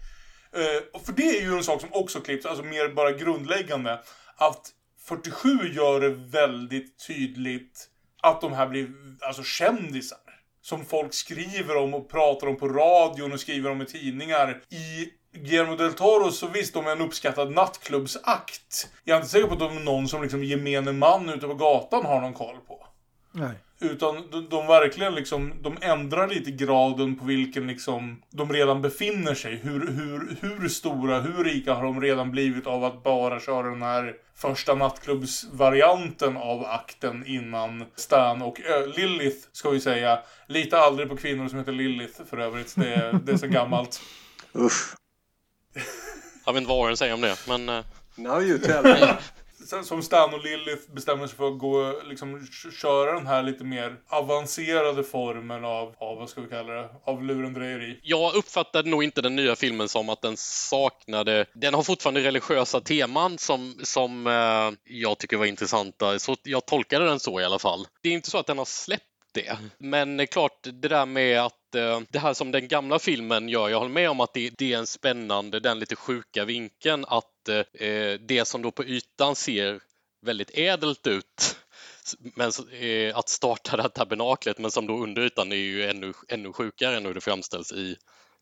Eh, 0.56 0.82
och 0.92 1.06
för 1.06 1.12
det 1.12 1.38
är 1.38 1.42
ju 1.42 1.56
en 1.56 1.64
sak 1.64 1.80
som 1.80 1.92
också 1.92 2.20
klipps, 2.20 2.46
alltså 2.46 2.64
mer 2.64 2.88
bara 2.88 3.12
grundläggande. 3.12 4.00
Att 4.36 4.70
47 5.08 5.48
gör 5.72 6.00
det 6.00 6.08
väldigt 6.08 7.06
tydligt 7.06 7.88
att 8.22 8.40
de 8.40 8.52
här 8.52 8.66
blir 8.66 8.90
alltså 9.20 9.42
kändisar. 9.42 10.18
Som 10.62 10.84
folk 10.84 11.14
skriver 11.14 11.76
om 11.76 11.94
och 11.94 12.10
pratar 12.10 12.46
om 12.46 12.56
på 12.56 12.68
radion 12.68 13.32
och 13.32 13.40
skriver 13.40 13.70
om 13.70 13.82
i 13.82 13.86
tidningar. 13.86 14.62
I 14.70 15.08
Guillermo 15.32 15.76
del 15.76 15.92
Toro 15.92 16.30
så 16.30 16.48
visst, 16.48 16.74
de 16.74 16.86
är 16.86 16.92
en 16.92 17.00
uppskattad 17.00 17.52
nattklubbsakt. 17.52 18.88
Jag 19.04 19.14
är 19.14 19.20
inte 19.20 19.30
säker 19.30 19.46
på 19.46 19.52
att 19.52 19.58
de 19.58 19.76
är 19.76 19.80
någon 19.80 20.08
som 20.08 20.22
liksom 20.22 20.44
gemene 20.44 20.92
man 20.92 21.28
ute 21.28 21.46
på 21.46 21.54
gatan 21.54 22.06
har 22.06 22.20
någon 22.20 22.34
koll 22.34 22.56
på. 22.56 22.86
Nej. 23.32 23.54
Utan 23.82 24.30
de, 24.30 24.48
de 24.50 24.66
verkligen 24.66 25.14
liksom, 25.14 25.52
de 25.62 25.76
ändrar 25.80 26.28
lite 26.28 26.50
graden 26.50 27.16
på 27.18 27.24
vilken 27.24 27.66
liksom 27.66 28.22
de 28.30 28.52
redan 28.52 28.82
befinner 28.82 29.34
sig. 29.34 29.56
Hur, 29.56 29.86
hur, 29.92 30.36
hur 30.40 30.68
stora, 30.68 31.20
hur 31.20 31.44
rika 31.44 31.74
har 31.74 31.82
de 31.84 32.00
redan 32.00 32.30
blivit 32.30 32.66
av 32.66 32.84
att 32.84 33.02
bara 33.02 33.40
köra 33.40 33.70
den 33.70 33.82
här 33.82 34.14
första 34.36 34.74
nattklubbsvarianten 34.74 36.36
av 36.36 36.64
akten 36.66 37.26
innan 37.26 37.84
Stan 37.96 38.42
och 38.42 38.60
Ö, 38.60 38.86
Lilith, 38.86 39.46
ska 39.52 39.70
vi 39.70 39.80
säga. 39.80 40.18
Lita 40.46 40.78
aldrig 40.78 41.08
på 41.08 41.16
kvinnor 41.16 41.48
som 41.48 41.58
heter 41.58 41.72
Lilith 41.72 42.20
för 42.30 42.38
övrigt. 42.38 42.74
Det, 42.76 42.94
är- 42.94 43.12
det 43.12 43.32
är 43.32 43.36
så 43.36 43.46
gammalt. 43.46 44.00
Usch. 44.54 44.94
Jag 46.46 46.52
vet 46.52 46.60
inte 46.60 46.68
vad 46.68 46.88
den 46.88 46.96
säger 46.96 47.14
om 47.14 47.20
det, 47.20 47.36
men... 47.48 47.68
eh, 47.68 47.84
Now 48.16 48.42
you 48.42 48.58
tell 48.58 48.82
me. 48.82 48.98
Sen 49.70 49.84
som 49.84 50.02
Stan 50.02 50.34
och 50.34 50.44
Lilith 50.44 50.92
bestämmer 50.94 51.26
sig 51.26 51.36
för 51.36 51.48
att 51.48 51.58
gå, 51.58 52.00
liksom, 52.04 52.46
köra 52.82 53.12
den 53.12 53.26
här 53.26 53.42
lite 53.42 53.64
mer 53.64 53.96
avancerade 54.08 55.04
formen 55.04 55.64
av, 55.64 55.94
av 55.98 56.16
vad 56.16 56.28
ska 56.28 56.40
vi 56.40 56.48
kalla 56.48 56.72
det, 56.72 56.88
av 57.04 57.24
lurendrejeri. 57.24 58.00
Jag 58.02 58.34
uppfattade 58.34 58.90
nog 58.90 59.04
inte 59.04 59.22
den 59.22 59.36
nya 59.36 59.56
filmen 59.56 59.88
som 59.88 60.08
att 60.08 60.22
den 60.22 60.36
saknade... 60.36 61.46
Den 61.54 61.74
har 61.74 61.82
fortfarande 61.82 62.20
religiösa 62.20 62.80
teman 62.80 63.38
som, 63.38 63.74
som 63.82 64.26
eh, 64.26 64.94
jag 64.94 65.18
tycker 65.18 65.36
var 65.36 65.46
intressanta. 65.46 66.18
Så 66.18 66.36
jag 66.42 66.66
tolkade 66.66 67.04
den 67.04 67.20
så 67.20 67.40
i 67.40 67.44
alla 67.44 67.58
fall. 67.58 67.86
Det 68.02 68.08
är 68.08 68.12
inte 68.12 68.30
så 68.30 68.38
att 68.38 68.46
den 68.46 68.58
har 68.58 68.64
släppt 68.64 69.04
det. 69.32 69.58
Men 69.78 70.16
det 70.16 70.24
är 70.24 70.26
klart, 70.26 70.62
det 70.62 70.88
där 70.88 71.06
med 71.06 71.40
att 71.40 71.74
eh, 71.74 72.00
det 72.08 72.18
här 72.18 72.34
som 72.34 72.50
den 72.50 72.68
gamla 72.68 72.98
filmen 72.98 73.48
gör, 73.48 73.68
jag 73.68 73.78
håller 73.78 73.92
med 73.92 74.10
om 74.10 74.20
att 74.20 74.34
det, 74.34 74.50
det 74.58 74.72
är 74.72 74.78
en 74.78 74.86
spännande, 74.86 75.60
den 75.60 75.78
lite 75.78 75.96
sjuka 75.96 76.44
vinkeln 76.44 77.04
att 77.08 77.29
eh, 77.48 78.20
det 78.28 78.44
som 78.48 78.62
då 78.62 78.70
på 78.70 78.84
ytan 78.84 79.36
ser 79.36 79.80
väldigt 80.26 80.58
ädelt 80.58 81.06
ut 81.06 81.56
men 82.36 82.50
eh, 82.80 83.18
att 83.18 83.28
starta 83.28 83.76
det 83.76 83.82
här 83.82 83.88
tabernaklet 83.88 84.58
men 84.58 84.70
som 84.70 84.86
då 84.86 84.98
under 85.02 85.22
ytan 85.22 85.52
är 85.52 85.56
ju 85.56 85.84
ännu, 85.86 86.12
ännu 86.28 86.52
sjukare 86.52 86.96
än 86.96 87.06
hur 87.06 87.14
det 87.14 87.20
framställs 87.20 87.72
i, 87.72 87.96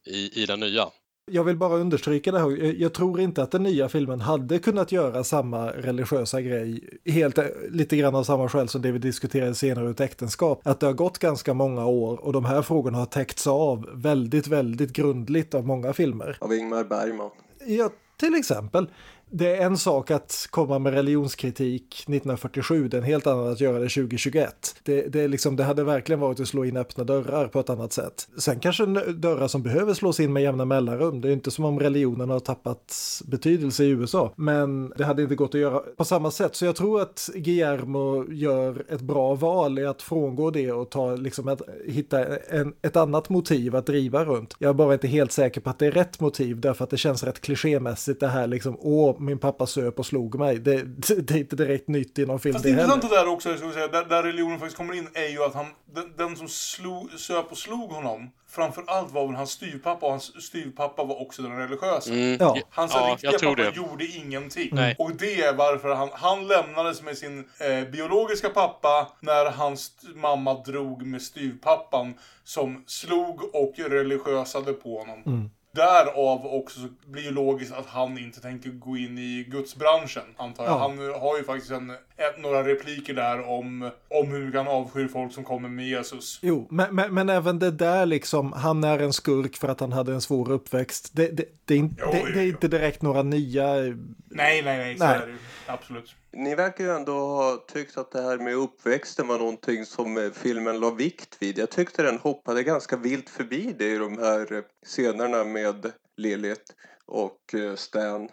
i, 0.06 0.42
i 0.42 0.46
den 0.46 0.60
nya. 0.60 0.86
Jag 1.30 1.44
vill 1.44 1.56
bara 1.56 1.74
understryka 1.74 2.32
det 2.32 2.38
här. 2.38 2.50
Jag- 2.50 2.74
Jag 2.80 2.94
tror 2.94 3.20
inte 3.20 3.42
att 3.42 3.50
den 3.50 3.62
nya 3.62 3.88
filmen 3.88 4.20
hade 4.20 4.58
kunnat 4.58 4.92
göra 4.92 5.24
samma 5.24 5.70
religiösa 5.72 6.40
grej. 6.40 6.88
Helt 7.04 7.38
eh, 7.38 7.44
lite 7.70 7.96
grann 7.96 8.14
av 8.14 8.24
samma 8.24 8.48
skäl 8.48 8.68
som 8.68 8.82
det 8.82 8.92
vi 8.92 8.98
diskuterade 8.98 9.54
senare 9.54 9.90
ett 9.90 10.00
äktenskap. 10.00 10.60
Att 10.66 10.80
det 10.80 10.86
har 10.86 10.92
gått 10.92 11.18
ganska 11.18 11.54
många 11.54 11.86
år 11.86 12.16
och 12.24 12.32
de 12.32 12.44
här 12.44 12.62
frågorna 12.62 12.98
har 12.98 13.06
täckts 13.06 13.46
av 13.46 13.90
väldigt, 14.02 14.46
väldigt 14.46 14.92
grundligt 14.92 15.54
av 15.54 15.66
många 15.66 15.92
filmer. 15.92 16.36
Av 16.40 16.54
Ingmar 16.54 16.84
Bergman. 16.84 17.30
Ja, 17.66 17.90
till 18.18 18.34
exempel. 18.34 18.90
Det 19.30 19.56
är 19.56 19.66
en 19.66 19.78
sak 19.78 20.10
att 20.10 20.46
komma 20.50 20.78
med 20.78 20.92
religionskritik 20.92 21.94
1947, 21.94 22.88
det 22.88 22.96
är 22.96 22.98
en 22.98 23.04
helt 23.04 23.26
annan 23.26 23.52
att 23.52 23.60
göra 23.60 23.78
det 23.78 23.88
2021. 23.88 24.76
Det, 24.82 25.02
det, 25.02 25.20
är 25.20 25.28
liksom, 25.28 25.56
det 25.56 25.64
hade 25.64 25.84
verkligen 25.84 26.20
varit 26.20 26.40
att 26.40 26.48
slå 26.48 26.64
in 26.64 26.76
öppna 26.76 27.04
dörrar 27.04 27.48
på 27.48 27.60
ett 27.60 27.70
annat 27.70 27.92
sätt. 27.92 28.28
Sen 28.38 28.60
kanske 28.60 28.86
dörrar 29.12 29.48
som 29.48 29.62
behöver 29.62 29.94
slås 29.94 30.20
in 30.20 30.32
med 30.32 30.42
jämna 30.42 30.64
mellanrum. 30.64 31.20
Det 31.20 31.28
är 31.28 31.32
inte 31.32 31.50
som 31.50 31.64
om 31.64 31.80
religionen 31.80 32.30
har 32.30 32.40
tappat 32.40 33.22
betydelse 33.24 33.84
i 33.84 33.88
USA. 33.88 34.32
Men 34.36 34.92
det 34.96 35.04
hade 35.04 35.22
inte 35.22 35.34
gått 35.34 35.54
att 35.54 35.60
göra 35.60 35.78
på 35.96 36.04
samma 36.04 36.30
sätt. 36.30 36.54
Så 36.54 36.64
jag 36.64 36.76
tror 36.76 37.00
att 37.00 37.30
Guillermo 37.34 38.32
gör 38.32 38.84
ett 38.88 39.00
bra 39.00 39.34
val 39.34 39.78
i 39.78 39.86
att 39.86 40.02
frångå 40.02 40.50
det 40.50 40.72
och 40.72 40.90
ta, 40.90 41.14
liksom 41.14 41.48
att 41.48 41.62
hitta 41.86 42.36
en, 42.36 42.74
ett 42.82 42.96
annat 42.96 43.28
motiv 43.28 43.76
att 43.76 43.86
driva 43.86 44.24
runt. 44.24 44.54
Jag 44.58 44.68
är 44.68 44.74
bara 44.74 44.92
inte 44.92 45.08
helt 45.08 45.32
säker 45.32 45.60
på 45.60 45.70
att 45.70 45.78
det 45.78 45.86
är 45.86 45.92
rätt 45.92 46.20
motiv 46.20 46.60
därför 46.60 46.84
att 46.84 46.90
det 46.90 46.96
känns 46.96 47.22
rätt 47.22 47.40
klichémässigt 47.40 48.20
det 48.20 48.28
här 48.28 48.46
liksom 48.46 48.76
åh 48.80 49.17
min 49.20 49.38
pappa 49.38 49.66
söp 49.66 49.98
och 49.98 50.06
slog 50.06 50.38
mig. 50.38 50.58
Det, 50.58 50.82
det, 50.82 51.14
det 51.28 51.34
är 51.34 51.38
inte 51.38 51.56
direkt 51.56 51.88
nytt 51.88 52.18
i 52.18 52.26
någon 52.26 52.40
film 52.40 52.52
Fast 52.52 52.64
det 52.64 52.70
det 52.70 52.80
heller. 52.80 52.94
intressanta 52.94 53.16
där 53.24 53.28
också, 53.32 53.52
vi 53.52 53.72
säga, 53.72 53.88
där, 53.88 54.04
där 54.04 54.22
religionen 54.22 54.58
faktiskt 54.58 54.76
kommer 54.76 54.94
in, 54.94 55.08
är 55.14 55.28
ju 55.28 55.44
att 55.44 55.54
han, 55.54 55.66
den, 55.94 56.12
den 56.16 56.36
som 56.36 56.48
slog, 56.48 57.10
söp 57.12 57.50
och 57.52 57.58
slog 57.58 57.90
honom, 57.92 58.30
framför 58.48 58.84
allt 58.86 59.12
var 59.12 59.26
väl 59.26 59.36
hans 59.36 59.50
styvpappa, 59.50 60.06
och 60.06 60.12
hans 60.12 60.44
styvpappa 60.44 61.04
var 61.04 61.22
också 61.22 61.42
den 61.42 61.56
religiösa. 61.58 62.10
Mm. 62.12 62.36
Ja. 62.40 62.56
Hans 62.70 62.92
Ja, 62.94 63.08
riktiga 63.12 63.30
jag 63.32 63.40
pappa 63.40 63.62
det. 63.62 63.76
gjorde 63.76 64.04
ingenting. 64.06 64.68
Nej. 64.72 64.96
Och 64.98 65.10
det 65.16 65.42
är 65.42 65.54
varför 65.54 65.94
han, 65.94 66.08
han 66.12 66.46
lämnades 66.46 67.02
med 67.02 67.18
sin 67.18 67.38
eh, 67.60 67.90
biologiska 67.90 68.48
pappa 68.48 69.12
när 69.20 69.50
hans 69.50 69.92
mamma 70.14 70.54
drog 70.54 71.06
med 71.06 71.22
styvpappan 71.22 72.14
som 72.44 72.84
slog 72.86 73.54
och 73.54 73.74
religiösade 73.76 74.72
på 74.72 74.98
honom. 74.98 75.22
Mm. 75.26 75.50
Därav 75.78 76.46
också 76.46 76.80
så 76.80 76.88
blir 77.06 77.22
ju 77.22 77.30
logiskt 77.30 77.72
att 77.72 77.86
han 77.86 78.18
inte 78.18 78.40
tänker 78.40 78.70
gå 78.70 78.96
in 78.96 79.18
i 79.18 79.46
gudsbranschen, 79.48 80.22
antar 80.36 80.64
jag. 80.64 80.72
Ja. 80.72 80.78
Han 80.78 80.98
har 80.98 81.38
ju 81.38 81.44
faktiskt 81.44 81.70
en, 81.70 81.90
ett, 81.90 82.38
några 82.38 82.64
repliker 82.64 83.14
där 83.14 83.48
om, 83.48 83.90
om 84.08 84.28
hur 84.30 84.52
han 84.52 84.68
avskyr 84.68 85.08
folk 85.08 85.32
som 85.32 85.44
kommer 85.44 85.68
med 85.68 85.86
Jesus. 85.86 86.38
Jo, 86.42 86.66
men, 86.70 86.94
men, 86.94 87.14
men 87.14 87.28
även 87.28 87.58
det 87.58 87.70
där 87.70 88.06
liksom, 88.06 88.52
han 88.52 88.84
är 88.84 88.98
en 88.98 89.12
skurk 89.12 89.56
för 89.56 89.68
att 89.68 89.80
han 89.80 89.92
hade 89.92 90.12
en 90.12 90.20
svår 90.20 90.52
uppväxt. 90.52 91.10
Det, 91.12 91.28
det, 91.28 91.44
det, 91.64 91.74
är, 91.74 91.78
inte, 91.78 92.02
Jo, 92.06 92.12
det, 92.12 92.18
jo, 92.18 92.26
det 92.34 92.40
är 92.40 92.46
inte 92.46 92.68
direkt 92.68 93.02
några 93.02 93.22
nya... 93.22 93.74
Nej, 93.74 93.96
nej, 94.30 94.62
nej, 94.64 94.98
så 94.98 95.04
Nej. 95.04 95.16
är 95.16 95.26
det 95.26 95.32
ju. 95.32 95.38
Absolut. 95.68 96.16
Ni 96.32 96.54
verkar 96.54 96.84
ju 96.84 96.90
ändå 96.90 97.12
ha 97.12 97.56
tyckt 97.56 97.96
att 97.96 98.10
det 98.10 98.22
här 98.22 98.38
med 98.38 98.54
uppväxten 98.54 99.28
var 99.28 99.38
någonting 99.38 99.86
som 99.86 100.16
eh, 100.18 100.30
filmen 100.30 100.80
la 100.80 100.90
vikt 100.90 101.36
vid. 101.42 101.58
Jag 101.58 101.70
tyckte 101.70 102.02
den 102.02 102.18
hoppade 102.18 102.62
ganska 102.62 102.96
vilt 102.96 103.30
förbi 103.30 103.74
det 103.78 103.92
i 103.92 103.98
de 103.98 104.18
här 104.18 104.52
eh, 104.52 104.62
scenerna 104.86 105.44
med 105.44 105.92
Lilith 106.16 106.72
och 107.06 107.54
eh, 107.54 107.74
Stan. 107.74 108.28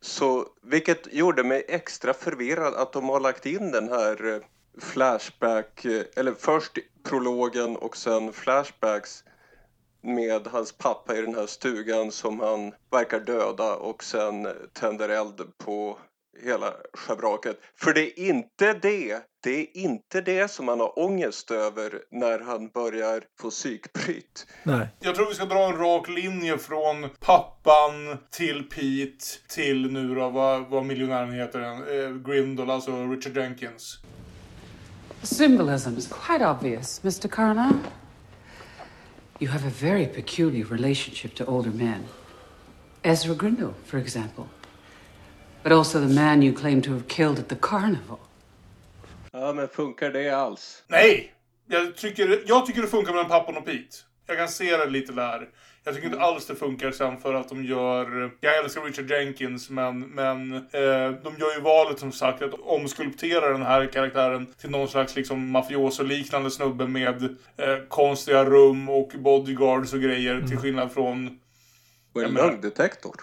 Så, 0.00 0.46
vilket 0.62 1.12
gjorde 1.12 1.44
mig 1.44 1.64
extra 1.68 2.14
förvirrad 2.14 2.74
att 2.74 2.92
de 2.92 3.08
har 3.08 3.20
lagt 3.20 3.46
in 3.46 3.70
den 3.70 3.88
här 3.88 4.42
flashback, 4.80 5.84
eller 6.16 6.34
först 6.38 6.78
prologen 7.02 7.76
och 7.76 7.96
sen 7.96 8.32
flashbacks 8.32 9.24
med 10.02 10.46
hans 10.46 10.72
pappa 10.72 11.16
i 11.16 11.20
den 11.20 11.34
här 11.34 11.46
stugan 11.46 12.12
som 12.12 12.40
han 12.40 12.72
verkar 12.90 13.20
döda 13.20 13.76
och 13.76 14.04
sen 14.04 14.48
tänder 14.72 15.08
eld 15.08 15.58
på 15.58 15.98
hela 16.42 16.74
schabraket. 16.94 17.60
För 17.76 17.94
det 17.94 18.20
är 18.20 18.28
inte 18.28 18.72
det, 18.72 19.22
det 19.42 19.60
är 19.60 19.76
inte 19.76 20.20
det 20.20 20.50
som 20.50 20.68
han 20.68 20.80
har 20.80 20.98
ångest 20.98 21.50
över 21.50 22.02
när 22.10 22.40
han 22.40 22.68
börjar 22.68 23.22
få 23.40 23.50
psykbryt. 23.50 24.46
Nej. 24.62 24.88
Jag 25.00 25.14
tror 25.14 25.28
vi 25.28 25.34
ska 25.34 25.44
dra 25.44 25.68
en 25.68 25.76
rak 25.76 26.08
linje 26.08 26.58
från 26.58 27.08
pappan 27.20 28.18
till 28.30 28.62
Pete 28.62 29.24
till 29.48 29.92
nu 29.92 30.14
då, 30.14 30.30
vad, 30.30 30.68
vad 30.68 30.84
miljonären 30.84 31.32
heter, 31.32 31.60
eh, 31.60 32.14
Grindle, 32.16 32.72
alltså 32.72 33.06
Richard 33.06 33.36
Jenkins. 33.36 33.98
The 35.20 35.26
symbolism 35.26 35.98
is 35.98 36.08
quite 36.26 36.46
obvious, 36.46 37.00
Mr. 37.04 37.28
Carna. 37.28 37.72
You 39.40 39.50
have 39.50 39.66
a 39.66 39.72
very 39.80 40.06
peculiar 40.06 40.64
relationship 40.64 41.34
to 41.34 41.44
older 41.44 41.70
men. 41.70 42.00
Ezra 43.02 43.34
Grindle, 43.34 43.74
for 43.84 43.98
example. 43.98 44.44
But 45.64 45.72
also 45.72 45.98
the 45.98 46.14
man 46.14 46.42
you 46.42 46.52
claim 46.52 46.82
to 46.82 46.90
have 46.90 47.08
killed 47.08 47.38
at 47.38 47.48
the 47.48 47.56
carnival. 47.60 48.18
Ja, 49.32 49.52
men 49.52 49.68
funkar 49.68 50.10
det 50.10 50.30
alls? 50.30 50.84
Nej! 50.88 51.32
Jag 51.66 51.96
tycker, 51.96 52.42
jag 52.46 52.66
tycker 52.66 52.82
det 52.82 52.88
funkar 52.88 53.12
mellan 53.12 53.28
pappan 53.28 53.56
och 53.56 53.64
Pete. 53.64 53.96
Jag 54.26 54.36
kan 54.36 54.48
se 54.48 54.76
det 54.76 54.86
lite 54.86 55.12
där. 55.12 55.48
Jag 55.84 55.94
tycker 55.94 56.06
inte 56.06 56.20
alls 56.20 56.46
det 56.46 56.54
funkar 56.54 56.90
sen 56.90 57.20
för 57.20 57.34
att 57.34 57.48
de 57.48 57.64
gör... 57.64 58.30
Jag 58.40 58.58
älskar 58.58 58.82
Richard 58.82 59.10
Jenkins 59.10 59.70
men, 59.70 60.00
men 60.00 60.54
eh, 60.54 61.10
de 61.22 61.34
gör 61.38 61.54
ju 61.56 61.60
valet 61.60 61.98
som 61.98 62.12
sagt 62.12 62.42
att 62.42 62.54
omskulptera 62.54 63.48
den 63.48 63.62
här 63.62 63.86
karaktären 63.86 64.46
till 64.46 64.70
någon 64.70 64.88
slags 64.88 65.16
liksom 65.16 65.50
mafioso-liknande 65.50 66.50
snubbe 66.50 66.86
med 66.86 67.24
eh, 67.56 67.76
konstiga 67.88 68.44
rum 68.44 68.88
och 68.88 69.12
bodyguards 69.14 69.92
och 69.92 70.00
grejer 70.00 70.42
till 70.48 70.58
skillnad 70.58 70.92
från... 70.92 71.38
Och 72.12 72.22
en 72.22 72.34
lögndetektor. 72.34 73.14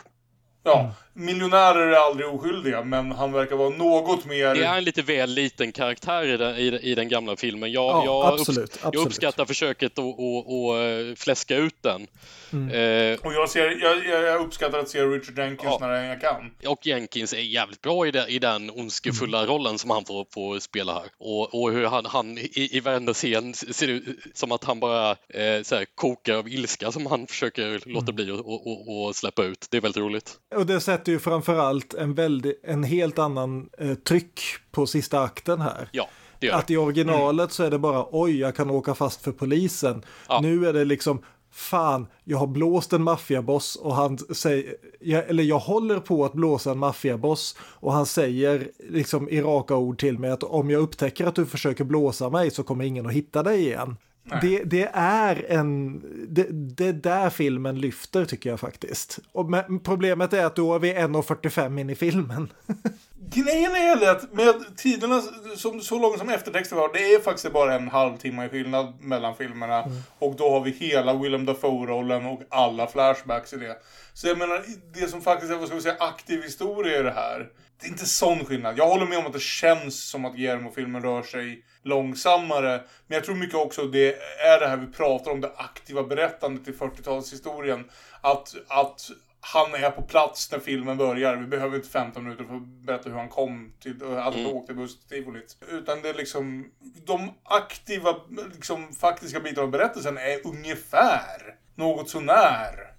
Ja, 0.63 0.93
miljonärer 1.25 1.87
är 1.87 1.95
aldrig 1.95 2.27
oskyldiga 2.27 2.83
men 2.83 3.11
han 3.11 3.31
verkar 3.31 3.55
vara 3.55 3.69
något 3.69 4.25
mer... 4.25 4.55
Det 4.55 4.63
är 4.65 4.77
en 4.77 4.83
lite 4.83 5.01
väl 5.01 5.29
liten 5.29 5.71
karaktär 5.71 6.23
i 6.27 6.37
den, 6.37 6.55
i, 6.57 6.65
i 6.81 6.95
den 6.95 7.09
gamla 7.09 7.35
filmen. 7.35 7.71
Jag, 7.71 7.81
Ja, 7.81 8.05
jag, 8.05 8.25
absolut, 8.39 8.77
jag 8.81 8.87
absolut. 8.87 9.07
uppskattar 9.07 9.45
försöket 9.45 9.91
att, 9.99 11.19
fläska 11.19 11.55
ut 11.57 11.75
den. 11.83 12.07
Mm. 12.53 12.69
Eh, 13.13 13.19
Och 13.25 13.33
jag, 13.33 13.49
ser, 13.49 13.81
jag, 13.81 14.05
jag 14.05 14.23
jag 14.23 14.41
uppskattar 14.41 14.79
att 14.79 14.89
se 14.89 15.01
Richard 15.01 15.37
Jenkins 15.37 15.79
när 15.79 16.03
jag 16.09 16.21
kan. 16.21 16.51
och 16.67 16.85
Jenkins 16.87 17.33
är 17.33 17.37
jävligt 17.37 17.81
bra 17.81 18.07
i, 18.07 18.11
den- 18.11 18.29
i 18.29 18.39
den 18.39 18.69
ondskefulla 18.71 19.37
Mm. 19.37 19.49
rollen 19.51 19.77
som 19.77 19.89
han 19.89 20.05
får, 20.05 20.25
får 20.33 20.59
spela 20.59 20.93
här. 20.93 21.03
Och, 21.19 21.61
och 21.61 21.71
hur 21.71 21.85
han, 21.85 22.05
han 22.05 22.37
i, 22.37 22.69
i 22.71 22.79
varenda 22.79 23.13
scen 23.13 23.53
ser 23.53 23.87
det 23.87 23.93
ut 23.93 24.19
som 24.33 24.51
att 24.51 24.63
han 24.63 24.79
bara 24.79 25.11
eh, 25.11 25.61
så 25.63 25.75
här, 25.75 25.85
kokar 25.95 26.33
av 26.35 26.47
ilska 26.49 26.91
som 26.91 27.05
han 27.05 27.27
försöker 27.27 27.61
Mm. 27.67 27.79
låta 27.85 28.11
bli 28.11 28.31
att 28.31 28.39
och, 28.39 28.67
och, 28.67 29.05
och 29.05 29.15
släppa 29.15 29.43
ut. 29.43 29.67
Det 29.71 29.77
är 29.77 29.81
väldigt 29.81 30.01
roligt. 30.01 30.33
Och 30.55 30.65
det 30.65 30.81
sätter 30.81 31.10
ju 31.11 31.19
framförallt 31.19 31.93
en, 31.93 32.15
en 32.63 32.83
helt 32.83 33.19
annan 33.19 33.69
eh, 33.77 33.93
tryck 33.93 34.41
på 34.71 34.87
sista 34.87 35.21
akten 35.21 35.61
här. 35.61 35.89
Ja, 35.91 36.07
det 36.39 36.47
gör 36.47 36.55
Att 36.55 36.71
i 36.71 36.77
originalet 36.77 37.51
så 37.51 37.63
är 37.63 37.71
det 37.71 37.79
bara 37.79 38.05
oj, 38.11 38.39
jag 38.39 38.55
kan 38.55 38.69
åka 38.69 38.95
fast 38.95 39.21
för 39.21 39.31
polisen. 39.31 40.03
Nu 40.41 40.67
är 40.67 40.73
det 40.73 40.85
liksom 40.85 41.21
fan, 41.51 42.07
jag 42.23 42.37
har 42.37 42.47
blåst 42.47 42.93
en 42.93 43.03
maffiaboss 43.03 43.75
och 43.75 43.95
han 43.95 44.17
säger, 44.17 44.75
jag, 44.99 45.29
eller 45.29 45.43
jag 45.43 45.59
håller 45.59 45.99
på 45.99 46.25
att 46.25 46.33
blåsa 46.33 46.71
en 46.71 46.77
maffiaboss 46.77 47.55
och 47.61 47.93
han 47.93 48.05
säger 48.05 48.71
liksom 48.89 49.29
i 49.29 49.41
raka 49.41 49.75
ord 49.75 49.99
till 49.99 50.19
mig 50.19 50.31
att 50.31 50.43
om 50.43 50.69
jag 50.69 50.81
upptäcker 50.81 51.25
att 51.25 51.35
du 51.35 51.45
försöker 51.45 51.83
blåsa 51.83 52.29
mig 52.29 52.51
så 52.51 52.63
kommer 52.63 52.85
ingen 52.85 53.05
att 53.05 53.13
hitta 53.13 53.43
dig 53.43 53.61
igen. 53.61 53.97
Det, 54.41 54.63
det 54.63 54.89
är 54.93 55.45
en, 55.49 56.01
det, 56.27 56.47
det 56.51 56.87
är 56.87 56.93
där 56.93 57.29
filmen 57.29 57.79
lyfter 57.79 58.25
tycker 58.25 58.49
jag 58.49 58.59
faktiskt. 58.59 59.19
Och 59.31 59.49
men 59.49 59.79
problemet 59.79 60.33
är 60.33 60.45
att 60.45 60.55
då 60.55 60.75
är 60.75 60.79
vi 60.79 60.93
1.45 60.93 61.79
in 61.79 61.89
i 61.89 61.95
filmen. 61.95 62.53
Grejen 63.33 63.75
är 63.75 64.11
att 64.11 64.33
med 64.33 64.77
tiderna 64.77 65.21
som, 65.57 65.81
så 65.81 65.99
långt 65.99 66.17
som 66.17 66.29
eftertexten 66.29 66.77
var, 66.77 66.93
det 66.93 67.13
är 67.13 67.19
faktiskt 67.19 67.53
bara 67.53 67.75
en 67.75 67.87
halvtimme 67.87 68.45
i 68.45 68.49
skillnad 68.49 69.01
mellan 69.01 69.35
filmerna. 69.35 69.85
Och 70.19 70.35
då 70.35 70.49
har 70.49 70.61
vi 70.61 70.71
hela 70.71 71.13
Willem 71.13 71.45
Dafoe-rollen 71.45 72.25
och 72.25 72.41
alla 72.49 72.87
flashbacks 72.87 73.53
i 73.53 73.57
det. 73.57 73.77
Så 74.13 74.27
jag 74.27 74.37
menar, 74.37 74.63
det 74.93 75.07
som 75.07 75.21
faktiskt 75.21 75.51
är, 75.51 75.57
vad 75.57 75.67
ska 75.67 75.75
vi 75.75 75.81
säga, 75.81 75.95
aktiv 75.99 76.43
historia 76.43 76.99
i 76.99 77.03
det 77.03 77.11
här. 77.11 77.47
Det 77.81 77.87
är 77.87 77.89
inte 77.89 78.05
sån 78.05 78.45
skillnad. 78.45 78.77
Jag 78.77 78.87
håller 78.87 79.05
med 79.05 79.17
om 79.17 79.25
att 79.25 79.33
det 79.33 79.41
känns 79.41 80.09
som 80.09 80.25
att 80.25 80.35
Guillermo-filmen 80.35 81.01
rör 81.01 81.23
sig 81.23 81.65
långsammare. 81.83 82.83
Men 83.07 83.15
jag 83.15 83.23
tror 83.23 83.35
mycket 83.35 83.55
också 83.55 83.83
det 83.85 84.15
är 84.39 84.59
det 84.59 84.67
här 84.67 84.77
vi 84.77 84.87
pratar 84.87 85.31
om, 85.31 85.41
det 85.41 85.51
aktiva 85.57 86.03
berättandet 86.03 86.67
i 86.67 86.71
40-talshistorien. 86.71 87.83
Att, 88.21 88.55
att 88.67 89.09
han 89.41 89.73
är 89.73 89.91
på 89.91 90.01
plats 90.01 90.51
när 90.51 90.59
filmen 90.59 90.97
börjar. 90.97 91.35
Vi 91.35 91.47
behöver 91.47 91.75
inte 91.75 91.89
15 91.89 92.23
minuter 92.23 92.43
för 92.43 92.55
att 92.55 92.61
berätta 92.61 93.09
hur 93.09 93.17
han 93.17 93.29
kom 93.29 93.73
till, 93.79 94.03
att 94.03 94.33
han 94.33 94.45
åkte 94.45 94.73
buss 94.73 94.99
till 94.99 95.09
tivolit. 95.09 95.57
Utan 95.69 96.01
det 96.01 96.09
är 96.09 96.13
liksom, 96.13 96.71
de 97.05 97.31
aktiva, 97.43 98.15
liksom 98.53 98.93
faktiska 98.93 99.39
bitarna 99.39 99.63
av 99.63 99.71
berättelsen 99.71 100.17
är 100.17 100.47
ungefär, 100.47 101.55
något 101.75 102.09
sånär 102.09 102.91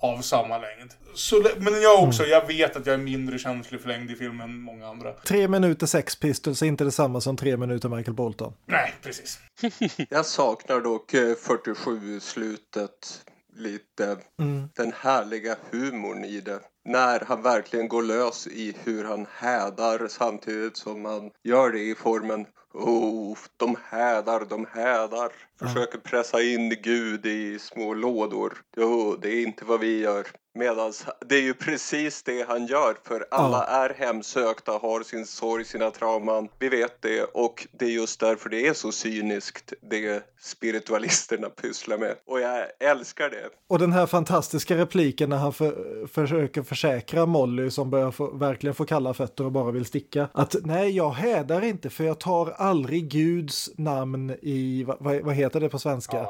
av 0.00 0.22
samma 0.22 0.58
längd. 0.58 0.94
Så, 1.14 1.46
men 1.58 1.82
jag 1.82 2.02
också, 2.02 2.24
jag 2.24 2.46
vet 2.46 2.76
att 2.76 2.86
jag 2.86 2.94
är 2.94 2.98
mindre 2.98 3.38
känslig 3.38 3.80
för 3.80 3.88
längd 3.88 4.10
i 4.10 4.14
filmen 4.14 4.50
än 4.50 4.60
många 4.60 4.88
andra. 4.88 5.12
Tre 5.12 5.48
minuter 5.48 5.86
Sex 5.86 6.16
Pistols 6.16 6.62
är 6.62 6.66
inte 6.66 6.84
detsamma 6.84 7.20
som 7.20 7.36
tre 7.36 7.56
minuter 7.56 7.88
Michael 7.88 8.14
Bolton. 8.14 8.52
Nej, 8.66 8.94
precis. 9.02 9.38
Jag 10.10 10.26
saknar 10.26 10.80
dock 10.80 11.14
eh, 11.14 11.20
47-slutet 11.20 13.22
lite. 13.56 14.16
Mm. 14.40 14.68
Den 14.76 14.92
härliga 15.00 15.56
humorn 15.70 16.24
i 16.24 16.40
det. 16.40 16.60
När 16.84 17.20
han 17.20 17.42
verkligen 17.42 17.88
går 17.88 18.02
lös 18.02 18.46
i 18.46 18.76
hur 18.84 19.04
han 19.04 19.26
hädar 19.32 20.08
samtidigt 20.08 20.76
som 20.76 21.04
han 21.04 21.30
gör 21.44 21.70
det 21.70 21.80
i 21.80 21.94
formen 21.94 22.46
Oh, 22.74 23.38
de 23.56 23.76
hädar, 23.90 24.44
de 24.48 24.66
hädar. 24.72 25.32
Försöker 25.60 25.98
pressa 25.98 26.42
in 26.42 26.76
Gud 26.82 27.26
i 27.26 27.58
små 27.58 27.94
lådor. 27.94 28.58
Jo, 28.76 29.16
det 29.22 29.28
är 29.28 29.42
inte 29.42 29.64
vad 29.64 29.80
vi 29.80 30.00
gör. 30.00 30.26
Medan 30.54 30.92
det 31.28 31.34
är 31.34 31.42
ju 31.42 31.54
precis 31.54 32.22
det 32.22 32.48
han 32.48 32.66
gör. 32.66 32.96
För 33.04 33.26
alla 33.30 33.64
är 33.64 33.94
hemsökta, 33.94 34.72
har 34.72 35.02
sin 35.02 35.26
sorg, 35.26 35.64
sina 35.64 35.90
trauman. 35.90 36.48
Vi 36.58 36.68
vet 36.68 37.02
det 37.02 37.22
och 37.22 37.66
det 37.78 37.84
är 37.84 37.90
just 37.90 38.20
därför 38.20 38.48
det 38.48 38.66
är 38.66 38.72
så 38.72 38.92
cyniskt 38.92 39.72
det 39.90 40.22
spiritualisterna 40.40 41.48
pysslar 41.62 41.98
med. 41.98 42.14
Och 42.26 42.40
jag 42.40 42.66
älskar 42.80 43.30
det. 43.30 43.48
Och 43.68 43.78
den 43.78 43.92
här 43.92 44.06
fantastiska 44.06 44.76
repliken 44.76 45.30
när 45.30 45.36
han 45.36 45.52
för, 45.52 46.06
försöker 46.06 46.62
försäkra 46.62 47.26
Molly 47.26 47.70
som 47.70 47.90
börjar 47.90 48.10
få, 48.10 48.30
verkligen 48.30 48.74
få 48.74 48.84
kalla 48.84 49.14
fötter 49.14 49.44
och 49.44 49.52
bara 49.52 49.70
vill 49.70 49.84
sticka. 49.84 50.28
Att 50.32 50.56
nej, 50.64 50.96
jag 50.96 51.10
hädar 51.10 51.64
inte 51.64 51.90
för 51.90 52.04
jag 52.04 52.20
tar 52.20 52.50
aldrig 52.50 53.08
Guds 53.10 53.70
namn 53.76 54.36
i, 54.42 54.84
vad, 54.84 54.96
vad 55.00 55.20
vad 55.20 55.34
heter 55.48 55.60
det 55.60 55.68
på 55.68 55.78
svenska? 55.78 56.26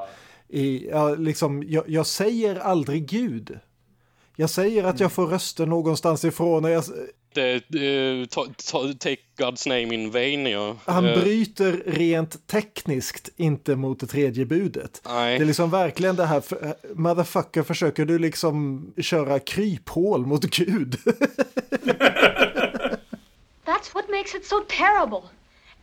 I, 0.48 0.88
ja, 0.90 1.14
liksom, 1.14 1.64
jag, 1.68 1.84
jag 1.88 2.06
säger 2.06 2.56
aldrig 2.56 3.06
Gud. 3.06 3.58
Jag 4.36 4.50
säger 4.50 4.84
att 4.84 5.00
jag 5.00 5.12
får 5.12 5.26
röster 5.26 5.66
någonstans 5.66 6.24
ifrån 6.24 6.64
och 6.64 6.70
jag, 6.70 6.84
Det, 7.34 7.54
eh, 7.54 8.26
ta, 8.26 8.46
ta, 8.70 8.92
take 8.98 9.20
God's 9.38 9.68
name 9.68 9.94
in 9.94 10.10
vain, 10.10 10.46
ja. 10.46 10.76
han 10.84 11.06
Eh, 11.06 11.20
bryter 11.20 11.82
rent 11.86 12.46
tekniskt 12.46 13.28
inte 13.36 13.76
mot 13.76 14.00
det 14.00 14.06
tredje 14.06 14.46
budet. 14.46 15.02
Nej. 15.06 15.38
Det 15.38 15.44
är 15.44 15.46
liksom 15.46 15.70
verkligen 15.70 16.16
det 16.16 16.26
här, 16.26 16.40
för, 16.40 16.74
motherfucker, 16.94 17.62
försöker 17.62 18.04
du 18.04 18.18
liksom 18.18 18.86
köra 18.96 19.38
kryphål 19.38 20.26
mot 20.26 20.44
Gud? 20.44 20.96
That's 23.64 23.94
what 23.94 24.08
makes 24.08 24.34
it 24.34 24.46
so 24.46 24.56
terrible. 24.68 25.22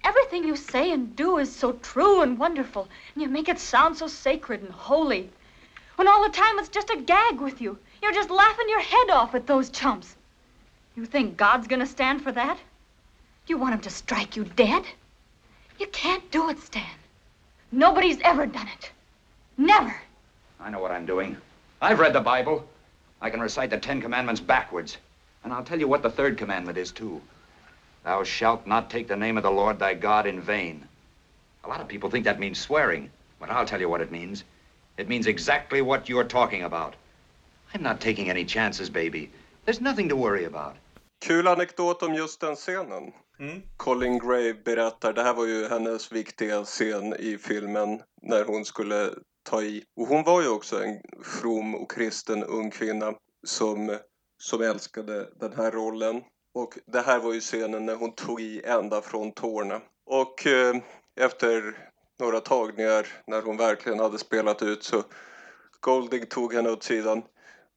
Everything 0.06 0.44
you 0.44 0.56
say 0.56 0.92
and 0.92 1.16
do 1.16 1.40
is 1.40 1.54
so 1.54 1.72
true 1.74 2.22
and 2.22 2.38
wonderful, 2.38 2.88
and 3.14 3.24
you 3.24 3.28
make 3.28 3.50
it 3.50 3.58
sound 3.58 3.98
so 3.98 4.06
sacred 4.08 4.62
and 4.62 4.72
holy. 4.72 5.32
When 5.96 6.08
all 6.08 6.22
the 6.24 6.30
time 6.30 6.60
it's 6.60 6.70
just 6.70 6.92
a 6.92 7.02
gag 7.02 7.42
with 7.42 7.60
you. 7.60 7.80
You're 8.04 8.14
just 8.14 8.30
laughing 8.30 8.70
your 8.70 8.82
head 8.82 9.10
off 9.10 9.34
at 9.34 9.48
those 9.48 9.72
chumps. 9.72 10.16
You 10.96 11.08
think 11.08 11.38
God's 11.38 11.68
gonna 11.68 11.88
stand 11.88 12.22
for 12.22 12.32
that? 12.34 12.58
Do 12.58 13.54
you 13.54 13.58
want 13.58 13.74
him 13.74 13.82
to 13.82 13.90
strike 13.90 14.36
you 14.36 14.44
dead? 14.44 14.84
You 15.80 15.88
can't 15.88 16.30
do 16.30 16.52
it, 16.52 16.60
Stan. 16.60 16.98
Nobody's 17.72 18.22
ever 18.22 18.46
done 18.46 18.68
it. 18.68 18.92
Never. 19.58 19.96
I 20.60 20.70
know 20.70 20.80
what 20.80 20.92
I'm 20.92 21.08
doing. 21.08 21.36
I've 21.82 22.00
read 22.00 22.14
the 22.14 22.22
Bible. 22.22 22.64
I 23.22 23.32
can 23.32 23.42
recite 23.42 23.72
the 23.72 23.80
Ten 23.80 24.02
Commandments 24.02 24.40
backwards. 24.40 24.98
And 25.44 25.52
I'll 25.52 25.64
tell 25.64 25.80
you 25.80 25.88
what 25.88 26.04
the 26.04 26.12
third 26.12 26.38
commandment 26.38 26.78
is, 26.78 26.92
too. 26.92 27.22
Thou 28.06 28.24
shalt 28.24 28.68
not 28.68 28.92
take 28.92 29.08
the 29.08 29.16
name 29.16 29.36
of 29.36 29.44
the 29.44 29.50
Lord 29.50 29.80
thy 29.80 29.96
God 29.96 30.28
in 30.28 30.40
vain. 30.40 30.88
A 31.64 31.68
lot 31.68 31.82
of 31.82 31.88
people 31.88 32.10
think 32.10 32.24
that 32.26 32.40
means 32.40 32.60
swearing, 32.60 33.10
but 33.40 33.50
I'll 33.50 33.66
tell 33.66 33.82
you 33.82 33.90
what 33.90 34.02
it 34.02 34.12
means. 34.12 34.44
It 34.98 35.10
means 35.10 35.26
exactly 35.26 35.82
what 35.82 36.08
you're 36.08 36.24
talking 36.24 36.62
about. 36.62 36.94
I'm 37.74 37.82
not 37.82 38.00
taking 38.00 38.30
any 38.30 38.46
chances, 38.46 38.92
baby. 38.92 39.32
There's 39.66 39.82
nothing 39.82 40.08
to 40.10 40.16
worry 40.16 40.46
about. 40.46 40.76
Kul 41.22 41.48
anekdot 41.48 42.04
om 42.04 42.14
just 42.14 42.40
den 42.40 42.56
scenen. 42.56 43.12
Colin 43.78 44.20
Gray 44.20 44.54
berättar, 44.54 45.14
det 45.14 45.24
här 45.24 45.34
var 45.34 45.46
ju 45.46 45.68
hennes 45.68 46.12
viktiga 46.12 46.64
scen 46.64 47.14
i 47.14 47.38
filmen 47.38 48.02
när 48.22 48.46
hon 48.46 48.66
skulle 48.66 49.14
ta 49.44 49.62
i. 49.62 49.84
Och 49.96 50.08
hon 50.08 50.24
var 50.24 50.42
ju 50.42 50.50
också 50.50 50.84
en 50.84 51.02
from 51.24 51.76
och 51.76 51.92
kristen 51.92 52.44
ung 52.44 52.72
kvinna 52.72 53.14
som, 53.44 53.98
som 54.38 54.62
älskade 54.62 55.30
den 55.40 55.54
här 55.54 55.72
rollen. 55.72 56.24
Och 56.56 56.78
det 56.86 57.02
här 57.02 57.20
var 57.20 57.34
ju 57.34 57.42
scenen 57.42 57.86
när 57.86 57.96
hon 57.96 58.12
tog 58.12 58.42
i 58.42 58.62
ända 58.66 59.02
från 59.02 59.32
tårna. 59.32 59.82
Och 60.06 60.48
eh, 60.48 60.76
efter 61.16 61.78
några 62.20 62.40
tagningar 62.40 63.08
när 63.28 63.42
hon 63.42 63.58
verkligen 63.58 64.00
hade 64.00 64.18
spelat 64.18 64.62
ut 64.62 64.84
så 64.84 65.04
Golding 65.80 66.26
tog 66.26 66.54
henne 66.54 66.72
åt 66.72 66.84
sidan. 66.84 67.22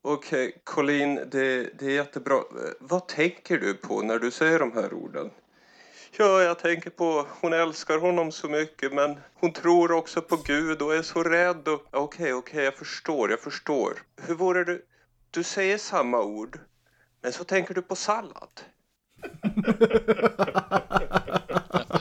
Okej, 0.03 0.47
eh, 0.47 0.61
Colleen, 0.65 1.15
det, 1.15 1.79
det 1.79 1.87
är 1.87 1.91
jättebra. 1.91 2.43
Vad 2.81 3.09
tänker 3.09 3.59
du 3.59 3.75
på 3.75 4.03
när 4.03 4.19
du 4.19 4.31
säger 4.31 4.59
de 4.59 4.73
här 4.73 4.95
orden? 4.95 5.31
Ja, 6.17 6.43
jag 6.43 6.59
tänker 6.59 6.91
på 6.91 7.27
hon 7.41 7.53
älskar 7.53 7.99
honom 7.99 8.33
så 8.33 8.49
mycket 8.49 8.93
men 8.93 9.21
hon 9.35 9.53
tror 9.53 9.93
också 9.93 10.23
på 10.23 10.37
Gud 10.37 10.83
och 10.83 10.95
är 10.95 11.03
så 11.03 11.23
rädd 11.23 11.69
och... 11.69 11.83
Okej, 11.91 12.33
okej, 12.33 12.65
jag 12.65 12.75
förstår, 12.75 13.31
jag 13.31 13.41
förstår. 13.41 14.03
Hur 14.23 14.35
vore 14.35 14.65
det... 14.65 14.81
Du 15.31 15.43
säger 15.43 15.79
samma 15.79 16.23
ord, 16.23 16.59
men 17.21 17.33
så 17.33 17.45
tänker 17.45 17.75
du 17.75 17.83
på 17.83 17.97
sallad. 17.97 18.61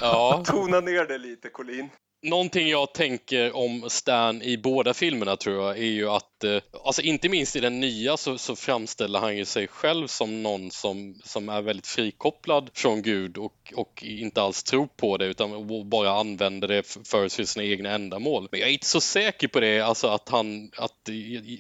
Ja. 0.02 0.44
Tona 0.46 0.80
ner 0.80 1.06
det 1.06 1.18
lite, 1.18 1.50
Colleen. 1.50 1.90
Någonting 2.22 2.68
jag 2.70 2.94
tänker 2.94 3.56
om 3.56 3.90
Stan 3.90 4.42
i 4.42 4.58
båda 4.58 4.94
filmerna 4.94 5.36
tror 5.36 5.56
jag 5.66 5.78
är 5.78 5.84
ju 5.84 6.10
att, 6.10 6.44
eh, 6.44 6.62
alltså 6.86 7.02
inte 7.02 7.30
minst 7.30 7.56
i 7.56 7.60
den 7.60 7.80
nya 7.80 8.18
så, 8.18 8.38
så 8.38 8.56
framställer 8.56 9.20
han 9.20 9.38
ju 9.38 9.46
sig 9.46 9.68
själv 9.68 10.08
som 10.08 10.44
någon 10.44 10.72
som, 10.72 11.16
som 11.24 11.50
är 11.50 11.62
väldigt 11.62 11.88
frikopplad 11.88 12.70
från 12.74 13.02
Gud 13.02 13.38
och, 13.38 13.74
och 13.76 14.04
inte 14.04 14.42
alls 14.42 14.64
tror 14.64 14.88
på 14.88 15.18
det 15.18 15.26
utan 15.26 15.90
bara 15.90 16.12
använder 16.12 16.68
det 16.68 16.84
för, 16.84 17.04
för 17.04 17.46
sina 17.46 17.66
egna 17.66 17.92
ändamål. 17.92 18.48
Men 18.52 18.60
jag 18.60 18.70
är 18.70 18.74
inte 18.74 18.88
så 18.88 19.02
säker 19.02 19.48
på 19.48 19.60
det, 19.60 19.82
alltså 19.82 20.08
att 20.08 20.30
han, 20.30 20.72
att, 20.78 21.10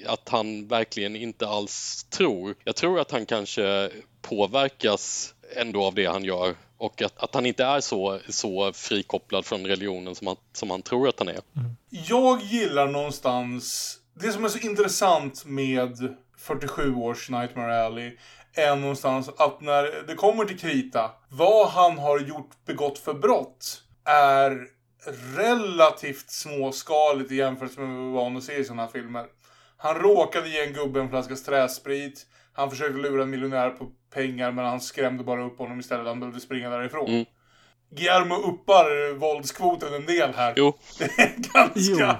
att 0.05 0.29
han 0.29 0.67
verkligen 0.67 1.15
inte 1.15 1.47
alls 1.47 2.03
tror. 2.09 2.55
Jag 2.63 2.75
tror 2.75 2.99
att 2.99 3.11
han 3.11 3.25
kanske 3.25 3.89
påverkas 4.21 5.33
ändå 5.55 5.83
av 5.83 5.93
det 5.93 6.05
han 6.05 6.23
gör 6.23 6.55
och 6.77 7.01
att, 7.01 7.17
att 7.17 7.35
han 7.35 7.45
inte 7.45 7.63
är 7.63 7.79
så, 7.79 8.19
så 8.29 8.73
frikopplad 8.73 9.45
från 9.45 9.65
religionen 9.65 10.15
som 10.15 10.27
han, 10.27 10.35
som 10.53 10.69
han 10.69 10.81
tror 10.81 11.07
att 11.07 11.19
han 11.19 11.27
är. 11.27 11.39
Jag 11.89 12.41
gillar 12.41 12.87
någonstans... 12.87 13.93
Det 14.13 14.31
som 14.31 14.45
är 14.45 14.49
så 14.49 14.59
intressant 14.59 15.45
med 15.45 16.15
47 16.37 16.95
års 16.95 17.29
Nightmare 17.29 17.85
Alley 17.85 18.17
är 18.53 18.75
någonstans 18.75 19.29
att 19.37 19.61
när 19.61 20.07
det 20.07 20.15
kommer 20.15 20.45
till 20.45 20.59
krita, 20.59 21.11
vad 21.29 21.67
han 21.67 21.97
har 21.97 22.19
gjort 22.19 22.49
begått 22.65 22.99
för 22.99 23.13
brott 23.13 23.81
är 24.05 24.67
relativt 25.35 26.29
småskaligt 26.29 27.31
i 27.31 27.35
jämförelse 27.35 27.79
med 27.79 27.89
vad 27.89 28.03
vi 28.03 28.09
är 28.09 28.13
vana 28.13 28.37
att 28.37 28.43
se 28.43 28.57
i 28.57 28.63
sådana 28.63 28.81
här 28.81 28.89
filmer. 28.89 29.25
Han 29.77 29.95
råkade 29.95 30.49
ge 30.49 30.65
en 30.65 30.73
gubbe 30.73 30.99
en 30.99 31.09
flaska 31.09 31.35
träsprit. 31.35 32.25
Han 32.57 32.69
försökte 32.69 32.97
lura 32.97 33.23
en 33.23 33.29
miljonär 33.29 33.69
på 33.69 33.91
pengar 34.13 34.51
men 34.51 34.65
han 34.65 34.81
skrämde 34.81 35.23
bara 35.23 35.45
upp 35.45 35.57
honom 35.57 35.79
istället. 35.79 36.07
Han 36.07 36.19
behövde 36.19 36.39
springa 36.39 36.69
därifrån. 36.69 37.09
Mm. 37.09 37.25
Guillermo 37.89 38.35
uppar 38.35 39.13
våldskvoten 39.13 39.93
en 39.93 40.05
del 40.05 40.33
här. 40.33 40.53
Jo. 40.57 40.77
Det 40.99 41.03
är 41.03 41.53
ganska... 41.53 42.17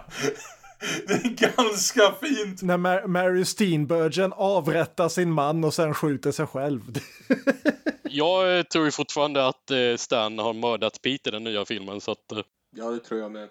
Det 1.08 1.14
är 1.14 1.56
ganska 1.56 2.12
fint. 2.22 2.62
När 2.62 2.78
Mar 2.78 3.08
Mary 3.08 3.46
Steenburgen 3.46 4.34
avrättar 4.34 5.10
sin 5.10 5.32
man 5.32 5.64
och 5.64 5.74
sen 5.74 5.94
skjuter 5.94 6.32
sig 6.32 6.48
själv. 6.48 6.82
jag 8.04 8.58
eh, 8.58 8.64
tror 8.64 8.86
ju 8.86 8.92
fortfarande 8.92 9.48
att 9.48 9.72
eh, 9.72 9.96
Stan 9.98 10.40
har 10.40 10.54
mördat 10.54 11.02
Pete 11.02 11.30
i 11.30 11.32
den 11.32 11.44
nya 11.44 11.66
filmen 11.66 12.02
så 12.02 12.12
att... 12.12 12.32
Eh, 12.32 12.40
ja, 12.76 12.90
det 12.90 13.00
tror 13.00 13.20
jag 13.20 13.32
med. 13.32 13.50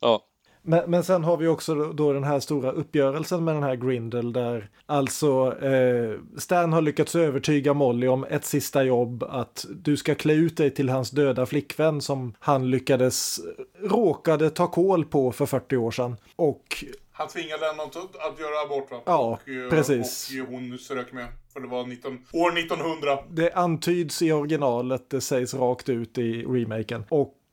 Ja. 0.00 0.22
Men, 0.66 0.90
men 0.90 1.04
sen 1.04 1.24
har 1.24 1.36
vi 1.36 1.46
också 1.46 1.74
då 1.74 2.12
den 2.12 2.24
här 2.24 2.40
stora 2.40 2.72
uppgörelsen 2.72 3.44
med 3.44 3.54
den 3.54 3.62
här 3.62 3.76
Grindel 3.76 4.32
där 4.32 4.70
alltså 4.86 5.58
eh, 5.62 6.18
Stan 6.38 6.72
har 6.72 6.82
lyckats 6.82 7.14
övertyga 7.14 7.74
Molly 7.74 8.08
om 8.08 8.24
ett 8.24 8.44
sista 8.44 8.82
jobb 8.82 9.22
att 9.22 9.66
du 9.70 9.96
ska 9.96 10.14
klä 10.14 10.32
ut 10.34 10.56
dig 10.56 10.70
till 10.70 10.88
hans 10.88 11.10
döda 11.10 11.46
flickvän 11.46 12.00
som 12.00 12.34
han 12.38 12.70
lyckades 12.70 13.40
råkade 13.82 14.50
ta 14.50 14.66
koll 14.66 15.04
på 15.04 15.32
för 15.32 15.46
40 15.46 15.76
år 15.76 15.90
sedan. 15.90 16.16
Och 16.36 16.84
han 17.12 17.28
tvingade 17.28 17.66
henne 17.66 17.82
att, 17.82 17.96
att 17.96 18.40
göra 18.40 18.60
abort 18.66 18.90
va? 18.90 19.00
Ja, 19.04 19.18
och, 19.42 19.48
eh, 19.48 19.70
precis. 19.70 20.30
Och 20.42 20.52
hon 20.52 20.78
strök 20.78 21.12
med. 21.12 21.26
För 21.52 21.60
det 21.60 21.68
var 21.68 21.86
19, 21.86 22.18
år 22.32 22.58
1900. 22.58 23.18
Det 23.30 23.52
antyds 23.52 24.22
i 24.22 24.32
originalet, 24.32 25.10
det 25.10 25.20
sägs 25.20 25.54
rakt 25.54 25.88
ut 25.88 26.18
i 26.18 26.42
remaken. 26.42 27.04
Och 27.08 27.28
eh, 27.28 27.43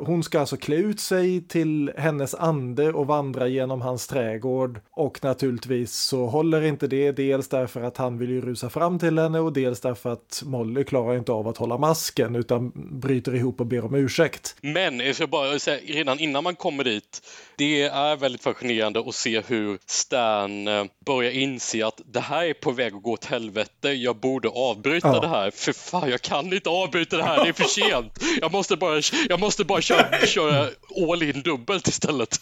hon 0.00 0.22
ska 0.22 0.40
alltså 0.40 0.56
klä 0.56 0.76
ut 0.76 1.00
sig 1.00 1.48
till 1.48 1.92
hennes 1.96 2.34
ande 2.34 2.92
och 2.92 3.06
vandra 3.06 3.48
genom 3.48 3.80
hans 3.80 4.06
trädgård. 4.06 4.80
Och 4.90 5.24
naturligtvis 5.24 5.92
så 5.92 6.26
håller 6.26 6.62
inte 6.62 6.86
det, 6.86 7.12
dels 7.12 7.48
därför 7.48 7.82
att 7.82 7.96
han 7.96 8.18
vill 8.18 8.30
ju 8.30 8.40
rusa 8.40 8.70
fram 8.70 8.98
till 8.98 9.18
henne 9.18 9.40
och 9.40 9.52
dels 9.52 9.80
därför 9.80 10.12
att 10.12 10.42
Molly 10.44 10.84
klarar 10.84 11.16
inte 11.16 11.32
av 11.32 11.48
att 11.48 11.56
hålla 11.56 11.78
masken 11.78 12.36
utan 12.36 12.72
bryter 13.00 13.34
ihop 13.34 13.60
och 13.60 13.66
ber 13.66 13.84
om 13.84 13.94
ursäkt. 13.94 14.56
Men 14.60 15.00
jag 15.00 15.14
ska 15.16 15.26
bara 15.26 15.58
säga, 15.58 15.80
redan 15.86 16.18
innan 16.20 16.44
man 16.44 16.54
kommer 16.56 16.84
dit, 16.84 17.22
det 17.56 17.82
är 17.82 18.16
väldigt 18.16 18.42
fascinerande 18.42 19.00
att 19.00 19.14
se 19.14 19.42
hur 19.46 19.78
Stan 19.86 20.68
eh, 20.68 20.84
börjar 21.06 21.30
inse 21.30 21.86
att 21.86 22.00
det 22.06 22.20
här 22.20 22.44
är 22.44 22.54
på 22.54 22.70
väg 22.70 22.94
att 22.94 23.02
gå 23.02 23.12
åt 23.12 23.24
helvete, 23.24 23.88
jag 23.88 24.16
borde 24.16 24.48
avbryta 24.48 25.08
Ja. 25.08 25.20
det 25.20 25.28
här. 25.28 25.50
För 25.50 25.72
fan, 25.72 26.10
jag 26.10 26.22
kan 26.22 26.52
inte 26.52 26.70
avbryta 26.70 27.16
det 27.16 27.22
här, 27.22 27.42
det 27.44 27.48
är 27.48 27.52
för 27.52 27.64
sent. 27.64 28.18
Jag 28.40 28.52
måste 28.52 28.76
bara, 28.76 29.00
jag 29.28 29.37
måste 29.38 29.64
bara 29.64 29.80
köra, 29.80 30.26
köra 30.26 30.66
all 31.12 31.22
in 31.22 31.42
dubbelt 31.42 31.88
istället. 31.88 32.40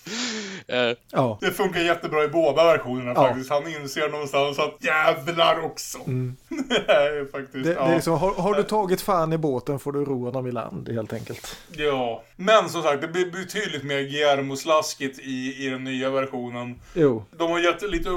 Eh, 0.68 0.96
Ja. 1.12 1.38
Det 1.40 1.50
funkar 1.50 1.80
jättebra 1.80 2.24
i 2.24 2.28
båda 2.28 2.64
versionerna 2.64 3.12
Ja. 3.14 3.28
faktiskt. 3.28 3.50
Han 3.50 3.66
inser 3.82 4.08
någonstans 4.08 4.58
att 4.58 4.76
jävlar 4.84 5.64
också. 5.64 5.98
Mm. 6.06 6.36
faktiskt, 7.32 7.64
Det, 7.64 7.72
ja. 7.72 7.86
det 7.88 7.94
är 7.94 8.00
så, 8.00 8.12
har, 8.14 8.34
har 8.34 8.54
du 8.54 8.62
tagit 8.62 9.00
fan 9.00 9.32
i 9.32 9.38
båten 9.38 9.78
får 9.78 9.92
du 9.92 10.04
ro 10.04 10.24
honom 10.24 10.46
i 10.46 10.52
land 10.52 10.88
helt 10.88 11.12
enkelt. 11.12 11.56
Ja, 11.72 12.22
men 12.36 12.68
som 12.68 12.82
sagt, 12.82 13.00
det 13.00 13.08
blir 13.08 13.30
betydligt 13.30 13.82
mer 13.84 14.00
Guillermo-slaskigt 14.00 15.18
i, 15.20 15.66
i 15.66 15.68
den 15.70 15.84
nya 15.84 16.10
versionen. 16.10 16.80
Jo. 16.94 17.24
De 17.38 17.50
har 17.50 17.58
gett 17.58 17.82
lite... 17.90 18.10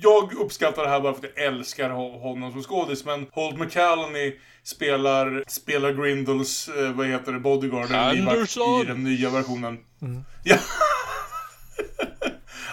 Jag 0.00 0.32
uppskattar 0.34 0.82
det 0.82 0.88
här 0.88 1.00
bara 1.00 1.12
för 1.14 1.26
att 1.26 1.32
jag 1.36 1.44
älskar 1.46 1.90
ho- 1.90 2.20
honom 2.20 2.52
som 2.52 2.62
skådis, 2.62 3.04
men 3.04 3.26
Holt 3.32 3.58
McCallany 3.58 4.32
spelar, 4.62 5.44
spelar 5.46 5.92
Grindles, 5.92 6.68
eh, 6.68 6.92
vad 6.92 7.06
heter 7.06 7.32
det, 7.32 7.38
bodyguard 7.40 7.92
Anderson! 7.92 8.82
i 8.82 8.84
den 8.84 9.04
nya 9.04 9.30
versionen. 9.30 9.78
Mm. 10.02 10.24
Ja. 10.44 10.56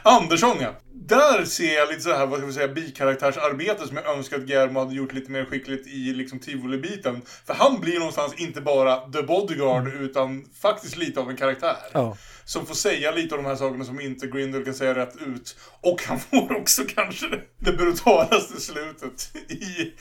Andersson 0.03 0.57
ja. 0.61 0.73
Där 1.05 1.45
ser 1.45 1.73
jag 1.75 1.89
lite 1.89 2.01
så 2.01 2.13
här, 2.13 2.25
vad 2.25 2.39
ska 2.39 2.47
vi 2.47 2.53
säga, 2.53 2.67
bikaraktärsarbete 2.67 3.87
som 3.87 3.97
jag 3.97 4.17
önskar 4.17 4.37
att 4.37 4.43
Guillermo 4.43 4.79
hade 4.79 4.95
gjort 4.95 5.13
lite 5.13 5.31
mer 5.31 5.45
skickligt 5.45 5.87
i 5.87 6.13
liksom 6.13 6.39
tivoli-biten. 6.39 7.21
För 7.45 7.53
han 7.53 7.79
blir 7.81 7.99
någonstans 7.99 8.33
inte 8.37 8.61
bara 8.61 9.11
the 9.11 9.21
bodyguard, 9.21 9.87
utan 9.93 10.45
faktiskt 10.61 10.97
lite 10.97 11.19
av 11.19 11.29
en 11.29 11.37
karaktär. 11.37 11.75
Ja. 11.93 12.17
Som 12.45 12.65
får 12.65 12.75
säga 12.75 13.11
lite 13.11 13.35
av 13.35 13.43
de 13.43 13.49
här 13.49 13.55
sakerna 13.55 13.85
som 13.85 13.99
inte 13.99 14.27
Grindel 14.27 14.65
kan 14.65 14.73
säga 14.73 14.95
rätt 14.95 15.15
ut. 15.27 15.57
Och 15.81 16.01
han 16.07 16.19
får 16.19 16.57
också 16.57 16.81
kanske 16.95 17.25
det, 17.59 17.71
brutalaste 17.71 18.61
slutet 18.61 19.35
i... 19.49 19.93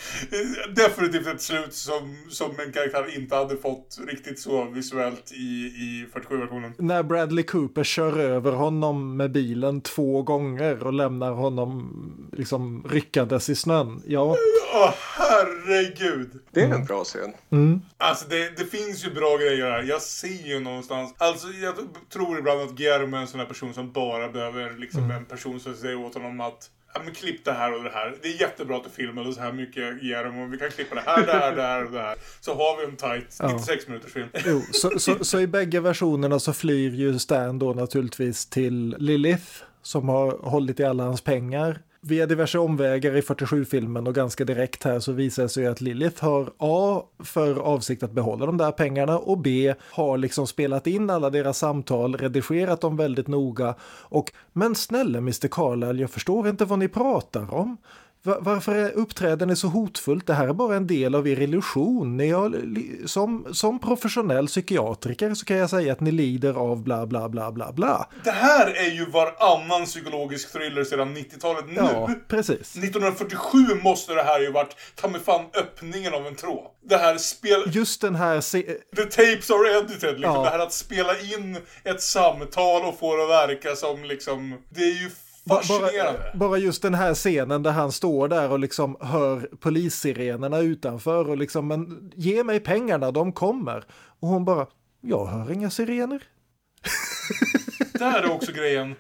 Definitivt 0.77 1.27
ett 1.27 1.43
slut 1.43 1.75
som, 1.75 2.17
som 2.31 2.51
en 2.67 2.73
karaktär 2.73 3.17
inte 3.17 3.37
hade 3.37 3.57
fått 3.57 3.99
riktigt 4.07 4.39
så 4.39 4.65
visuellt 4.65 5.33
i, 5.33 5.67
i 5.67 6.07
47-versionen. 6.15 6.73
När 6.79 7.03
Bradley 7.03 7.45
Cooper 7.45 7.85
kör 7.85 8.19
över 8.19 8.53
honom 8.53 9.17
med 9.17 9.33
bilen 9.33 9.81
två 9.81 10.23
gånger 10.23 10.87
och 10.87 10.93
lämnar 10.93 11.33
honom 11.33 11.93
liksom 12.33 12.85
ryckandes 12.91 13.51
i 13.51 13.55
snön. 13.55 14.03
Ja. 14.07 14.37
Åh, 14.75 14.95
herregud! 15.33 16.31
Det 16.51 16.61
är 16.61 16.75
en 16.75 16.85
bra 16.85 17.05
scen. 17.05 17.33
Mm. 17.51 17.81
Alltså 17.99 18.29
det, 18.29 18.57
det 18.57 18.65
finns 18.65 19.05
ju 19.07 19.11
bra 19.11 19.37
grejer 19.37 19.71
här. 19.71 19.83
Jag 19.83 20.03
ser 20.03 20.49
ju 20.49 20.61
någonstans. 20.61 21.15
Alltså 21.19 21.49
jag 21.49 21.75
tror 22.13 22.39
ibland 22.39 22.61
att 22.61 22.71
Guillermo 22.71 23.17
är 23.17 23.21
en 23.21 23.27
sån 23.27 23.41
här 23.41 23.47
person 23.47 23.75
som 23.75 23.93
bara 23.93 24.29
behöver 24.29 24.71
liksom 24.79 25.11
en 25.11 25.25
person 25.25 25.61
som 25.61 25.75
säger 25.75 25.97
åt 25.97 26.15
honom 26.15 26.41
att 26.41 26.71
Ja 26.95 27.01
men 27.05 27.15
klipp 27.15 27.45
det 27.45 27.53
här 27.53 27.75
och 27.79 27.85
det 27.85 27.91
här. 27.91 28.15
Det 28.23 28.29
är 28.29 28.41
jättebra 28.41 28.77
att 28.77 28.85
du 28.85 28.91
filmade 28.91 29.33
så 29.33 29.41
här 29.41 29.53
mycket 29.53 30.01
Guillermo. 30.01 30.47
Vi 30.47 30.59
kan 30.59 30.71
klippa 30.71 30.95
det 30.95 31.03
här, 31.07 31.27
det 31.27 31.33
här, 31.33 31.57
det 31.57 31.63
här 31.63 31.85
och 31.85 31.93
det 31.93 32.01
här. 32.01 32.17
Så 32.41 32.55
har 32.55 32.79
vi 32.79 32.85
en 32.85 32.97
tight 32.97 33.37
Ja. 33.39 33.53
96 33.53 33.89
minuters 33.89 34.13
film. 34.13 34.29
Jo, 34.47 34.61
så, 34.73 34.99
så, 34.99 35.25
så 35.25 35.41
i 35.41 35.47
bägge 35.47 35.81
versionerna 35.81 36.39
så 36.39 36.53
flyr 36.53 36.91
ju 36.91 37.19
Stan 37.19 37.59
då 37.59 37.73
naturligtvis 37.73 38.47
till 38.47 38.97
Lilith 38.99 39.47
som 39.83 40.09
har 40.09 40.39
hållit 40.39 40.81
i 40.81 40.85
alla 40.85 41.05
hans 41.05 41.21
pengar. 41.21 41.81
Via 42.05 42.27
diverse 42.27 42.59
omvägar 42.59 43.17
i 43.17 43.21
47-filmen 43.21 44.07
och 44.07 44.15
ganska 44.15 44.45
direkt 44.45 44.85
här 44.85 45.01
så 45.01 45.13
visar 45.13 45.43
det 45.43 45.49
sig 45.49 45.67
att 45.67 45.81
Lilith 45.81 46.25
har 46.25 46.53
A. 46.59 47.03
för 47.19 47.59
avsikt 47.59 48.03
att 48.03 48.13
behålla 48.13 48.47
de 48.47 48.57
där 48.57 48.73
pengarna 48.73 49.19
och 49.19 49.39
B. 49.39 49.75
har 49.81 50.19
liksom 50.19 50.47
spelat 50.47 50.87
in 50.87 51.11
alla 51.11 51.31
deras 51.31 51.59
samtal, 51.59 52.17
redigerat 52.17 52.81
dem 52.81 52.97
väldigt 52.97 53.29
noga 53.29 53.75
och 53.85 54.33
men 54.53 54.75
snälla 54.75 55.19
Mr 55.19 55.49
Carlyle, 55.49 56.01
jag 56.01 56.11
förstår 56.11 56.49
inte 56.49 56.65
vad 56.65 56.79
ni 56.79 56.89
pratar 56.89 57.55
om. 57.55 57.77
Va- 58.25 58.39
Varför 58.41 58.75
är 58.75 58.91
uppträden 58.91 59.51
är 59.51 59.55
så 59.55 59.67
hotfullt? 59.69 60.27
Det 60.27 60.35
här 60.35 60.49
är 60.49 60.53
bara 60.53 60.77
en 60.77 60.87
del 60.87 61.15
av 61.15 61.29
er 61.29 61.41
illusion. 61.41 62.17
Ni 62.17 62.31
har, 62.31 62.63
som, 63.07 63.47
som 63.55 63.79
professionell 63.79 64.47
psykiatriker 64.47 65.35
så 65.35 65.45
kan 65.45 65.57
jag 65.57 65.71
säga 65.71 65.93
att 65.93 66.01
ni 66.01 66.11
lider 66.11 66.55
av 66.55 66.83
bla 66.83 67.07
bla 67.07 67.29
bla 67.29 67.53
bla 67.53 67.73
bla. 67.73 68.09
Det 68.25 68.31
här 68.31 68.67
är 68.71 68.91
ju 68.91 69.05
varannan 69.11 69.85
psykologisk 69.87 70.53
thriller 70.53 70.85
sedan 70.85 71.17
90-talet 71.17 71.65
nu. 71.69 71.75
Ja, 71.75 72.11
precis. 72.29 72.77
1947 72.77 73.59
måste 73.83 74.15
det 74.15 74.23
här 74.23 74.41
ju 74.41 74.53
varit, 74.53 74.77
ta 74.95 75.09
mig 75.09 75.21
fan, 75.21 75.45
öppningen 75.55 76.15
av 76.15 76.27
en 76.27 76.35
tråd. 76.37 76.67
Det 76.85 76.97
här 76.97 77.19
spel... 77.19 77.63
Just 77.67 78.01
den 78.01 78.15
här... 78.15 78.41
Se- 78.41 78.77
The 78.97 79.03
tapes 79.05 79.51
are 79.51 79.79
edited, 79.79 80.15
liksom. 80.21 80.35
Ja. 80.37 80.43
Det 80.43 80.51
här 80.51 80.59
att 80.59 80.73
spela 80.73 81.19
in 81.21 81.59
ett 81.85 82.03
samtal 82.03 82.83
och 82.83 82.99
få 82.99 83.17
det 83.17 83.23
att 83.25 83.31
verka 83.49 83.77
som 83.77 84.05
liksom... 84.05 84.59
Det 84.71 84.81
är 84.83 85.03
ju. 85.03 85.11
Bara, 85.45 86.15
bara 86.35 86.59
just 86.59 86.83
den 86.83 86.95
här 86.95 87.15
scenen 87.15 87.63
där 87.63 87.71
han 87.71 87.93
står 87.93 88.29
där 88.29 88.51
och 88.51 88.59
liksom 88.59 88.97
hör 89.01 89.49
polissirenerna 89.61 90.59
utanför 90.59 91.31
och 91.31 91.37
liksom 91.39 91.69
men 91.69 92.13
ge 92.17 92.45
mig 92.45 92.61
pengarna, 92.61 93.11
de 93.11 93.33
kommer. 93.33 93.85
Och 94.21 94.29
hon 94.29 94.45
bara, 94.45 94.67
jag 95.01 95.27
hör 95.27 95.53
inga 95.53 95.71
sirener. 95.71 96.23
Där 97.93 98.23
är 98.23 98.31
också 98.33 98.53
grejen. 98.53 98.95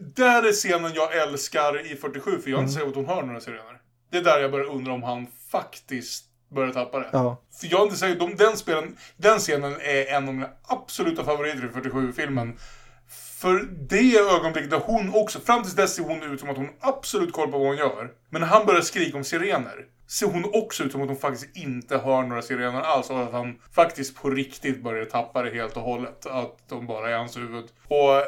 Där 0.00 0.42
är 0.42 0.52
scenen 0.52 0.92
jag 0.94 1.16
älskar 1.16 1.92
i 1.92 1.96
47, 1.96 2.40
för 2.40 2.50
jag 2.50 2.58
är 2.58 2.62
inte 2.62 2.62
Mm. 2.62 2.68
säker 2.68 2.84
på 2.84 2.88
att 2.90 3.06
hon 3.06 3.16
hör 3.16 3.22
några 3.22 3.40
sirener. 3.40 3.80
Det 4.10 4.18
är 4.18 4.22
där 4.24 4.38
jag 4.40 4.50
börjar 4.50 4.66
undra 4.66 4.92
om 4.92 5.02
han 5.02 5.26
faktiskt 5.50 6.24
börjar 6.54 6.72
tappa 6.72 6.98
det. 6.98 7.08
Ja. 7.12 7.42
För 7.60 7.66
jag 7.70 7.80
är 7.80 7.84
inte 7.84 7.96
säker, 7.96 8.18
de, 8.20 8.36
den, 8.36 8.56
spelen, 8.56 8.96
den 9.16 9.38
scenen 9.38 9.72
är 9.80 10.06
en 10.06 10.28
av 10.28 10.34
mina 10.34 10.48
absoluta 10.62 11.24
favoriter 11.24 11.64
i 11.64 11.80
47-filmen. 11.80 12.56
För 13.36 13.68
det 13.88 14.18
ögonblicket 14.18 14.70
där 14.70 14.82
hon 14.84 15.14
också, 15.14 15.40
fram 15.40 15.62
tills 15.62 15.74
dess 15.74 15.94
ser 15.94 16.02
hon 16.02 16.22
ut 16.22 16.40
som 16.40 16.50
att 16.50 16.56
hon 16.56 16.68
absolut 16.80 17.32
koll 17.32 17.50
på 17.50 17.58
vad 17.58 17.66
hon 17.66 17.76
gör. 17.76 18.10
Men 18.30 18.40
när 18.40 18.48
han 18.48 18.66
börjar 18.66 18.80
skrika 18.80 19.16
om 19.16 19.24
sirener, 19.24 19.84
ser 20.06 20.26
hon 20.26 20.44
också 20.52 20.84
ut 20.84 20.92
som 20.92 21.02
att 21.02 21.08
hon 21.08 21.16
faktiskt 21.16 21.56
inte 21.56 21.98
hör 21.98 22.22
några 22.22 22.42
sirener 22.42 22.80
alls. 22.80 23.10
Och 23.10 23.22
att 23.22 23.32
han 23.32 23.58
faktiskt 23.72 24.22
på 24.22 24.30
riktigt 24.30 24.82
börjar 24.82 25.04
tappa 25.04 25.42
det 25.42 25.50
helt 25.50 25.76
och 25.76 25.82
hållet. 25.82 26.26
Att 26.26 26.58
de 26.68 26.86
bara 26.86 27.10
är 27.10 27.16
hans 27.16 27.36
huvud. 27.36 27.64
Och 27.88 28.22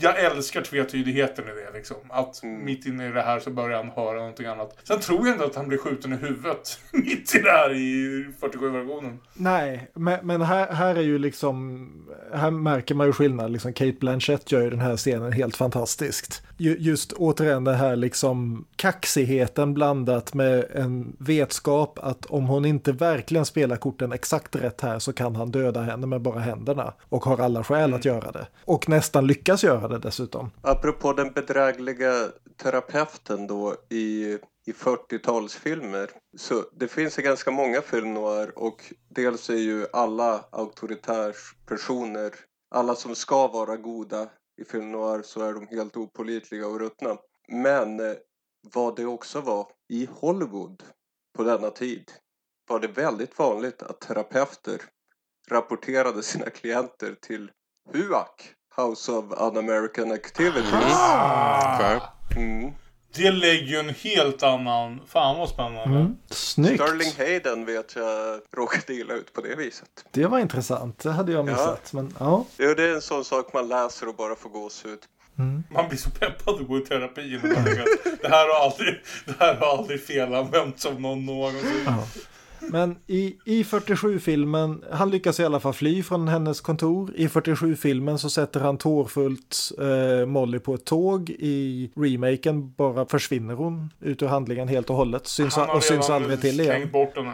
jag 0.00 0.24
älskar 0.24 0.62
tvetydigheten 0.62 1.44
i 1.44 1.48
det 1.48 1.78
liksom. 1.78 1.96
Att 2.08 2.42
mitt 2.42 2.86
inne 2.86 3.08
i 3.08 3.12
det 3.12 3.22
här 3.22 3.40
så 3.40 3.50
börjar 3.50 3.76
han 3.76 3.90
höra 3.90 4.18
någonting 4.18 4.46
annat. 4.46 4.76
Sen 4.84 5.00
tror 5.00 5.26
jag 5.26 5.34
inte 5.34 5.44
att 5.44 5.54
han 5.54 5.68
blir 5.68 5.78
skjuten 5.78 6.12
i 6.12 6.16
huvudet 6.16 6.78
mitt 6.92 7.34
i 7.34 7.38
det 7.38 7.50
här 7.50 7.74
i 7.74 8.26
47-versionen. 8.40 9.18
Nej, 9.34 9.90
men, 9.94 10.26
men 10.26 10.42
här, 10.42 10.72
här 10.72 10.94
är 10.94 11.02
ju 11.02 11.18
liksom, 11.18 11.90
här 12.34 12.50
märker 12.50 12.94
man 12.94 13.06
ju 13.06 13.12
skillnad. 13.12 13.52
Liksom 13.52 13.72
Kate 13.72 13.96
Blanchett 14.00 14.52
gör 14.52 14.62
ju 14.62 14.70
den 14.70 14.80
här 14.80 14.96
scenen 14.96 15.32
helt 15.32 15.56
fantastiskt. 15.56 16.42
Ju, 16.56 16.76
just 16.78 17.12
återigen 17.12 17.64
det 17.64 17.74
här 17.74 17.96
liksom 17.96 18.64
kaxigheten 18.76 19.74
blandat 19.74 20.34
med 20.34 20.64
en 20.74 21.16
vetskap 21.24 21.98
att 22.02 22.26
om 22.26 22.46
hon 22.46 22.64
inte 22.64 22.92
verkligen 22.92 23.46
spelar 23.46 23.76
korten 23.76 24.12
exakt 24.12 24.56
rätt 24.56 24.80
här 24.80 24.98
så 24.98 25.12
kan 25.12 25.36
han 25.36 25.50
döda 25.50 25.82
henne 25.82 26.06
med 26.06 26.22
bara 26.22 26.40
händerna. 26.40 26.94
Och 27.08 27.24
har 27.24 27.38
alla 27.38 27.64
skäl 27.64 27.94
att 27.94 28.04
göra 28.04 28.32
det. 28.32 28.46
Och 28.64 28.88
nästan 28.88 29.26
lyckas 29.26 29.64
göra 29.64 29.88
det 29.88 29.98
dessutom. 29.98 30.50
Apropå 30.62 31.12
den 31.12 31.32
bedrägliga 31.32 32.28
terapeuten 32.56 33.46
då 33.46 33.74
i, 33.90 34.38
i 34.66 34.72
40-talsfilmer. 34.72 36.08
Så 36.36 36.62
det 36.72 36.88
finns 36.88 37.18
ju 37.18 37.22
ganska 37.22 37.50
många 37.50 37.80
film 37.80 38.14
noir 38.14 38.58
och 38.58 38.94
dels 39.08 39.50
är 39.50 39.54
ju 39.54 39.86
alla 39.92 40.44
auktoritärspersoner, 40.50 42.30
alla 42.74 42.94
som 42.94 43.14
ska 43.14 43.48
vara 43.48 43.76
goda 43.76 44.28
i 44.60 44.64
film 44.64 44.92
noir 44.92 45.22
så 45.24 45.42
är 45.42 45.52
de 45.52 45.66
helt 45.66 45.96
opolitliga 45.96 46.66
och 46.66 46.80
ruttna. 46.80 47.16
Men 47.48 48.00
eh, 48.00 48.16
vad 48.72 48.96
det 48.96 49.06
också 49.06 49.40
var 49.40 49.66
i 49.88 50.08
Hollywood 50.12 50.82
på 51.36 51.44
denna 51.44 51.70
tid 51.70 52.10
var 52.68 52.80
det 52.80 52.88
väldigt 52.88 53.38
vanligt 53.38 53.82
att 53.82 54.00
terapeuter 54.00 54.80
rapporterade 55.50 56.22
sina 56.22 56.50
klienter 56.50 57.16
till 57.20 57.50
HUAC, 57.92 58.28
House 58.76 59.12
of 59.12 59.24
Un-American 59.40 60.12
Activities. 60.12 60.96
Mm. 62.36 62.72
Det 63.14 63.30
lägger 63.30 63.66
ju 63.66 63.76
en 63.76 63.88
helt 63.88 64.42
annan... 64.42 65.00
Fan 65.06 65.38
vad 65.38 65.48
spännande. 65.48 65.98
Mm. 65.98 66.16
Snyggt. 66.30 66.82
Sterling 66.82 67.12
Hayden 67.18 67.64
vet 67.64 67.96
jag 67.96 68.40
råkade 68.56 68.94
illa 68.94 69.14
ut 69.14 69.32
på 69.32 69.40
det 69.40 69.56
viset. 69.56 70.04
Det 70.10 70.26
var 70.26 70.38
intressant, 70.38 70.98
det 70.98 71.10
hade 71.10 71.32
jag 71.32 71.44
missat. 71.44 71.92
Men, 71.92 72.14
ja. 72.18 72.44
Jo, 72.58 72.74
det 72.74 72.84
är 72.84 72.94
en 72.94 73.02
sån 73.02 73.24
sak 73.24 73.52
man 73.52 73.68
läser 73.68 74.08
och 74.08 74.14
bara 74.14 74.36
får 74.36 74.50
gåshud. 74.50 74.98
Man 75.36 75.88
blir 75.88 75.96
så 75.98 76.10
peppad 76.10 76.54
att 76.54 76.68
gå 76.68 76.78
i 76.78 76.80
terapi. 76.80 77.38
Det 78.22 78.28
här 78.28 78.58
har 78.58 78.64
aldrig, 78.64 78.94
det 79.26 79.34
här 79.38 79.54
har 79.54 79.78
aldrig 79.78 80.02
felanvänts 80.04 80.86
av 80.86 81.00
någon 81.00 81.26
någonsin. 81.26 81.82
Ja. 81.86 82.04
Men 82.70 82.96
i, 83.06 83.36
i 83.44 83.62
47-filmen, 83.62 84.84
han 84.92 85.10
lyckas 85.10 85.40
i 85.40 85.44
alla 85.44 85.60
fall 85.60 85.72
fly 85.72 86.02
från 86.02 86.28
hennes 86.28 86.60
kontor. 86.60 87.12
I 87.16 87.26
47-filmen 87.26 88.18
så 88.18 88.30
sätter 88.30 88.60
han 88.60 88.78
tårfullt 88.78 89.72
eh, 89.80 90.26
Molly 90.26 90.58
på 90.58 90.74
ett 90.74 90.84
tåg. 90.84 91.30
I 91.30 91.90
remaken 91.96 92.72
bara 92.72 93.06
försvinner 93.06 93.54
hon 93.54 93.90
ut 94.00 94.22
ur 94.22 94.26
handlingen 94.26 94.68
helt 94.68 94.90
och 94.90 94.96
hållet. 94.96 95.26
Syns, 95.26 95.56
Han 95.56 95.68
har 95.68 95.76
och 95.76 95.82
syns 95.82 96.10
aldrig 96.10 96.40
till 96.40 96.60
igen. 96.60 96.90
bort 96.90 97.16
henne. 97.16 97.32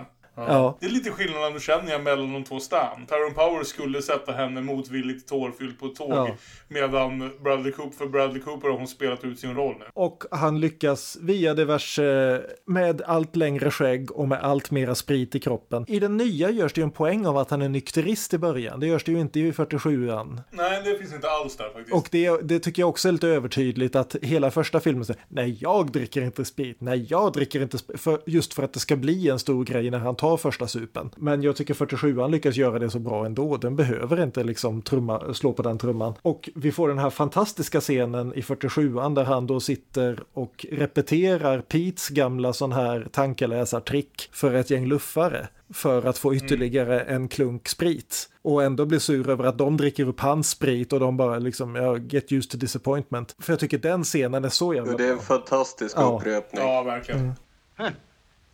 Ja. 0.49 0.77
Det 0.81 0.87
är 0.87 0.91
lite 0.91 1.11
skillnad 1.11 1.62
känner 1.62 1.93
jag 1.93 2.03
mellan 2.03 2.33
de 2.33 2.45
två 2.45 2.61
Stan. 2.61 3.07
Tyrone 3.09 3.35
Power 3.35 3.65
skulle 3.65 4.03
sätta 4.03 4.33
henne 4.33 4.61
motvilligt 4.61 5.29
tårfylld 5.29 5.81
på 5.81 5.87
ett 5.87 5.95
tåg. 5.95 6.12
Ja. 6.12 6.37
Medan 6.69 7.31
Bradley 7.43 7.73
Cooper, 7.73 7.97
för 7.97 8.07
Bradley 8.07 8.43
Cooper 8.43 8.69
har 8.69 8.79
hon 8.79 8.89
spelat 8.89 9.25
ut 9.25 9.39
sin 9.39 9.55
roll 9.55 9.75
nu. 9.79 9.85
Och 9.95 10.25
han 10.31 10.61
lyckas 10.61 11.19
via 11.21 11.55
diverse, 11.55 12.43
med 12.67 13.03
allt 13.03 13.37
längre 13.37 13.71
skägg 13.71 14.12
och 14.12 14.29
med 14.29 14.41
allt 14.43 14.71
mera 14.71 14.95
sprit 14.95 15.35
i 15.35 15.41
kroppen. 15.41 15.85
I 15.89 15.99
den 16.01 16.17
nya 16.17 16.51
görs 16.51 16.73
det 16.73 16.81
ju 16.81 16.85
en 16.85 16.91
poäng 16.91 17.27
av 17.27 17.37
att 17.37 17.51
han 17.51 17.62
är 17.62 17.69
nykterist 17.69 18.35
i 18.35 18.39
början. 18.39 18.81
Det 18.81 18.87
görs 18.87 19.05
det 19.05 19.12
ju 19.12 19.21
inte 19.21 19.41
i 19.41 19.53
47an. 19.53 20.41
Nej, 20.51 20.83
det 20.85 20.99
finns 20.99 21.15
inte 21.15 21.31
alls 21.31 21.57
där 21.57 21.69
faktiskt. 21.69 21.95
Och 21.95 22.09
det, 22.11 22.49
det 22.49 22.59
tycker 22.59 22.83
jag 22.83 22.89
också 22.89 23.09
är 23.09 23.12
lite 23.12 23.29
övertydligt 23.29 23.97
att 23.97 24.17
hela 24.23 24.51
första 24.51 24.81
filmen 24.81 25.05
säger 25.05 25.23
nej 25.29 25.57
jag 25.61 25.93
dricker 25.93 26.23
inte 26.23 26.45
sprit, 26.45 26.81
nej 26.81 27.07
jag 27.11 27.33
dricker 27.33 27.62
inte 27.62 27.79
sprit, 27.79 28.01
för, 28.01 28.21
just 28.27 28.55
för 28.55 28.62
att 28.62 28.73
det 28.73 28.81
ska 28.81 28.97
bli 28.97 29.29
en 29.29 29.39
stor 29.39 29.65
grej 29.65 29.91
när 29.91 29.99
han 29.99 30.17
tar 30.17 30.30
första 30.36 30.66
supen. 30.66 31.11
Men 31.16 31.43
jag 31.43 31.57
tycker 31.57 31.74
47an 31.74 32.31
lyckas 32.31 32.57
göra 32.57 32.78
det 32.78 32.90
så 32.90 32.98
bra 32.98 33.27
ändå, 33.27 33.57
den 33.57 33.77
behöver 33.77 34.23
inte 34.23 34.44
liksom 34.44 34.82
trumma, 34.82 35.35
slå 35.35 35.52
på 35.52 35.62
den 35.62 35.78
trumman. 35.78 36.15
Och 36.23 36.51
vi 36.55 36.73
får 36.73 36.89
den 36.89 36.98
här 36.98 37.11
fantastiska 37.11 37.81
scenen 37.81 38.35
i 38.35 38.40
47an 38.40 39.15
där 39.15 39.24
han 39.24 39.47
då 39.47 39.61
sitter 39.61 40.23
och 40.32 40.66
repeterar 40.73 41.61
Petes 41.61 42.09
gamla 42.09 42.52
sån 42.52 42.73
här 42.73 43.09
tankeläsartrick 43.12 44.28
för 44.32 44.55
ett 44.55 44.70
gäng 44.70 44.86
luffare 44.86 45.48
för 45.73 46.07
att 46.07 46.19
få 46.19 46.35
ytterligare 46.35 47.01
en 47.01 47.28
klunk 47.28 47.69
sprit. 47.69 48.28
Och 48.43 48.62
ändå 48.62 48.86
blir 48.86 48.98
sur 48.98 49.31
över 49.31 49.44
att 49.44 49.59
de 49.59 49.77
dricker 49.77 50.09
upp 50.09 50.20
hans 50.20 50.51
sprit 50.51 50.93
och 50.93 51.01
de 51.01 51.16
bara 51.16 51.39
liksom, 51.39 51.74
ja, 51.77 51.97
get 51.97 52.32
used 52.32 52.51
to 52.51 52.57
disappointment. 52.57 53.36
För 53.39 53.52
jag 53.52 53.61
tycker 53.61 53.78
den 53.78 54.05
scenen 54.05 54.44
är 54.44 54.48
så 54.48 54.74
jävla 54.74 54.93
Jo, 54.93 54.98
det 54.98 55.05
är 55.05 55.11
en 55.11 55.16
bra. 55.16 55.24
fantastisk 55.24 55.97
Ja. 55.98 56.16
upprepning. 56.20 56.62
Ja, 56.62 56.82
verkligen. 56.82 57.32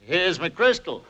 Here's 0.06 0.40
McChrystal. 0.42 1.00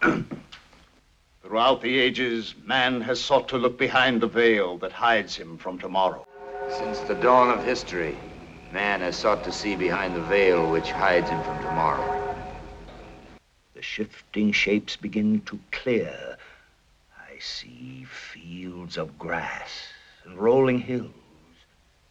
Throughout 1.42 1.82
the 1.82 1.98
ages, 1.98 2.54
man 2.64 3.00
has 3.00 3.20
sought 3.20 3.48
to 3.48 3.58
look 3.58 3.78
behind 3.78 4.20
the 4.20 4.28
veil 4.28 4.78
that 4.78 4.92
hides 4.92 5.34
him 5.34 5.58
from 5.58 5.78
tomorrow. 5.78 6.24
Since 6.78 7.00
the 7.00 7.14
dawn 7.16 7.50
of 7.50 7.64
history, 7.64 8.14
man 8.72 9.00
has 9.00 9.16
sought 9.16 9.42
to 9.44 9.52
see 9.52 9.74
behind 9.74 10.14
the 10.14 10.20
veil 10.22 10.70
which 10.70 10.90
hides 10.90 11.28
him 11.28 11.42
from 11.42 11.60
tomorrow. 11.62 12.18
The 13.74 13.82
shifting 13.82 14.52
shapes 14.52 14.96
begin 14.96 15.40
to 15.42 15.58
clear. 15.72 16.36
I 17.16 17.38
see 17.38 18.04
fields 18.04 18.96
of 18.96 19.18
grass 19.18 19.88
and 20.24 20.38
rolling 20.38 20.80
hills. 20.80 21.12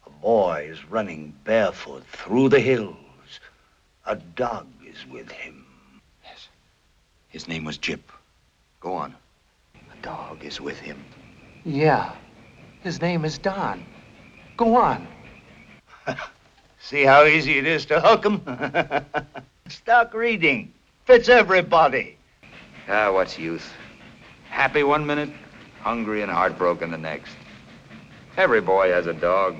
A 0.05 0.09
boy 0.09 0.67
is 0.71 0.85
running 0.85 1.33
barefoot 1.43 2.05
through 2.07 2.49
the 2.49 2.59
hills. 2.59 2.95
A 4.05 4.15
dog 4.15 4.67
is 4.85 5.05
with 5.11 5.31
him. 5.31 5.56
Yes. 7.31 7.43
His 7.43 7.47
name 7.47 7.65
was 7.65 7.77
Jip. 7.77 8.11
Go 8.79 8.93
on. 8.93 9.15
A 9.75 10.01
dog 10.01 10.43
is 10.43 10.61
with 10.61 10.79
him. 10.79 10.97
Yeah. 11.65 12.11
His 12.83 13.01
name 13.01 13.25
is 13.25 13.37
Don. 13.37 13.83
Go 14.55 14.75
on. 14.75 15.07
See 16.79 17.03
how 17.03 17.25
easy 17.25 17.57
it 17.57 17.67
is 17.67 17.85
to 17.87 17.99
hook 17.99 18.25
'em? 18.25 18.41
Stock 19.67 20.13
reading. 20.13 20.71
Fits 21.05 21.29
everybody. 21.29 22.17
Ah, 22.89 23.11
what's 23.11 23.37
youth? 23.39 23.73
Happy 24.49 24.83
one 24.83 25.05
minute, 25.05 25.29
hungry 25.81 26.21
and 26.23 26.31
heartbroken 26.31 26.91
the 26.91 26.97
next. 26.97 27.35
Every 28.37 28.61
boy 28.61 28.91
has 28.93 29.07
a 29.07 29.13
dog. 29.13 29.55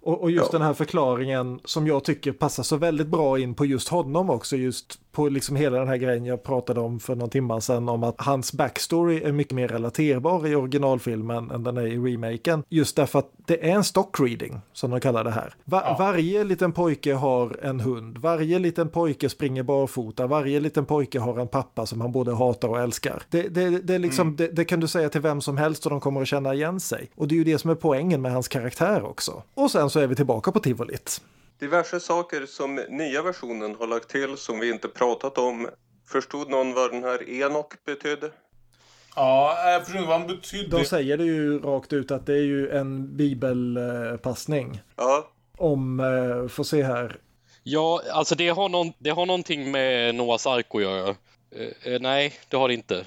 Och, 0.00 0.22
och 0.22 0.30
just 0.30 0.52
den 0.52 0.62
här 0.62 0.74
förklaringen 0.74 1.60
som 1.64 1.86
jag 1.86 2.04
tycker 2.04 2.32
passar 2.32 2.62
så 2.62 2.76
väldigt 2.76 3.06
bra 3.06 3.38
in 3.38 3.54
på 3.54 3.66
just 3.66 3.88
honom 3.88 4.30
också, 4.30 4.56
just 4.56 5.05
på 5.16 5.28
liksom 5.28 5.56
hela 5.56 5.78
den 5.78 5.88
här 5.88 5.96
grejen 5.96 6.24
jag 6.26 6.42
pratade 6.42 6.80
om 6.80 7.00
för 7.00 7.14
någon 7.16 7.30
timme 7.30 7.60
sedan 7.60 7.88
om 7.88 8.04
att 8.04 8.14
hans 8.20 8.52
backstory 8.52 9.22
är 9.22 9.32
mycket 9.32 9.52
mer 9.54 9.68
relaterbar 9.68 10.46
i 10.46 10.54
originalfilmen 10.54 11.50
än 11.50 11.62
den 11.64 11.76
är 11.76 11.86
i 11.86 11.96
remaken. 11.98 12.62
Just 12.68 12.96
därför 12.96 13.18
att 13.18 13.30
det 13.46 13.70
är 13.70 13.74
en 13.74 13.84
stock 13.84 14.20
reading, 14.20 14.60
som 14.72 14.90
de 14.90 15.00
kallar 15.00 15.24
det 15.24 15.30
här. 15.30 15.54
Va- 15.64 15.96
Varje 15.98 16.44
liten 16.44 16.72
pojke 16.72 17.14
har 17.14 17.56
en 17.62 17.80
hund, 17.80 18.18
varje 18.18 18.58
liten 18.58 18.88
pojke 18.88 19.28
springer 19.28 19.62
barfota, 19.62 20.26
varje 20.26 20.60
liten 20.60 20.84
pojke 20.84 21.18
har 21.20 21.38
en 21.40 21.48
pappa 21.48 21.86
som 21.86 22.00
han 22.00 22.12
både 22.12 22.34
hatar 22.34 22.68
och 22.68 22.80
älskar. 22.80 23.22
Det, 23.30 23.42
det, 23.48 23.70
det, 23.70 23.98
liksom, 23.98 24.36
det, 24.36 24.48
det 24.48 24.64
kan 24.64 24.80
du 24.80 24.88
säga 24.88 25.08
till 25.08 25.20
vem 25.20 25.40
som 25.40 25.56
helst 25.56 25.86
och 25.86 25.90
de 25.90 26.00
kommer 26.00 26.22
att 26.22 26.28
känna 26.28 26.54
igen 26.54 26.80
sig. 26.80 27.10
Och 27.14 27.28
det 27.28 27.34
är 27.34 27.36
ju 27.36 27.44
det 27.44 27.58
som 27.58 27.70
är 27.70 27.74
poängen 27.74 28.22
med 28.22 28.32
hans 28.32 28.48
karaktär 28.48 29.02
också. 29.04 29.42
Och 29.54 29.70
sen 29.70 29.90
så 29.90 30.00
är 30.00 30.06
vi 30.06 30.14
tillbaka 30.14 30.52
på 30.52 30.60
tivolit. 30.60 31.20
Diverse 31.58 32.00
saker 32.00 32.46
som 32.46 32.74
nya 32.74 33.22
versionen 33.22 33.74
har 33.74 33.86
lagt 33.86 34.08
till 34.08 34.36
som 34.36 34.60
vi 34.60 34.70
inte 34.70 34.88
pratat 34.88 35.38
om. 35.38 35.68
Förstod 36.08 36.50
någon 36.50 36.74
vad 36.74 36.90
den 36.92 37.04
här 37.04 37.30
Enok 37.30 37.84
betydde? 37.84 38.30
Ja, 39.16 39.70
jag 39.70 39.84
förstår 39.84 39.96
inte 39.96 40.08
vad 40.08 40.18
han 40.18 40.28
betydde. 40.28 40.78
De 40.78 40.84
säger 40.84 41.16
det 41.16 41.24
ju 41.24 41.58
rakt 41.58 41.92
ut 41.92 42.10
att 42.10 42.26
det 42.26 42.32
är 42.32 42.42
ju 42.42 42.70
en 42.70 43.16
bibelpassning. 43.16 44.80
Ja. 44.96 45.28
Om, 45.58 46.00
eh, 46.00 46.48
får 46.48 46.64
se 46.64 46.82
här. 46.82 47.16
Ja, 47.62 48.02
alltså 48.12 48.34
det 48.34 48.48
har, 48.48 48.68
någon, 48.68 48.92
det 48.98 49.10
har 49.10 49.26
någonting 49.26 49.70
med 49.70 50.14
Noahs 50.14 50.46
ark 50.46 50.66
att 50.70 50.82
göra. 50.82 51.08
Eh, 51.50 51.92
eh, 51.92 52.00
nej, 52.00 52.32
det 52.48 52.56
har 52.56 52.68
det 52.68 52.74
inte. 52.74 53.04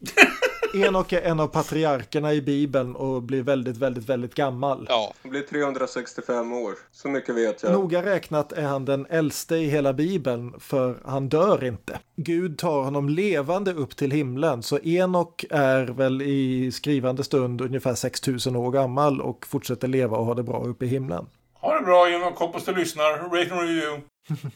Enok 0.74 1.12
är 1.12 1.22
en 1.22 1.40
av 1.40 1.46
patriarkerna 1.46 2.32
i 2.32 2.42
Bibeln 2.42 2.96
och 2.96 3.22
blir 3.22 3.42
väldigt, 3.42 3.76
väldigt, 3.76 4.08
väldigt 4.08 4.34
gammal. 4.34 4.86
Ja. 4.88 5.14
Han 5.22 5.30
blir 5.30 5.42
365 5.42 6.52
år. 6.52 6.74
Så 6.92 7.08
mycket 7.08 7.34
vet 7.34 7.62
jag. 7.62 7.72
Noga 7.72 8.02
räknat 8.02 8.52
är 8.52 8.62
han 8.62 8.84
den 8.84 9.06
äldste 9.10 9.56
i 9.56 9.68
hela 9.68 9.92
Bibeln, 9.92 10.60
för 10.60 10.98
han 11.04 11.28
dör 11.28 11.64
inte. 11.64 11.98
Gud 12.16 12.58
tar 12.58 12.82
honom 12.82 13.08
levande 13.08 13.72
upp 13.72 13.96
till 13.96 14.10
himlen, 14.10 14.62
så 14.62 14.78
Enok 14.78 15.44
är 15.50 15.86
väl 15.86 16.22
i 16.22 16.72
skrivande 16.72 17.24
stund 17.24 17.60
ungefär 17.60 17.94
6000 17.94 18.56
år 18.56 18.70
gammal 18.70 19.20
och 19.20 19.46
fortsätter 19.46 19.88
leva 19.88 20.16
och 20.16 20.24
ha 20.24 20.34
det 20.34 20.42
bra 20.42 20.64
uppe 20.64 20.84
i 20.84 20.88
himlen. 20.88 21.26
Ha 21.54 21.78
det 21.78 21.84
bra 21.84 22.10
Enok, 22.10 22.38
hoppas 22.38 22.64
du 22.64 22.74
lyssnar. 22.74 23.12
Rate 23.12 23.54
and 23.54 23.60
review. 23.60 24.02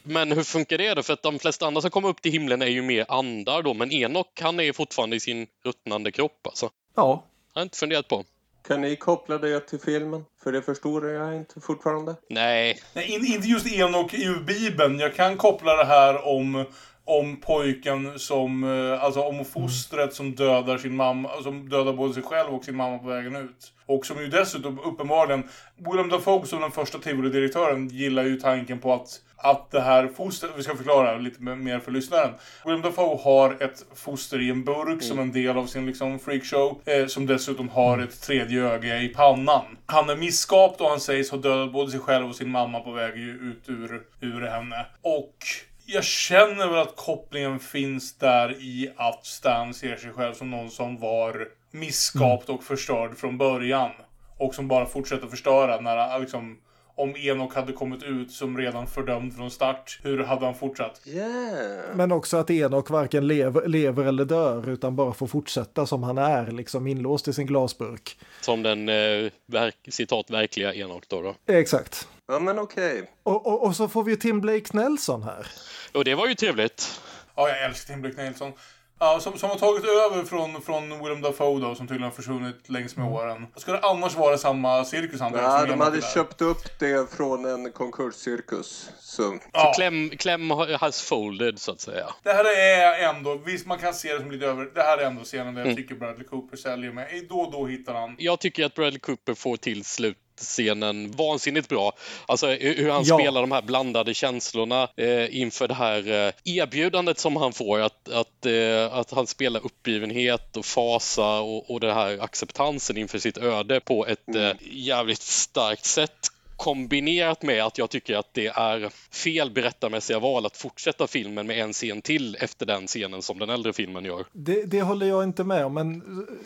Men 0.03 0.31
hur 0.31 0.43
funkar 0.43 0.77
det 0.77 0.93
då? 0.93 1.03
För 1.03 1.13
att 1.13 1.23
de 1.23 1.39
flesta 1.39 1.67
andra 1.67 1.81
som 1.81 1.89
kommer 1.89 2.09
upp 2.09 2.21
till 2.21 2.31
himlen 2.31 2.61
är 2.61 2.67
ju 2.67 2.81
mer 2.81 3.05
andar 3.07 3.61
då, 3.61 3.73
men 3.73 3.91
Enok 3.91 4.41
han 4.41 4.59
är 4.59 4.63
ju 4.63 4.73
fortfarande 4.73 5.15
i 5.15 5.19
sin 5.19 5.47
ruttnande 5.65 6.11
kropp 6.11 6.47
alltså. 6.47 6.69
Ja. 6.95 7.23
Jag 7.53 7.59
har 7.59 7.63
inte 7.63 7.77
funderat 7.77 8.07
på. 8.07 8.23
Kan 8.67 8.81
ni 8.81 8.95
koppla 8.95 9.37
det 9.37 9.59
till 9.59 9.79
filmen? 9.79 10.25
För 10.43 10.51
det 10.51 10.61
förstår 10.61 11.09
jag 11.09 11.35
inte 11.35 11.61
fortfarande. 11.61 12.15
Nej. 12.29 12.81
Nej, 12.93 13.11
in, 13.15 13.25
inte 13.25 13.47
just 13.47 13.67
Enok 13.67 14.13
i 14.13 14.35
Bibeln. 14.47 14.99
Jag 14.99 15.15
kan 15.15 15.37
koppla 15.37 15.75
det 15.75 15.85
här 15.85 16.27
om, 16.27 16.65
om 17.05 17.37
pojken 17.37 18.19
som, 18.19 18.63
eh, 18.63 19.03
alltså 19.03 19.21
om 19.21 19.45
fostret 19.45 20.13
som 20.13 20.35
dödar 20.35 20.77
sin 20.77 20.95
mamma, 20.95 21.29
som 21.43 21.69
dödar 21.69 21.93
både 21.93 22.13
sig 22.13 22.23
själv 22.23 22.53
och 22.53 22.65
sin 22.65 22.75
mamma 22.75 22.97
på 22.97 23.07
vägen 23.07 23.35
ut. 23.35 23.73
Och 23.85 24.05
som 24.05 24.21
ju 24.21 24.27
dessutom 24.27 24.79
uppenbarligen, 24.79 25.43
Willem 25.77 26.09
Dafoe 26.09 26.45
som 26.45 26.61
den 26.61 26.71
första 26.71 26.99
tivoli-direktören 26.99 27.87
gillar 27.87 28.23
ju 28.23 28.35
tanken 28.35 28.79
på 28.79 28.93
att 28.93 29.21
att 29.43 29.71
det 29.71 29.81
här 29.81 30.07
fostret, 30.07 30.51
vi 30.57 30.63
ska 30.63 30.75
förklara 30.75 31.17
lite 31.17 31.41
mer 31.41 31.79
för 31.79 31.91
lyssnaren. 31.91 32.33
Willem 32.65 32.81
Dafoe 32.81 33.19
har 33.23 33.63
ett 33.63 33.85
foster 33.95 34.41
i 34.41 34.49
en 34.49 34.63
burk 34.63 35.03
som 35.03 35.19
en 35.19 35.31
del 35.31 35.57
av 35.57 35.65
sin 35.65 35.85
liksom 35.85 36.19
freakshow. 36.19 36.81
Eh, 36.85 37.07
som 37.07 37.25
dessutom 37.25 37.69
har 37.69 37.99
ett 37.99 38.21
tredje 38.21 38.63
öga 38.63 39.01
i 39.01 39.09
pannan. 39.09 39.65
Han 39.85 40.09
är 40.09 40.15
misskapt 40.15 40.81
och 40.81 40.89
han 40.89 40.99
sägs 40.99 41.31
ha 41.31 41.37
dödat 41.37 41.73
både 41.73 41.91
sig 41.91 41.99
själv 41.99 42.29
och 42.29 42.35
sin 42.35 42.49
mamma 42.49 42.79
på 42.79 42.91
väg 42.91 43.17
ut 43.17 43.69
ur, 43.69 44.01
ur 44.21 44.41
henne. 44.41 44.85
Och 45.01 45.37
jag 45.85 46.03
känner 46.03 46.67
väl 46.67 46.79
att 46.79 46.95
kopplingen 46.95 47.59
finns 47.59 48.17
där 48.17 48.51
i 48.61 48.91
att 48.95 49.25
Stan 49.25 49.73
ser 49.73 49.95
sig 49.95 50.11
själv 50.11 50.33
som 50.33 50.51
någon 50.51 50.69
som 50.69 50.99
var 50.99 51.47
misskapt 51.71 52.49
och 52.49 52.63
förstörd 52.63 53.17
från 53.17 53.37
början. 53.37 53.91
Och 54.37 54.55
som 54.55 54.67
bara 54.67 54.85
fortsätter 54.85 55.27
förstöra 55.27 55.81
när 55.81 56.19
liksom 56.19 56.57
om 56.95 57.15
Enok 57.15 57.55
hade 57.55 57.73
kommit 57.73 58.03
ut 58.03 58.31
som 58.31 58.57
redan 58.57 58.87
fördömd 58.87 59.35
från 59.35 59.51
start, 59.51 59.99
hur 60.03 60.23
hade 60.23 60.45
han 60.45 60.55
fortsatt? 60.55 61.01
Yeah. 61.05 61.95
Men 61.95 62.11
också 62.11 62.37
att 62.37 62.49
Enok 62.49 62.89
varken 62.89 63.27
lever, 63.27 63.67
lever 63.67 64.05
eller 64.05 64.25
dör 64.25 64.69
utan 64.69 64.95
bara 64.95 65.13
får 65.13 65.27
fortsätta 65.27 65.85
som 65.85 66.03
han 66.03 66.17
är, 66.17 66.51
liksom 66.51 66.87
inlåst 66.87 67.27
i 67.27 67.33
sin 67.33 67.47
glasburk. 67.47 68.17
Som 68.41 68.63
den 68.63 68.89
eh, 68.89 69.31
verk, 69.45 69.75
citat 69.89 70.29
verkliga 70.29 70.73
Enok 70.73 71.07
då. 71.07 71.21
då. 71.21 71.53
Exakt. 71.53 72.07
Ja 72.27 72.39
men 72.39 72.59
okej. 72.59 72.93
Okay. 72.93 73.05
Och, 73.23 73.47
och, 73.47 73.63
och, 73.65 73.75
så 73.75 73.87
får 73.87 74.03
vi 74.03 74.11
ju 74.11 74.17
Tim 74.17 74.41
Blake 74.41 74.77
Nelson 74.77 75.23
här. 75.23 75.47
Och 75.93 76.05
det 76.05 76.15
var 76.15 76.27
ju 76.27 76.35
trevligt. 76.35 77.01
Ja, 77.35 77.49
jag 77.49 77.63
älskar 77.63 77.93
Tim 77.93 78.01
Blake 78.01 78.23
Nelson. 78.23 78.53
Ja, 78.99 79.19
som, 79.19 79.37
som 79.37 79.49
har 79.49 79.57
tagit 79.57 79.83
över 79.85 80.23
från, 80.23 80.61
från 80.61 81.03
Willem 81.03 81.21
Dafoe 81.21 81.61
då, 81.61 81.75
som 81.75 81.87
tydligen 81.87 82.03
har 82.03 82.11
försvunnit 82.11 82.69
längs 82.69 82.95
med 82.95 83.07
åren. 83.07 83.47
Ska 83.55 83.71
det 83.71 83.79
annars 83.79 84.15
vara 84.15 84.37
samma 84.37 84.85
cirkus 84.85 85.21
han 85.21 85.33
Ja, 85.33 85.65
de 85.65 85.81
hade 85.81 86.01
köpt 86.01 86.41
upp 86.41 86.79
det 86.79 87.11
från 87.11 87.45
en 87.45 87.71
konkurscirkus. 87.71 88.89
Så. 88.99 89.39
Ja. 89.53 89.73
Kläm, 89.75 90.09
kläm 90.09 90.51
has 90.79 91.01
folded 91.01 91.59
så 91.59 91.71
att 91.71 91.81
säga. 91.81 92.05
Det 92.23 92.33
här 92.33 92.45
är 92.45 93.09
ändå, 93.09 93.35
visst 93.45 93.65
man 93.67 93.77
kan 93.79 93.93
se 93.93 94.13
det 94.13 94.19
som 94.19 94.31
lite 94.31 94.45
över, 94.45 94.65
det 94.75 94.81
här 94.81 94.97
är 94.97 95.05
ändå 95.05 95.23
scenen 95.23 95.53
där 95.53 95.61
jag 95.61 95.67
Mm. 95.67 95.75
tycker 95.83 95.95
Bradley 95.95 96.27
Cooper 96.27 96.57
säljer 96.57 96.91
med. 96.91 97.25
Då 97.29 97.39
och 97.39 97.51
då 97.51 97.65
hittar 97.65 97.93
han. 97.93 98.15
Jag 98.17 98.39
tycker 98.39 98.65
att 98.65 98.75
Bradley 98.75 98.99
Cooper 98.99 99.33
får 99.33 99.57
till 99.57 99.85
slut 99.85 100.17
scenen 100.39 101.11
vansinnigt 101.11 101.69
bra. 101.69 101.91
Alltså 102.25 102.47
hur 102.47 102.89
han 102.89 103.03
Ja. 103.05 103.17
spelar 103.19 103.41
de 103.41 103.51
här 103.51 103.61
blandade 103.61 104.13
känslorna 104.13 104.87
eh, 104.97 105.37
inför 105.41 105.67
det 105.67 105.73
här 105.73 106.11
eh, 106.27 106.33
erbjudandet 106.43 107.19
som 107.19 107.35
han 107.35 107.53
får. 107.53 107.79
Att, 107.79 108.09
att, 108.09 108.45
eh, 108.45 108.93
att 108.93 109.11
han 109.11 109.27
spelar 109.27 109.65
uppgivenhet 109.65 110.57
och 110.57 110.65
fasa 110.65 111.39
och, 111.39 111.71
och 111.71 111.79
den 111.79 111.93
här 111.93 112.19
acceptansen 112.23 112.97
inför 112.97 113.19
sitt 113.19 113.37
öde 113.37 113.79
på 113.79 114.07
ett 114.07 114.35
eh, 114.35 114.51
jävligt 114.71 115.21
starkt 115.21 115.85
sätt 115.85 116.29
kombinerat 116.63 117.43
med 117.43 117.63
att 117.63 117.77
jag 117.77 117.89
tycker 117.89 118.15
att 118.15 118.33
det 118.33 118.47
är 118.47 118.89
fel 119.11 119.51
berättarmässiga 119.51 120.19
val 120.19 120.45
att 120.45 120.57
fortsätta 120.57 121.07
filmen 121.07 121.47
med 121.47 121.59
en 121.59 121.73
scen 121.73 122.01
till 122.01 122.37
efter 122.39 122.65
den 122.65 122.87
scenen 122.87 123.21
som 123.21 123.39
den 123.39 123.49
äldre 123.49 123.73
filmen 123.73 124.05
gör. 124.05 124.25
Det, 124.31 124.63
det 124.63 124.81
håller 124.81 125.05
jag 125.05 125.23
inte 125.23 125.43
med 125.43 125.65
om, 125.65 125.73
men 125.73 126.03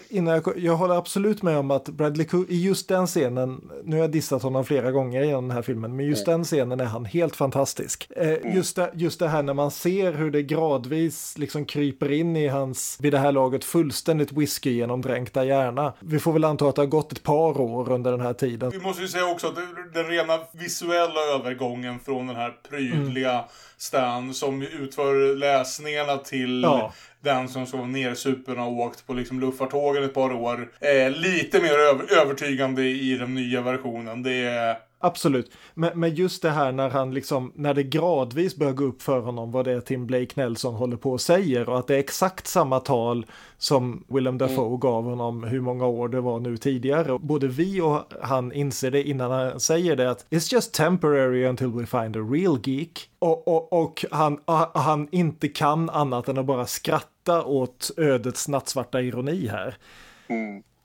innan 0.09 0.33
jag, 0.33 0.53
jag 0.57 0.75
håller 0.75 0.95
absolut 0.95 1.41
med 1.41 1.57
om 1.57 1.71
att 1.71 1.89
Bradley 1.89 2.25
Cooper, 2.25 2.53
i 2.53 2.63
just 2.63 2.87
den 2.87 3.07
scenen, 3.07 3.69
nu 3.83 3.95
har 3.95 4.03
jag 4.03 4.11
dissat 4.11 4.43
honom 4.43 4.65
flera 4.65 4.91
gånger 4.91 5.23
i 5.23 5.27
den 5.27 5.51
här 5.51 5.61
filmen, 5.61 5.95
men 5.95 6.05
just 6.05 6.25
den 6.25 6.43
scenen 6.43 6.79
är 6.79 6.85
han 6.85 7.05
helt 7.05 7.35
fantastisk. 7.35 8.07
Eh, 8.15 8.55
just, 8.55 8.75
det, 8.75 8.91
just 8.93 9.19
det 9.19 9.27
här 9.27 9.43
när 9.43 9.53
man 9.53 9.71
ser 9.71 10.13
hur 10.13 10.31
det 10.31 10.43
gradvis 10.43 11.37
liksom 11.37 11.65
kryper 11.65 12.11
in 12.11 12.35
i 12.35 12.47
hans, 12.47 12.97
vid 13.01 13.13
det 13.13 13.19
här 13.19 13.31
laget, 13.31 13.63
fullständigt 13.63 14.31
whisky 14.31 14.71
genomdränkta 14.71 15.45
hjärna. 15.45 15.93
Vi 15.99 16.19
får 16.19 16.33
väl 16.33 16.43
anta 16.43 16.69
att 16.69 16.75
det 16.75 16.81
har 16.81 16.87
gått 16.87 17.11
ett 17.11 17.23
par 17.23 17.61
år 17.61 17.91
under 17.91 18.11
den 18.11 18.21
här 18.21 18.33
tiden. 18.33 18.69
Vi 18.69 18.79
måste 18.79 19.01
ju 19.01 19.07
säga 19.07 19.25
också 19.25 19.47
att 19.47 19.55
den 19.93 20.06
rena 20.07 20.39
visuella 20.51 21.21
övergången 21.35 21.99
från 21.99 22.27
den 22.27 22.35
här 22.35 22.53
prydliga 22.69 23.45
Stan 23.77 24.33
som 24.33 24.61
utför 24.61 25.35
läsningarna 25.35 26.17
till 26.17 26.61
Ja. 26.63 26.93
den 27.21 27.49
som 27.49 27.65
så 27.65 27.85
nersupen 27.85 28.59
och 28.59 28.71
åkt 28.71 29.07
på 29.07 29.13
liksom 29.13 29.39
luffartågen 29.39 30.03
ett 30.03 30.13
par 30.13 30.33
år. 30.33 30.69
Eh, 30.79 31.11
lite 31.11 31.61
mer 31.61 31.79
över, 31.79 32.17
övertygande 32.21 32.83
i 32.83 33.17
den 33.17 33.35
nya 33.35 33.61
versionen. 33.61 34.23
Det 34.23 34.33
är... 34.33 34.77
Absolut, 34.99 35.51
men, 35.73 35.99
men 35.99 36.15
just 36.15 36.41
det 36.41 36.49
här 36.49 36.71
när 36.71 36.89
han 36.89 37.13
liksom, 37.13 37.51
när 37.55 37.73
det 37.73 37.83
gradvis 37.83 38.55
börjar 38.55 38.73
gå 38.73 38.83
upp 38.83 39.01
för 39.01 39.19
honom 39.19 39.51
vad 39.51 39.65
det 39.65 39.71
är 39.71 39.81
Tim 39.81 40.07
Blake 40.07 40.33
Nelson 40.35 40.75
håller 40.75 40.97
på 40.97 41.11
och 41.11 41.21
säger 41.21 41.69
och 41.69 41.79
att 41.79 41.87
det 41.87 41.95
är 41.95 41.99
exakt 41.99 42.47
samma 42.47 42.79
tal 42.79 43.25
som 43.57 44.03
Willem 44.07 44.37
Dafoe 44.37 44.77
gav 44.77 45.03
honom 45.03 45.43
hur 45.43 45.61
många 45.61 45.85
år 45.85 46.07
det 46.07 46.21
var 46.21 46.39
nu 46.39 46.57
tidigare. 46.57 47.11
Och 47.11 47.21
Både 47.21 47.47
vi 47.47 47.81
och 47.81 48.03
han 48.21 48.51
inser 48.51 48.91
det 48.91 49.03
innan 49.03 49.31
han 49.31 49.59
säger 49.59 49.95
det 49.95 50.11
att 50.11 50.25
it's 50.29 50.53
just 50.53 50.73
temporary 50.73 51.45
until 51.45 51.67
we 51.67 51.85
find 51.85 52.17
a 52.17 52.19
real 52.31 52.59
geek. 52.63 53.09
Och, 53.19 53.47
och, 53.47 53.73
och 53.73 54.05
han, 54.11 54.39
ah, 54.45 54.79
han 54.79 55.07
inte 55.11 55.47
kan 55.47 55.89
annat 55.89 56.29
än 56.29 56.37
att 56.37 56.45
bara 56.45 56.65
skratta 56.65 57.43
åt 57.43 57.91
ödets 57.97 58.47
nattsvarta 58.47 59.01
ironi 59.01 59.47
här 59.47 59.77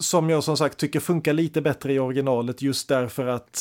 som 0.02 0.30
jag 0.30 0.44
som 0.44 0.56
sagt 0.56 0.78
tycker 0.78 1.00
funkar 1.00 1.32
lite 1.32 1.62
bättre 1.62 1.92
i 1.92 1.98
originalet 1.98 2.62
just 2.62 2.88
därför 2.88 3.26
att 3.26 3.60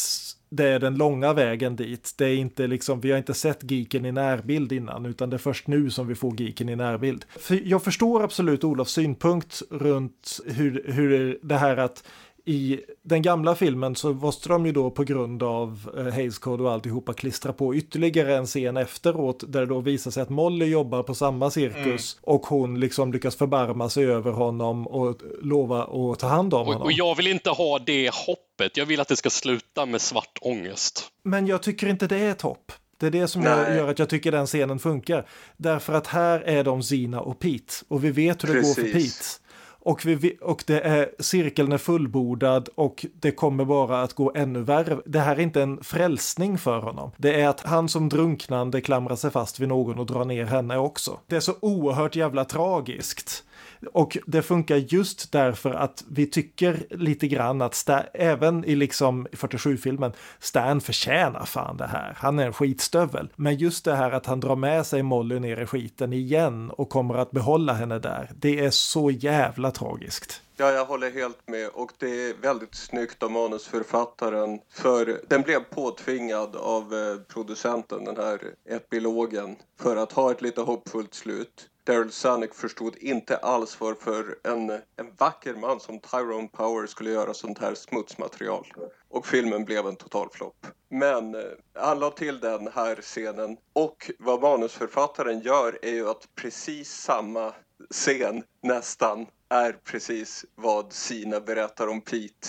det 0.54 0.68
är 0.68 0.80
den 0.80 0.96
långa 0.96 1.34
vägen 1.34 1.76
dit. 1.76 2.14
Det 2.18 2.26
är 2.26 2.36
inte 2.36 2.68
liksom, 2.68 3.02
vi 3.02 3.12
har 3.12 3.18
inte 3.18 3.34
sett 3.34 3.72
geeken 3.72 4.06
i 4.06 4.12
närbild 4.12 4.72
innan, 4.72 5.06
utan 5.06 5.30
det 5.30 5.36
är 5.36 5.38
först 5.38 5.68
nu 5.68 5.90
som 5.90 6.08
vi 6.08 6.16
får 6.16 6.42
geeken 6.42 6.70
i 6.70 6.76
närbild. 6.76 7.26
För 7.40 7.62
jag 7.66 7.84
förstår 7.84 8.24
absolut 8.24 8.64
Olofs 8.64 8.92
synpunkt 8.92 9.62
runt 9.70 10.40
hur, 10.46 10.84
hur 10.88 11.40
det 11.42 11.58
här 11.58 11.78
att 11.78 12.04
i 12.46 12.80
den 13.04 13.22
gamla 13.22 13.56
filmen 13.56 13.96
så 13.96 14.14
måste 14.14 14.50
de 14.50 14.66
ju 14.66 14.72
då 14.72 14.90
på 14.92 15.04
grund 15.04 15.44
av 15.44 15.90
eh, 15.98 16.04
Hays 16.14 16.38
Code 16.38 16.64
och 16.64 16.72
alltihopa 16.72 17.14
klistra 17.14 17.54
på 17.54 17.76
ytterligare 17.76 18.36
en 18.38 18.46
scen 18.46 18.78
efteråt 18.78 19.44
där 19.48 19.60
det 19.60 19.66
då 19.66 19.80
visar 19.80 20.12
sig 20.12 20.24
att 20.24 20.30
Molly 20.30 20.66
jobbar 20.66 21.04
på 21.04 21.16
samma 21.16 21.52
cirkus 21.52 22.20
och 22.22 22.46
hon 22.46 22.80
liksom 22.80 23.14
lyckas 23.14 23.36
förbarma 23.36 23.90
sig 23.90 24.06
över 24.06 24.32
honom 24.32 24.88
och 24.88 25.18
lova 25.42 25.84
att 25.84 26.20
ta 26.20 26.28
hand 26.28 26.54
om 26.54 26.62
Och, 26.62 26.66
honom. 26.68 26.82
och 26.82 26.92
jag 26.92 27.16
vill 27.16 27.28
inte 27.28 27.50
ha 27.50 27.80
det 27.80 28.14
hoppet. 28.14 28.78
Jag 28.78 28.86
vill 28.86 29.00
att 29.00 29.08
det 29.08 29.16
ska 29.16 29.30
sluta 29.30 29.86
med 29.86 30.02
svart 30.02 30.38
ångest. 30.42 31.04
Men 31.24 31.48
jag 31.48 31.64
tycker 31.64 31.88
inte 31.88 32.08
det 32.08 32.18
är 32.18 32.32
ett 32.32 32.42
hopp. 32.42 32.72
Det 33.00 33.08
är 33.08 33.12
det 33.12 33.28
som 33.28 33.44
jag, 33.44 33.58
Nej. 33.58 33.78
gör 33.78 33.88
att 33.88 34.00
jag 34.00 34.10
tycker 34.10 34.32
den 34.32 34.48
scenen 34.48 34.80
funkar. 34.80 35.28
Därför 35.58 35.94
att 35.94 36.08
här 36.08 36.40
är 36.40 36.64
de 36.64 36.84
Zina 36.84 37.22
och 37.22 37.40
Pete 37.40 37.74
och 37.88 38.04
vi 38.04 38.12
vet 38.12 38.44
hur 38.44 38.48
det 38.54 38.62
går 38.62 38.74
för 38.74 38.82
Precis. 38.82 39.38
Pete. 39.38 39.41
Och, 39.84 40.06
vi, 40.06 40.38
och 40.42 40.64
det 40.68 40.80
är, 40.80 41.10
cirkeln 41.20 41.72
är 41.72 41.78
fullbordad 41.78 42.70
och 42.76 43.06
det 43.14 43.32
kommer 43.32 43.66
bara 43.66 44.02
att 44.02 44.14
gå 44.14 44.32
ännu 44.36 44.62
värre. 44.62 44.98
Det 45.06 45.20
här 45.20 45.36
är 45.36 45.40
inte 45.40 45.62
en 45.62 45.84
frälsning 45.84 46.58
för 46.58 46.80
honom. 46.80 47.12
Det 47.18 47.42
är 47.42 47.48
att 47.48 47.62
han 47.62 47.90
som 47.90 48.10
drunknande 48.10 48.82
klamrar 48.82 49.16
sig 49.16 49.32
fast 49.32 49.60
vid 49.60 49.68
någon 49.68 50.00
och 50.00 50.06
drar 50.06 50.26
ner 50.26 50.46
henne 50.46 50.78
också. 50.78 51.20
Det 51.28 51.36
är 51.36 51.40
så 51.40 51.54
oerhört 51.60 52.16
jävla 52.16 52.46
tragiskt. 52.46 53.44
Och 53.86 54.18
det 54.26 54.42
funkar 54.42 54.76
just 54.76 55.32
därför 55.32 55.72
att 55.74 56.04
vi 56.10 56.26
tycker 56.26 56.86
lite 56.90 57.28
grann 57.28 57.62
att 57.62 57.76
Stan, 57.76 58.04
även 58.14 58.66
i 58.66 58.76
liksom 58.76 59.28
47-filmen, 59.28 60.14
Stan 60.40 60.82
förtjänar 60.82 61.46
fan 61.46 61.78
det 61.78 61.88
här. 61.88 62.14
Han 62.18 62.40
är 62.40 62.46
en 62.46 62.54
skitstövel. 62.54 63.30
Men 63.36 63.58
just 63.58 63.86
det 63.86 63.96
här 63.96 64.12
att 64.12 64.26
han 64.26 64.40
drar 64.40 64.56
med 64.56 64.86
sig 64.86 65.04
Molly 65.04 65.40
ner 65.40 65.62
i 65.62 65.66
skiten 65.66 66.14
igen 66.14 66.72
och 66.72 66.90
kommer 66.90 67.16
att 67.16 67.32
behålla 67.32 67.74
henne 67.74 68.00
där, 68.00 68.32
det 68.36 68.60
är 68.60 68.70
så 68.70 69.12
jävla 69.12 69.72
tragiskt. 69.72 70.42
Ja, 70.58 70.72
jag 70.72 70.86
håller 70.86 71.12
helt 71.12 71.48
med 71.48 71.70
och 71.74 71.92
det 71.98 72.30
är 72.30 72.34
väldigt 72.42 72.76
snyggt 72.76 73.24
av 73.24 73.32
manusförfattaren 73.32 74.60
för 74.70 75.22
den 75.28 75.42
blev 75.42 75.60
påtvingad 75.60 76.56
av 76.56 76.94
eh, 76.94 77.34
producenten, 77.34 78.06
den 78.06 78.18
här 78.18 78.40
epilogen, 78.70 79.56
för 79.80 79.96
att 79.96 80.12
ha 80.12 80.32
ett 80.32 80.42
lite 80.42 80.62
hoppfullt 80.62 81.14
slut. 81.14 81.68
Daryl 81.92 82.12
Zanuck 82.12 82.56
förstod 82.56 82.96
inte 82.98 83.38
alls 83.38 83.80
varför 83.80 84.38
en, 84.44 84.70
en 84.70 85.16
vacker 85.18 85.54
man 85.54 85.80
som 85.80 86.00
Tyrone 86.00 86.48
Power 86.48 86.88
skulle 86.88 87.10
göra 87.10 87.34
sånt 87.34 87.60
här 87.60 87.76
smutsmaterial. 87.76 88.74
Och 89.10 89.28
filmen 89.28 89.66
blev 89.66 89.88
en 89.88 89.96
total 89.96 90.30
flopp. 90.32 90.68
Men 90.90 91.36
eh, 91.36 91.42
han 91.74 92.00
la 92.00 92.12
till 92.12 92.40
den 92.40 92.68
här 92.68 92.96
scenen 92.96 93.58
och 93.74 94.12
vad 94.20 94.42
manusförfattaren 94.42 95.40
gör 95.40 95.80
är 95.82 95.92
ju 95.92 96.10
att 96.10 96.28
precis 96.36 96.92
samma 96.92 97.54
scen 97.90 98.44
nästan 98.62 99.26
är 99.50 99.72
precis 99.84 100.46
vad 100.56 100.94
Sina 100.94 101.40
berättar 101.40 101.88
om 101.88 102.02
Pete 102.02 102.48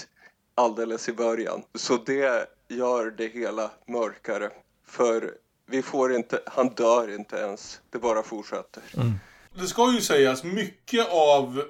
alldeles 0.55 1.09
i 1.09 1.13
början. 1.13 1.63
Så 1.75 1.97
det 1.97 2.47
gör 2.69 3.11
det 3.11 3.27
hela 3.27 3.71
mörkare. 3.87 4.51
För 4.87 5.35
vi 5.67 5.83
får 5.83 6.15
inte, 6.15 6.41
han 6.47 6.69
dör 6.69 7.15
inte 7.15 7.37
ens. 7.37 7.81
Det 7.91 7.99
bara 7.99 8.23
fortsätter. 8.23 8.83
Mm. 8.97 9.13
Det 9.55 9.67
ska 9.67 9.93
ju 9.93 10.01
sägas, 10.01 10.45
mycket 10.45 11.09
av 11.11 11.63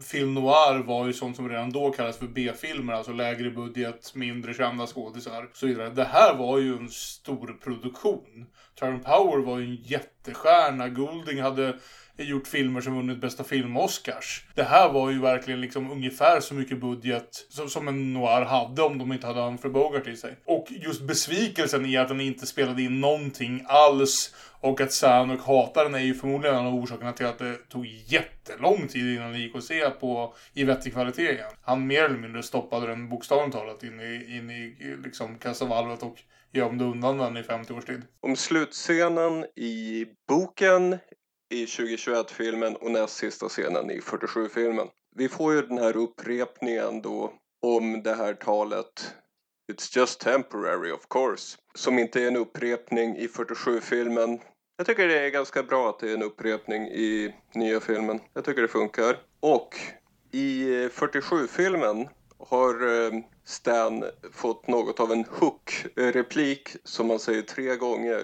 film 0.00 0.34
noir 0.34 0.82
var 0.86 1.06
ju 1.06 1.12
sånt 1.12 1.36
som 1.36 1.48
redan 1.48 1.70
då 1.70 1.90
kallades 1.90 2.18
för 2.18 2.26
B-filmer, 2.26 2.92
alltså 2.92 3.12
lägre 3.12 3.50
budget, 3.50 4.14
mindre 4.14 4.54
kända 4.54 4.86
skådisar 4.86 5.42
och 5.42 5.56
så 5.56 5.66
vidare. 5.66 5.90
Det 5.90 6.04
här 6.04 6.34
var 6.34 6.58
ju 6.58 6.76
en 6.76 6.88
stor 6.88 7.58
produktion. 7.64 8.46
Tyrone 8.80 8.98
Power 8.98 9.38
var 9.38 9.58
ju 9.58 9.64
en 9.64 9.74
jättestjärna. 9.74 10.88
Goulding 10.88 11.42
hade 11.42 11.78
gjort 12.24 12.46
filmer 12.46 12.80
som 12.80 12.96
vunnit 12.96 13.20
bästa 13.20 13.44
film-Oscars. 13.44 14.44
Det 14.54 14.62
här 14.62 14.92
var 14.92 15.10
ju 15.10 15.20
verkligen 15.20 15.60
liksom 15.60 15.90
ungefär 15.90 16.40
så 16.40 16.54
mycket 16.54 16.80
budget 16.80 17.46
som, 17.48 17.68
som 17.68 17.88
en 17.88 18.12
noir 18.12 18.44
hade 18.44 18.82
om 18.82 18.98
de 18.98 19.12
inte 19.12 19.26
hade 19.26 19.40
Humphrey 19.40 19.72
Bogart 19.72 20.06
i 20.06 20.16
sig. 20.16 20.36
Och 20.44 20.66
just 20.70 21.02
besvikelsen 21.02 21.86
i 21.86 21.96
att 21.96 22.08
den 22.08 22.20
inte 22.20 22.46
spelade 22.46 22.82
in 22.82 23.00
någonting 23.00 23.64
alls 23.66 24.34
och 24.60 24.80
att 24.80 24.92
Sanok 24.92 25.40
hatar 25.40 25.84
den 25.84 25.94
är 25.94 25.98
ju 25.98 26.14
förmodligen 26.14 26.56
en 26.56 26.66
av 26.66 26.74
orsakerna 26.74 27.12
till 27.12 27.26
att 27.26 27.38
det 27.38 27.56
tog 27.68 27.86
jättelång 27.86 28.88
tid 28.88 29.14
innan 29.16 29.32
det 29.32 29.38
gick 29.38 29.56
att 29.56 29.64
se 29.64 29.90
på 29.90 30.34
i 30.54 30.64
vettig 30.64 30.92
kvalitet 30.92 31.32
igen. 31.32 31.50
Han 31.62 31.86
mer 31.86 32.04
eller 32.04 32.18
mindre 32.18 32.42
stoppade 32.42 32.86
den 32.86 33.08
bokstavligt 33.08 33.56
talat 33.56 33.82
in 33.82 34.00
i, 34.00 34.36
in 34.36 34.50
i 34.50 34.76
liksom 35.04 35.38
kassavalvet 35.38 36.02
och 36.02 36.16
gömde 36.52 36.84
undan 36.84 37.18
den 37.18 37.36
i 37.36 37.42
50 37.42 37.72
års 37.72 37.84
tid. 37.84 38.02
Om 38.20 38.36
slutscenen 38.36 39.44
i 39.56 40.06
boken 40.28 40.98
i 41.50 41.64
2021-filmen 41.64 42.76
och 42.76 42.90
näst 42.90 43.16
sista 43.16 43.48
scenen 43.48 43.90
i 43.90 44.00
47-filmen. 44.00 44.88
Vi 45.16 45.28
får 45.28 45.54
ju 45.54 45.62
den 45.62 45.78
här 45.78 45.96
upprepningen 45.96 47.02
då 47.02 47.32
om 47.62 48.02
det 48.02 48.14
här 48.14 48.34
talet 48.34 49.14
It's 49.72 49.96
just 49.98 50.20
temporary 50.20 50.92
of 50.92 51.08
course. 51.08 51.58
Som 51.74 51.98
inte 51.98 52.22
är 52.22 52.28
en 52.28 52.36
upprepning 52.36 53.16
i 53.16 53.26
47-filmen. 53.26 54.40
Jag 54.76 54.86
tycker 54.86 55.08
det 55.08 55.18
är 55.18 55.30
ganska 55.30 55.62
bra 55.62 55.88
att 55.88 55.98
det 55.98 56.10
är 56.10 56.14
en 56.14 56.22
upprepning 56.22 56.82
i 56.82 57.34
nya 57.54 57.80
filmen. 57.80 58.20
Jag 58.34 58.44
tycker 58.44 58.62
det 58.62 58.68
funkar. 58.68 59.16
Och 59.40 59.76
i 60.30 60.70
eh, 60.84 60.88
47-filmen 60.88 62.08
har 62.38 63.04
eh, 63.04 63.20
Stan 63.44 64.04
fått 64.32 64.68
något 64.68 65.00
av 65.00 65.12
en 65.12 65.24
hook-replik 65.24 66.68
som 66.84 67.10
han 67.10 67.18
säger 67.18 67.42
tre 67.42 67.76
gånger. 67.76 68.20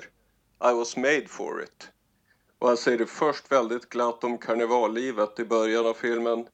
I 0.70 0.72
was 0.74 0.96
made 0.96 1.26
for 1.28 1.62
it. 1.62 1.90
Och 2.58 2.68
han 2.68 2.76
säger 2.76 2.98
det 2.98 3.06
först 3.06 3.52
väldigt 3.52 3.88
glatt 3.88 4.24
om 4.24 4.38
karnevallivet 4.38 5.40
i 5.40 5.44
början 5.44 5.86
av 5.86 5.94
filmen. 5.94 6.46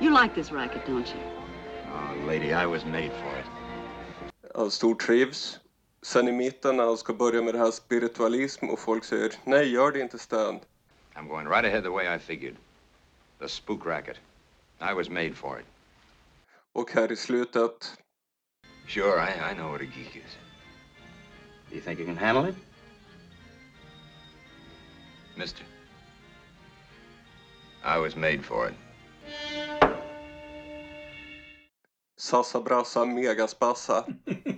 You 0.00 0.22
like 0.22 0.34
this 0.34 0.52
racket, 0.52 0.82
don't 0.86 1.14
you? 1.14 1.24
Oh, 1.92 2.26
lady, 2.26 2.50
I 2.50 2.66
was 2.66 2.84
made 2.84 3.10
for 3.10 3.38
it. 3.40 3.46
Han 4.54 4.70
stortrivs. 4.70 5.60
Sen 6.02 6.28
i 6.28 6.32
mitten 6.32 6.76
när 6.76 6.84
han 6.84 6.96
ska 6.96 7.12
börja 7.12 7.42
med 7.42 7.54
det 7.54 7.58
här 7.58 7.70
spiritualism 7.70 8.68
och 8.68 8.78
folk 8.78 9.04
säger 9.04 9.32
nej, 9.44 9.72
gör 9.72 9.92
det 9.92 10.00
inte 10.00 10.18
Stan. 10.18 10.60
I'm 11.14 11.28
going 11.28 11.48
right 11.48 11.64
ahead 11.64 11.82
the 11.82 11.88
way 11.88 12.16
I 12.16 12.18
figured. 12.18 12.56
The 13.38 13.48
spook 13.48 13.86
racket. 13.86 14.16
I 14.80 14.94
was 14.94 15.08
made 15.08 15.34
for 15.34 15.60
it. 15.60 15.66
Och 16.72 16.90
här 16.92 17.12
i 17.12 17.16
slutet. 17.16 17.96
Sure, 18.86 19.20
I, 19.20 19.52
I 19.52 19.54
know 19.54 19.72
what 19.72 19.80
a 19.80 19.84
geek 19.84 20.16
is. 20.16 20.38
Do 21.70 21.76
you 21.76 21.80
think 21.80 21.98
you 21.98 22.06
can 22.06 22.16
handle 22.16 22.50
it? 22.50 22.56
Mister. 25.36 25.64
I 27.84 27.98
was 27.98 28.16
made 28.16 28.42
for 28.42 28.68
it. 28.68 28.74
Sassa 32.16 32.60
brassa 32.60 33.04
megaspassa. 33.04 34.04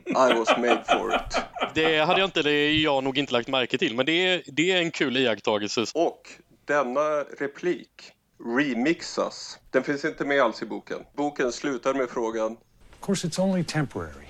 I 0.07 0.39
was 0.39 0.49
made 0.59 0.85
for 0.85 1.15
it. 1.15 1.37
Det 1.75 1.99
hade 1.99 2.21
jag, 2.21 2.27
inte, 2.27 2.43
det 2.43 2.73
jag 2.73 3.05
nog 3.05 3.19
inte 3.19 3.33
lagt 3.33 3.49
märke 3.49 3.79
till, 3.79 3.97
men 3.97 4.07
det 4.07 4.13
är, 4.13 4.43
det 4.47 4.73
är 4.73 4.79
en 4.79 4.91
kul 4.91 5.17
iakttagelse. 5.17 5.85
Och 5.95 6.29
denna 6.65 7.25
replik 7.39 8.13
remixas. 8.57 9.59
Den 9.71 9.85
finns 9.85 10.05
inte 10.05 10.25
med 10.25 10.41
alls 10.41 10.63
i 10.63 10.67
boken. 10.67 11.05
Boken 11.17 11.53
slutar 11.53 11.95
med 11.95 12.11
frågan. 12.11 12.53
Of 12.53 13.07
course, 13.07 13.29
it's 13.29 13.41
only 13.41 13.65
temporary. 13.65 14.27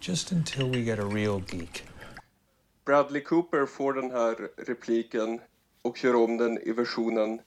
Just 0.00 0.32
until 0.32 0.70
we 0.70 0.78
get 0.78 0.98
a 0.98 1.04
real 1.04 1.42
geek. 1.52 1.84
Bradley 2.88 3.20
Cooper 3.20 3.66
får 3.66 3.92
den 3.92 4.10
här 4.10 4.48
repliken 4.56 5.40
och 5.82 6.04
gör 6.04 6.14
om 6.14 6.36
den 6.36 6.58
i 6.58 6.72
versionen 6.72 7.34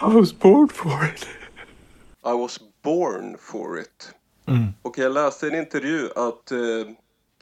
I 0.00 0.14
was 0.14 0.38
born 0.38 0.68
for 0.68 1.04
it. 1.04 1.26
I 2.24 2.32
was 2.40 2.60
born 2.82 3.36
for 3.38 3.80
it. 3.80 4.14
Mm. 4.46 4.64
Och 4.82 4.98
jag 4.98 5.12
läste 5.12 5.46
i 5.46 5.50
en 5.50 5.58
intervju 5.58 6.08
att 6.16 6.52
eh, 6.52 6.58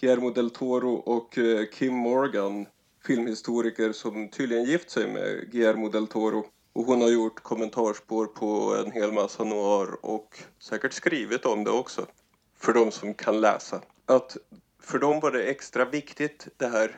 Guillermo 0.00 0.30
del 0.30 0.50
Toro 0.50 0.94
och 0.94 1.38
eh, 1.38 1.66
Kim 1.72 1.94
Morgan, 1.94 2.66
filmhistoriker 3.06 3.92
som 3.92 4.28
tydligen 4.28 4.64
gift 4.64 4.90
sig 4.90 5.12
med 5.12 5.50
Guillermo 5.52 5.88
del 5.88 6.06
Toro. 6.06 6.46
Och 6.72 6.84
hon 6.84 7.00
har 7.00 7.08
gjort 7.08 7.42
kommentarspår 7.42 8.26
på 8.26 8.76
en 8.84 8.92
hel 8.92 9.12
massa 9.12 9.44
noir 9.44 10.04
och 10.04 10.38
säkert 10.58 10.92
skrivit 10.92 11.44
om 11.44 11.64
det 11.64 11.70
också. 11.70 12.06
För 12.58 12.72
de 12.72 12.90
som 12.90 13.14
kan 13.14 13.40
läsa. 13.40 13.80
Att 14.06 14.36
för 14.88 14.98
dem 14.98 15.20
var 15.20 15.30
det 15.30 15.42
extra 15.42 15.84
viktigt 15.84 16.48
det 16.56 16.66
här 16.66 16.88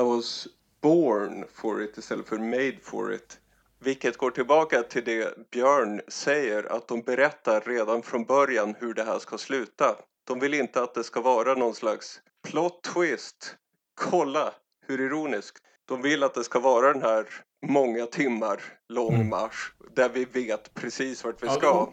I 0.00 0.02
was 0.02 0.48
born 0.80 1.44
for 1.54 1.82
it 1.82 1.98
istället 1.98 2.28
för 2.28 2.38
made 2.38 2.76
for 2.82 3.14
it. 3.14 3.38
Vilket 3.78 4.16
går 4.16 4.30
tillbaka 4.30 4.82
till 4.82 5.04
det 5.04 5.50
Björn 5.50 6.00
säger 6.08 6.72
att 6.72 6.88
de 6.88 7.02
berättar 7.02 7.60
redan 7.60 8.02
från 8.02 8.24
början 8.24 8.74
hur 8.78 8.94
det 8.94 9.04
här 9.04 9.18
ska 9.18 9.38
sluta. 9.38 9.96
De 10.24 10.40
vill 10.40 10.54
inte 10.54 10.82
att 10.82 10.94
det 10.94 11.04
ska 11.04 11.20
vara 11.20 11.54
någon 11.54 11.74
slags 11.74 12.20
plot 12.48 12.82
twist. 12.82 13.56
Kolla 13.94 14.54
hur 14.86 15.00
ironiskt. 15.00 15.62
De 15.84 16.02
vill 16.02 16.22
att 16.22 16.34
det 16.34 16.44
ska 16.44 16.60
vara 16.60 16.92
den 16.92 17.02
här 17.02 17.26
många 17.66 18.06
timmar 18.06 18.62
lång 18.88 19.28
marsch 19.28 19.72
där 19.94 20.08
vi 20.08 20.24
vet 20.24 20.74
precis 20.74 21.24
vart 21.24 21.42
vi 21.42 21.48
ska. 21.48 21.88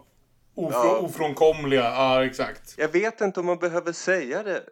Ja. 0.55 0.97
Ofrånkomliga, 0.99 1.83
ja 1.83 2.25
exakt. 2.25 2.75
Jag 2.77 2.87
vet 2.87 3.21
inte 3.21 3.39
om 3.39 3.45
man 3.45 3.57
behöver 3.57 3.91
säga 3.91 4.43
det 4.43 4.63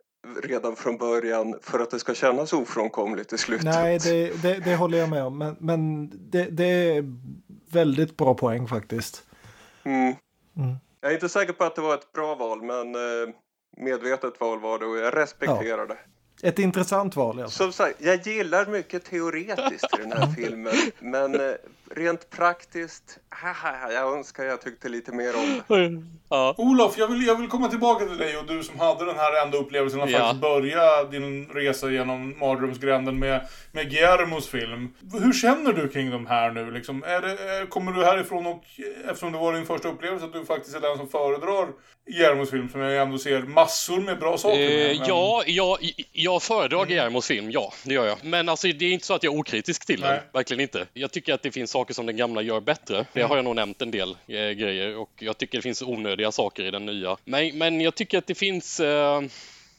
redan 0.44 0.76
från 0.76 0.98
början 0.98 1.60
för 1.62 1.80
att 1.80 1.92
det 1.92 2.00
ska 2.00 2.14
kännas 2.14 2.54
ofrånkomligt 2.54 3.34
i 3.34 3.38
slutet. 3.38 3.66
Nej, 3.66 4.00
det, 4.00 4.42
det, 4.42 4.60
det 4.66 4.76
håller 4.76 4.98
jag 4.98 5.10
med 5.10 5.24
om. 5.24 5.38
Men, 5.38 5.56
men 5.60 6.10
det, 6.32 6.44
det 6.46 6.98
är 6.98 7.04
väldigt 7.72 8.18
bra 8.18 8.34
poäng 8.34 8.68
faktiskt. 8.68 9.24
Mm. 9.84 10.16
Mm. 10.58 10.76
Jag 11.02 11.12
är 11.12 11.16
inte 11.16 11.30
säker 11.30 11.54
på 11.54 11.64
att 11.64 11.76
det 11.76 11.82
var 11.82 11.94
ett 11.94 12.12
bra 12.14 12.36
val, 12.36 12.62
men 12.62 12.96
eh, 12.96 13.34
medvetet 13.78 14.40
val 14.40 14.60
var 14.60 14.80
det 14.80 14.86
och 14.86 14.98
jag 14.98 15.16
respekterar 15.16 15.88
det. 15.88 15.98
Ett 16.44 16.60
intressant 16.60 17.16
val. 17.16 17.42
Alltså. 17.42 17.58
Som 17.64 17.72
sagt, 17.74 17.96
jag 18.00 18.28
gillar 18.28 18.66
mycket 18.66 19.06
teoretiskt 19.06 20.00
i 20.00 20.02
den 20.02 20.12
här 20.12 20.28
filmen, 20.38 20.74
men 21.00 21.36
eh, 21.50 21.56
rent 21.96 22.30
praktiskt, 22.30 23.18
haha, 23.30 23.92
jag 23.92 24.18
önskar 24.18 24.44
jag 24.44 24.62
tyckte 24.62 24.90
lite 24.90 25.12
mer 25.12 25.34
om 25.36 25.62
det. 25.68 26.04
Ja. 26.30 26.56
Olof, 26.58 26.98
jag 26.98 27.08
vill, 27.08 27.28
jag 27.28 27.36
vill 27.36 27.50
komma 27.50 27.68
tillbaka 27.68 28.06
till 28.06 28.18
dig 28.18 28.38
och 28.38 28.46
du 28.48 28.64
som 28.64 28.80
hade 28.80 29.06
den 29.06 29.16
här 29.16 29.44
enda 29.46 29.58
upplevelsen 29.58 30.02
att 30.02 30.10
Ja. 30.10 30.20
faktiskt 30.20 30.42
börja 30.42 31.04
din 31.04 31.46
resa 31.50 31.90
genom 31.92 32.40
mardrömsgränden 32.40 33.20
med, 33.20 33.48
med 33.72 33.90
Guillermos 33.92 34.48
film. 34.48 34.94
Hur 35.22 35.34
känner 35.34 35.74
du 35.74 35.90
kring 35.90 36.12
de 36.12 36.26
här 36.28 36.52
nu? 36.52 36.72
Liksom, 36.72 37.04
är 37.04 37.22
det, 37.22 37.32
är, 37.32 37.66
kommer 37.66 37.92
du 37.92 38.06
härifrån 38.06 38.48
och, 38.48 38.64
eftersom 39.10 39.32
det 39.32 39.38
var 39.38 39.54
din 39.54 39.66
första 39.66 39.88
upplevelse, 39.90 40.26
att 40.26 40.34
du 40.34 40.46
faktiskt 40.46 40.76
är 40.76 40.82
den 40.82 40.98
som 40.98 41.10
föredrar 41.10 41.68
Guillermos 42.08 42.50
film, 42.50 42.70
som 42.70 42.82
jag 42.82 43.02
ändå 43.02 43.18
ser 43.18 43.42
massor 43.42 44.02
med 44.02 44.20
bra 44.20 44.38
saker 44.38 44.58
med? 44.58 44.92
Eh, 44.92 44.98
men- 45.00 45.08
ja, 45.08 45.44
jag, 45.46 45.78
jag 46.28 46.44
föredrar 46.44 46.86
Guillermos 46.86 47.28
film, 47.28 47.52
ja, 47.52 47.74
det 47.84 47.94
gör 47.94 48.06
jag. 48.08 48.18
Men 48.24 48.50
alltså, 48.50 48.68
det 48.68 48.86
är 48.86 48.92
inte 48.92 49.06
så 49.06 49.14
att 49.14 49.24
jag 49.24 49.34
är 49.34 49.40
okritisk 49.40 49.86
till 49.86 50.02
den, 50.02 50.10
Nej. 50.12 50.22
verkligen 50.34 50.62
inte. 50.62 50.88
Jag 50.94 51.12
tycker 51.12 51.34
att 51.34 51.42
det 51.42 51.52
finns 51.52 51.72
saker 51.72 51.94
som 51.94 52.06
den 52.06 52.18
gamla 52.18 52.42
gör 52.42 52.60
bättre. 52.60 53.06
Det 53.14 53.20
Mm. 53.20 53.30
har 53.30 53.36
jag 53.36 53.46
nog 53.46 53.56
nämnt 53.56 53.82
en 53.82 53.92
del 53.92 54.10
eh, 54.28 54.36
grejer 54.36 54.96
och 54.98 55.10
jag 55.20 55.38
tycker 55.38 55.58
det 55.58 55.62
finns 55.62 55.82
onödiga 55.82 56.32
saker 56.32 56.64
i 56.66 56.72
den 56.72 56.86
nya. 56.86 57.18
Men, 57.26 57.58
men 57.58 57.82
jag 57.82 57.96
tycker 57.96 58.18
att 58.18 58.28
det 58.28 58.36
finns... 58.36 58.80
Eh, 58.80 59.22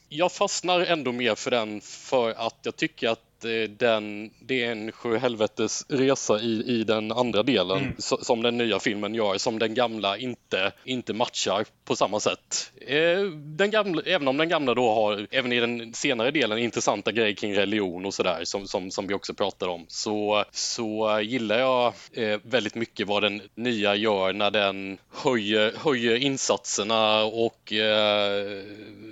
jag 0.09 0.31
fastnar 0.31 0.79
ändå 0.81 1.11
mer 1.11 1.35
för 1.35 1.51
den 1.51 1.81
för 1.81 2.31
att 2.37 2.59
jag 2.63 2.75
tycker 2.75 3.09
att 3.09 3.19
att 3.39 3.45
eh, 3.45 3.75
den, 3.77 4.31
det 4.41 4.63
är 4.63 4.71
en 4.71 4.91
sjuhelvetes 4.91 5.85
resa 5.89 6.39
i, 6.39 6.63
i 6.67 6.83
den 6.83 7.11
andra 7.11 7.43
delen 7.43 7.69
Mm. 7.79 7.95
so, 7.97 8.17
som 8.21 8.41
den 8.41 8.57
nya 8.57 8.79
filmen 8.79 9.15
gör, 9.15 9.37
som 9.37 9.59
den 9.59 9.73
gamla 9.73 10.17
inte, 10.17 10.71
inte 10.83 11.13
matchar 11.13 11.65
på 11.85 11.95
samma 11.95 12.19
sätt. 12.19 12.71
Eh, 12.87 13.21
den 13.33 13.71
gamla, 13.71 14.01
även 14.05 14.27
om 14.27 14.37
den 14.37 14.49
gamla 14.49 14.73
då 14.73 14.93
har, 14.93 15.27
även 15.31 15.53
i 15.53 15.59
den 15.59 15.93
senare 15.93 16.31
delen, 16.31 16.57
intressanta 16.57 17.11
grejer 17.11 17.33
kring 17.35 17.55
religion 17.55 18.05
och 18.05 18.13
sådär 18.13 18.39
som, 18.43 18.67
som, 18.67 18.91
som 18.91 19.07
vi 19.07 19.13
också 19.13 19.33
pratar 19.33 19.67
om, 19.67 19.85
så, 19.87 20.43
så 20.51 21.19
gillar 21.23 21.59
jag 21.59 21.93
eh, 22.13 22.39
väldigt 22.43 22.75
mycket 22.75 23.07
vad 23.07 23.23
den 23.23 23.41
nya 23.55 23.95
gör 23.95 24.33
när 24.33 24.51
den 24.51 24.97
höjer, 25.23 25.73
höjer 25.77 26.15
insatserna 26.15 27.23
och 27.23 27.73
eh, 27.73 28.63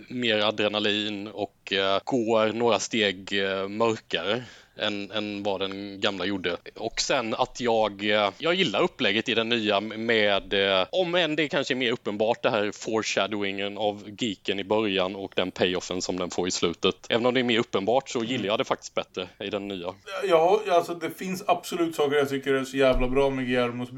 mer 0.07 0.39
adrenalin 0.39 1.27
och 1.27 1.56
Eh, 1.71 1.99
går 2.03 2.53
några 2.53 2.79
steg 2.79 3.43
eh, 3.43 3.67
mörkare 3.67 4.43
än, 4.77 5.11
än 5.11 5.43
vad 5.43 5.61
den 5.61 6.01
gamla 6.01 6.25
gjorde. 6.25 6.57
Och 6.75 7.01
sen 7.01 7.33
att 7.33 7.59
jag, 7.59 8.09
eh, 8.09 8.29
jag 8.37 8.53
gillar 8.53 8.81
upplägget 8.81 9.29
i 9.29 9.33
den 9.33 9.49
nya 9.49 9.79
med, 9.79 10.53
om 10.91 11.15
än 11.15 11.35
det 11.35 11.47
kanske 11.47 11.73
är 11.73 11.75
mer 11.75 11.91
uppenbart, 11.91 12.43
det 12.43 12.49
här 12.49 12.71
foreshadowingen 12.71 13.77
av 13.77 14.03
geeken 14.19 14.59
i 14.59 14.63
början 14.63 15.15
och 15.15 15.31
den 15.35 15.51
payoffen 15.51 16.01
som 16.01 16.19
den 16.19 16.29
får 16.29 16.47
i 16.47 16.51
slutet. 16.51 16.95
Även 17.09 17.25
om 17.25 17.33
det 17.33 17.39
är 17.39 17.43
mer 17.43 17.59
uppenbart 17.59 18.09
så 18.09 18.23
gillar 18.23 18.45
jag 18.45 18.57
det 18.57 18.65
faktiskt 18.65 18.95
bättre 18.95 19.27
i 19.39 19.49
den 19.49 19.67
nya. 19.67 19.93
Ja, 20.29 20.61
alltså 20.69 20.93
det 20.93 21.09
finns 21.09 21.43
absolut 21.47 21.95
saker 21.95 22.15
jag 22.15 22.29
tycker 22.29 22.53
är 22.53 22.63
så 22.63 22.77
jävla 22.77 23.07
bra 23.07 23.29
med 23.29 23.45
Guillermos 23.45 23.89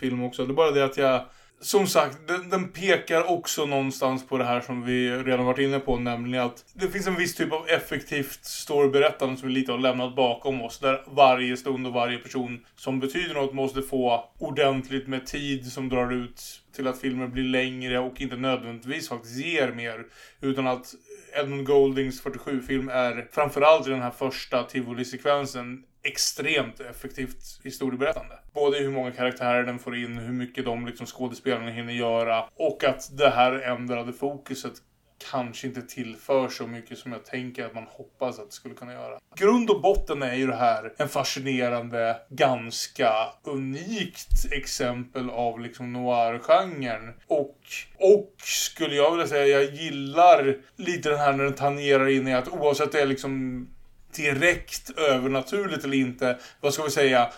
film 0.00 0.24
också. 0.24 0.44
Det 0.44 0.52
är 0.52 0.54
bara 0.54 0.70
det 0.70 0.84
att 0.84 0.96
jag... 0.96 1.24
Som 1.62 1.86
sagt, 1.86 2.18
den, 2.28 2.48
den 2.48 2.68
pekar 2.68 3.30
också 3.30 3.66
någonstans 3.66 4.26
på 4.26 4.38
det 4.38 4.44
här 4.44 4.60
som 4.60 4.84
vi 4.84 5.10
redan 5.10 5.46
varit 5.46 5.58
inne 5.58 5.80
på, 5.80 5.98
nämligen 5.98 6.46
att 6.46 6.64
det 6.74 6.88
finns 6.88 7.06
en 7.06 7.16
viss 7.16 7.34
typ 7.34 7.52
av 7.52 7.68
effektivt 7.68 8.44
storyberättande 8.44 9.36
som 9.36 9.48
vi 9.48 9.54
lite 9.54 9.72
har 9.72 9.78
lämnat 9.78 10.16
bakom 10.16 10.62
oss. 10.62 10.78
Där 10.78 11.04
varje 11.06 11.56
stund 11.56 11.86
och 11.86 11.92
varje 11.92 12.18
person 12.18 12.66
som 12.76 13.00
betyder 13.00 13.34
något 13.34 13.54
måste 13.54 13.82
få 13.82 14.24
ordentligt 14.38 15.08
med 15.08 15.26
tid 15.26 15.72
som 15.72 15.88
drar 15.88 16.12
ut 16.12 16.62
till 16.76 16.86
att 16.86 17.00
filmen 17.00 17.30
blir 17.30 17.44
längre 17.44 17.98
och 17.98 18.20
inte 18.20 18.36
nödvändigtvis 18.36 19.08
faktiskt 19.08 19.36
ger 19.36 19.72
mer. 19.72 20.04
Utan 20.40 20.66
att 20.66 20.94
Edmund 21.40 21.66
Goldings 21.66 22.24
47-film 22.24 22.88
är 22.88 23.28
framförallt 23.32 23.86
i 23.86 23.90
den 23.90 24.02
här 24.02 24.10
första 24.10 24.62
tivoli-sekvensen 24.62 25.82
extremt 26.02 26.80
effektivt 26.80 27.60
historieberättande. 27.64 28.38
Både 28.54 28.78
hur 28.78 28.90
många 28.90 29.10
karaktärer 29.10 29.64
den 29.64 29.78
får 29.78 29.96
in, 29.96 30.18
hur 30.18 30.32
mycket 30.32 30.64
de 30.64 30.86
liksom 30.86 31.06
skådespelarna 31.06 31.70
hinner 31.70 31.92
göra 31.92 32.44
och 32.56 32.84
att 32.84 33.16
det 33.18 33.30
här 33.30 33.52
ändrade 33.52 34.12
fokuset 34.12 34.74
kanske 35.30 35.66
inte 35.66 35.82
tillför 35.82 36.48
så 36.48 36.66
mycket 36.66 36.98
som 36.98 37.12
jag 37.12 37.24
tänker 37.24 37.66
att 37.66 37.74
man 37.74 37.86
hoppas 37.88 38.38
att 38.38 38.46
det 38.46 38.54
skulle 38.54 38.74
kunna 38.74 38.92
göra. 38.92 39.18
Grund 39.36 39.70
och 39.70 39.80
botten 39.80 40.22
är 40.22 40.34
ju 40.34 40.46
det 40.46 40.56
här 40.56 40.92
en 40.98 41.08
fascinerande, 41.08 42.16
ganska 42.28 43.12
unikt 43.44 44.52
exempel 44.52 45.30
av 45.30 45.60
liksom 45.60 45.92
noir-genren. 45.92 47.14
Och, 47.26 47.58
och 47.98 48.34
skulle 48.38 48.94
jag 48.94 49.10
vilja 49.10 49.26
säga, 49.26 49.60
jag 49.60 49.74
gillar 49.74 50.56
lite 50.76 51.08
den 51.08 51.18
här 51.18 51.32
när 51.32 51.44
den 51.44 51.54
tangerar 51.54 52.08
in 52.08 52.28
i 52.28 52.34
att 52.34 52.48
oavsett 52.48 52.92
det 52.92 53.00
är 53.00 53.06
liksom 53.06 53.66
direkt 54.12 54.98
övernaturligt 54.98 55.84
eller 55.84 55.96
inte, 55.96 56.38
vad 56.60 56.74
ska 56.74 56.82
vi 56.82 56.90
säga, 56.90 57.32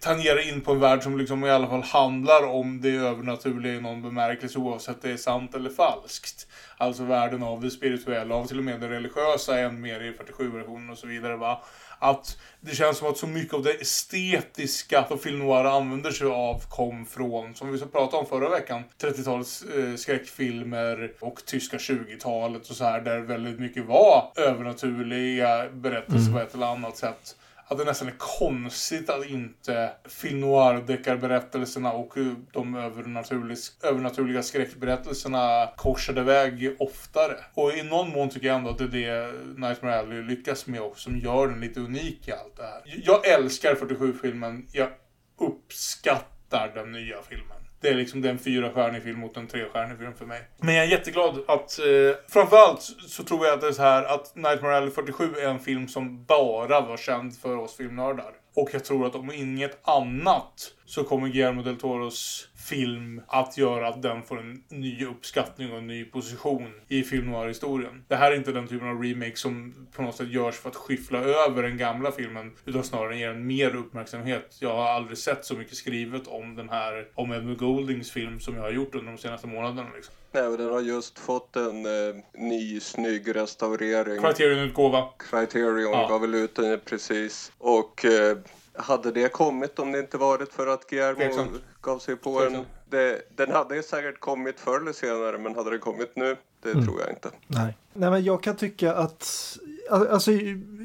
tangerar 0.00 0.48
in 0.48 0.60
på 0.60 0.72
en 0.72 0.80
värld 0.80 1.02
som 1.02 1.18
liksom 1.18 1.44
i 1.44 1.50
alla 1.50 1.66
fall 1.68 1.82
handlar 1.82 2.46
om 2.46 2.80
det 2.80 2.90
övernaturliga 2.96 3.74
i 3.74 3.80
någon 3.80 4.02
bemärkelse 4.02 4.58
oavsett 4.58 5.02
det 5.02 5.10
är 5.10 5.16
sant 5.16 5.54
eller 5.54 5.70
falskt. 5.70 6.46
Alltså 6.76 7.04
världen 7.04 7.42
av 7.42 7.60
det 7.60 7.70
spirituella, 7.70 8.34
av 8.34 8.46
till 8.46 8.58
och 8.58 8.64
med 8.64 8.80
det 8.80 8.88
religiösa 8.88 9.58
än 9.58 9.80
mer 9.80 10.00
i 10.00 10.12
47-versionen 10.12 10.90
och 10.90 10.98
så 10.98 11.06
vidare 11.06 11.36
va. 11.36 11.62
Att 11.98 12.38
det 12.60 12.74
känns 12.74 12.98
som 12.98 13.08
att 13.08 13.16
så 13.18 13.26
mycket 13.26 13.54
av 13.54 13.62
det 13.62 13.80
estetiska 13.80 15.04
som 15.08 15.18
film 15.18 15.38
noir 15.38 15.64
använder 15.64 16.10
sig 16.10 16.26
av 16.26 16.62
kom 16.68 17.06
från, 17.06 17.54
som 17.54 17.72
vi 17.72 17.78
så 17.78 17.86
pratade 17.86 18.16
om 18.16 18.26
förra 18.26 18.48
veckan, 18.48 18.82
30-talets 19.00 19.62
eh, 19.62 19.94
skräckfilmer 19.96 21.12
och 21.20 21.44
tyska 21.46 21.76
20-talet 21.76 22.70
och 22.70 22.76
så 22.76 22.84
här, 22.84 23.00
där 23.00 23.18
väldigt 23.18 23.60
mycket 23.60 23.84
var 23.84 24.32
övernaturliga 24.36 25.68
berättelser 25.72 26.18
Mm. 26.28 26.32
på 26.32 26.38
ett 26.40 26.54
eller 26.54 26.66
annat 26.66 26.96
sätt. 26.96 27.36
Att 27.72 27.78
det 27.78 27.84
nästan 27.84 28.08
är 28.08 28.14
konstigt 28.18 29.10
att 29.10 29.26
inte 29.26 29.92
film 30.04 30.40
noir-deckarberättelserna 30.40 31.92
och 31.92 32.14
de 32.52 32.74
övernaturliga, 32.74 33.58
övernaturliga 33.82 34.42
skräckberättelserna 34.42 35.70
korsade 35.76 36.22
väg 36.22 36.76
oftare. 36.78 37.34
Och 37.54 37.72
i 37.72 37.82
någon 37.82 38.10
mån 38.10 38.30
tycker 38.30 38.46
jag 38.46 38.56
ändå 38.56 38.70
att 38.70 38.78
det 38.78 38.84
är 38.84 38.88
det 38.88 39.32
Nightmare 39.56 39.98
Alley 39.98 40.22
lyckas 40.22 40.66
med 40.66 40.80
och 40.80 40.98
som 40.98 41.18
gör 41.18 41.48
den 41.48 41.60
lite 41.60 41.80
unik 41.80 42.28
i 42.28 42.32
allt 42.32 42.56
det 42.56 42.62
här. 42.62 42.82
Jag 43.04 43.26
älskar 43.26 43.74
47-filmen. 43.74 44.66
Jag 44.72 44.88
uppskattar 45.38 46.72
den 46.74 46.92
nya 46.92 47.22
filmen. 47.22 47.61
Det 47.82 47.88
är 47.88 47.94
liksom 47.94 48.20
den 48.20 48.38
fyrastjärnig 48.38 49.02
film 49.02 49.18
mot 49.18 49.36
en 49.36 49.46
trestjärnig 49.46 49.98
film 49.98 50.14
för 50.14 50.26
mig. 50.26 50.40
Men 50.60 50.74
jag 50.74 50.84
är 50.84 50.90
jätteglad 50.90 51.38
att... 51.48 51.78
Eh, 51.78 52.16
framförallt 52.28 52.82
så 53.08 53.22
tror 53.24 53.46
jag 53.46 53.54
att 53.54 53.60
det 53.60 53.68
är 53.68 53.72
så 53.72 53.82
här 53.82 54.04
att 54.04 54.36
Nightmare 54.36 54.76
Alley 54.76 54.90
47 54.90 55.34
är 55.36 55.48
en 55.48 55.58
film 55.58 55.88
som 55.88 56.24
bara 56.24 56.80
var 56.80 56.96
känd 56.96 57.36
för 57.38 57.56
oss 57.56 57.76
filmnördar. 57.76 58.32
Och 58.54 58.68
jag 58.72 58.84
tror 58.84 59.06
att 59.06 59.14
om 59.14 59.32
inget 59.32 59.88
annat 59.88 60.74
så 60.84 61.04
kommer 61.04 61.28
Guillermo 61.28 61.62
del 61.62 61.76
Toros 61.76 62.48
film 62.68 63.22
att 63.26 63.58
göra 63.58 63.88
att 63.88 64.02
den 64.02 64.22
får 64.22 64.40
en 64.40 64.62
ny 64.68 65.04
uppskattning 65.06 65.72
och 65.72 65.78
en 65.78 65.86
ny 65.86 66.04
position 66.04 66.72
i 66.88 67.02
film 67.02 67.30
noir-historien. 67.30 68.04
Det 68.08 68.16
här 68.16 68.32
är 68.32 68.36
inte 68.36 68.52
den 68.52 68.68
typen 68.68 68.88
av 68.88 69.02
remake 69.02 69.36
som 69.36 69.74
på 69.96 70.02
något 70.02 70.16
sätt 70.16 70.28
görs 70.28 70.54
för 70.54 70.68
att 70.68 70.76
skyffla 70.76 71.18
över 71.18 71.62
den 71.62 71.76
gamla 71.76 72.12
filmen, 72.12 72.52
utan 72.64 72.84
snarare 72.84 73.18
ger 73.18 73.28
den 73.28 73.46
mer 73.46 73.76
uppmärksamhet. 73.76 74.56
Jag 74.60 74.76
har 74.76 74.88
aldrig 74.88 75.18
sett 75.18 75.44
så 75.44 75.54
mycket 75.54 75.76
skrivet 75.76 76.26
om 76.26 76.54
den 76.54 76.68
här, 76.68 77.08
om 77.14 77.32
Edmund 77.32 77.58
Goldings 77.58 78.10
film 78.10 78.40
som 78.40 78.56
jag 78.56 78.62
har 78.62 78.70
gjort 78.70 78.94
under 78.94 79.12
de 79.12 79.18
senaste 79.18 79.46
månaderna. 79.46 79.88
Liksom. 79.94 80.14
Nej, 80.32 80.46
och 80.46 80.58
den 80.58 80.70
har 80.70 80.80
just 80.80 81.18
fått 81.18 81.56
en 81.56 81.86
eh, 81.86 82.14
ny 82.34 82.80
snygg 82.80 83.36
restaurering. 83.36 84.22
Criterion-utgåva. 84.22 85.04
Criterion 85.30 85.92
Ja. 85.92 86.08
gav 86.08 86.20
väl 86.20 86.34
ut 86.34 86.54
den 86.54 86.80
precis. 86.84 87.52
Och 87.58 88.04
eh, 88.04 88.36
hade 88.74 89.10
det 89.12 89.32
kommit 89.32 89.78
om 89.78 89.92
det 89.92 89.98
inte 89.98 90.16
varit 90.18 90.52
för 90.52 90.66
att 90.66 90.86
Guillermo 90.90 91.18
Tveksamt. 91.18 91.50
gav 91.80 91.98
sig 91.98 92.16
på 92.16 92.30
en... 92.40 92.46
Tveksamt. 92.46 92.68
Det, 92.90 93.22
den 93.36 93.50
hade 93.50 93.76
ju 93.76 93.82
säkert 93.82 94.20
kommit 94.20 94.60
förr 94.60 94.80
eller 94.80 94.92
senare, 94.92 95.38
men 95.38 95.54
hade 95.54 95.70
det 95.70 95.78
kommit 95.78 96.16
nu? 96.16 96.36
Det 96.62 96.70
Mm. 96.70 96.86
tror 96.86 97.00
jag 97.00 97.10
inte. 97.10 97.30
Nej. 97.46 97.76
Nej, 97.92 98.10
men 98.10 98.24
jag 98.24 98.42
kan 98.42 98.56
tycka 98.56 98.94
att... 98.94 99.56
Alltså, 99.92 100.32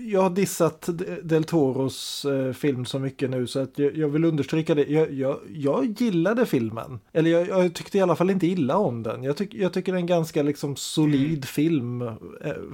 jag 0.07 0.21
har 0.21 0.29
dissat 0.29 0.89
Del 1.23 1.43
Toros 1.43 2.25
eh, 2.25 2.53
film 2.53 2.85
så 2.85 2.99
mycket 2.99 3.29
nu 3.29 3.47
så 3.47 3.59
att 3.59 3.79
jag, 3.79 4.09
vill 4.09 4.25
understryka 4.25 4.75
det. 4.75 4.83
Jag, 4.83 5.13
jag, 5.13 5.39
jag 5.53 6.01
gillade 6.01 6.45
filmen. 6.45 6.99
Eller 7.13 7.31
jag, 7.31 7.47
jag 7.47 7.73
tyckte 7.73 7.97
i 7.97 8.01
alla 8.01 8.15
fall 8.15 8.29
inte 8.29 8.47
illa 8.47 8.77
om 8.77 9.03
den. 9.03 9.23
Jag, 9.23 9.37
tyck, 9.37 9.53
jag 9.53 9.73
tycker 9.73 9.91
det 9.91 9.97
är 9.97 10.01
en 10.01 10.07
ganska 10.07 10.43
liksom 10.43 10.75
solid 10.75 11.45
film 11.45 12.01
eh, 12.01 12.15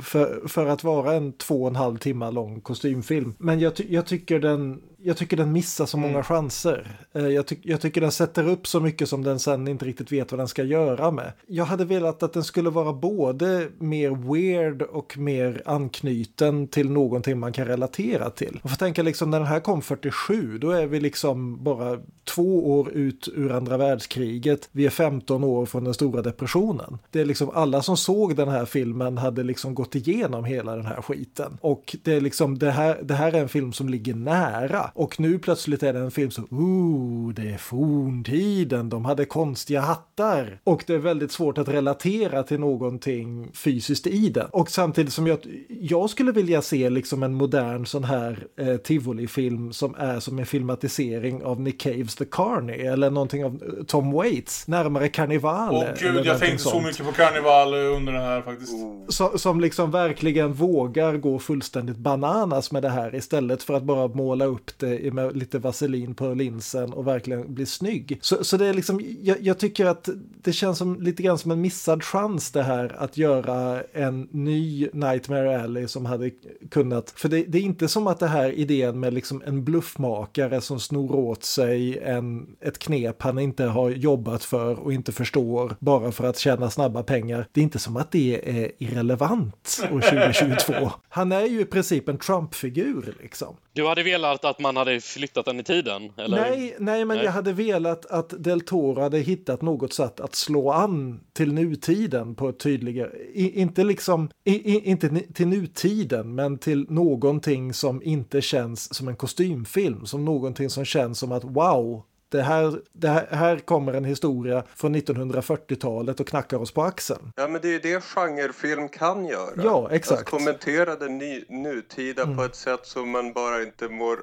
för, 0.01 0.47
för 0.47 0.65
att 0.65 0.84
vara 0.84 1.14
en 1.14 1.34
två 1.34 1.61
och 1.61 1.68
en 1.69 1.76
halv 1.76 1.97
timme 1.97 2.31
lång 2.31 2.61
kostymfilm. 2.61 3.34
Men 3.38 3.60
jag, 3.60 3.73
jag 3.89 4.05
tycker 4.05 4.39
den 4.39 4.81
jag 5.03 5.17
tycker 5.17 5.38
den 5.38 5.51
missar 5.51 5.85
så 5.85 5.97
många 5.97 6.23
chanser. 6.23 6.88
Eh, 7.13 7.27
Jag, 7.27 7.47
ty 7.47 7.55
jag 7.61 7.81
tycker 7.81 8.01
den 8.01 8.11
sätter 8.11 8.47
upp 8.49 8.67
så 8.67 8.80
mycket 8.80 9.09
som 9.09 9.23
den 9.23 9.39
sen 9.39 9.67
inte 9.67 9.85
riktigt 9.85 10.11
vet 10.11 10.31
vad 10.31 10.39
den 10.39 10.47
ska 10.47 10.63
göra 10.63 11.11
med. 11.11 11.31
Jag 11.47 11.65
hade 11.65 11.85
velat 11.85 12.23
att 12.23 12.34
den 12.34 12.43
skulle 12.43 12.69
vara 12.69 12.93
både 12.93 13.67
mer 13.77 14.34
weird 14.34 14.81
och 14.81 15.17
mer 15.17 15.61
anknuten 15.65 16.67
till 16.67 16.89
någonting 16.89 17.39
man 17.39 17.53
kan 17.53 17.65
relatera 17.67 18.30
till. 18.30 18.59
Man 18.63 18.69
får 18.69 18.77
tänka 18.77 19.03
liksom 19.03 19.30
när 19.30 19.39
den 19.39 19.47
här 19.47 19.59
kom 19.59 19.81
47, 19.81 20.57
då 20.57 20.71
är 20.71 20.88
vi 20.88 20.99
liksom 20.99 21.63
bara 21.63 21.99
två 22.35 22.77
år 22.80 22.91
ut 22.91 23.30
ur 23.35 23.51
andra 23.51 23.77
världskriget. 23.77 24.69
Vi 24.71 24.85
är 24.85 24.89
15 24.89 25.43
år 25.43 25.65
från 25.65 25.84
den 25.84 25.93
stora 25.93 26.21
depressionen. 26.21 26.97
Det 27.11 27.21
är 27.21 27.25
liksom 27.25 27.49
alla 27.49 27.81
som 27.81 27.97
såg 27.97 28.35
den 28.35 28.49
här 28.49 28.65
filmen 28.65 29.17
hade 29.17 29.43
liksom 29.43 29.75
gått 29.75 29.95
igenom 29.95 30.45
hela 30.45 30.75
den 30.75 30.85
här 30.85 31.01
skiten. 31.01 31.57
Och 31.61 31.95
det 32.03 32.13
är 32.13 32.21
liksom 32.21 32.59
det 32.59 32.71
här, 32.71 32.99
det 33.03 33.13
här 33.13 33.34
är 33.34 33.41
en 33.41 33.49
film 33.49 33.73
som 33.73 33.89
ligger 33.89 34.15
nära. 34.15 34.91
Och 34.95 35.19
nu 35.19 35.39
plötsligt 35.39 35.83
är 35.83 35.93
det 35.93 35.99
en 35.99 36.11
film 36.11 36.31
som, 36.31 36.47
ooh, 36.51 37.33
det 37.33 37.49
är 37.49 37.57
forntiden, 37.57 38.89
de 38.89 39.05
hade 39.05 39.25
konstiga 39.25 39.81
hattar. 39.81 40.59
Och 40.63 40.83
det 40.87 40.93
är 40.93 40.97
väldigt 40.97 41.31
svårt 41.31 41.57
att 41.57 41.67
relatera 41.67 42.43
till 42.43 42.59
någonting 42.59 43.51
fysiskt 43.53 44.07
i 44.07 44.29
den. 44.29 44.47
Och 44.51 44.69
samtidigt 44.69 45.13
som 45.13 45.27
jag, 45.27 45.39
jag 45.69 46.09
skulle 46.09 46.31
vilja 46.31 46.61
se 46.61 46.89
liksom 46.89 47.23
en 47.23 47.33
modern 47.33 47.85
sån 47.85 48.03
här 48.03 48.47
eh, 48.59 48.77
tivoli-film 48.77 49.73
som 49.73 49.95
är 49.95 50.19
som 50.19 50.39
en 50.39 50.45
filmatisering 50.45 51.43
av 51.43 51.61
Nick 51.61 51.81
Caves 51.81 52.15
The 52.15 52.25
Carney 52.25 52.79
eller 52.79 53.09
någonting 53.09 53.45
av 53.45 53.63
eh, 53.63 53.83
Tom 53.83 54.11
Waits, 54.11 54.67
närmare 54.67 55.07
Carnival. 55.07 55.75
Åh 55.75 55.83
gud, 55.99 56.25
jag 56.25 56.39
tänkte 56.39 56.63
så 56.63 56.69
sånt. 56.69 56.85
mycket 56.85 57.05
på 57.05 57.11
karneval 57.11 57.73
under 57.73 58.13
den 58.13 58.21
här 58.21 58.41
faktiskt. 58.41 58.73
Så, 59.09 59.37
som 59.37 59.59
liksom 59.59 59.91
verkligen 59.91 60.53
vågar 60.53 61.17
gå 61.17 61.39
fullständigt 61.39 61.97
bananas 61.97 62.71
med 62.71 62.81
det 62.81 62.89
här 62.89 63.15
istället 63.15 63.63
för 63.63 63.73
att 63.73 63.83
bara 63.83 64.07
måla 64.07 64.45
upp 64.45 64.82
ansikte 64.84 65.11
med 65.11 65.38
lite 65.38 65.60
vaselin 65.60 66.15
på 66.15 66.34
linsen 66.34 66.93
och 66.93 67.07
verkligen 67.07 67.53
bli 67.53 67.65
snygg. 67.65 68.19
Så, 68.22 68.43
så 68.43 68.57
det 68.57 68.65
är 68.65 68.73
liksom, 68.73 69.01
jag, 69.22 69.41
jag, 69.41 69.57
tycker 69.57 69.85
att 69.85 70.10
det 70.43 70.53
känns 70.53 70.77
som 70.77 71.01
lite 71.01 71.23
grann 71.23 71.38
som 71.38 71.51
en 71.51 71.61
missad 71.61 72.03
chans 72.03 72.51
det 72.51 72.64
här 72.64 72.95
att 72.97 73.18
göra 73.18 73.84
en 73.93 74.27
ny 74.31 74.89
Nightmare 74.93 75.64
Alley 75.64 75.88
som 75.88 76.05
hade 76.05 76.31
kunnat, 76.72 77.14
för 77.15 77.30
det, 77.30 77.43
det 77.43 77.57
är 77.57 77.61
inte 77.61 77.88
som 77.88 78.07
att 78.07 78.19
det 78.19 78.27
här 78.27 78.51
idén 78.51 78.99
med 78.99 79.14
liksom 79.14 79.43
en 79.45 79.64
bluffmakare 79.64 80.61
som 80.61 80.80
snor 80.80 81.15
åt 81.15 81.43
sig 81.43 81.99
en, 81.99 82.55
ett 82.61 82.80
knep 82.80 83.22
han 83.22 83.39
inte 83.39 83.64
har 83.64 83.89
jobbat 83.89 84.43
för 84.43 84.80
och 84.80 84.93
inte 84.93 85.11
förstår 85.11 85.76
bara 85.80 86.11
för 86.11 86.23
att 86.27 86.38
tjäna 86.38 86.69
snabba 86.69 87.03
pengar. 87.03 87.47
Det 87.51 87.61
är 87.61 87.64
inte 87.64 87.80
som 87.80 87.97
att 87.97 88.11
det 88.11 88.60
är 88.61 88.72
irrelevant 88.77 89.81
år 89.91 90.01
2022. 90.01 90.91
Han 91.10 91.31
är 91.31 91.45
ju 91.45 91.61
i 91.61 91.65
princip 91.65 92.10
en 92.10 92.18
Trump-figur 92.18 93.15
liksom. 93.22 93.55
Du 93.73 93.88
hade 93.88 94.03
velat 94.03 94.45
att 94.45 94.60
man 94.60 94.72
hade 94.75 95.01
flyttat 95.01 95.45
den 95.45 95.59
i 95.59 95.63
tiden? 95.63 96.11
Eller? 96.17 96.41
Nej, 96.41 96.75
nej, 96.79 97.05
men 97.05 97.17
nej. 97.17 97.25
jag 97.25 97.31
hade 97.31 97.53
velat 97.53 98.05
att 98.05 98.43
Del 98.43 98.61
Toro 98.61 99.01
hade 99.01 99.19
hittat 99.19 99.61
något 99.61 99.93
sätt 99.93 100.19
att 100.19 100.35
slå 100.35 100.71
an 100.71 101.19
till 101.33 101.53
nutiden 101.53 102.35
på 102.35 102.49
ett 102.49 102.59
tydligare, 102.59 103.11
I, 103.33 103.61
inte 103.61 103.83
liksom, 103.83 104.29
i, 104.43 104.79
inte 104.89 105.09
till 105.33 105.47
nutiden, 105.47 106.35
men 106.35 106.57
till 106.57 106.85
någonting 106.89 107.73
som 107.73 108.03
inte 108.03 108.41
känns 108.41 108.93
som 108.93 109.07
en 109.07 109.15
kostymfilm, 109.15 110.05
som 110.05 110.25
någonting 110.25 110.69
som 110.69 110.85
känns 110.85 111.19
som 111.19 111.31
att 111.31 111.43
wow, 111.43 112.03
det 112.34 112.41
här, 112.41 112.80
det 112.93 113.07
här, 113.07 113.27
här 113.31 113.57
kommer 113.57 113.93
en 113.93 114.05
historia 114.05 114.64
från 114.76 114.95
1940-talet 114.95 116.19
och 116.19 116.27
knackar 116.27 116.57
oss 116.57 116.72
på 116.72 116.84
axeln. 116.84 117.31
Ja, 117.35 117.47
men 117.47 117.61
det 117.61 117.68
är 117.68 117.72
ju 117.72 117.80
det 117.80 118.03
genrefilm 118.03 118.89
kan 118.89 119.26
göra. 119.26 119.64
Ja, 119.64 119.89
exakt. 119.91 120.22
Att 120.22 120.30
kommentera 120.30 120.95
det 120.95 121.10
ny, 121.10 121.43
nutida 121.49 122.23
mm. 122.23 122.38
på 122.38 122.43
ett 122.43 122.55
sätt 122.55 122.85
som 122.85 123.10
man 123.10 123.34
bara 123.34 123.61
inte 123.64 123.89
mår 123.89 124.19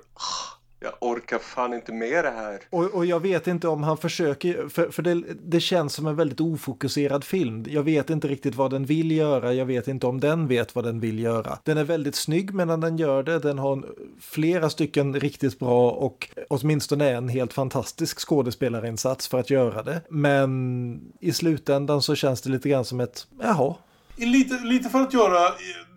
jag 0.81 0.93
orkar 1.01 1.39
fan 1.39 1.75
inte 1.75 1.93
med 1.93 2.25
det 2.25 2.31
här. 2.31 2.61
Och, 2.71 2.85
och 2.85 3.07
jag 3.07 3.21
vet 3.21 3.47
inte 3.47 3.69
om 3.69 3.83
han 3.83 3.97
försöker, 3.97 4.69
för, 4.69 4.91
för 4.91 5.03
det, 5.03 5.23
det, 5.43 5.61
känns 5.61 5.95
som 5.95 6.07
en 6.07 6.17
väldigt 6.17 6.41
ofokuserad 6.41 7.25
film. 7.25 7.65
Jag 7.69 7.83
vet 7.83 8.11
inte 8.11 8.29
riktigt 8.29 8.55
vad 8.55 8.71
den 8.71 8.85
vill 8.85 9.11
göra, 9.11 9.55
jag 9.55 9.67
vet 9.67 9.89
inte 9.89 10.07
om 10.07 10.21
den 10.21 10.49
vet 10.49 10.75
vad 10.75 10.85
den 10.85 11.01
vill 11.01 11.19
göra. 11.19 11.59
Den 11.65 11.79
är 11.79 11.85
väldigt 11.85 12.15
snygg 12.15 12.55
medan 12.55 12.81
den 12.81 12.97
gör 12.97 13.23
det, 13.23 13.39
den 13.39 13.59
har 13.59 13.85
flera 14.21 14.71
stycken 14.71 15.21
riktigt 15.21 15.59
bra 15.59 15.91
och 15.91 16.29
åtminstone 16.49 17.11
en 17.11 17.29
helt 17.29 17.53
fantastisk 17.53 18.29
skådespelarinsats 18.29 19.29
för 19.29 19.39
att 19.39 19.51
göra 19.51 19.83
det. 19.83 20.01
Men 20.11 21.13
i 21.21 21.33
slutändan 21.33 22.03
så 22.03 22.15
känns 22.15 22.43
det 22.43 22.51
lite 22.51 22.69
grann 22.69 22.85
som 22.85 23.01
ett, 23.01 23.27
jaha. 23.41 23.75
Lite, 24.17 24.55
lite 24.55 24.89
för 24.89 25.01
att 25.01 25.15
göra 25.15 25.53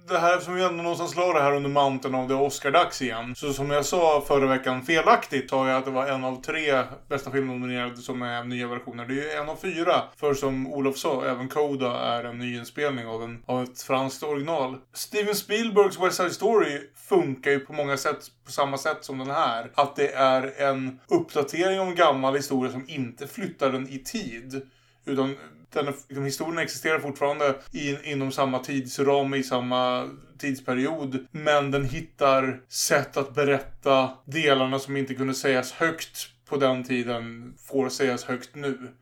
det 0.07 0.17
här, 0.17 0.33
eftersom 0.33 0.55
vi 0.55 0.63
ändå 0.63 0.83
någonstans 0.83 1.15
la 1.15 1.33
det 1.33 1.41
här 1.41 1.55
under 1.55 1.69
manteln 1.69 2.15
av 2.15 2.27
det 2.27 2.35
Oscar-dags 2.35 3.01
igen. 3.01 3.35
Så 3.35 3.53
som 3.53 3.71
jag 3.71 3.85
sa 3.85 4.23
förra 4.27 4.47
veckan 4.47 4.81
felaktigt 4.81 5.49
sa 5.49 5.69
jag 5.69 5.77
att 5.77 5.85
det 5.85 5.91
var 5.91 6.07
en 6.07 6.23
av 6.23 6.41
tre 6.41 6.83
bästa 7.09 7.31
filmnominerade 7.31 7.97
som 7.97 8.21
är 8.21 8.43
nya 8.43 8.67
versioner. 8.67 9.05
Det 9.05 9.13
är 9.13 9.23
ju 9.23 9.31
en 9.31 9.49
av 9.49 9.55
fyra. 9.55 10.01
För 10.17 10.33
som 10.33 10.73
Olof 10.73 10.97
sa, 10.97 11.25
även 11.25 11.49
Coda 11.49 11.99
är 11.99 12.23
en 12.23 12.37
nyinspelning 12.37 13.07
av, 13.07 13.23
en, 13.23 13.43
av 13.45 13.63
ett 13.63 13.81
franskt 13.81 14.23
original. 14.23 14.77
Steven 14.93 15.35
Spielbergs 15.35 15.99
West 15.99 16.17
Side 16.17 16.33
Story 16.33 16.81
funkar 16.95 17.51
ju 17.51 17.59
på 17.59 17.73
många 17.73 17.97
sätt 17.97 18.27
på 18.45 18.51
samma 18.51 18.77
sätt 18.77 19.05
som 19.05 19.17
den 19.17 19.31
här. 19.31 19.71
Att 19.75 19.95
det 19.95 20.13
är 20.13 20.61
en 20.61 20.99
uppdatering 21.07 21.79
av 21.79 21.87
en 21.87 21.95
gammal 21.95 22.35
historia 22.35 22.71
som 22.71 22.85
inte 22.87 23.27
flyttar 23.27 23.71
den 23.71 23.89
i 23.89 23.99
tid. 23.99 24.61
Utan 25.05 25.35
den, 25.73 25.85
liksom, 25.85 26.25
historien 26.25 26.59
existerar 26.59 26.99
fortfarande 26.99 27.55
in, 27.71 27.97
inom 28.03 28.31
samma 28.31 28.59
tidsram, 28.59 29.33
i 29.33 29.43
samma 29.43 30.09
tidsperiod. 30.37 31.27
Men 31.31 31.71
den 31.71 31.85
hittar 31.85 32.61
sätt 32.67 33.17
att 33.17 33.35
berätta 33.35 34.09
delarna 34.25 34.79
som 34.79 34.97
inte 34.97 35.15
kunde 35.15 35.33
sägas 35.33 35.71
högt 35.71 36.27
på 36.45 36.57
den 36.57 36.83
tiden, 36.83 37.53
får 37.57 37.89
sägas 37.89 38.23
högt 38.23 38.55
nu. 38.55 38.93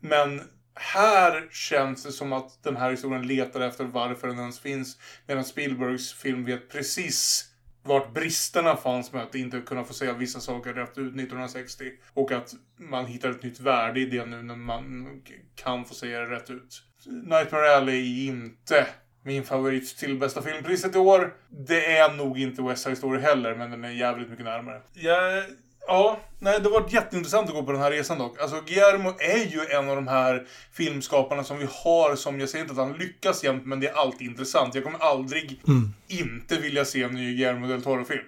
Men 0.00 0.42
här 0.74 1.48
känns 1.50 2.02
det 2.02 2.12
som 2.12 2.32
att 2.32 2.62
den 2.62 2.76
här 2.76 2.90
historien 2.90 3.26
letar 3.26 3.60
efter 3.60 3.84
varför 3.84 4.28
den 4.28 4.38
ens 4.38 4.60
finns. 4.60 4.98
Medan 5.26 5.44
Spielbergs 5.44 6.12
film 6.12 6.44
vet 6.44 6.70
precis 6.70 7.50
vart 7.84 8.14
bristerna 8.14 8.76
fanns 8.76 9.12
med 9.12 9.22
att 9.22 9.34
inte 9.34 9.60
kunna 9.60 9.84
få 9.84 9.94
säga 9.94 10.12
vissa 10.12 10.40
saker 10.40 10.72
rätt 10.72 10.98
ut 10.98 11.14
1960. 11.14 11.84
Och 12.14 12.32
att 12.32 12.54
man 12.76 13.06
hittar 13.06 13.30
ett 13.30 13.42
nytt 13.42 13.60
värde 13.60 14.00
i 14.00 14.04
det 14.04 14.26
nu 14.26 14.42
när 14.42 14.56
man 14.56 15.08
kan 15.54 15.84
få 15.84 15.94
säga 15.94 16.20
det 16.20 16.26
rätt 16.26 16.50
ut. 16.50 16.82
Nightmare 17.06 17.76
Alley 17.76 17.96
är 17.96 18.28
inte 18.28 18.86
min 19.22 19.44
favorit 19.44 19.96
till 19.96 20.18
bästa 20.18 20.42
filmpriset 20.42 20.94
i 20.94 20.98
år. 20.98 21.34
Det 21.48 21.96
är 21.96 22.14
nog 22.14 22.38
inte 22.38 22.62
West 22.62 22.84
Side 22.84 22.98
Story 22.98 23.20
heller, 23.20 23.54
men 23.54 23.70
den 23.70 23.84
är 23.84 23.90
jävligt 23.90 24.30
mycket 24.30 24.44
närmare. 24.44 24.82
Jag 24.92 25.44
Ja, 25.86 26.18
nej, 26.38 26.60
det 26.60 26.68
var 26.68 26.84
jätteintressant 26.88 27.48
att 27.48 27.54
gå 27.54 27.62
på 27.62 27.72
den 27.72 27.80
här 27.80 27.90
resan 27.90 28.18
dock. 28.18 28.40
Alltså, 28.40 28.60
Guillermo 28.66 29.12
är 29.18 29.44
ju 29.44 29.60
en 29.70 29.88
av 29.90 29.96
de 29.96 30.08
här 30.08 30.46
filmskaparna 30.72 31.44
som 31.44 31.58
vi 31.58 31.66
har 31.84 32.16
som, 32.16 32.40
jag 32.40 32.48
säger 32.48 32.64
inte 32.64 32.80
att 32.80 32.88
han 32.88 32.98
lyckas 32.98 33.44
jämt, 33.44 33.66
men 33.66 33.80
det 33.80 33.88
är 33.88 33.94
alltid 33.94 34.26
intressant. 34.26 34.74
Jag 34.74 34.84
kommer 34.84 34.98
aldrig 34.98 35.60
mm. 35.68 35.94
inte 36.08 36.56
vilja 36.56 36.84
se 36.84 37.02
en 37.02 37.14
ny 37.14 37.36
Guillermo 37.36 37.66
del 37.66 37.82
Toro-film. 37.82 38.24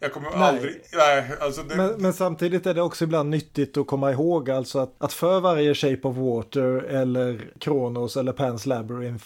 Jag 0.00 0.12
kommer 0.12 0.30
nej. 0.30 0.48
aldrig... 0.48 0.80
Nej, 0.92 1.30
alltså 1.40 1.62
det... 1.62 1.76
men, 1.76 2.02
men, 2.02 2.12
samtidigt 2.12 2.66
är 2.66 2.74
det 2.74 2.82
också 2.82 3.04
ibland 3.04 3.30
nyttigt 3.30 3.76
att 3.76 3.86
komma 3.86 4.12
ihåg 4.12 4.50
alltså 4.50 4.78
att, 4.78 4.94
att 4.98 5.12
för 5.12 5.40
varje 5.40 5.74
Shape 5.74 6.08
of 6.08 6.16
Water 6.16 6.82
eller 6.82 7.50
Kronos 7.58 8.16
eller 8.16 8.32
Pans 8.32 8.66
Labyrinth 8.66 9.24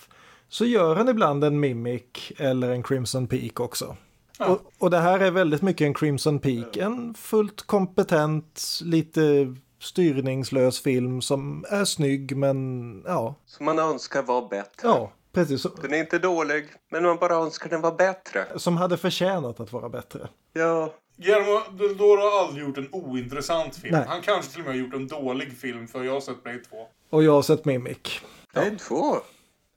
så 0.48 0.64
gör 0.64 0.96
han 0.96 1.09
ibland 1.09 1.44
en 1.44 1.60
Mimic 1.60 2.32
eller 2.36 2.70
en 2.70 2.82
Crimson 2.82 3.26
Peak 3.26 3.60
också. 3.60 3.96
Och, 4.39 4.73
och 4.78 4.90
det 4.90 4.98
här 4.98 5.20
är 5.20 5.31
väldigt 5.31 5.62
mycket 5.62 5.85
en 5.85 5.94
Crimson 5.94 6.39
Peak. 6.39 6.77
En 6.77 7.15
fullt 7.15 7.62
kompetent, 7.62 8.81
lite 8.85 9.55
styrningslös 9.81 10.81
film 10.81 11.23
som 11.23 11.65
är 11.70 11.85
snygg 11.85 12.36
men 12.36 13.02
ja. 13.06 13.35
Som 13.47 13.66
man 13.66 13.78
önskar 13.78 14.23
var 14.23 14.48
bättre. 14.48 14.89
Ja, 14.89 15.12
precis. 15.32 15.66
Den 15.82 15.94
är 15.94 15.98
inte 15.98 16.19
dålig, 16.19 16.65
men 16.90 17.02
man 17.02 17.16
bara 17.16 17.35
önskar 17.35 17.70
den 17.70 17.81
var 17.81 17.94
bättre. 17.94 18.47
Som 18.56 18.77
hade 18.77 18.97
förtjänat 18.97 19.60
att 19.60 19.73
vara 19.73 19.89
bättre. 19.89 20.28
Ja. 20.52 20.94
Guillermo 21.16 21.78
del 21.78 21.98
Toro 21.98 22.20
har 22.20 22.44
aldrig 22.44 22.66
gjort 22.66 22.78
en 22.78 22.89
ointressant 22.93 23.77
film. 23.77 23.94
Nej. 23.97 24.05
Han 24.09 24.23
kanske 24.23 24.52
till 24.52 24.60
och 24.60 24.66
med 24.66 24.74
har 24.74 24.81
gjort 24.81 24.94
en 24.94 25.06
dålig 25.06 25.59
film 25.59 25.89
för 25.89 26.05
jag 26.05 26.12
har 26.12 26.20
sett 26.20 26.43
Blade 26.43 26.59
2. 26.59 26.77
Och 27.10 27.23
jag 27.23 27.32
har 27.32 27.43
sett 27.43 27.65
Mimic. 27.65 28.20
Blade 28.52 28.77
2? 28.77 29.16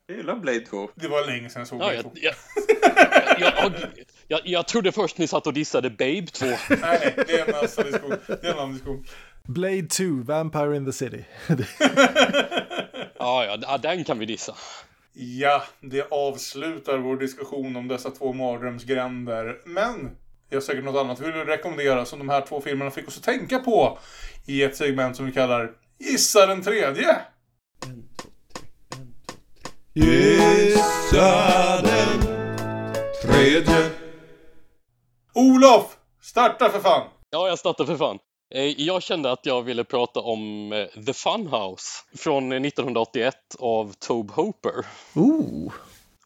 Jag 0.07 0.17
gillar 0.17 0.35
Blade 0.35 0.59
2. 0.59 0.89
Det 0.95 1.07
var 1.07 1.27
länge 1.27 1.49
sedan 1.49 1.59
jag 1.59 1.67
såg 1.67 1.77
Blade 1.77 2.03
2. 2.03 2.11
Ja, 2.13 2.31
jag, 3.39 3.53
jag, 3.59 3.71
jag, 4.31 4.41
jag 4.43 4.67
trodde 4.67 4.91
först 4.91 5.17
ni 5.17 5.27
satt 5.27 5.47
och 5.47 5.53
dissade 5.53 5.89
Babe 5.89 6.27
2. 6.31 6.45
Nej, 6.69 7.13
det 7.27 7.39
är 7.39 7.45
en 7.45 7.61
nästa 7.61 7.83
diskussion. 7.83 8.17
Det 8.27 8.43
är 8.43 8.51
en 8.51 8.59
annan 8.59 8.73
diskussion. 8.73 9.05
Blade 9.43 9.87
2, 9.87 10.03
Vampire 10.23 10.77
in 10.77 10.85
the 10.85 10.91
City. 10.91 11.25
ja, 13.19 13.57
ja, 13.61 13.77
den 13.77 14.03
kan 14.03 14.19
vi 14.19 14.25
dissa. 14.25 14.55
Ja, 15.13 15.63
det 15.81 16.07
avslutar 16.11 16.97
vår 16.97 17.17
diskussion 17.17 17.75
om 17.75 17.87
dessa 17.87 18.09
två 18.09 18.33
mardrömsgränder. 18.33 19.57
Men 19.65 20.17
jag 20.49 20.55
har 20.55 20.61
säkert 20.61 20.83
något 20.83 21.01
annat 21.01 21.19
vi 21.19 21.31
vill 21.31 21.45
rekommendera 21.45 22.05
som 22.05 22.19
de 22.19 22.29
här 22.29 22.41
två 22.41 22.61
filmerna 22.61 22.91
fick 22.91 23.07
oss 23.07 23.17
att 23.17 23.23
tänka 23.23 23.59
på 23.59 23.99
i 24.47 24.63
ett 24.63 24.75
segment 24.75 25.15
som 25.15 25.25
vi 25.25 25.31
kallar 25.31 25.71
Gissa 25.99 26.45
den 26.45 26.61
tredje. 26.61 27.17
Gissa 29.93 31.81
den 31.81 32.21
tredje. 33.21 34.00
Olof! 35.33 35.97
Starta 36.21 36.69
för 36.69 36.79
fan! 36.79 37.07
Ja, 37.29 37.47
jag 37.47 37.59
startar 37.59 37.85
för 37.85 37.97
fan. 37.97 38.19
Eh, 38.55 38.81
jag 38.81 39.03
kände 39.03 39.31
att 39.31 39.45
jag 39.45 39.61
ville 39.61 39.83
prata 39.83 40.19
om 40.19 40.73
eh, 40.73 41.03
The 41.05 41.13
Funhouse 41.13 41.87
från 42.17 42.51
1981 42.51 43.35
av 43.59 43.93
Tobe 43.99 44.33
Hooper. 44.33 44.85
Ooh. 45.15 45.73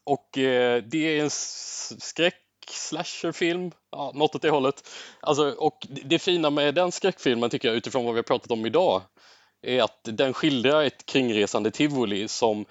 Och 0.04 0.38
eh, 0.38 0.82
det 0.82 1.18
är 1.18 1.22
en 1.22 1.30
skräck 1.30 2.34
slasherfilm, 2.70 3.70
ja, 3.90 4.12
något 4.14 4.34
åt 4.34 4.42
det 4.42 4.50
hållet. 4.50 4.88
Alltså, 5.20 5.50
och 5.50 5.78
det 5.88 6.18
fina 6.18 6.50
med 6.50 6.74
den 6.74 6.92
skräckfilmen 6.92 7.50
tycker 7.50 7.68
jag 7.68 7.76
utifrån 7.76 8.04
vad 8.04 8.14
vi 8.14 8.18
har 8.18 8.22
pratat 8.22 8.50
om 8.50 8.66
idag 8.66 9.02
är 9.62 9.82
att 9.82 10.00
den 10.02 10.34
skildrar 10.34 10.82
ett 10.82 11.06
kringresande 11.06 11.70
tivoli 11.70 12.28
som 12.28 12.64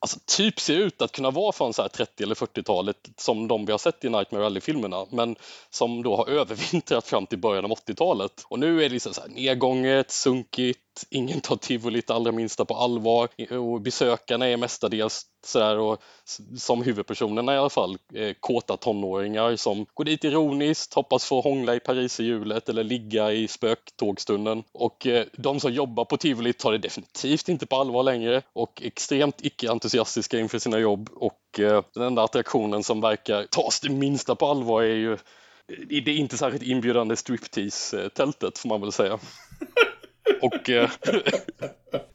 alltså, 0.00 0.18
typ 0.26 0.60
ser 0.60 0.76
ut 0.76 1.02
att 1.02 1.12
kunna 1.12 1.30
vara 1.30 1.52
från 1.52 1.74
så 1.74 1.82
här 1.82 1.88
30 1.88 2.22
eller 2.22 2.34
40-talet 2.34 2.96
som 3.16 3.48
de 3.48 3.66
vi 3.66 3.72
har 3.72 3.78
sett 3.78 4.04
i 4.04 4.08
Nightmare 4.08 4.46
Alley-filmerna 4.46 5.06
men 5.10 5.36
som 5.70 6.02
då 6.02 6.16
har 6.16 6.28
övervintrat 6.40 7.06
fram 7.06 7.26
till 7.26 7.38
början 7.38 7.64
av 7.64 7.70
80-talet. 7.70 8.44
Och 8.48 8.58
nu 8.58 8.78
är 8.78 8.88
det 8.88 8.88
liksom 8.88 9.14
så 9.14 9.20
här 9.20 9.28
nedgånget, 9.28 10.10
sunkigt, 10.10 11.04
ingen 11.10 11.40
tar 11.40 11.56
tivolit 11.56 12.10
allra 12.10 12.32
minsta 12.32 12.64
på 12.64 12.74
allvar 12.74 13.28
och 13.50 13.80
besökarna 13.80 14.46
är 14.46 14.56
mestadels 14.56 15.26
sådär 15.46 15.78
och 15.78 16.02
som 16.58 16.82
huvudpersonerna 16.82 17.54
i 17.54 17.58
alla 17.58 17.70
fall 17.70 17.98
eh, 18.14 18.32
kåta 18.40 18.76
tonåringar 18.76 19.56
som 19.56 19.86
går 19.94 20.04
dit 20.04 20.24
ironiskt, 20.24 20.94
hoppas 20.94 21.24
få 21.24 21.40
hångla 21.40 21.74
i 21.74 21.80
Paris 21.80 22.20
i 22.20 22.24
hjulet 22.24 22.68
eller 22.68 22.84
ligga 22.84 23.32
i 23.32 23.48
spöktågstunden 23.48 24.62
och 24.72 25.06
eh, 25.06 25.26
de 25.32 25.60
som 25.60 25.72
jobbar 25.72 26.04
på 26.04 26.16
tivolit 26.16 26.58
tar 26.58 26.72
det 26.72 26.78
definitivt 26.78 27.48
inte 27.48 27.66
på 27.66 27.76
allvar 27.76 28.02
längre 28.02 28.42
och 28.52 28.82
extremt 28.82 29.44
icke 29.44 29.70
icke-entusiastiska 29.86 30.38
inför 30.38 30.58
sina 30.58 30.78
jobb 30.78 31.08
och 31.14 31.60
eh, 31.60 31.84
den 31.94 32.02
enda 32.02 32.22
attraktionen 32.22 32.82
som 32.82 33.00
verkar 33.00 33.46
tas 33.46 33.80
det 33.80 33.90
minsta 33.90 34.34
på 34.34 34.46
allvar 34.46 34.82
är 34.82 34.94
ju 34.94 35.18
i 35.88 36.00
det 36.00 36.12
inte 36.12 36.36
särskilt 36.36 36.62
inbjudande 36.62 37.16
striptease-tältet 37.16 38.58
får 38.58 38.68
man 38.68 38.80
väl 38.80 38.92
säga. 38.92 39.18
Och, 40.42 40.70
eh, 40.70 40.90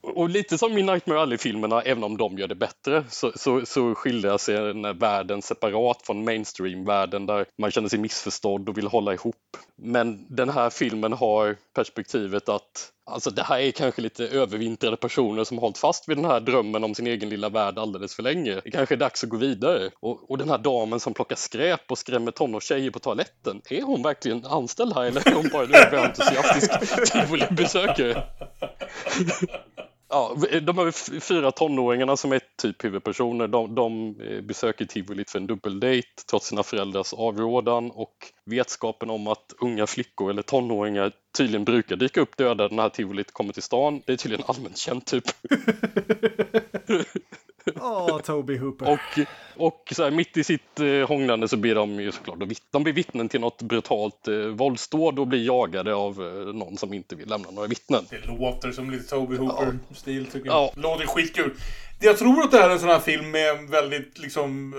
och 0.02 0.28
lite 0.28 0.58
som 0.58 0.78
i 0.78 0.82
Nightmare 0.82 1.20
Alley-filmerna, 1.20 1.82
även 1.82 2.04
om 2.04 2.16
de 2.16 2.38
gör 2.38 2.48
det 2.48 2.54
bättre, 2.54 3.04
så, 3.08 3.32
så, 3.34 3.66
så 3.66 3.94
skiljer 3.94 4.38
sig 4.38 4.54
den 4.54 4.98
världen 4.98 5.42
separat 5.42 6.02
från 6.02 6.24
mainstream-världen 6.24 7.26
där 7.26 7.46
man 7.58 7.70
känner 7.70 7.88
sig 7.88 7.98
missförstådd 7.98 8.68
och 8.68 8.78
vill 8.78 8.86
hålla 8.86 9.14
ihop. 9.14 9.56
Men 9.76 10.26
den 10.36 10.48
här 10.48 10.70
filmen 10.70 11.12
har 11.12 11.56
perspektivet 11.74 12.48
att 12.48 12.92
Alltså 13.04 13.30
det 13.30 13.42
här 13.42 13.58
är 13.58 13.70
kanske 13.70 14.02
lite 14.02 14.28
övervintrade 14.28 14.96
personer 14.96 15.44
som 15.44 15.58
hållit 15.58 15.78
fast 15.78 16.08
vid 16.08 16.16
den 16.16 16.24
här 16.24 16.40
drömmen 16.40 16.84
om 16.84 16.94
sin 16.94 17.06
egen 17.06 17.28
lilla 17.28 17.48
värld 17.48 17.78
alldeles 17.78 18.14
för 18.14 18.22
länge. 18.22 18.60
Det 18.64 18.70
kanske 18.70 18.94
är 18.94 18.96
dags 18.96 19.24
att 19.24 19.30
gå 19.30 19.36
vidare. 19.36 19.90
Och, 20.00 20.30
och 20.30 20.38
den 20.38 20.48
här 20.50 20.58
damen 20.58 21.00
som 21.00 21.14
plockar 21.14 21.36
skräp 21.36 21.90
och 21.90 21.98
skrämmer 21.98 22.30
tonårstjejer 22.30 22.90
på 22.90 22.98
toaletten, 22.98 23.62
är 23.70 23.82
hon 23.82 24.02
verkligen 24.02 24.46
anställd 24.46 24.94
här 24.94 25.04
eller 25.04 25.28
är 25.28 25.34
hon 25.34 25.48
bara 25.52 25.64
en 25.64 25.74
överentusiastisk 25.74 27.12
tivolibesökare? 27.12 28.22
Ja, 30.14 30.36
de 30.62 30.78
här 30.78 31.20
fyra 31.20 31.50
tonåringarna 31.50 32.16
som 32.16 32.32
är 32.32 32.40
typ 32.62 32.84
huvudpersoner, 32.84 33.48
de, 33.48 33.74
de 33.74 34.20
eh, 34.20 34.40
besöker 34.40 34.84
tivolit 34.84 35.30
för 35.30 35.38
en 35.38 35.46
dubbeldejt 35.46 36.08
trots 36.30 36.46
sina 36.46 36.62
föräldrars 36.62 37.12
avrådan 37.12 37.90
och 37.90 38.16
vetskapen 38.44 39.10
om 39.10 39.26
att 39.26 39.52
unga 39.60 39.86
flickor 39.86 40.30
eller 40.30 40.42
tonåringar 40.42 41.12
tydligen 41.36 41.64
brukar 41.64 41.96
dyka 41.96 42.20
upp 42.20 42.36
döda 42.36 42.68
när 42.68 42.88
tivolit 42.88 43.32
kommer 43.32 43.52
till 43.52 43.62
stan. 43.62 44.02
Det 44.06 44.12
är 44.12 44.16
tydligen 44.16 44.44
allmänt 44.48 44.78
känt 44.78 45.06
typ. 45.06 45.24
Åh, 47.66 48.06
oh, 48.06 48.20
Toby 48.20 48.58
Hooper. 48.58 48.92
Och, 48.92 49.26
och 49.56 49.92
så 49.92 50.02
här, 50.02 50.10
mitt 50.10 50.36
i 50.36 50.44
sitt 50.44 50.80
eh, 50.80 51.08
hånglande 51.08 51.48
så 51.48 51.56
blir 51.56 51.74
de 51.74 52.00
ju 52.00 52.12
såklart 52.12 52.38
de 52.70 52.82
blir 52.84 52.94
vittnen 52.94 53.28
till 53.28 53.40
något 53.40 53.62
brutalt 53.62 54.28
eh, 54.28 54.34
våldsdåd 54.34 55.18
och 55.18 55.26
blir 55.26 55.46
jagade 55.46 55.94
av 55.94 56.12
eh, 56.12 56.54
någon 56.54 56.76
som 56.76 56.92
inte 56.92 57.16
vill 57.16 57.28
lämna 57.28 57.50
några 57.50 57.68
vittnen. 57.68 58.04
Det 58.10 58.26
låter 58.26 58.72
som 58.72 58.90
lite 58.90 59.04
Toby 59.04 59.36
Hooper-stil 59.36 60.26
tycker 60.26 60.46
jag. 60.46 60.54
Ja. 60.54 60.72
Låter 60.76 61.06
skitkul. 61.06 61.54
Jag 62.00 62.18
tror 62.18 62.42
att 62.42 62.50
det 62.50 62.58
här 62.58 62.68
är 62.68 62.72
en 62.72 62.80
sån 62.80 62.88
här 62.88 63.00
film 63.00 63.30
med 63.30 63.68
väldigt 63.68 64.18
liksom 64.18 64.74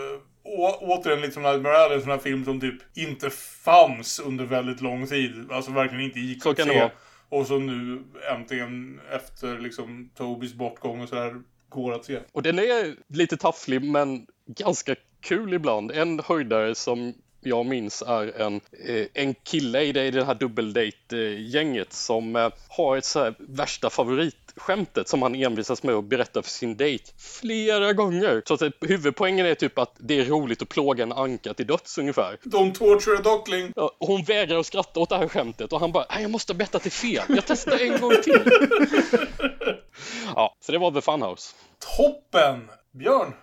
Å, 0.45 0.71
återigen 0.81 1.21
lite 1.21 1.33
som 1.33 1.43
Nightmare 1.43 1.77
Alley, 1.77 1.95
en 1.95 2.01
sån 2.01 2.11
här 2.11 2.17
film 2.17 2.45
som 2.45 2.59
typ 2.59 2.97
inte 2.97 3.29
fanns 3.63 4.19
under 4.19 4.45
väldigt 4.45 4.81
lång 4.81 5.07
tid. 5.07 5.51
Alltså 5.51 5.71
verkligen 5.71 6.05
inte 6.05 6.19
gick 6.19 6.43
så 6.43 6.49
att 6.49 6.57
kan 6.57 6.65
se. 6.65 6.73
Det 6.73 6.79
vara. 6.79 6.91
Och 7.29 7.47
så 7.47 7.57
nu 7.57 8.03
äntligen 8.31 8.99
efter 9.11 9.59
liksom 9.59 10.09
Tobys 10.15 10.53
bortgång 10.53 11.01
och 11.01 11.09
sådär 11.09 11.41
går 11.73 11.93
att 11.93 12.05
se. 12.05 12.19
Och 12.31 12.43
den 12.43 12.59
är 12.59 12.95
lite 13.07 13.37
tafflig 13.37 13.83
men 13.83 14.27
ganska 14.45 14.95
kul 15.21 15.53
ibland. 15.53 15.91
En 15.91 16.19
höjdare 16.19 16.75
som 16.75 17.13
jag 17.41 17.65
minns 17.65 18.01
är 18.01 18.41
en, 18.41 18.61
eh, 18.87 19.05
en 19.13 19.33
kille 19.33 19.81
i 19.81 19.91
det, 19.91 20.05
i 20.05 20.11
det 20.11 20.25
här 20.25 20.35
dubbeldate-gänget 20.35 21.87
eh, 21.87 21.93
som 21.93 22.35
eh, 22.35 22.49
har 22.69 22.97
ett 22.97 23.05
så 23.05 23.19
här 23.19 23.35
värsta 23.39 23.89
favoritskämtet 24.55 25.07
som 25.07 25.21
han 25.21 25.35
envisas 25.35 25.83
med 25.83 25.95
att 25.95 26.05
berätta 26.05 26.41
för 26.41 26.49
sin 26.49 26.77
dejt 26.77 27.11
flera 27.17 27.93
gånger. 27.93 28.41
Så 28.45 28.53
att 28.53 28.61
huvudpoängen 28.81 29.45
är 29.45 29.55
typ 29.55 29.79
att 29.79 29.95
det 29.99 30.19
är 30.19 30.25
roligt 30.25 30.61
att 30.61 30.69
plåga 30.69 31.03
en 31.03 31.11
anka 31.11 31.53
till 31.53 31.67
döds 31.67 31.97
ungefär. 31.97 32.37
Don't 32.43 32.73
torture 32.73 33.17
a 33.17 33.21
duckling. 33.23 33.73
Ja, 33.75 33.91
och 33.97 34.07
hon 34.07 34.23
vägrar 34.23 34.59
att 34.59 34.65
skratta 34.65 34.99
åt 34.99 35.09
det 35.09 35.17
här 35.17 35.27
skämtet 35.27 35.73
och 35.73 35.79
han 35.79 35.91
bara, 35.91 36.05
jag 36.21 36.31
måste 36.31 36.53
ha 36.53 36.57
bett 36.57 36.75
att 36.75 36.83
det 36.83 36.89
fel. 36.89 37.23
Jag 37.27 37.45
testar 37.47 37.79
en 37.79 38.01
gång 38.01 38.13
till. 38.23 38.41
ja, 40.35 40.55
så 40.59 40.71
det 40.71 40.77
var 40.77 40.91
The 40.91 41.01
Funhouse. 41.01 41.55
Toppen! 41.97 42.69
Björn? 42.91 43.33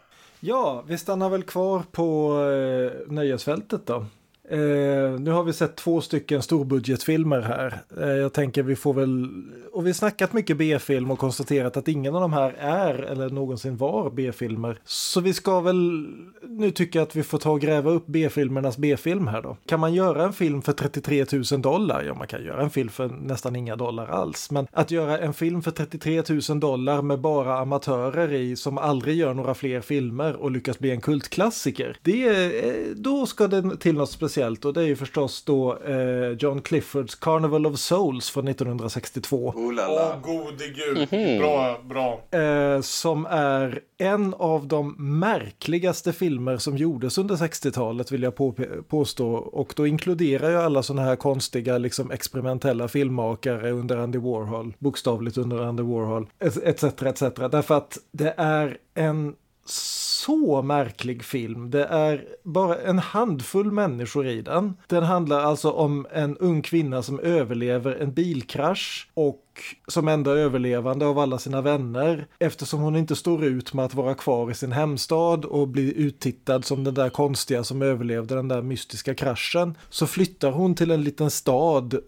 Ja, 0.40 0.84
vi 0.86 0.98
stannar 0.98 1.28
väl 1.28 1.42
kvar 1.42 1.82
på 1.92 2.36
eh, 2.42 3.12
nöjesfältet 3.12 3.86
då. 3.86 4.06
Eh, 4.51 5.20
nu 5.20 5.31
har 5.31 5.44
vi 5.44 5.52
sett 5.52 5.77
två 5.77 6.01
stycken 6.01 6.43
storbudgetfilmer 6.43 7.40
här. 7.40 7.82
Eh, 8.01 8.09
jag 8.09 8.32
tänker 8.32 8.62
vi 8.62 8.77
får 8.77 8.94
väl, 8.94 9.28
och 9.72 9.86
vi 9.86 9.90
har 9.90 9.94
snackat 9.94 10.32
mycket 10.32 10.56
B-film 10.56 11.10
och 11.10 11.18
konstaterat 11.18 11.77
att 11.77 11.89
ingen 11.89 12.14
av 12.14 12.20
de 12.20 12.32
här 12.32 12.55
är 12.59 12.94
eller 12.94 13.31
någonsin 13.31 13.77
var 13.77 14.10
B-filmer. 14.10 14.78
Så 14.85 15.20
vi 15.20 15.35
ska 15.35 15.60
väl 15.60 16.06
nu 16.43 16.70
tycka 16.70 17.02
att 17.02 17.16
vi 17.16 17.22
får 17.22 17.39
ta 17.39 17.51
och 17.51 17.60
gräva 17.60 17.90
upp 17.90 18.06
B-filmernas 18.06 18.78
B-film 18.78 19.27
här 19.27 19.43
då. 19.43 19.56
Kan 19.66 19.81
man 19.81 19.94
göra 19.94 20.24
en 20.24 20.32
film 20.32 20.62
för 20.62 20.72
33 20.72 21.27
000 21.52 21.62
dollar? 21.62 22.02
Ja, 22.02 22.14
man 22.14 22.27
kan 22.27 22.44
göra 22.44 22.62
en 22.62 22.70
film 22.70 22.89
för 22.89 23.09
nästan 23.09 23.56
inga 23.56 23.77
dollar 23.77 24.06
alls. 24.06 24.51
Men 24.51 24.66
att 24.72 24.90
göra 24.90 25.18
en 25.18 25.35
film 25.35 25.62
för 25.62 25.70
33 25.70 26.22
000 26.48 26.60
dollar 26.60 27.02
med 27.02 27.20
bara 27.20 27.59
amatörer 27.59 28.32
i 28.32 28.56
som 28.56 28.78
aldrig 28.78 29.16
gör 29.16 29.35
några 29.35 29.55
fler 29.55 29.81
filmer 29.81 30.36
och 30.36 30.51
lyckas 30.51 30.78
bli 30.78 30.90
en 30.90 31.01
kultklassiker. 31.01 31.97
Det 32.02 32.27
eh, 32.68 32.94
då 32.97 33.27
ska 33.27 33.48
det 33.48 33.77
till 33.77 33.94
något 33.94 34.10
speciellt 34.10 34.39
och 34.40 34.74
det 34.74 34.80
är 34.80 34.86
ju 34.86 34.96
förstås 34.96 35.42
då 35.44 35.78
eh, 35.78 36.30
John 36.38 36.62
Cliffords 36.62 37.14
Carnival 37.14 37.66
of 37.66 37.78
Souls 37.78 38.30
från 38.30 38.48
1962. 38.48 39.52
Åh, 39.56 39.70
oh, 39.70 40.20
gode 40.22 40.66
gud. 40.66 40.96
Mm 40.96 41.06
-hmm. 41.06 41.38
Bra, 41.38 41.80
bra. 41.84 42.38
Eh, 42.40 42.80
som 42.80 43.26
är 43.30 43.80
en 43.98 44.34
av 44.38 44.66
de 44.66 44.94
märkligaste 45.18 46.12
filmer 46.12 46.56
som 46.56 46.76
gjordes 46.76 47.18
under 47.18 47.34
60-talet 47.34 48.12
vill 48.12 48.22
jag 48.22 48.34
på, 48.34 48.54
påstå. 48.88 49.32
Och 49.32 49.72
då 49.76 49.86
inkluderar 49.86 50.50
ju 50.50 50.56
alla 50.56 50.82
sådana 50.82 51.02
här 51.02 51.16
konstiga 51.16 51.78
liksom 51.78 52.10
experimentella 52.10 52.88
filmmakare 52.88 53.70
under 53.70 53.96
Andy 53.96 54.18
Warhol, 54.18 54.74
bokstavligt 54.78 55.38
under 55.38 55.58
Andy 55.58 55.82
Warhol, 55.82 56.26
etc. 56.38 56.84
etc. 56.84 57.22
Därför 57.50 57.74
att 57.74 57.98
det 58.12 58.34
är 58.36 58.78
en 58.94 59.34
så 59.64 60.62
märklig 60.62 61.24
film. 61.24 61.70
Det 61.70 61.84
är 61.84 62.24
bara 62.42 62.76
en 62.76 62.98
handfull 62.98 63.72
människor 63.72 64.26
i 64.26 64.42
den. 64.42 64.74
Den 64.86 65.02
handlar 65.02 65.40
alltså 65.40 65.70
om 65.70 66.06
en 66.12 66.36
ung 66.36 66.62
kvinna 66.62 67.02
som 67.02 67.20
överlever 67.20 67.94
en 67.94 68.12
bilkrasch 68.12 69.10
och 69.14 69.46
som 69.88 70.08
enda 70.08 70.30
överlevande 70.30 71.06
av 71.06 71.18
alla 71.18 71.38
sina 71.38 71.60
vänner 71.60 72.26
eftersom 72.38 72.80
hon 72.80 72.96
inte 72.96 73.16
står 73.16 73.44
ut 73.44 73.72
med 73.74 73.84
att 73.84 73.94
vara 73.94 74.14
kvar 74.14 74.50
i 74.50 74.54
sin 74.54 74.72
hemstad 74.72 75.44
och 75.44 75.68
bli 75.68 75.94
uttittad 75.96 76.64
som 76.64 76.84
den 76.84 76.94
där 76.94 77.10
konstiga 77.10 77.64
som 77.64 77.82
överlevde 77.82 78.34
den 78.34 78.48
där 78.48 78.62
mystiska 78.62 79.14
kraschen 79.14 79.78
så 79.90 80.06
flyttar 80.06 80.50
hon 80.50 80.74
till 80.74 80.90
en 80.90 81.04
liten 81.04 81.30
stad 81.30 82.00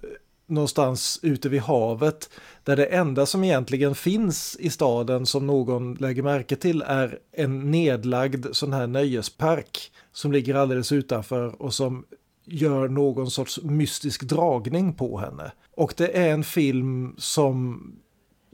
någonstans 0.53 1.21
ute 1.23 1.49
vid 1.49 1.61
havet 1.61 2.31
där 2.65 2.77
det 2.77 2.87
enda 2.87 3.27
som 3.27 3.45
egentligen 3.45 3.95
finns 3.95 4.57
i 4.61 4.71
staden 4.71 5.27
som 5.27 5.47
någon 5.47 5.95
lägger 5.95 6.23
märke 6.23 6.57
till 6.57 6.83
är 6.83 7.19
en 7.33 7.71
nedlagd 7.71 8.47
sån 8.53 8.73
här 8.73 8.87
nöjespark 8.87 9.93
som 10.13 10.33
ligger 10.33 10.55
alldeles 10.55 10.93
utanför 10.93 11.63
och 11.63 11.75
som 11.75 12.05
gör 12.45 12.89
någon 12.89 13.31
sorts 13.31 13.63
mystisk 13.63 14.23
dragning 14.23 14.95
på 14.95 15.19
henne. 15.19 15.53
Och 15.77 15.95
det 15.97 16.19
är 16.19 16.33
en 16.33 16.45
film 16.45 17.15
som 17.19 17.83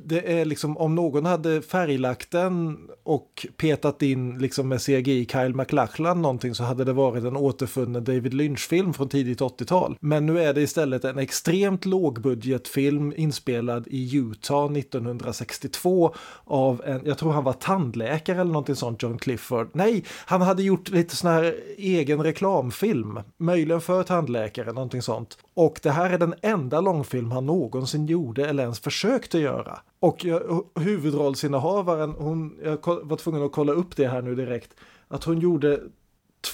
det 0.05 0.41
är 0.41 0.45
liksom 0.45 0.77
om 0.77 0.95
någon 0.95 1.27
hade 1.27 1.63
färglagt 1.63 2.31
den 2.31 2.79
och 3.03 3.47
petat 3.57 4.03
in 4.03 4.39
liksom 4.39 4.69
med 4.69 4.81
CGI 4.81 5.27
Kyle 5.33 5.55
MacLachlan 5.55 6.23
någonting 6.23 6.55
så 6.55 6.65
hade 6.65 6.85
det 6.85 6.93
varit 6.93 7.25
en 7.25 7.37
återfunnen 7.37 8.05
David 8.05 8.35
Lynch-film 8.35 8.95
från 8.95 9.09
tidigt 9.09 9.41
80-tal. 9.41 9.97
Men 10.01 10.27
nu 10.27 10.41
är 10.41 10.55
det 10.55 10.61
istället 10.61 11.05
en 11.05 11.19
extremt 11.19 11.85
lågbudgetfilm 11.85 13.13
inspelad 13.17 13.87
i 13.91 14.17
Utah 14.17 14.73
1962 14.73 16.15
av 16.45 16.83
en, 16.85 17.01
jag 17.05 17.19
tror 17.19 17.33
han 17.33 17.45
var 17.45 17.53
tandläkare 17.53 18.41
eller 18.41 18.53
någonting 18.53 18.77
sånt, 18.77 19.03
John 19.03 19.19
Clifford. 19.19 19.69
Nej, 19.73 20.05
han 20.27 20.43
hade 20.43 20.63
gjort 20.63 20.89
lite 20.89 21.17
sån 21.17 21.31
här 21.31 21.55
egen 21.77 22.23
reklamfilm, 22.23 23.21
möjligen 23.37 23.81
för 23.81 24.03
tandläkare, 24.03 24.73
någonting 24.73 25.03
sånt. 25.03 25.39
Och 25.59 25.81
det 25.83 25.91
här 25.91 26.11
är 26.11 26.19
den 26.19 26.35
enda 26.43 26.81
långfilm 26.81 27.31
han 27.31 27.47
någonsin 27.47 28.07
gjorde 28.07 28.49
eller 28.49 28.63
ens 28.63 28.81
försökte 28.81 29.39
göra. 29.39 29.81
Och 30.01 30.27
huvudrollsinnehavaren, 30.75 32.15
hon, 32.19 32.59
jag 32.65 32.79
var 33.03 33.17
tvungen 33.17 33.43
att 33.43 33.53
kolla 33.53 33.73
upp 33.73 33.97
det 33.97 34.09
här 34.09 34.23
nu 34.23 34.35
direkt, 34.35 34.75
att 35.09 35.25
hon 35.25 35.41
gjorde 35.41 35.81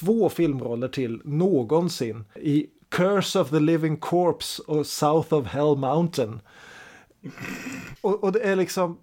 två 0.01 0.29
filmroller 0.29 0.89
till 0.89 1.21
någonsin 1.25 2.25
i 2.35 2.67
Curse 2.89 3.41
of 3.41 3.51
the 3.51 3.61
Living 3.61 3.97
Corpse 3.97 4.63
och 4.67 4.87
South 4.87 5.35
of 5.35 5.47
Hell 5.47 5.77
Mountain. 5.77 6.41
Och, 8.01 8.25
och 8.25 8.33
det 8.33 8.41
är 8.41 8.57
liksom, 8.57 8.99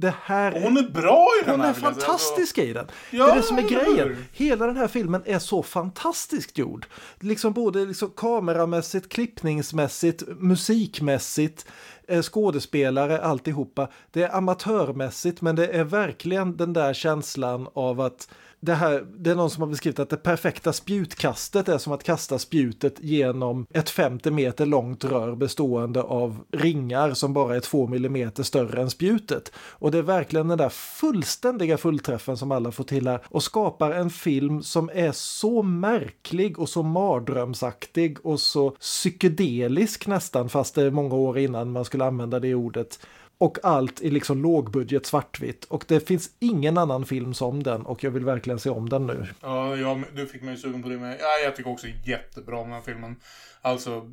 det 0.00 0.14
här... 0.22 0.62
Hon 0.62 0.76
är 0.76 0.90
bra 0.90 1.28
i 1.42 1.44
den 1.44 1.50
hon 1.50 1.60
här. 1.60 1.74
Hon 1.80 1.88
är 1.88 1.92
fantastisk 1.92 2.58
i 2.58 2.72
den. 2.72 2.86
Ja, 3.10 3.26
det 3.26 3.32
är 3.32 3.36
det 3.36 3.42
som 3.42 3.58
är 3.58 3.68
grejen. 3.68 4.26
Hela 4.32 4.66
den 4.66 4.76
här 4.76 4.88
filmen 4.88 5.22
är 5.24 5.38
så 5.38 5.62
fantastiskt 5.62 6.58
gjord. 6.58 6.86
Liksom 7.20 7.52
både 7.52 7.84
liksom 7.84 8.10
kameramässigt, 8.16 9.08
klippningsmässigt, 9.08 10.22
musikmässigt, 10.26 11.66
eh, 12.08 12.22
skådespelare, 12.22 13.20
alltihopa. 13.20 13.88
Det 14.10 14.22
är 14.22 14.36
amatörmässigt 14.36 15.40
men 15.40 15.56
det 15.56 15.66
är 15.66 15.84
verkligen 15.84 16.56
den 16.56 16.72
där 16.72 16.92
känslan 16.92 17.68
av 17.74 18.00
att 18.00 18.28
det, 18.60 18.74
här, 18.74 19.06
det 19.18 19.30
är 19.30 19.34
någon 19.34 19.50
som 19.50 19.62
har 19.62 19.68
beskrivit 19.68 19.98
att 19.98 20.10
det 20.10 20.16
perfekta 20.16 20.72
spjutkastet 20.72 21.68
är 21.68 21.78
som 21.78 21.92
att 21.92 22.02
kasta 22.02 22.38
spjutet 22.38 22.94
genom 23.00 23.66
ett 23.70 23.90
50 23.90 24.30
meter 24.30 24.66
långt 24.66 25.04
rör 25.04 25.34
bestående 25.34 26.02
av 26.02 26.44
ringar 26.52 27.14
som 27.14 27.32
bara 27.32 27.56
är 27.56 27.60
2 27.60 27.86
millimeter 27.86 28.42
större 28.42 28.82
än 28.82 28.90
spjutet. 28.90 29.52
Och 29.56 29.90
det 29.90 29.98
är 29.98 30.02
verkligen 30.02 30.48
den 30.48 30.58
där 30.58 30.68
fullständiga 30.68 31.78
fullträffen 31.78 32.36
som 32.36 32.52
alla 32.52 32.72
får 32.72 32.84
till 32.84 33.08
här 33.08 33.20
och 33.28 33.42
skapar 33.42 33.90
en 33.90 34.10
film 34.10 34.62
som 34.62 34.90
är 34.94 35.12
så 35.12 35.62
märklig 35.62 36.58
och 36.58 36.68
så 36.68 36.82
mardrömsaktig 36.82 38.26
och 38.26 38.40
så 38.40 38.70
psykedelisk 38.70 40.06
nästan 40.06 40.48
fast 40.48 40.74
det 40.74 40.82
är 40.82 40.90
många 40.90 41.14
år 41.14 41.38
innan 41.38 41.72
man 41.72 41.84
skulle 41.84 42.04
använda 42.04 42.40
det 42.40 42.54
ordet. 42.54 42.98
Och 43.40 43.58
allt 43.62 44.00
i 44.00 44.10
liksom 44.10 44.42
lågbudget 44.42 45.06
svartvitt. 45.06 45.64
Och 45.64 45.84
det 45.88 46.00
finns 46.08 46.30
ingen 46.38 46.78
annan 46.78 47.06
film 47.06 47.34
som 47.34 47.62
den 47.62 47.86
och 47.86 48.04
jag 48.04 48.10
vill 48.10 48.24
verkligen 48.24 48.58
se 48.58 48.70
om 48.70 48.88
den 48.88 49.06
nu. 49.06 49.26
Ja, 49.40 49.76
ja 49.76 50.00
du 50.14 50.26
fick 50.26 50.42
mig 50.42 50.56
sugen 50.56 50.82
på 50.82 50.88
det 50.88 50.98
med. 50.98 51.16
Ja, 51.20 51.44
jag 51.44 51.56
tycker 51.56 51.70
också 51.70 51.86
jättebra 52.04 52.58
om 52.58 52.64
den 52.64 52.72
här 52.72 52.80
filmen. 52.80 53.16
Alltså, 53.62 54.10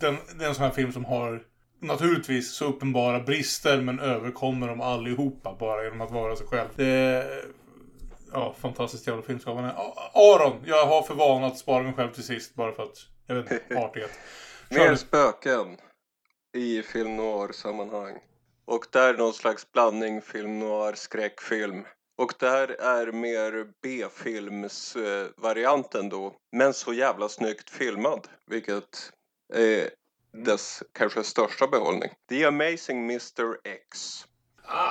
den, 0.00 0.16
det 0.38 0.44
är 0.44 0.48
en 0.48 0.54
sån 0.54 0.64
här 0.64 0.70
film 0.70 0.92
som 0.92 1.04
har 1.04 1.42
naturligtvis 1.80 2.52
så 2.52 2.64
uppenbara 2.64 3.20
brister 3.20 3.80
men 3.80 4.00
överkommer 4.00 4.68
dem 4.68 4.80
allihopa 4.80 5.56
bara 5.60 5.84
genom 5.84 6.00
att 6.00 6.10
vara 6.10 6.36
sig 6.36 6.46
själv. 6.46 6.68
Det 6.76 6.86
är, 6.86 7.44
ja, 8.32 8.54
fantastiskt 8.58 9.06
jävla 9.06 9.22
filmskapande. 9.22 9.74
Aron, 10.14 10.62
jag 10.66 10.86
har 10.86 11.02
för 11.02 11.14
vana 11.14 11.46
att 11.46 11.58
spara 11.58 11.82
mig 11.82 11.92
själv 11.92 12.12
till 12.12 12.24
sist 12.24 12.54
bara 12.54 12.72
för 12.72 12.82
att, 12.82 12.96
jag 13.26 13.34
vet 13.34 13.52
inte, 13.52 13.78
artighet. 13.78 14.10
Mer 14.70 14.94
spöken 14.94 15.76
i 16.54 16.82
film 16.82 17.16
noir-sammanhang. 17.16 18.18
Och 18.66 18.86
där 18.90 19.14
någon 19.14 19.32
slags 19.32 19.72
blandning 19.72 20.22
film 20.22 20.58
noir 20.58 20.94
skräckfilm. 20.94 21.84
Och 22.18 22.34
där 22.38 22.68
är 22.68 23.12
mer 23.12 23.66
B-filmsvarianten 23.82 26.08
då. 26.08 26.36
Men 26.52 26.74
så 26.74 26.92
jävla 26.92 27.28
snyggt 27.28 27.70
filmad. 27.70 28.28
Vilket 28.46 29.12
är 29.54 29.90
dess 30.32 30.82
kanske 30.92 31.22
största 31.22 31.66
behållning. 31.66 32.10
The 32.28 32.44
Amazing 32.44 33.04
Mr 33.04 33.56
X. 33.64 34.24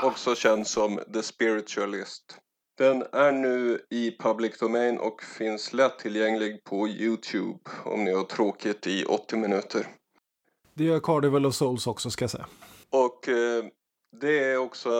Också 0.04 0.36
känd 0.36 0.68
som 0.68 1.00
The 1.14 1.24
Spiritualist. 1.24 2.38
Den 2.78 3.04
är 3.12 3.32
nu 3.32 3.86
i 3.90 4.18
public 4.20 4.60
domain 4.60 4.98
och 4.98 5.24
finns 5.24 5.74
lättillgänglig 5.74 6.64
på 6.64 6.88
Youtube 6.88 7.60
om 7.86 8.04
ni 8.04 8.14
har 8.14 8.24
tråkigt 8.24 8.88
i 8.88 9.06
80 9.06 9.36
minuter. 9.36 9.88
Det 10.74 10.84
gör 10.84 11.00
Carnival 11.00 11.46
of 11.46 11.56
Souls 11.56 11.88
också 11.88 12.10
ska 12.10 12.24
jag 12.24 12.32
säga. 12.32 12.46
Och 12.90 13.30
eh, 13.30 13.66
det 14.22 14.44
är 14.44 14.58
också 14.58 14.92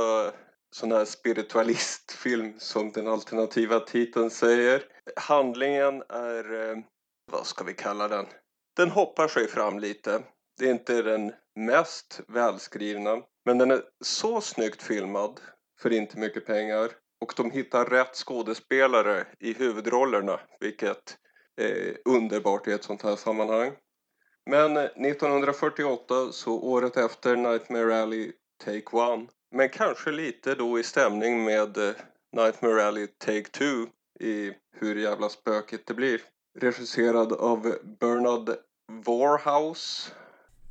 sån 0.76 0.92
här 0.92 1.06
spiritualistfilm 1.06 2.54
som 2.60 2.92
den 2.92 3.08
alternativa 3.08 3.80
titeln 3.80 4.30
säger. 4.30 4.84
Handlingen 5.16 6.04
är, 6.10 6.70
eh, 6.70 6.78
vad 7.32 7.46
ska 7.46 7.64
vi 7.64 7.74
kalla 7.74 8.08
den? 8.08 8.26
Den 8.76 8.90
hoppar 8.90 9.28
sig 9.28 9.48
fram 9.48 9.80
lite. 9.80 10.24
Det 10.58 10.66
är 10.66 10.72
inte 10.72 11.02
den 11.02 11.34
mest 11.56 12.22
välskrivna, 12.28 13.22
men 13.46 13.58
den 13.58 13.72
är 13.72 13.82
så 14.04 14.42
snyggt 14.42 14.82
filmad 14.82 15.40
för 15.82 15.94
inte 15.94 16.20
mycket 16.20 16.46
pengar. 16.46 16.92
Och 17.22 17.34
de 17.38 17.52
hittar 17.52 17.86
rätt 17.86 18.16
skådespelare 18.16 19.28
i 19.40 19.54
huvudrollerna, 19.54 20.40
vilket 20.60 21.18
är 21.62 21.98
underbart 22.06 22.68
i 22.68 22.72
ett 22.72 22.84
sånt 22.84 23.02
här 23.02 23.16
sammanhang. 23.16 23.72
Men 24.50 24.78
1948, 24.78 26.32
så 26.32 26.54
året 26.54 26.98
efter 26.98 27.36
Nightmare 27.36 28.02
Alley 28.02 28.32
Take 28.66 28.98
One, 28.98 29.28
men 29.52 29.70
kanske 29.70 30.12
lite 30.12 30.56
då 30.56 30.80
i 30.80 30.84
stämning 30.84 31.44
med 31.44 31.78
Nightmare 32.32 32.84
Alley 32.84 33.08
Take 33.08 33.50
Two 33.50 33.88
i 34.20 34.54
hur 34.80 34.96
jävla 34.96 35.30
spökigt 35.30 35.88
det 35.88 35.94
blir. 35.94 36.22
Regisserad 36.60 37.34
av 37.34 37.76
Bernard 38.00 38.50
Warhouse. 39.06 40.12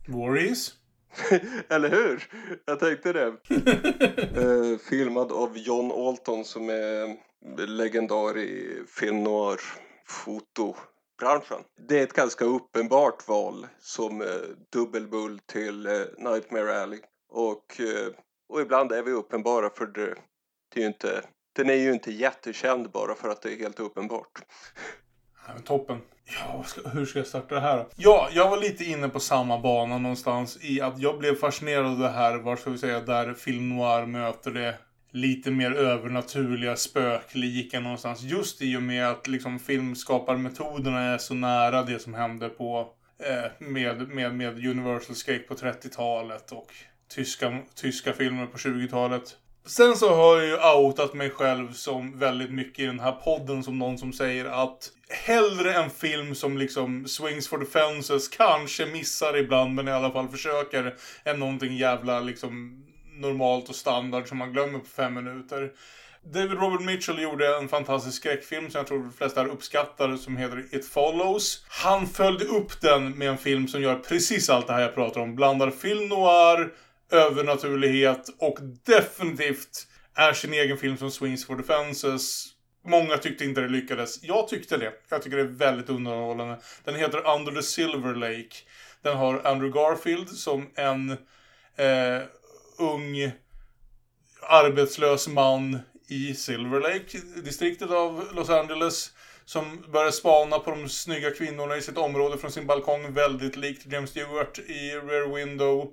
Warris? 0.09 0.75
Eller 1.69 1.91
hur? 1.91 2.29
Jag 2.65 2.81
tänkte 2.81 3.13
det. 3.13 3.27
eh, 4.43 4.79
filmad 4.79 5.33
av 5.33 5.59
John 5.59 5.93
Alton 5.93 6.45
som 6.45 6.69
är 6.69 7.17
legendar 7.67 8.39
i 8.39 8.83
film 8.87 9.23
noir 9.23 9.61
branschen. 11.19 11.65
Det 11.89 11.99
är 11.99 12.03
ett 12.03 12.13
ganska 12.13 12.45
uppenbart 12.45 13.29
val 13.29 13.67
som 13.81 14.23
eh, 14.23 14.29
dubbelbull 14.73 15.39
till 15.39 15.87
eh, 15.87 15.93
Nightmare 16.19 16.83
Alley. 16.83 17.01
Och, 17.29 17.81
eh, 17.81 18.13
och 18.49 18.61
ibland 18.61 18.93
är 18.93 19.03
vi 19.03 19.11
uppenbara 19.11 19.71
för 19.71 19.87
det, 19.87 20.15
det 20.75 20.81
är 20.81 20.83
ju 20.83 20.87
inte, 20.87 21.23
den 21.57 21.71
är 21.71 21.75
ju 21.75 21.93
inte 21.93 22.13
jättekänd 22.13 22.91
bara 22.91 23.15
för 23.15 23.29
att 23.29 23.43
det 23.43 23.53
är 23.53 23.57
helt 23.57 23.81
uppenbart. 23.81 24.43
Ja, 25.47 25.53
toppen. 25.65 26.01
Ja, 26.25 26.65
ska, 26.67 26.89
hur 26.89 27.07
ska 27.07 27.19
jag 27.19 27.29
starta 27.29 27.55
det 27.55 27.61
här 27.61 27.77
då? 27.77 27.87
Ja, 27.97 28.29
jag 28.33 28.51
var 28.51 28.57
lite 28.57 28.85
inne 28.85 29.09
på 29.09 29.21
samma 29.21 29.59
bana 29.59 29.99
någonstans 29.99 30.65
i 30.65 30.81
att 30.81 30.99
jag 30.99 31.19
blev 31.19 31.35
fascinerad 31.35 31.87
av 31.87 31.99
det 31.99 32.09
här, 32.09 32.39
vad 32.39 32.59
ska 32.59 32.71
vi 32.71 32.79
säga, 32.79 33.01
där 33.01 33.35
film 33.35 33.69
noir 33.69 34.07
möter 34.07 34.51
det 34.51 34.79
lite 35.15 35.51
mer 35.51 35.73
övernaturliga 35.73 36.77
spöklika 36.77 37.81
någonstans. 37.81 38.23
Just 38.23 38.63
i 38.63 38.77
och 38.77 38.83
med 38.83 39.09
att 39.09 39.29
liksom 39.29 39.59
filmskaparmetoderna 39.59 41.01
är 41.01 41.19
så 41.19 41.35
nära 41.35 41.83
det 41.83 41.99
som 41.99 42.15
hände 42.15 42.49
på 42.49 42.89
eh, 43.19 43.67
med, 43.67 44.09
med, 44.09 44.35
med 44.35 44.67
Universal 44.67 45.17
Skate 45.17 45.45
på 45.49 45.55
30-talet 45.55 46.53
och 46.53 46.73
tyska, 47.09 47.59
tyska 47.75 48.13
filmer 48.13 48.47
på 48.47 48.59
20-talet. 48.59 49.37
Sen 49.67 49.97
så 49.97 50.15
har 50.15 50.41
jag 50.41 50.47
ju 50.47 50.79
outat 50.79 51.15
mig 51.15 51.31
själv 51.31 51.73
som 51.73 52.19
väldigt 52.19 52.51
mycket 52.51 52.79
i 52.79 52.87
den 52.87 53.01
här 53.01 53.13
podden 53.13 53.63
som 53.63 53.79
någon 53.79 53.99
som 53.99 54.13
säger 54.13 54.45
att 54.45 54.91
hellre 55.09 55.75
en 55.75 55.91
film 55.91 56.35
som 56.35 56.59
liksom 56.59 57.07
swings 57.09 57.49
for 57.49 57.59
the 57.59 57.65
fences, 57.65 58.29
kanske 58.29 58.87
missar 58.87 59.37
ibland 59.37 59.75
men 59.75 59.89
i 59.89 59.91
alla 59.91 60.11
fall 60.11 60.29
försöker, 60.29 60.95
än 61.25 61.41
någonting 61.41 61.77
jävla 61.77 62.21
liksom 62.21 62.85
normalt 63.15 63.69
och 63.69 63.75
standard 63.75 64.29
som 64.29 64.39
man 64.39 64.53
glömmer 64.53 64.79
på 64.79 64.87
fem 64.87 65.15
minuter. 65.15 65.73
David 66.33 66.59
Robert 66.59 66.81
Mitchell 66.81 67.23
gjorde 67.23 67.57
en 67.57 67.69
fantastisk 67.69 68.17
skräckfilm 68.17 68.71
som 68.71 68.79
jag 68.79 68.87
tror 68.87 68.99
de 68.99 69.13
flesta 69.13 69.41
här 69.41 69.49
uppskattar 69.49 70.17
som 70.17 70.37
heter 70.37 70.65
It 70.73 70.89
Follows. 70.89 71.65
Han 71.69 72.07
följde 72.07 72.45
upp 72.45 72.81
den 72.81 73.19
med 73.19 73.29
en 73.29 73.39
film 73.39 73.69
som 73.69 73.83
gör 73.83 73.95
precis 73.95 74.51
allt 74.51 74.67
det 74.67 74.73
här 74.73 74.81
jag 74.81 74.95
pratar 74.95 75.21
om. 75.21 75.35
Blandar 75.35 75.71
film 75.71 76.09
noir, 76.09 76.73
övernaturlighet 77.11 78.29
och 78.39 78.59
definitivt 78.87 79.87
är 80.15 80.33
sin 80.33 80.55
egen 80.55 80.79
film 80.79 80.97
som 80.97 81.11
Swings 81.11 81.47
for 81.47 81.57
the 81.57 81.63
Fences. 81.63 82.47
Många 82.87 83.17
tyckte 83.17 83.45
inte 83.45 83.61
det 83.61 83.69
lyckades. 83.69 84.23
Jag 84.23 84.49
tyckte 84.49 84.77
det. 84.77 84.93
Jag 85.09 85.23
tycker 85.23 85.37
det 85.37 85.43
är 85.43 85.47
väldigt 85.47 85.89
underhållande. 85.89 86.59
Den 86.85 86.95
heter 86.95 87.35
Under 87.37 87.53
the 87.53 87.63
Silver 87.63 88.15
Lake. 88.15 88.57
Den 89.03 89.17
har 89.17 89.35
Andrew 89.45 89.81
Garfield 89.81 90.29
som 90.29 90.71
en 90.75 91.11
eh, 91.77 92.23
ung 92.79 93.33
arbetslös 94.49 95.29
man 95.29 95.79
i 96.09 96.35
Silver 96.35 96.81
Lake, 96.81 97.19
distriktet 97.45 97.91
av 97.91 98.29
Los 98.35 98.51
Angeles. 98.51 99.13
Som 99.45 99.85
börjar 99.93 100.11
spana 100.11 100.59
på 100.59 100.71
de 100.71 100.89
snygga 100.89 101.31
kvinnorna 101.31 101.77
i 101.77 101.83
sitt 101.83 101.99
område 101.99 102.39
från 102.39 102.53
sin 102.53 102.67
balkong. 102.67 103.15
Väldigt 103.15 103.57
likt 103.57 103.93
James 103.93 104.11
Stewart 104.11 104.59
i 104.59 104.91
Rear 104.91 105.35
Window. 105.35 105.93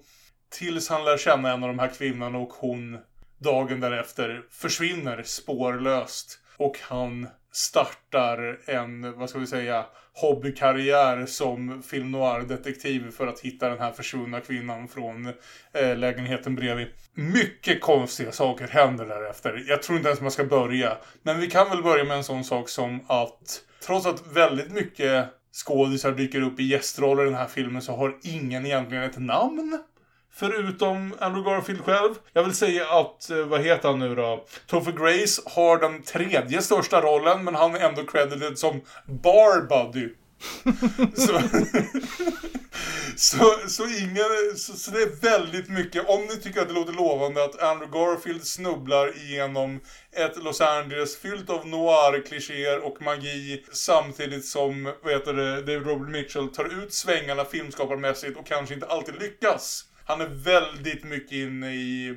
Tills 0.49 0.89
han 0.89 1.05
lär 1.05 1.17
känna 1.17 1.51
en 1.53 1.63
av 1.63 1.69
de 1.69 1.79
här 1.79 1.93
kvinnorna 1.97 2.37
och 2.37 2.53
hon 2.53 2.97
dagen 3.37 3.79
därefter 3.79 4.43
försvinner 4.49 5.23
spårlöst. 5.23 6.39
Och 6.57 6.79
han 6.81 7.27
startar 7.51 8.59
en, 8.65 9.19
vad 9.19 9.29
ska 9.29 9.39
vi 9.39 9.47
säga, 9.47 9.85
hobbykarriär 10.13 11.25
som 11.25 11.83
film 11.83 12.11
noir-detektiv 12.11 13.11
för 13.11 13.27
att 13.27 13.39
hitta 13.39 13.69
den 13.69 13.79
här 13.79 13.91
försvunna 13.91 14.39
kvinnan 14.39 14.87
från 14.87 15.33
eh, 15.73 15.97
lägenheten 15.97 16.55
bredvid. 16.55 16.87
Mycket 17.13 17.81
konstiga 17.81 18.31
saker 18.31 18.67
händer 18.67 19.05
därefter. 19.05 19.63
Jag 19.67 19.83
tror 19.83 19.97
inte 19.97 20.09
ens 20.09 20.21
man 20.21 20.31
ska 20.31 20.43
börja. 20.43 20.97
Men 21.23 21.39
vi 21.39 21.47
kan 21.47 21.69
väl 21.69 21.83
börja 21.83 22.03
med 22.03 22.17
en 22.17 22.23
sån 22.23 22.43
sak 22.43 22.69
som 22.69 22.99
att 23.07 23.61
trots 23.85 24.05
att 24.05 24.27
väldigt 24.27 24.71
mycket 24.71 25.25
skådisar 25.65 26.11
dyker 26.11 26.41
upp 26.41 26.59
i 26.59 26.63
gästroller 26.63 27.23
i 27.23 27.25
den 27.25 27.35
här 27.35 27.47
filmen 27.47 27.81
så 27.81 27.95
har 27.95 28.17
ingen 28.23 28.65
egentligen 28.65 29.03
ett 29.03 29.19
namn. 29.19 29.83
Förutom 30.33 31.15
Andrew 31.19 31.51
Garfield 31.51 31.85
själv. 31.85 32.15
Jag 32.33 32.43
vill 32.43 32.55
säga 32.55 32.89
att, 32.89 33.29
eh, 33.29 33.37
vad 33.37 33.61
heter 33.61 33.89
han 33.89 33.99
nu 33.99 34.15
då? 34.15 34.45
Topher 34.67 34.91
Grace 34.91 35.41
har 35.45 35.77
den 35.77 36.03
tredje 36.03 36.61
största 36.61 37.01
rollen, 37.01 37.43
men 37.43 37.55
han 37.55 37.75
är 37.75 37.79
ändå 37.79 38.03
credited 38.03 38.59
som 38.59 38.81
Barbuddy. 39.05 40.09
så, 41.15 41.41
så, 43.15 43.57
så, 43.67 43.83
ingen, 43.83 44.57
så, 44.57 44.73
så, 44.73 44.91
det 44.91 45.01
är 45.01 45.21
väldigt 45.21 45.69
mycket, 45.69 46.09
om 46.09 46.21
ni 46.21 46.37
tycker 46.37 46.61
att 46.61 46.67
det 46.67 46.73
låter 46.73 46.93
lovande 46.93 47.43
att 47.43 47.61
Andrew 47.61 47.99
Garfield 47.99 48.43
snubblar 48.47 49.17
igenom 49.17 49.79
ett 50.11 50.43
Los 50.43 50.61
Angeles 50.61 51.17
fyllt 51.17 51.49
av 51.49 51.67
noir-klichéer 51.67 52.79
och 52.79 53.01
magi 53.01 53.65
samtidigt 53.71 54.45
som, 54.45 54.93
vad 55.03 55.13
heter 55.13 55.33
det, 55.33 55.55
David 55.55 55.87
Robert 55.87 56.09
Mitchell 56.09 56.47
tar 56.47 56.83
ut 56.83 56.93
svängarna 56.93 57.45
filmskaparmässigt 57.45 58.37
och 58.37 58.47
kanske 58.47 58.73
inte 58.73 58.87
alltid 58.87 59.15
lyckas 59.19 59.85
han 60.05 60.21
är 60.21 60.25
väldigt 60.27 61.03
mycket 61.03 61.31
inne 61.31 61.71
i... 61.73 62.15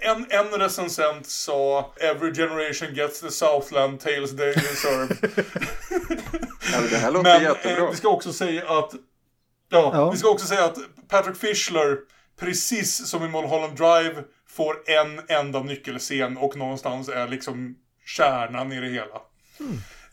En, 0.00 0.26
en 0.30 0.48
recensent 0.60 1.26
sa 1.26 1.94
“Every 2.00 2.34
generation 2.34 2.94
gets 2.94 3.20
the 3.20 3.30
Southland 3.30 4.00
tales 4.00 4.36
they 4.36 4.52
deserve”. 4.52 5.14
Ja, 6.72 6.80
det 6.90 6.96
här 6.96 7.10
låter 7.10 7.22
Men 7.32 7.42
jättebra. 7.42 7.84
eh, 7.84 7.90
vi 7.90 7.96
ska 7.96 8.08
också 8.08 8.32
säga 8.32 8.78
att... 8.78 8.92
Ja, 9.68 9.90
Ja. 9.94 10.10
vi 10.10 10.18
ska 10.18 10.28
också 10.28 10.46
säga 10.46 10.64
att 10.64 10.78
Patrick 11.08 11.36
Fischler, 11.36 11.96
precis 12.40 13.06
som 13.08 13.24
i 13.24 13.28
Mulholland 13.28 13.76
Drive, 13.76 14.22
får 14.48 14.76
en 14.90 15.20
enda 15.28 15.62
nyckelscen 15.62 16.36
och 16.36 16.56
någonstans 16.56 17.08
är 17.08 17.28
liksom 17.28 17.76
kärnan 18.06 18.72
i 18.72 18.80
det 18.80 18.88
hela. 18.88 19.20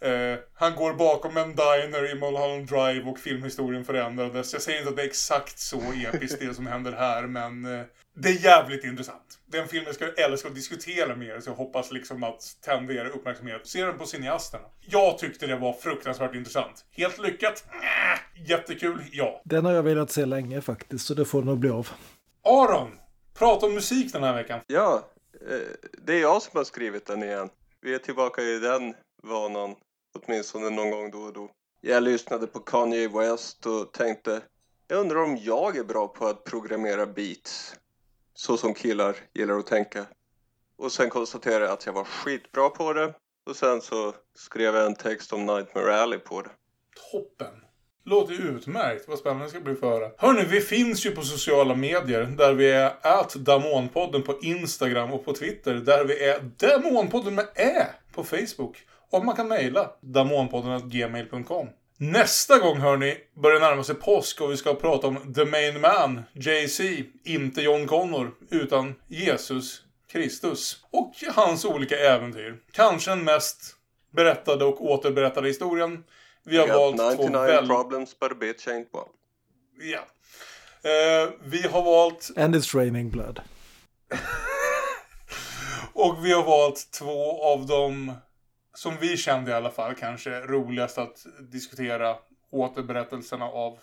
Eh, 0.03 0.39
han 0.53 0.75
går 0.75 0.93
bakom 0.93 1.37
en 1.37 1.55
diner 1.55 2.11
i 2.11 2.15
Mulholland 2.15 2.67
Drive 2.67 3.11
och 3.11 3.19
filmhistorien 3.19 3.85
förändrades. 3.85 4.53
Jag 4.53 4.61
säger 4.61 4.79
inte 4.79 4.89
att 4.89 4.95
det 4.95 5.01
är 5.01 5.07
exakt 5.07 5.59
så 5.59 5.81
episkt 6.07 6.39
det 6.39 6.53
som 6.53 6.67
händer 6.67 6.91
här, 6.91 7.27
men 7.27 7.65
eh, 7.65 7.85
det 8.15 8.29
är 8.29 8.43
jävligt 8.43 8.83
intressant. 8.83 9.39
Det 9.45 9.57
är 9.57 9.61
en 9.61 9.67
film 9.67 9.83
jag 9.85 9.95
ska 9.95 10.11
älska 10.11 10.47
att 10.47 10.55
diskutera 10.55 11.15
mer, 11.15 11.39
så 11.39 11.49
jag 11.49 11.55
hoppas 11.55 11.91
liksom 11.91 12.23
att 12.23 12.57
tända 12.61 12.93
er 12.93 13.05
uppmärksamhet. 13.05 13.67
Se 13.67 13.85
den 13.85 13.97
på 13.97 14.05
cineasterna. 14.05 14.63
Jag 14.79 15.17
tyckte 15.17 15.47
det 15.47 15.55
var 15.55 15.73
fruktansvärt 15.73 16.35
intressant. 16.35 16.85
Helt 16.91 17.19
lyckat? 17.19 17.65
Nä. 17.71 18.43
Jättekul? 18.45 19.03
Ja. 19.11 19.41
Den 19.45 19.65
har 19.65 19.71
jag 19.71 19.83
velat 19.83 20.11
se 20.11 20.25
länge 20.25 20.61
faktiskt, 20.61 21.05
så 21.05 21.13
det 21.13 21.25
får 21.25 21.43
nog 21.43 21.57
bli 21.59 21.69
av. 21.69 21.89
Aron! 22.43 22.91
Prata 23.33 23.65
om 23.65 23.73
musik 23.73 24.13
den 24.13 24.23
här 24.23 24.33
veckan. 24.33 24.59
Ja, 24.67 25.07
eh, 25.49 25.57
det 26.05 26.13
är 26.13 26.21
jag 26.21 26.41
som 26.41 26.57
har 26.57 26.63
skrivit 26.63 27.05
den 27.05 27.23
igen. 27.23 27.49
Vi 27.81 27.93
är 27.93 27.99
tillbaka 27.99 28.41
i 28.41 28.59
den 28.59 28.93
vanan, 29.23 29.75
åtminstone 30.13 30.69
någon 30.69 30.91
gång 30.91 31.11
då 31.11 31.17
och 31.17 31.33
då. 31.33 31.49
Jag 31.81 32.03
lyssnade 32.03 32.47
på 32.47 32.59
Kanye 32.59 33.07
West 33.07 33.65
och 33.65 33.91
tänkte, 33.93 34.41
jag 34.87 34.99
undrar 34.99 35.23
om 35.23 35.37
jag 35.37 35.77
är 35.77 35.83
bra 35.83 36.07
på 36.07 36.27
att 36.27 36.43
programmera 36.43 37.05
beats. 37.05 37.75
Så 38.33 38.57
som 38.57 38.73
killar 38.73 39.15
gillar 39.33 39.57
att 39.57 39.67
tänka. 39.67 40.05
Och 40.77 40.91
sen 40.91 41.09
konstaterade 41.09 41.65
jag 41.65 41.73
att 41.73 41.85
jag 41.85 41.93
var 41.93 42.03
skitbra 42.03 42.69
på 42.69 42.93
det. 42.93 43.13
Och 43.45 43.55
sen 43.55 43.81
så 43.81 44.13
skrev 44.35 44.75
jag 44.75 44.85
en 44.85 44.95
text 44.95 45.33
om 45.33 45.45
Nightmare 45.45 45.95
Alley 45.95 46.19
på 46.19 46.41
det. 46.41 46.49
Toppen. 47.11 47.53
Låter 48.05 48.33
utmärkt. 48.33 49.07
Vad 49.07 49.19
spännande 49.19 49.45
det 49.45 49.49
ska 49.49 49.59
bli 49.59 49.75
för 49.75 49.87
höra. 49.87 50.11
Hörni, 50.17 50.45
vi 50.45 50.61
finns 50.61 51.05
ju 51.05 51.11
på 51.11 51.21
sociala 51.21 51.75
medier. 51.75 52.23
Där 52.23 52.53
vi 52.53 52.71
är 52.71 52.95
at 53.01 53.33
Damonpodden 53.33 54.23
på 54.23 54.39
Instagram 54.41 55.13
och 55.13 55.25
på 55.25 55.33
Twitter. 55.33 55.73
Där 55.73 56.05
vi 56.05 56.23
är 56.23 56.39
Damonpodden 56.57 57.35
med 57.35 57.47
Ä 57.55 57.87
på 58.13 58.23
Facebook. 58.23 58.77
Och 59.13 59.25
man 59.25 59.35
kan 59.35 59.47
mejla 59.47 59.91
damonpodden.gmail.com. 60.01 61.69
Nästa 61.97 62.59
gång 62.59 62.77
hörni 62.77 63.17
börjar 63.33 63.59
närma 63.59 63.83
sig 63.83 63.95
påsk 63.95 64.41
och 64.41 64.51
vi 64.51 64.57
ska 64.57 64.73
prata 64.73 65.07
om 65.07 65.33
The 65.33 65.45
Main 65.45 65.81
Man, 65.81 66.23
Jay-Z, 66.33 66.83
inte 67.23 67.61
John 67.61 67.87
Connor, 67.87 68.31
utan 68.49 68.95
Jesus 69.07 69.81
Kristus. 70.11 70.85
Och 70.91 71.13
hans 71.35 71.65
olika 71.65 71.97
äventyr. 71.97 72.59
Kanske 72.71 73.11
den 73.11 73.23
mest 73.23 73.75
berättade 74.11 74.65
och 74.65 74.85
återberättade 74.85 75.47
historien. 75.47 76.03
Vi 76.43 76.57
har 76.57 76.67
valt 76.67 76.97
två 76.97 77.09
99 77.09 77.41
väldigt... 77.41 77.69
problems 77.69 78.19
but 78.19 78.31
a 78.31 78.35
bitch 78.39 78.67
ain't 78.67 78.87
one. 78.91 79.09
Ja. 79.91 80.07
Eh, 80.89 81.29
vi 81.43 81.67
har 81.67 81.83
valt, 81.83 82.31
And 82.37 82.55
it's 82.55 82.77
raining 82.77 83.09
blood. 83.09 83.41
och 85.93 86.25
vi 86.25 86.33
har 86.33 86.43
valt 86.43 86.91
två 86.91 87.43
av 87.43 87.65
de, 87.65 88.13
som 88.73 88.97
vi 89.01 89.17
kände 89.17 89.51
i 89.51 89.53
alla 89.53 89.71
fall, 89.71 89.95
kanske 89.95 90.41
roligast 90.41 90.97
att 90.97 91.25
diskutera 91.39 92.15
återberättelserna 92.51 93.45
av 93.45 93.79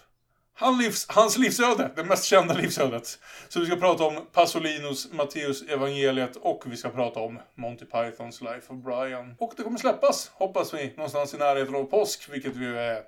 han 0.55 0.79
livs, 0.79 1.07
hans 1.09 1.39
livsöde, 1.39 1.91
det 1.97 2.05
mest 2.05 2.25
kända 2.25 2.55
livsödet. 2.55 3.19
Så 3.49 3.61
vi 3.61 3.67
ska 3.67 3.77
prata 3.77 4.05
om 4.05 4.27
Pasolinos 4.33 5.13
Matteus 5.13 5.63
evangeliet 5.63 6.37
och 6.37 6.63
vi 6.67 6.77
ska 6.77 6.91
prata 6.91 7.21
om 7.21 7.41
Monty 7.55 7.85
Pythons 7.85 8.41
Life 8.41 8.73
of 8.73 8.85
Brian. 8.85 9.37
Och 9.39 9.53
det 9.57 9.63
kommer 9.63 9.79
släppas, 9.79 10.29
hoppas 10.35 10.75
vi, 10.75 10.93
någonstans 10.97 11.35
i 11.35 11.37
närheten 11.37 11.75
av 11.75 11.85
påsk, 11.85 12.29
vilket 12.33 12.57
ju 12.57 12.79
är 12.79 13.03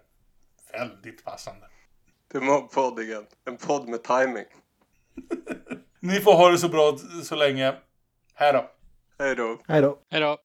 väldigt 0.73 1.25
passande. 1.25 1.67
Det 2.33 2.39
var 2.39 2.61
en 2.61 2.69
podd 2.69 3.01
igen. 3.01 3.27
En 3.45 3.57
podd 3.57 3.89
med 3.89 4.03
timing. 4.03 4.47
Ni 6.01 6.21
får 6.21 6.35
ha 6.35 6.51
det 6.51 6.59
så 6.59 6.69
bra 6.69 6.99
så 7.25 7.35
länge. 7.35 7.75
Hej 8.35 8.53
då. 8.53 8.71
Hej 9.19 9.37
då. 9.37 9.61
Hej 9.69 9.83
då. 9.83 9.99
Hej 10.11 10.21
då. 10.21 10.39